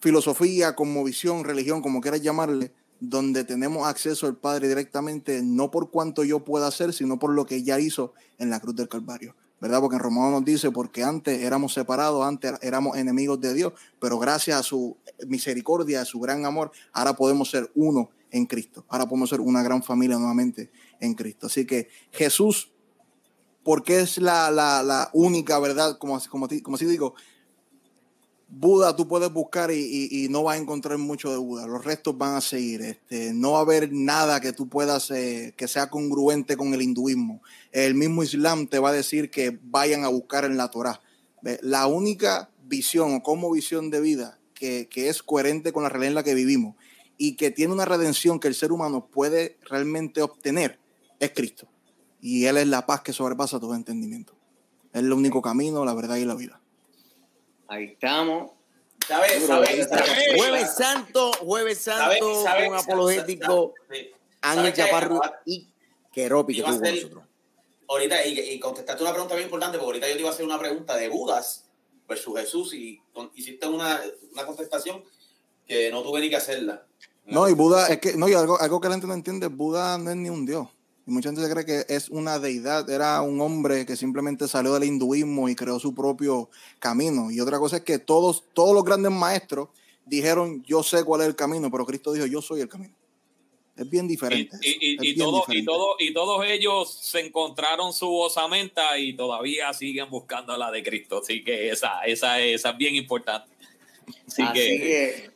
filosofía, 0.00 0.74
como 0.74 1.04
visión, 1.04 1.44
religión, 1.44 1.82
como 1.82 2.00
quieras 2.00 2.22
llamarle, 2.22 2.72
donde 3.00 3.44
tenemos 3.44 3.88
acceso 3.88 4.26
al 4.26 4.36
Padre 4.36 4.68
directamente, 4.68 5.42
no 5.42 5.70
por 5.70 5.90
cuanto 5.90 6.22
yo 6.22 6.44
pueda 6.44 6.66
hacer, 6.66 6.92
sino 6.92 7.18
por 7.18 7.32
lo 7.32 7.46
que 7.46 7.62
ya 7.62 7.80
hizo 7.80 8.12
en 8.38 8.50
la 8.50 8.60
cruz 8.60 8.76
del 8.76 8.88
Calvario. 8.88 9.34
¿Verdad? 9.60 9.80
Porque 9.80 9.96
en 9.96 10.02
Romano 10.02 10.30
nos 10.30 10.44
dice, 10.44 10.70
porque 10.70 11.04
antes 11.04 11.42
éramos 11.42 11.74
separados, 11.74 12.24
antes 12.24 12.54
éramos 12.62 12.96
enemigos 12.96 13.38
de 13.42 13.52
Dios, 13.52 13.74
pero 14.00 14.18
gracias 14.18 14.58
a 14.58 14.62
su 14.62 14.96
misericordia, 15.26 16.00
a 16.00 16.06
su 16.06 16.18
gran 16.18 16.46
amor, 16.46 16.70
ahora 16.94 17.14
podemos 17.14 17.50
ser 17.50 17.70
uno 17.74 18.08
en 18.30 18.46
Cristo. 18.46 18.86
Ahora 18.88 19.06
podemos 19.06 19.28
ser 19.28 19.40
una 19.40 19.62
gran 19.62 19.82
familia 19.82 20.16
nuevamente 20.16 20.70
en 20.98 21.12
Cristo. 21.12 21.48
Así 21.48 21.66
que 21.66 21.88
Jesús, 22.10 22.70
porque 23.62 24.00
es 24.00 24.16
la, 24.16 24.50
la, 24.50 24.82
la 24.82 25.10
única 25.12 25.58
verdad, 25.58 25.98
como, 25.98 26.18
como, 26.30 26.48
como 26.62 26.76
así 26.76 26.86
digo, 26.86 27.14
Buda 28.52 28.96
tú 28.96 29.06
puedes 29.06 29.32
buscar 29.32 29.70
y, 29.70 30.26
no 30.28 30.42
vas 30.42 30.56
a 30.56 30.60
encontrar 30.60 30.98
mucho 30.98 31.30
de 31.30 31.38
Buda. 31.38 31.68
Los 31.68 31.84
restos 31.84 32.18
van 32.18 32.34
a 32.34 32.40
seguir. 32.40 32.82
Este, 32.82 33.32
no 33.32 33.52
va 33.52 33.58
a 33.58 33.62
haber 33.62 33.92
nada 33.92 34.40
que 34.40 34.52
tú 34.52 34.68
puedas, 34.68 35.10
eh, 35.12 35.54
que 35.56 35.68
sea 35.68 35.88
congruente 35.88 36.56
con 36.56 36.74
el 36.74 36.82
hinduismo. 36.82 37.42
El 37.70 37.94
mismo 37.94 38.24
Islam 38.24 38.66
te 38.66 38.80
va 38.80 38.88
a 38.88 38.92
decir 38.92 39.30
que 39.30 39.56
vayan 39.62 40.04
a 40.04 40.08
buscar 40.08 40.44
en 40.44 40.56
la 40.56 40.68
Torah. 40.68 41.00
La 41.62 41.86
única 41.86 42.50
visión 42.64 43.14
o 43.14 43.22
como 43.22 43.52
visión 43.52 43.88
de 43.88 44.00
vida 44.00 44.40
que, 44.52 44.88
que 44.88 45.08
es 45.08 45.22
coherente 45.22 45.72
con 45.72 45.84
la 45.84 45.88
realidad 45.88 46.08
en 46.08 46.14
la 46.16 46.24
que 46.24 46.34
vivimos 46.34 46.74
y 47.16 47.36
que 47.36 47.50
tiene 47.52 47.72
una 47.72 47.84
redención 47.84 48.40
que 48.40 48.48
el 48.48 48.54
ser 48.54 48.72
humano 48.72 49.06
puede 49.06 49.58
realmente 49.68 50.22
obtener 50.22 50.80
es 51.20 51.30
Cristo. 51.30 51.68
Y 52.20 52.46
Él 52.46 52.56
es 52.56 52.66
la 52.66 52.84
paz 52.84 53.02
que 53.02 53.12
sobrepasa 53.12 53.60
todo 53.60 53.74
entendimiento. 53.74 54.34
Es 54.92 55.00
el 55.00 55.12
único 55.12 55.40
camino, 55.40 55.84
la 55.84 55.94
verdad 55.94 56.16
y 56.16 56.24
la 56.24 56.34
vida. 56.34 56.59
Ahí 57.70 57.84
estamos. 57.84 58.50
¿Sabes? 59.06 59.46
¿Sabes? 59.46 59.88
¿Sabes? 59.88 60.36
Jueves 60.36 60.74
Santo, 60.74 61.30
Jueves 61.40 61.78
Santo, 61.78 62.44
con 62.66 62.76
apologético. 62.76 63.74
Ángel. 64.42 64.72
Chaparro 64.72 65.20
y 65.46 65.68
Keropi 66.12 66.54
que 66.54 66.58
Iba 66.60 66.68
a 66.70 66.72
estuvo 66.72 66.84
con 66.84 66.94
ser- 66.94 67.02
nosotros. 67.04 67.24
Ahorita, 67.88 68.26
y, 68.26 68.38
y 68.40 68.60
contestaste 68.60 69.02
una 69.02 69.12
pregunta 69.12 69.34
bien 69.36 69.46
importante, 69.46 69.78
porque 69.78 69.86
ahorita 69.88 70.08
yo 70.08 70.14
te 70.14 70.20
iba 70.20 70.30
a 70.30 70.32
hacer 70.32 70.44
una 70.44 70.58
pregunta 70.58 70.96
de 70.96 71.08
Budas 71.08 71.64
versus 72.08 72.38
Jesús 72.38 72.74
y 72.74 73.00
con- 73.12 73.30
hiciste 73.34 73.66
una, 73.68 74.00
una 74.32 74.46
contestación 74.46 75.04
que 75.66 75.90
no 75.90 76.02
tuve 76.02 76.20
ni 76.20 76.28
que 76.28 76.36
hacerla. 76.36 76.84
No, 77.26 77.48
y 77.48 77.52
Buda, 77.54 77.86
es 77.88 78.00
que, 78.00 78.14
no, 78.16 78.28
y 78.28 78.34
algo, 78.34 78.60
algo 78.60 78.80
que 78.80 78.88
la 78.88 78.94
gente 78.94 79.06
no 79.06 79.14
entiende, 79.14 79.46
Buda 79.46 79.96
no 79.98 80.10
es 80.10 80.16
ni 80.16 80.28
un 80.28 80.44
dios. 80.44 80.66
Y 81.10 81.12
mucha 81.12 81.30
gente 81.30 81.42
se 81.44 81.52
cree 81.52 81.64
que 81.66 81.92
es 81.92 82.08
una 82.08 82.38
deidad, 82.38 82.88
era 82.88 83.20
un 83.20 83.40
hombre 83.40 83.84
que 83.84 83.96
simplemente 83.96 84.46
salió 84.46 84.72
del 84.74 84.84
hinduismo 84.84 85.48
y 85.48 85.56
creó 85.56 85.80
su 85.80 85.92
propio 85.92 86.48
camino. 86.78 87.32
Y 87.32 87.40
otra 87.40 87.58
cosa 87.58 87.78
es 87.78 87.82
que 87.82 87.98
todos, 87.98 88.44
todos 88.54 88.72
los 88.76 88.84
grandes 88.84 89.10
maestros 89.10 89.70
dijeron, 90.06 90.62
yo 90.62 90.84
sé 90.84 91.02
cuál 91.02 91.22
es 91.22 91.26
el 91.26 91.34
camino, 91.34 91.68
pero 91.68 91.84
Cristo 91.84 92.12
dijo, 92.12 92.26
yo 92.26 92.40
soy 92.40 92.60
el 92.60 92.68
camino. 92.68 92.94
Es 93.76 93.90
bien 93.90 94.06
diferente. 94.06 94.56
y- 94.62 94.68
y- 94.68 94.92
y 94.92 94.96
bien 95.14 95.18
todo- 95.18 95.38
y, 95.38 95.40
diferente. 95.40 95.66
todo- 95.66 95.94
y 95.98 96.12
todos 96.14 96.46
ellos 96.46 96.94
se 97.02 97.20
encontraron 97.26 97.92
su 97.92 98.14
osamenta 98.14 98.96
y 98.96 99.14
todavía 99.16 99.72
siguen 99.72 100.08
buscando 100.10 100.56
la 100.56 100.70
de 100.70 100.84
Cristo. 100.84 101.22
Así 101.24 101.42
que 101.42 101.70
esa, 101.70 102.02
esa, 102.02 102.40
esa 102.40 102.70
es 102.70 102.76
bien 102.76 102.94
importante. 102.94 103.48
Así, 104.28 104.42
Así 104.42 104.52
que, 104.52 104.60
que, 104.78 105.30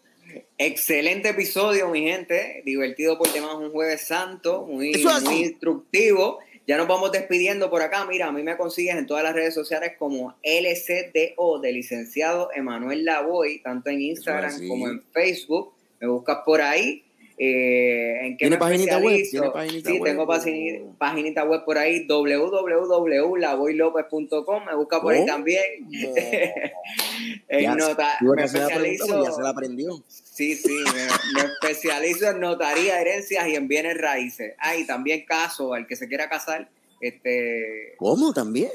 excelente 0.59 1.31
episodio, 1.31 1.89
mi 1.89 2.03
gente. 2.03 2.63
Divertido 2.65 3.17
por 3.19 3.29
temas 3.33 3.55
un 3.57 3.71
jueves 3.71 4.03
santo, 4.03 4.65
muy, 4.67 4.93
instructivo. 5.33 6.39
Ya 6.67 6.79
nos 6.79 6.89
vamos 6.89 7.13
despidiendo 7.13 7.69
por 7.69 7.83
acá. 7.83 8.07
Mira, 8.07 8.29
a 8.29 8.33
mí 8.33 8.43
me 8.43 8.57
consigues 8.57 8.97
en 8.97 9.07
todas 9.07 9.23
las 9.23 9.35
redes 9.35 9.53
sociales 9.53 9.93
como 9.99 10.35
LCDO 10.43 11.59
de 11.61 11.73
licenciado 11.73 12.49
Emanuel 12.55 13.05
Lavoy, 13.05 13.61
tanto 13.63 13.91
en 13.91 14.01
Instagram 14.01 14.67
como 14.69 14.89
en 14.89 15.03
Facebook. 15.13 15.75
Me 16.01 16.09
buscas 16.09 16.39
por 16.45 16.63
ahí. 16.63 17.03
Eh, 17.37 18.19
¿En 18.23 18.33
qué 18.37 18.45
¿Tiene 18.47 18.57
me 18.57 18.61
paginita 18.61 18.99
web? 18.99 19.15
especializo? 19.17 19.41
¿Tiene 19.43 19.51
paginita 19.53 19.91
sí, 19.91 19.99
web? 19.99 20.11
tengo 20.13 20.25
pagini- 20.27 20.97
paginita 20.97 21.45
web 21.45 21.65
por 21.65 21.79
ahí, 21.79 22.07
www.lavoylopez.com. 22.07 24.65
Me 24.65 24.75
busca 24.77 25.01
por 25.01 25.13
ahí 25.15 25.19
¿Cómo? 25.21 25.33
también. 25.33 25.63
No. 25.91 26.09
En 27.49 27.61
Ya, 27.63 27.75
nota, 27.75 28.19
me 28.21 28.45
especializo. 28.45 29.25
ya 29.25 29.31
se 29.33 29.43
la 29.43 29.49
aprendió. 29.51 30.01
Sí, 30.35 30.57
sí, 30.57 30.73
me, 30.93 31.07
me 31.43 31.49
especializo 31.53 32.29
en 32.31 32.41
notaría, 32.41 33.01
herencias 33.01 33.47
y 33.47 33.55
en 33.55 33.69
bienes 33.69 33.97
raíces. 33.99 34.55
Ah, 34.59 34.75
y 34.75 34.85
también 34.85 35.25
caso, 35.25 35.73
al 35.75 35.87
que 35.87 35.95
se 35.95 36.09
quiera 36.09 36.29
casar, 36.29 36.69
este, 37.01 37.95
¿Cómo 37.99 38.33
también? 38.33 38.71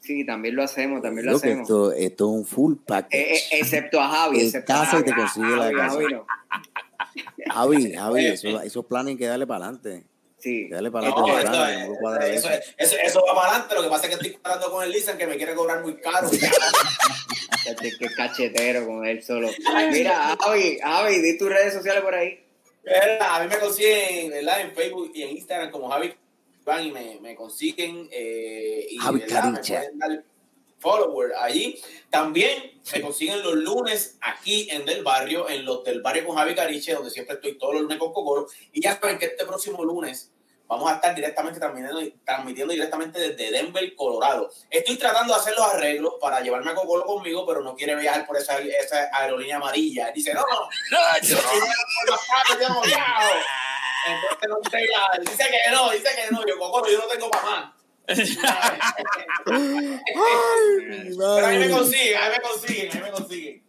sí, 0.00 0.24
también 0.26 0.54
lo 0.54 0.62
hacemos, 0.62 1.00
también 1.00 1.26
lo 1.26 1.36
hacemos. 1.36 1.62
esto, 1.62 1.92
esto 1.92 2.24
es 2.30 2.30
un 2.40 2.44
full 2.44 2.74
Eh, 2.74 2.78
package. 2.86 3.34
eh, 3.36 3.40
excepto 3.52 4.00
a 4.00 4.08
Javi, 4.08 4.38
Te 4.38 4.44
excepto 4.46 4.72
a 4.74 4.84
Javi. 4.86 5.04
te 5.04 5.14
consigue 5.14 5.56
la 5.56 5.72
casa. 5.72 5.96
Javi. 5.96 6.14
Javi, 7.46 7.92
Javi, 7.94 8.26
eso- 8.26 8.60
esos 8.60 8.84
planes 8.84 9.12
hay 9.12 9.16
que 9.16 9.26
darle 9.26 9.46
para 9.46 9.64
adelante. 9.66 10.04
Sí. 10.38 10.68
Dale 10.68 10.90
para 10.90 11.08
No, 11.08 11.26
adelante. 11.26 11.72
es- 11.74 11.80
no 11.88 11.94
lo 11.94 11.98
cuadra 12.00 12.26
eso, 12.28 12.48
eso. 12.48 12.58
es- 12.58 12.74
eso, 12.92 12.96
eso 13.02 13.24
va 13.26 13.34
para 13.34 13.48
adelante. 13.50 13.74
Lo 13.74 13.82
que 13.82 13.88
pasa 13.88 14.02
es 14.06 14.08
que 14.10 14.14
estoy 14.26 14.40
hablando 14.44 14.70
con 14.70 14.84
el 14.84 14.90
Listen 14.92 15.18
que 15.18 15.26
me 15.26 15.36
quiere 15.36 15.54
cobrar 15.54 15.82
muy 15.82 15.96
caro. 15.96 16.28
Este, 17.66 17.92
Qué 17.98 18.06
cachetero 18.16 18.86
con 18.86 19.04
él 19.06 19.22
solo. 19.22 19.50
Mira, 19.92 20.36
Javi, 20.40 20.78
Javi, 20.80 21.18
di 21.20 21.36
tus 21.36 21.50
redes 21.50 21.74
sociales 21.74 22.02
por 22.02 22.14
ahí. 22.14 22.42
¿Verdad? 22.82 23.28
A 23.36 23.40
mí 23.42 23.48
me 23.48 23.58
consiguen 23.58 24.30
¿verdad? 24.30 24.60
en 24.62 24.74
Facebook 24.74 25.10
y 25.14 25.22
en 25.22 25.30
Instagram 25.36 25.70
como 25.70 25.90
Javi 25.90 26.14
van 26.64 26.86
y 26.86 26.92
me, 26.92 27.18
me 27.20 27.34
consiguen 27.34 28.08
eh, 28.10 28.86
y 28.90 28.96
Javi. 28.96 29.22
Follower 30.78 31.32
allí. 31.38 31.80
También 32.10 32.80
me 32.92 33.00
consiguen 33.00 33.42
los 33.42 33.54
lunes 33.54 34.16
aquí 34.20 34.68
en 34.70 34.84
Del 34.84 35.02
Barrio, 35.02 35.48
en 35.48 35.64
los 35.64 35.84
del 35.84 36.00
barrio 36.00 36.26
con 36.26 36.36
Javi 36.36 36.54
Cariche, 36.54 36.94
donde 36.94 37.10
siempre 37.10 37.36
estoy 37.36 37.58
todos 37.58 37.74
los 37.74 37.82
lunes 37.82 37.98
con 37.98 38.12
Cocoro. 38.12 38.46
Y 38.72 38.80
ya 38.80 38.98
saben 38.98 39.18
que 39.18 39.26
este 39.26 39.44
próximo 39.44 39.84
lunes 39.84 40.32
vamos 40.66 40.90
a 40.90 40.96
estar 40.96 41.14
directamente 41.14 41.58
transmitiendo, 41.58 42.00
transmitiendo 42.24 42.72
directamente 42.72 43.18
desde 43.18 43.50
Denver, 43.50 43.94
Colorado. 43.96 44.50
Estoy 44.70 44.96
tratando 44.96 45.34
de 45.34 45.40
hacer 45.40 45.54
los 45.54 45.66
arreglos 45.66 46.14
para 46.20 46.40
llevarme 46.40 46.70
a 46.70 46.74
Cocoro 46.74 47.04
conmigo, 47.04 47.46
pero 47.46 47.62
no 47.62 47.74
quiere 47.74 47.96
viajar 47.96 48.26
por 48.26 48.36
esa, 48.36 48.58
esa 48.58 49.10
aerolínea 49.12 49.56
amarilla. 49.56 50.10
Dice, 50.12 50.32
no, 50.34 50.40
no, 50.40 50.68
no, 50.90 50.98
yo 51.26 51.36
no. 51.36 52.82
Entonces 54.40 54.88
dice 55.20 55.44
que 55.50 55.70
no, 55.70 55.90
dice 55.90 56.08
que 56.14 56.30
no, 56.30 56.46
yo 56.46 56.58
Cocoro, 56.58 56.90
yo 56.90 56.98
no 56.98 57.06
tengo 57.06 57.30
para 57.30 57.44
más. 57.44 57.77
Ay, 59.46 59.98
Pero 61.16 61.46
ahí 61.46 61.58
me 61.58 61.70
consiguen, 61.70 62.16
ahí 62.16 62.30
me 62.30 62.40
consiguen, 62.40 62.90
ahí 62.92 63.02
me 63.02 63.10
consiguen. 63.10 63.67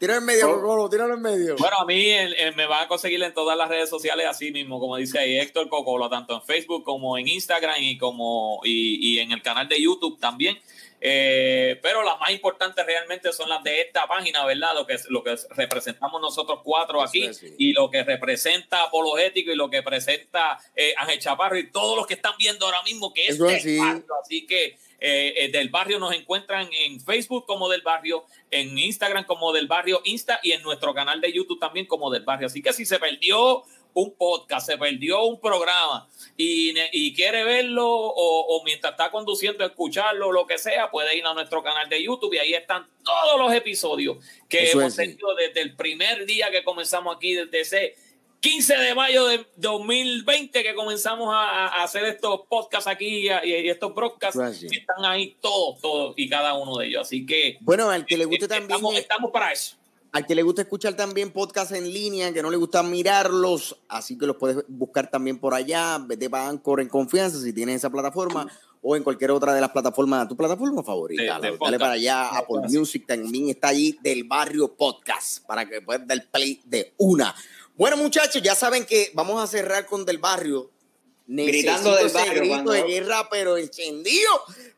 Tíralo 0.00 0.20
en 0.20 0.24
medio, 0.24 0.50
Oh. 0.50 0.54
Cocolo, 0.54 0.88
tíralo 0.88 1.14
en 1.14 1.20
medio. 1.20 1.56
Bueno, 1.56 1.76
a 1.78 1.84
mí 1.84 2.10
me 2.56 2.66
van 2.66 2.84
a 2.84 2.88
conseguir 2.88 3.22
en 3.22 3.34
todas 3.34 3.54
las 3.56 3.68
redes 3.68 3.90
sociales 3.90 4.26
así 4.26 4.50
mismo, 4.50 4.80
como 4.80 4.96
dice 4.96 5.18
ahí 5.18 5.38
Héctor 5.38 5.68
Cocolo, 5.68 6.08
tanto 6.08 6.34
en 6.34 6.42
Facebook 6.42 6.84
como 6.84 7.18
en 7.18 7.28
Instagram 7.28 7.76
y 7.78 7.98
como 7.98 8.60
y, 8.64 9.12
y 9.12 9.18
en 9.18 9.30
el 9.32 9.42
canal 9.42 9.68
de 9.68 9.80
YouTube 9.80 10.18
también. 10.18 10.58
Eh, 11.02 11.78
pero 11.82 12.02
las 12.02 12.18
más 12.18 12.30
importantes 12.30 12.84
realmente 12.84 13.32
son 13.32 13.48
las 13.48 13.62
de 13.62 13.80
esta 13.82 14.06
página, 14.06 14.44
¿verdad? 14.44 14.74
Lo 14.74 14.86
que, 14.86 14.96
lo 15.08 15.22
que 15.22 15.34
representamos 15.50 16.20
nosotros 16.20 16.60
cuatro 16.62 17.02
aquí 17.02 17.32
sí. 17.32 17.54
y 17.58 17.72
lo 17.72 17.90
que 17.90 18.02
representa 18.02 18.84
Apologético 18.84 19.50
y 19.50 19.56
lo 19.56 19.70
que 19.70 19.82
presenta 19.82 20.58
eh, 20.76 20.94
Ángel 20.96 21.18
Chaparro 21.18 21.58
y 21.58 21.70
todos 21.70 21.96
los 21.96 22.06
que 22.06 22.14
están 22.14 22.34
viendo 22.38 22.66
ahora 22.66 22.82
mismo 22.82 23.12
que 23.12 23.26
es 23.26 23.40
Eso. 23.40 23.46
Así 24.22 24.46
que 24.46 24.76
eh, 25.00 25.32
eh, 25.36 25.48
del 25.50 25.70
barrio 25.70 25.98
nos 25.98 26.14
encuentran 26.14 26.68
en 26.84 27.00
Facebook 27.00 27.46
como 27.46 27.68
del 27.70 27.80
barrio, 27.80 28.26
en 28.50 28.78
Instagram 28.78 29.24
como 29.24 29.52
del 29.52 29.66
barrio 29.66 30.02
Insta 30.04 30.40
y 30.42 30.52
en 30.52 30.62
nuestro 30.62 30.92
canal 30.92 31.20
de 31.20 31.32
YouTube 31.32 31.58
también 31.58 31.86
como 31.86 32.10
del 32.10 32.22
barrio. 32.22 32.46
Así 32.46 32.62
que 32.62 32.72
si 32.72 32.84
se 32.84 32.98
perdió 32.98 33.64
un 33.94 34.14
podcast, 34.14 34.66
se 34.66 34.78
perdió 34.78 35.24
un 35.24 35.40
programa 35.40 36.08
y, 36.36 37.14
quiere 37.14 37.44
verlo 37.44 37.88
o, 37.88 38.56
o 38.56 38.64
mientras 38.64 38.92
está 38.92 39.10
conduciendo 39.10 39.64
escucharlo 39.64 40.32
lo 40.32 40.46
que 40.46 40.58
sea, 40.58 40.90
puede 40.90 41.16
ir 41.16 41.24
a 41.24 41.34
nuestro 41.34 41.62
canal 41.62 41.88
de 41.88 42.02
YouTube 42.02 42.34
y 42.34 42.38
ahí 42.38 42.54
están 42.54 42.86
todos 43.02 43.40
los 43.40 43.52
episodios 43.52 44.18
que 44.48 44.64
Eso 44.64 44.80
hemos 44.80 44.94
tenido 44.94 45.34
desde 45.34 45.62
el 45.62 45.74
primer 45.74 46.26
día 46.26 46.50
que 46.50 46.62
comenzamos 46.62 47.16
aquí, 47.16 47.34
desde 47.34 47.60
ese 47.60 47.96
15 48.40 48.74
de 48.74 48.94
mayo 48.94 49.26
de 49.26 49.46
2020 49.56 50.62
que 50.62 50.74
comenzamos 50.74 51.28
a, 51.32 51.66
a 51.68 51.82
hacer 51.84 52.04
estos 52.06 52.40
podcasts 52.48 52.86
aquí 52.86 53.28
y, 53.28 53.30
y 53.44 53.68
estos 53.68 53.94
broadcasts. 53.94 54.38
Están 54.62 55.04
ahí 55.04 55.36
todos, 55.40 55.80
todos 55.80 56.14
y 56.16 56.28
cada 56.28 56.54
uno 56.54 56.78
de 56.78 56.86
ellos. 56.88 57.02
Así 57.02 57.26
que 57.26 57.58
Bueno, 57.60 57.90
al 57.90 58.06
que 58.06 58.16
le 58.16 58.24
guste 58.24 58.46
eh, 58.46 58.48
también, 58.48 58.70
estamos, 58.70 58.96
estamos 58.96 59.30
para 59.30 59.52
eso. 59.52 59.76
al 60.12 60.26
que 60.26 60.34
le 60.34 60.42
gusta 60.42 60.62
escuchar 60.62 60.94
también 60.94 61.30
podcast 61.32 61.72
en 61.72 61.92
línea, 61.92 62.32
que 62.32 62.42
no 62.42 62.50
le 62.50 62.56
gusta 62.56 62.82
mirarlos, 62.82 63.76
así 63.88 64.16
que 64.16 64.26
los 64.26 64.36
puedes 64.36 64.64
buscar 64.68 65.10
también 65.10 65.38
por 65.38 65.52
allá, 65.54 65.98
vete 65.98 66.30
para 66.30 66.48
Anchor 66.48 66.80
en 66.80 66.88
confianza 66.88 67.38
si 67.40 67.52
tienes 67.52 67.76
esa 67.76 67.90
plataforma 67.90 68.46
o 68.82 68.96
en 68.96 69.02
cualquier 69.02 69.30
otra 69.32 69.52
de 69.52 69.60
las 69.60 69.68
plataformas, 69.70 70.26
tu 70.26 70.34
plataforma 70.34 70.82
favorita. 70.82 71.38
De- 71.38 71.50
de 71.50 71.58
Dale 71.58 71.78
para 71.78 71.92
allá, 71.92 72.28
Apple 72.38 72.62
Music 72.70 73.04
también 73.06 73.50
está 73.50 73.68
allí 73.68 73.98
del 74.00 74.24
barrio 74.24 74.74
podcast 74.74 75.44
para 75.46 75.68
que 75.68 75.82
puedas 75.82 76.06
dar 76.06 76.24
play 76.30 76.62
de 76.64 76.94
una. 76.96 77.34
Bueno, 77.80 77.96
muchachos, 77.96 78.42
ya 78.42 78.54
saben 78.54 78.84
que 78.84 79.10
vamos 79.14 79.42
a 79.42 79.46
cerrar 79.46 79.86
con 79.86 80.04
del 80.04 80.18
barrio. 80.18 80.70
Gritando 81.26 81.94
del 81.94 82.10
barrio, 82.10 82.42
grito 82.42 82.72
de 82.72 82.82
guerra, 82.82 83.26
pero 83.30 83.56
encendido. 83.56 84.28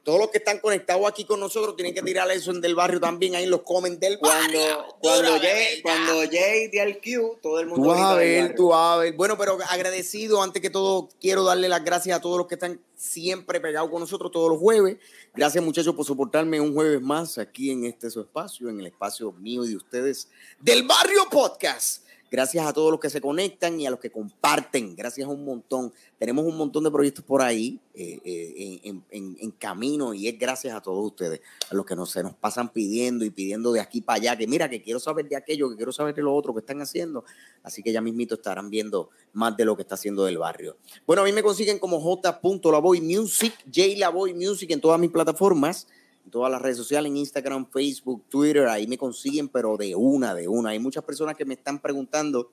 Todos 0.04 0.20
los 0.20 0.30
que 0.30 0.38
están 0.38 0.60
conectados 0.60 1.04
aquí 1.08 1.24
con 1.24 1.40
nosotros 1.40 1.74
tienen 1.74 1.94
que 1.94 2.02
tirar 2.02 2.30
eso 2.30 2.52
en 2.52 2.60
del 2.60 2.76
barrio 2.76 3.00
también. 3.00 3.34
Ahí 3.34 3.46
los 3.46 3.62
comen 3.62 3.98
del 3.98 4.20
Cuando, 4.20 4.56
barrio. 4.56 4.96
cuando, 5.00 5.32
verdad. 5.32 5.48
cuando 5.82 6.22
el 6.22 7.00
cue, 7.00 7.38
todo 7.42 7.58
el 7.58 7.66
mundo 7.66 7.82
Tú 7.82 7.88
vas 7.88 8.00
a 8.00 8.14
ver, 8.14 8.54
tú 8.54 8.68
vas 8.68 8.94
a 8.94 8.96
ver. 8.98 9.14
Bueno, 9.14 9.36
pero 9.36 9.58
agradecido, 9.68 10.40
antes 10.40 10.62
que 10.62 10.70
todo, 10.70 11.08
quiero 11.20 11.42
darle 11.42 11.68
las 11.68 11.84
gracias 11.84 12.16
a 12.16 12.20
todos 12.20 12.38
los 12.38 12.46
que 12.46 12.54
están 12.54 12.80
siempre 12.94 13.58
pegados 13.58 13.90
con 13.90 13.98
nosotros 13.98 14.30
todos 14.30 14.48
los 14.48 14.60
jueves. 14.60 14.98
Gracias, 15.34 15.64
muchachos, 15.64 15.92
por 15.96 16.06
soportarme 16.06 16.60
un 16.60 16.72
jueves 16.72 17.02
más 17.02 17.36
aquí 17.36 17.72
en 17.72 17.84
este 17.84 18.10
su 18.10 18.20
espacio, 18.20 18.68
en 18.68 18.78
el 18.78 18.86
espacio 18.86 19.32
mío 19.32 19.64
y 19.64 19.70
de 19.70 19.76
ustedes, 19.76 20.28
del 20.60 20.84
Barrio 20.84 21.28
Podcast. 21.28 22.01
Gracias 22.32 22.64
a 22.64 22.72
todos 22.72 22.90
los 22.90 22.98
que 22.98 23.10
se 23.10 23.20
conectan 23.20 23.78
y 23.78 23.86
a 23.86 23.90
los 23.90 24.00
que 24.00 24.10
comparten. 24.10 24.96
Gracias 24.96 25.28
un 25.28 25.44
montón. 25.44 25.92
Tenemos 26.18 26.46
un 26.46 26.56
montón 26.56 26.82
de 26.82 26.90
proyectos 26.90 27.22
por 27.22 27.42
ahí 27.42 27.78
eh, 27.92 28.22
eh, 28.24 28.94
en, 29.10 29.50
camino 29.50 30.14
y 30.14 30.28
es 30.28 30.38
gracias 30.38 30.74
a 30.74 30.80
todos 30.80 31.04
ustedes, 31.04 31.42
a 31.70 31.74
los 31.74 31.84
que 31.84 31.94
nos, 31.94 32.10
se 32.10 32.22
nos 32.22 32.32
pasan 32.32 32.70
pidiendo 32.70 33.26
y 33.26 33.30
pidiendo 33.30 33.70
de 33.70 33.80
aquí 33.80 34.00
para 34.00 34.16
allá, 34.16 34.38
que 34.38 34.46
mira, 34.46 34.70
que 34.70 34.80
quiero 34.80 34.98
saber 34.98 35.28
de 35.28 35.36
aquello, 35.36 35.68
que 35.68 35.76
quiero 35.76 35.92
saber 35.92 36.14
de 36.14 36.22
lo 36.22 36.34
otro 36.34 36.54
que 36.54 36.60
están 36.60 36.80
haciendo. 36.80 37.22
Así 37.62 37.82
que 37.82 37.92
ya 37.92 38.00
mismito 38.00 38.36
estarán 38.36 38.70
viendo 38.70 39.10
más 39.34 39.54
de 39.54 39.66
lo 39.66 39.76
que 39.76 39.82
está 39.82 39.96
haciendo 39.96 40.24
del 40.24 40.38
barrio. 40.38 40.78
Bueno, 41.06 41.20
a 41.20 41.26
mí 41.26 41.32
me 41.32 41.42
consiguen 41.42 41.78
como 41.78 42.00
J.Lavoy 42.00 43.02
Music, 43.02 43.52
J 43.66 44.10
Music 44.34 44.70
en 44.70 44.80
todas 44.80 44.98
mis 44.98 45.10
plataformas, 45.10 45.86
en 46.24 46.30
todas 46.30 46.50
las 46.50 46.62
redes 46.62 46.76
sociales, 46.76 47.10
en 47.10 47.16
Instagram, 47.16 47.66
Facebook, 47.70 48.24
Twitter, 48.28 48.66
ahí 48.68 48.86
me 48.86 48.98
consiguen, 48.98 49.48
pero 49.48 49.76
de 49.76 49.94
una, 49.94 50.34
de 50.34 50.48
una. 50.48 50.70
Hay 50.70 50.78
muchas 50.78 51.04
personas 51.04 51.36
que 51.36 51.44
me 51.44 51.54
están 51.54 51.80
preguntando 51.80 52.52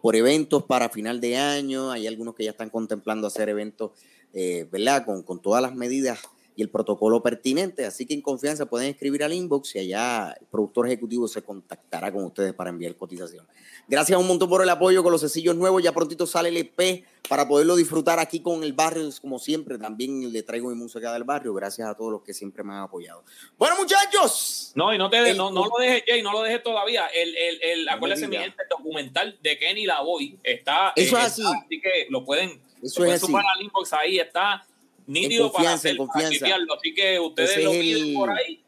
por 0.00 0.16
eventos 0.16 0.64
para 0.64 0.88
final 0.88 1.20
de 1.20 1.36
año, 1.36 1.90
hay 1.90 2.06
algunos 2.06 2.34
que 2.34 2.44
ya 2.44 2.50
están 2.50 2.70
contemplando 2.70 3.26
hacer 3.26 3.48
eventos, 3.48 3.92
eh, 4.32 4.66
¿verdad? 4.70 5.04
Con, 5.04 5.22
con 5.22 5.40
todas 5.40 5.62
las 5.62 5.74
medidas 5.74 6.18
y 6.58 6.62
el 6.62 6.70
protocolo 6.70 7.22
pertinente. 7.22 7.86
Así 7.86 8.04
que 8.04 8.14
en 8.14 8.20
confianza 8.20 8.66
pueden 8.66 8.90
escribir 8.90 9.22
al 9.22 9.32
inbox 9.32 9.76
y 9.76 9.78
allá 9.78 10.34
el 10.40 10.44
productor 10.48 10.88
ejecutivo 10.88 11.28
se 11.28 11.40
contactará 11.40 12.12
con 12.12 12.24
ustedes 12.24 12.52
para 12.52 12.70
enviar 12.70 12.96
cotización. 12.96 13.46
Gracias 13.86 14.18
un 14.18 14.26
montón 14.26 14.48
por 14.48 14.60
el 14.60 14.68
apoyo 14.68 15.04
con 15.04 15.12
los 15.12 15.20
sencillos 15.20 15.54
nuevos. 15.54 15.84
Ya 15.84 15.92
prontito 15.92 16.26
sale 16.26 16.48
el 16.48 16.56
EP 16.56 17.04
para 17.28 17.46
poderlo 17.46 17.76
disfrutar 17.76 18.18
aquí 18.18 18.40
con 18.40 18.64
el 18.64 18.72
barrio, 18.72 19.08
como 19.20 19.38
siempre. 19.38 19.78
También 19.78 20.32
le 20.32 20.42
traigo 20.42 20.68
mi 20.68 20.74
música 20.74 21.12
del 21.12 21.22
barrio. 21.22 21.54
Gracias 21.54 21.88
a 21.88 21.94
todos 21.94 22.10
los 22.10 22.22
que 22.22 22.34
siempre 22.34 22.64
me 22.64 22.72
han 22.72 22.80
apoyado. 22.80 23.22
Bueno, 23.56 23.76
muchachos. 23.78 24.72
No, 24.74 24.92
y 24.92 24.98
no, 24.98 25.08
te, 25.08 25.30
El- 25.30 25.36
no, 25.36 25.52
no 25.52 25.64
lo 25.66 25.76
dejes, 25.78 26.02
Jay, 26.08 26.22
no 26.22 26.32
lo 26.32 26.42
dejes 26.42 26.60
todavía. 26.64 27.06
El, 27.06 27.36
el, 27.36 27.62
el, 27.62 27.84
No 27.84 27.92
acuérdese, 27.92 28.26
mi 28.26 28.36
gente, 28.36 28.60
el 28.64 28.68
documental 28.68 29.38
de 29.40 29.58
Kenny 29.58 29.86
Lavoy 29.86 30.36
está. 30.42 30.92
Eso 30.96 31.16
es 31.18 31.38
está, 31.38 31.50
así. 31.50 31.80
que 31.80 32.06
lo 32.10 32.24
pueden, 32.24 32.60
Eso 32.82 33.04
lo 33.04 33.12
es 33.12 33.22
así. 33.22 33.32
al 33.32 33.62
inbox 33.64 33.92
ahí, 33.92 34.18
está 34.18 34.66
nítido 35.08 35.50
para, 35.50 35.74
hacer, 35.74 35.96
confianza. 35.96 36.46
Así 36.76 36.94
que 36.94 37.18
ustedes 37.18 37.50
Ese 37.50 37.62
lo 37.62 37.72
piden 37.72 38.06
el- 38.08 38.14
por 38.14 38.30
ahí. 38.30 38.62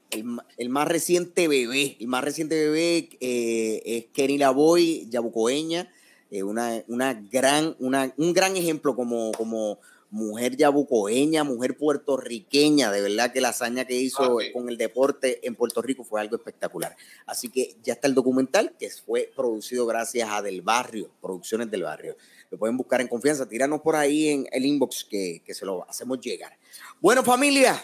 El, 0.57 0.69
más 0.71 0.89
reciente 0.89 1.47
bebé, 1.47 1.97
el 2.01 2.09
más 2.09 2.25
reciente 2.25 2.57
bebé 2.57 3.11
eh, 3.21 3.83
es 3.85 4.07
Kenny 4.13 4.39
Lavoy, 4.39 5.07
yabucoeña, 5.09 5.89
eh, 6.33 6.43
una, 6.43 6.83
una 6.89 7.15
gran, 7.15 7.77
una, 7.79 8.13
un 8.17 8.33
gran 8.33 8.57
ejemplo 8.57 8.97
como, 8.97 9.31
como 9.31 9.79
mujer 10.11 10.57
yabucoeña, 10.57 11.45
mujer 11.45 11.77
puertorriqueña, 11.77 12.91
de 12.91 13.01
verdad 13.03 13.33
que 13.33 13.41
la 13.41 13.51
hazaña 13.51 13.85
que 13.85 13.95
hizo 13.95 14.39
con 14.53 14.69
el 14.69 14.77
deporte 14.77 15.47
en 15.47 15.55
Puerto 15.55 15.81
Rico 15.81 16.03
fue 16.03 16.21
algo 16.21 16.37
espectacular. 16.37 16.97
Así 17.27 17.49
que 17.49 17.77
ya 17.85 17.93
está 17.93 18.09
el 18.09 18.15
documental 18.15 18.75
que 18.79 18.91
fue 18.91 19.31
producido 19.37 19.87
gracias 19.87 20.29
a 20.31 20.43
Del 20.43 20.63
Barrio, 20.63 21.11
Producciones 21.21 21.71
del 21.71 21.85
Barrio. 21.85 22.17
Lo 22.51 22.59
pueden 22.59 22.77
buscar 22.77 23.01
en 23.01 23.09
confianza, 23.09 23.49
tíranos 23.49 23.81
por 23.81 23.95
ahí 23.95 24.29
en 24.29 24.47
el 24.51 24.67
inbox 24.67 25.05
que, 25.05 25.43
que 25.45 25.55
se 25.55 25.65
lo 25.65 25.89
hacemos 25.89 26.21
llegar. 26.21 26.59
Bueno, 27.01 27.23
familia, 27.23 27.83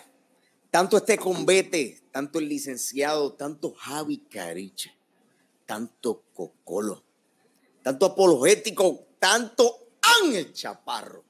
tanto 0.71 0.97
este 0.97 1.17
convete, 1.17 2.03
tanto 2.11 2.39
el 2.39 2.49
licenciado, 2.49 3.33
tanto 3.35 3.73
Javi 3.73 4.19
Cariche, 4.19 4.97
tanto 5.65 6.25
Cocolo, 6.35 7.05
tanto 7.83 8.07
apologético, 8.07 9.07
tanto 9.19 9.89
Ángel 10.23 10.53
Chaparro, 10.53 11.25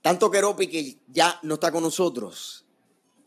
tanto 0.00 0.30
Keropi 0.30 0.68
que 0.68 0.98
ya 1.08 1.38
no 1.42 1.54
está 1.54 1.70
con 1.72 1.82
nosotros. 1.82 2.64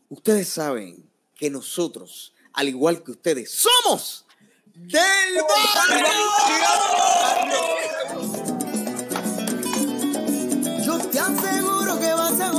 Ustedes 0.08 0.48
saben 0.48 1.08
que 1.34 1.50
nosotros, 1.50 2.34
al 2.52 2.68
igual 2.68 3.02
que 3.02 3.12
ustedes, 3.12 3.50
somos 3.50 4.26
del 4.74 5.42
barrio. 5.88 6.06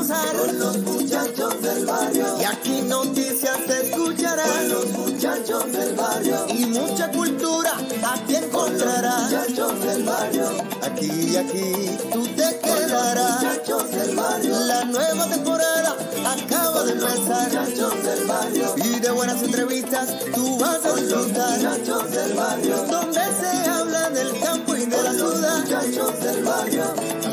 Con 0.07 0.59
los 0.59 0.77
muchachos 0.79 1.61
del 1.61 1.85
barrio. 1.85 2.25
Y 2.39 2.43
aquí 2.45 2.81
noticias 2.83 3.57
te 3.65 3.89
escucharán 3.89 4.47
con 4.47 4.69
los 4.69 4.85
muchachos 4.91 5.71
del 5.71 5.95
barrio. 5.95 6.45
Y 6.49 6.65
mucha 6.67 7.11
cultura 7.11 7.73
aquí 8.03 8.35
encontrarás. 8.35 9.23
Muchachos 9.23 9.83
del 9.83 10.03
barrio. 10.03 10.49
Aquí, 10.81 11.35
aquí, 11.35 11.97
tú 12.13 12.25
te 12.27 12.59
quedarás. 12.59 13.43
Muchachos 13.43 13.91
del 13.91 14.15
barrio. 14.15 14.59
La 14.61 14.85
nueva 14.85 15.27
temporada 15.27 15.95
acaba 16.25 16.83
de 16.83 16.91
empezar. 16.93 17.47
Muchachos 17.47 18.03
del 18.03 18.25
barrio. 18.25 18.75
Y 18.77 18.99
de 18.99 19.11
buenas 19.11 19.43
entrevistas 19.43 20.07
tú 20.33 20.57
vas 20.57 20.85
a 20.85 20.95
disfrutar. 20.95 21.59
Muchachos 21.59 22.11
del 22.11 22.33
barrio. 22.33 22.77
Donde 22.89 23.19
se 23.19 23.69
habla 23.69 24.09
del 24.11 24.39
campo 24.39 24.75
y 24.75 24.85
de 24.85 25.03
la 25.03 25.13
ciudad. 25.13 25.59
Muchachos 25.59 26.19
del 26.21 26.43
barrio. 26.43 27.26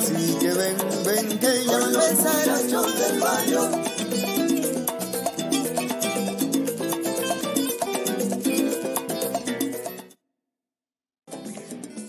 Ven, 0.64 0.78
ven 1.04 1.38
que 1.38 1.64
ya 1.66 1.78
va 1.78 1.84
a 1.84 1.88
empezar. 1.88 2.46
Muchachos 2.46 2.98
del 2.98 3.20
barrio. 3.20 3.93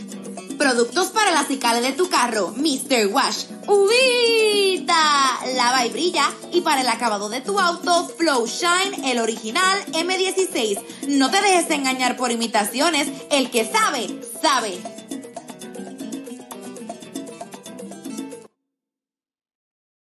Productos 0.58 1.08
para 1.08 1.30
la 1.30 1.44
cicala 1.44 1.80
de 1.80 1.92
tu 1.92 2.10
carro, 2.10 2.52
Mr. 2.56 3.06
Wash. 3.12 3.44
¡Ubita! 3.68 5.38
Lava 5.54 5.86
y 5.86 5.90
brilla. 5.90 6.30
Y 6.52 6.62
para 6.62 6.80
el 6.80 6.88
acabado 6.88 7.28
de 7.28 7.40
tu 7.40 7.60
auto, 7.60 8.08
Flow 8.18 8.44
Shine, 8.44 9.12
el 9.12 9.20
original 9.20 9.78
M16. 9.92 10.82
No 11.06 11.30
te 11.30 11.40
dejes 11.40 11.70
engañar 11.70 12.16
por 12.16 12.32
imitaciones. 12.32 13.08
El 13.30 13.50
que 13.50 13.70
sabe, 13.70 14.20
sabe. 14.42 14.97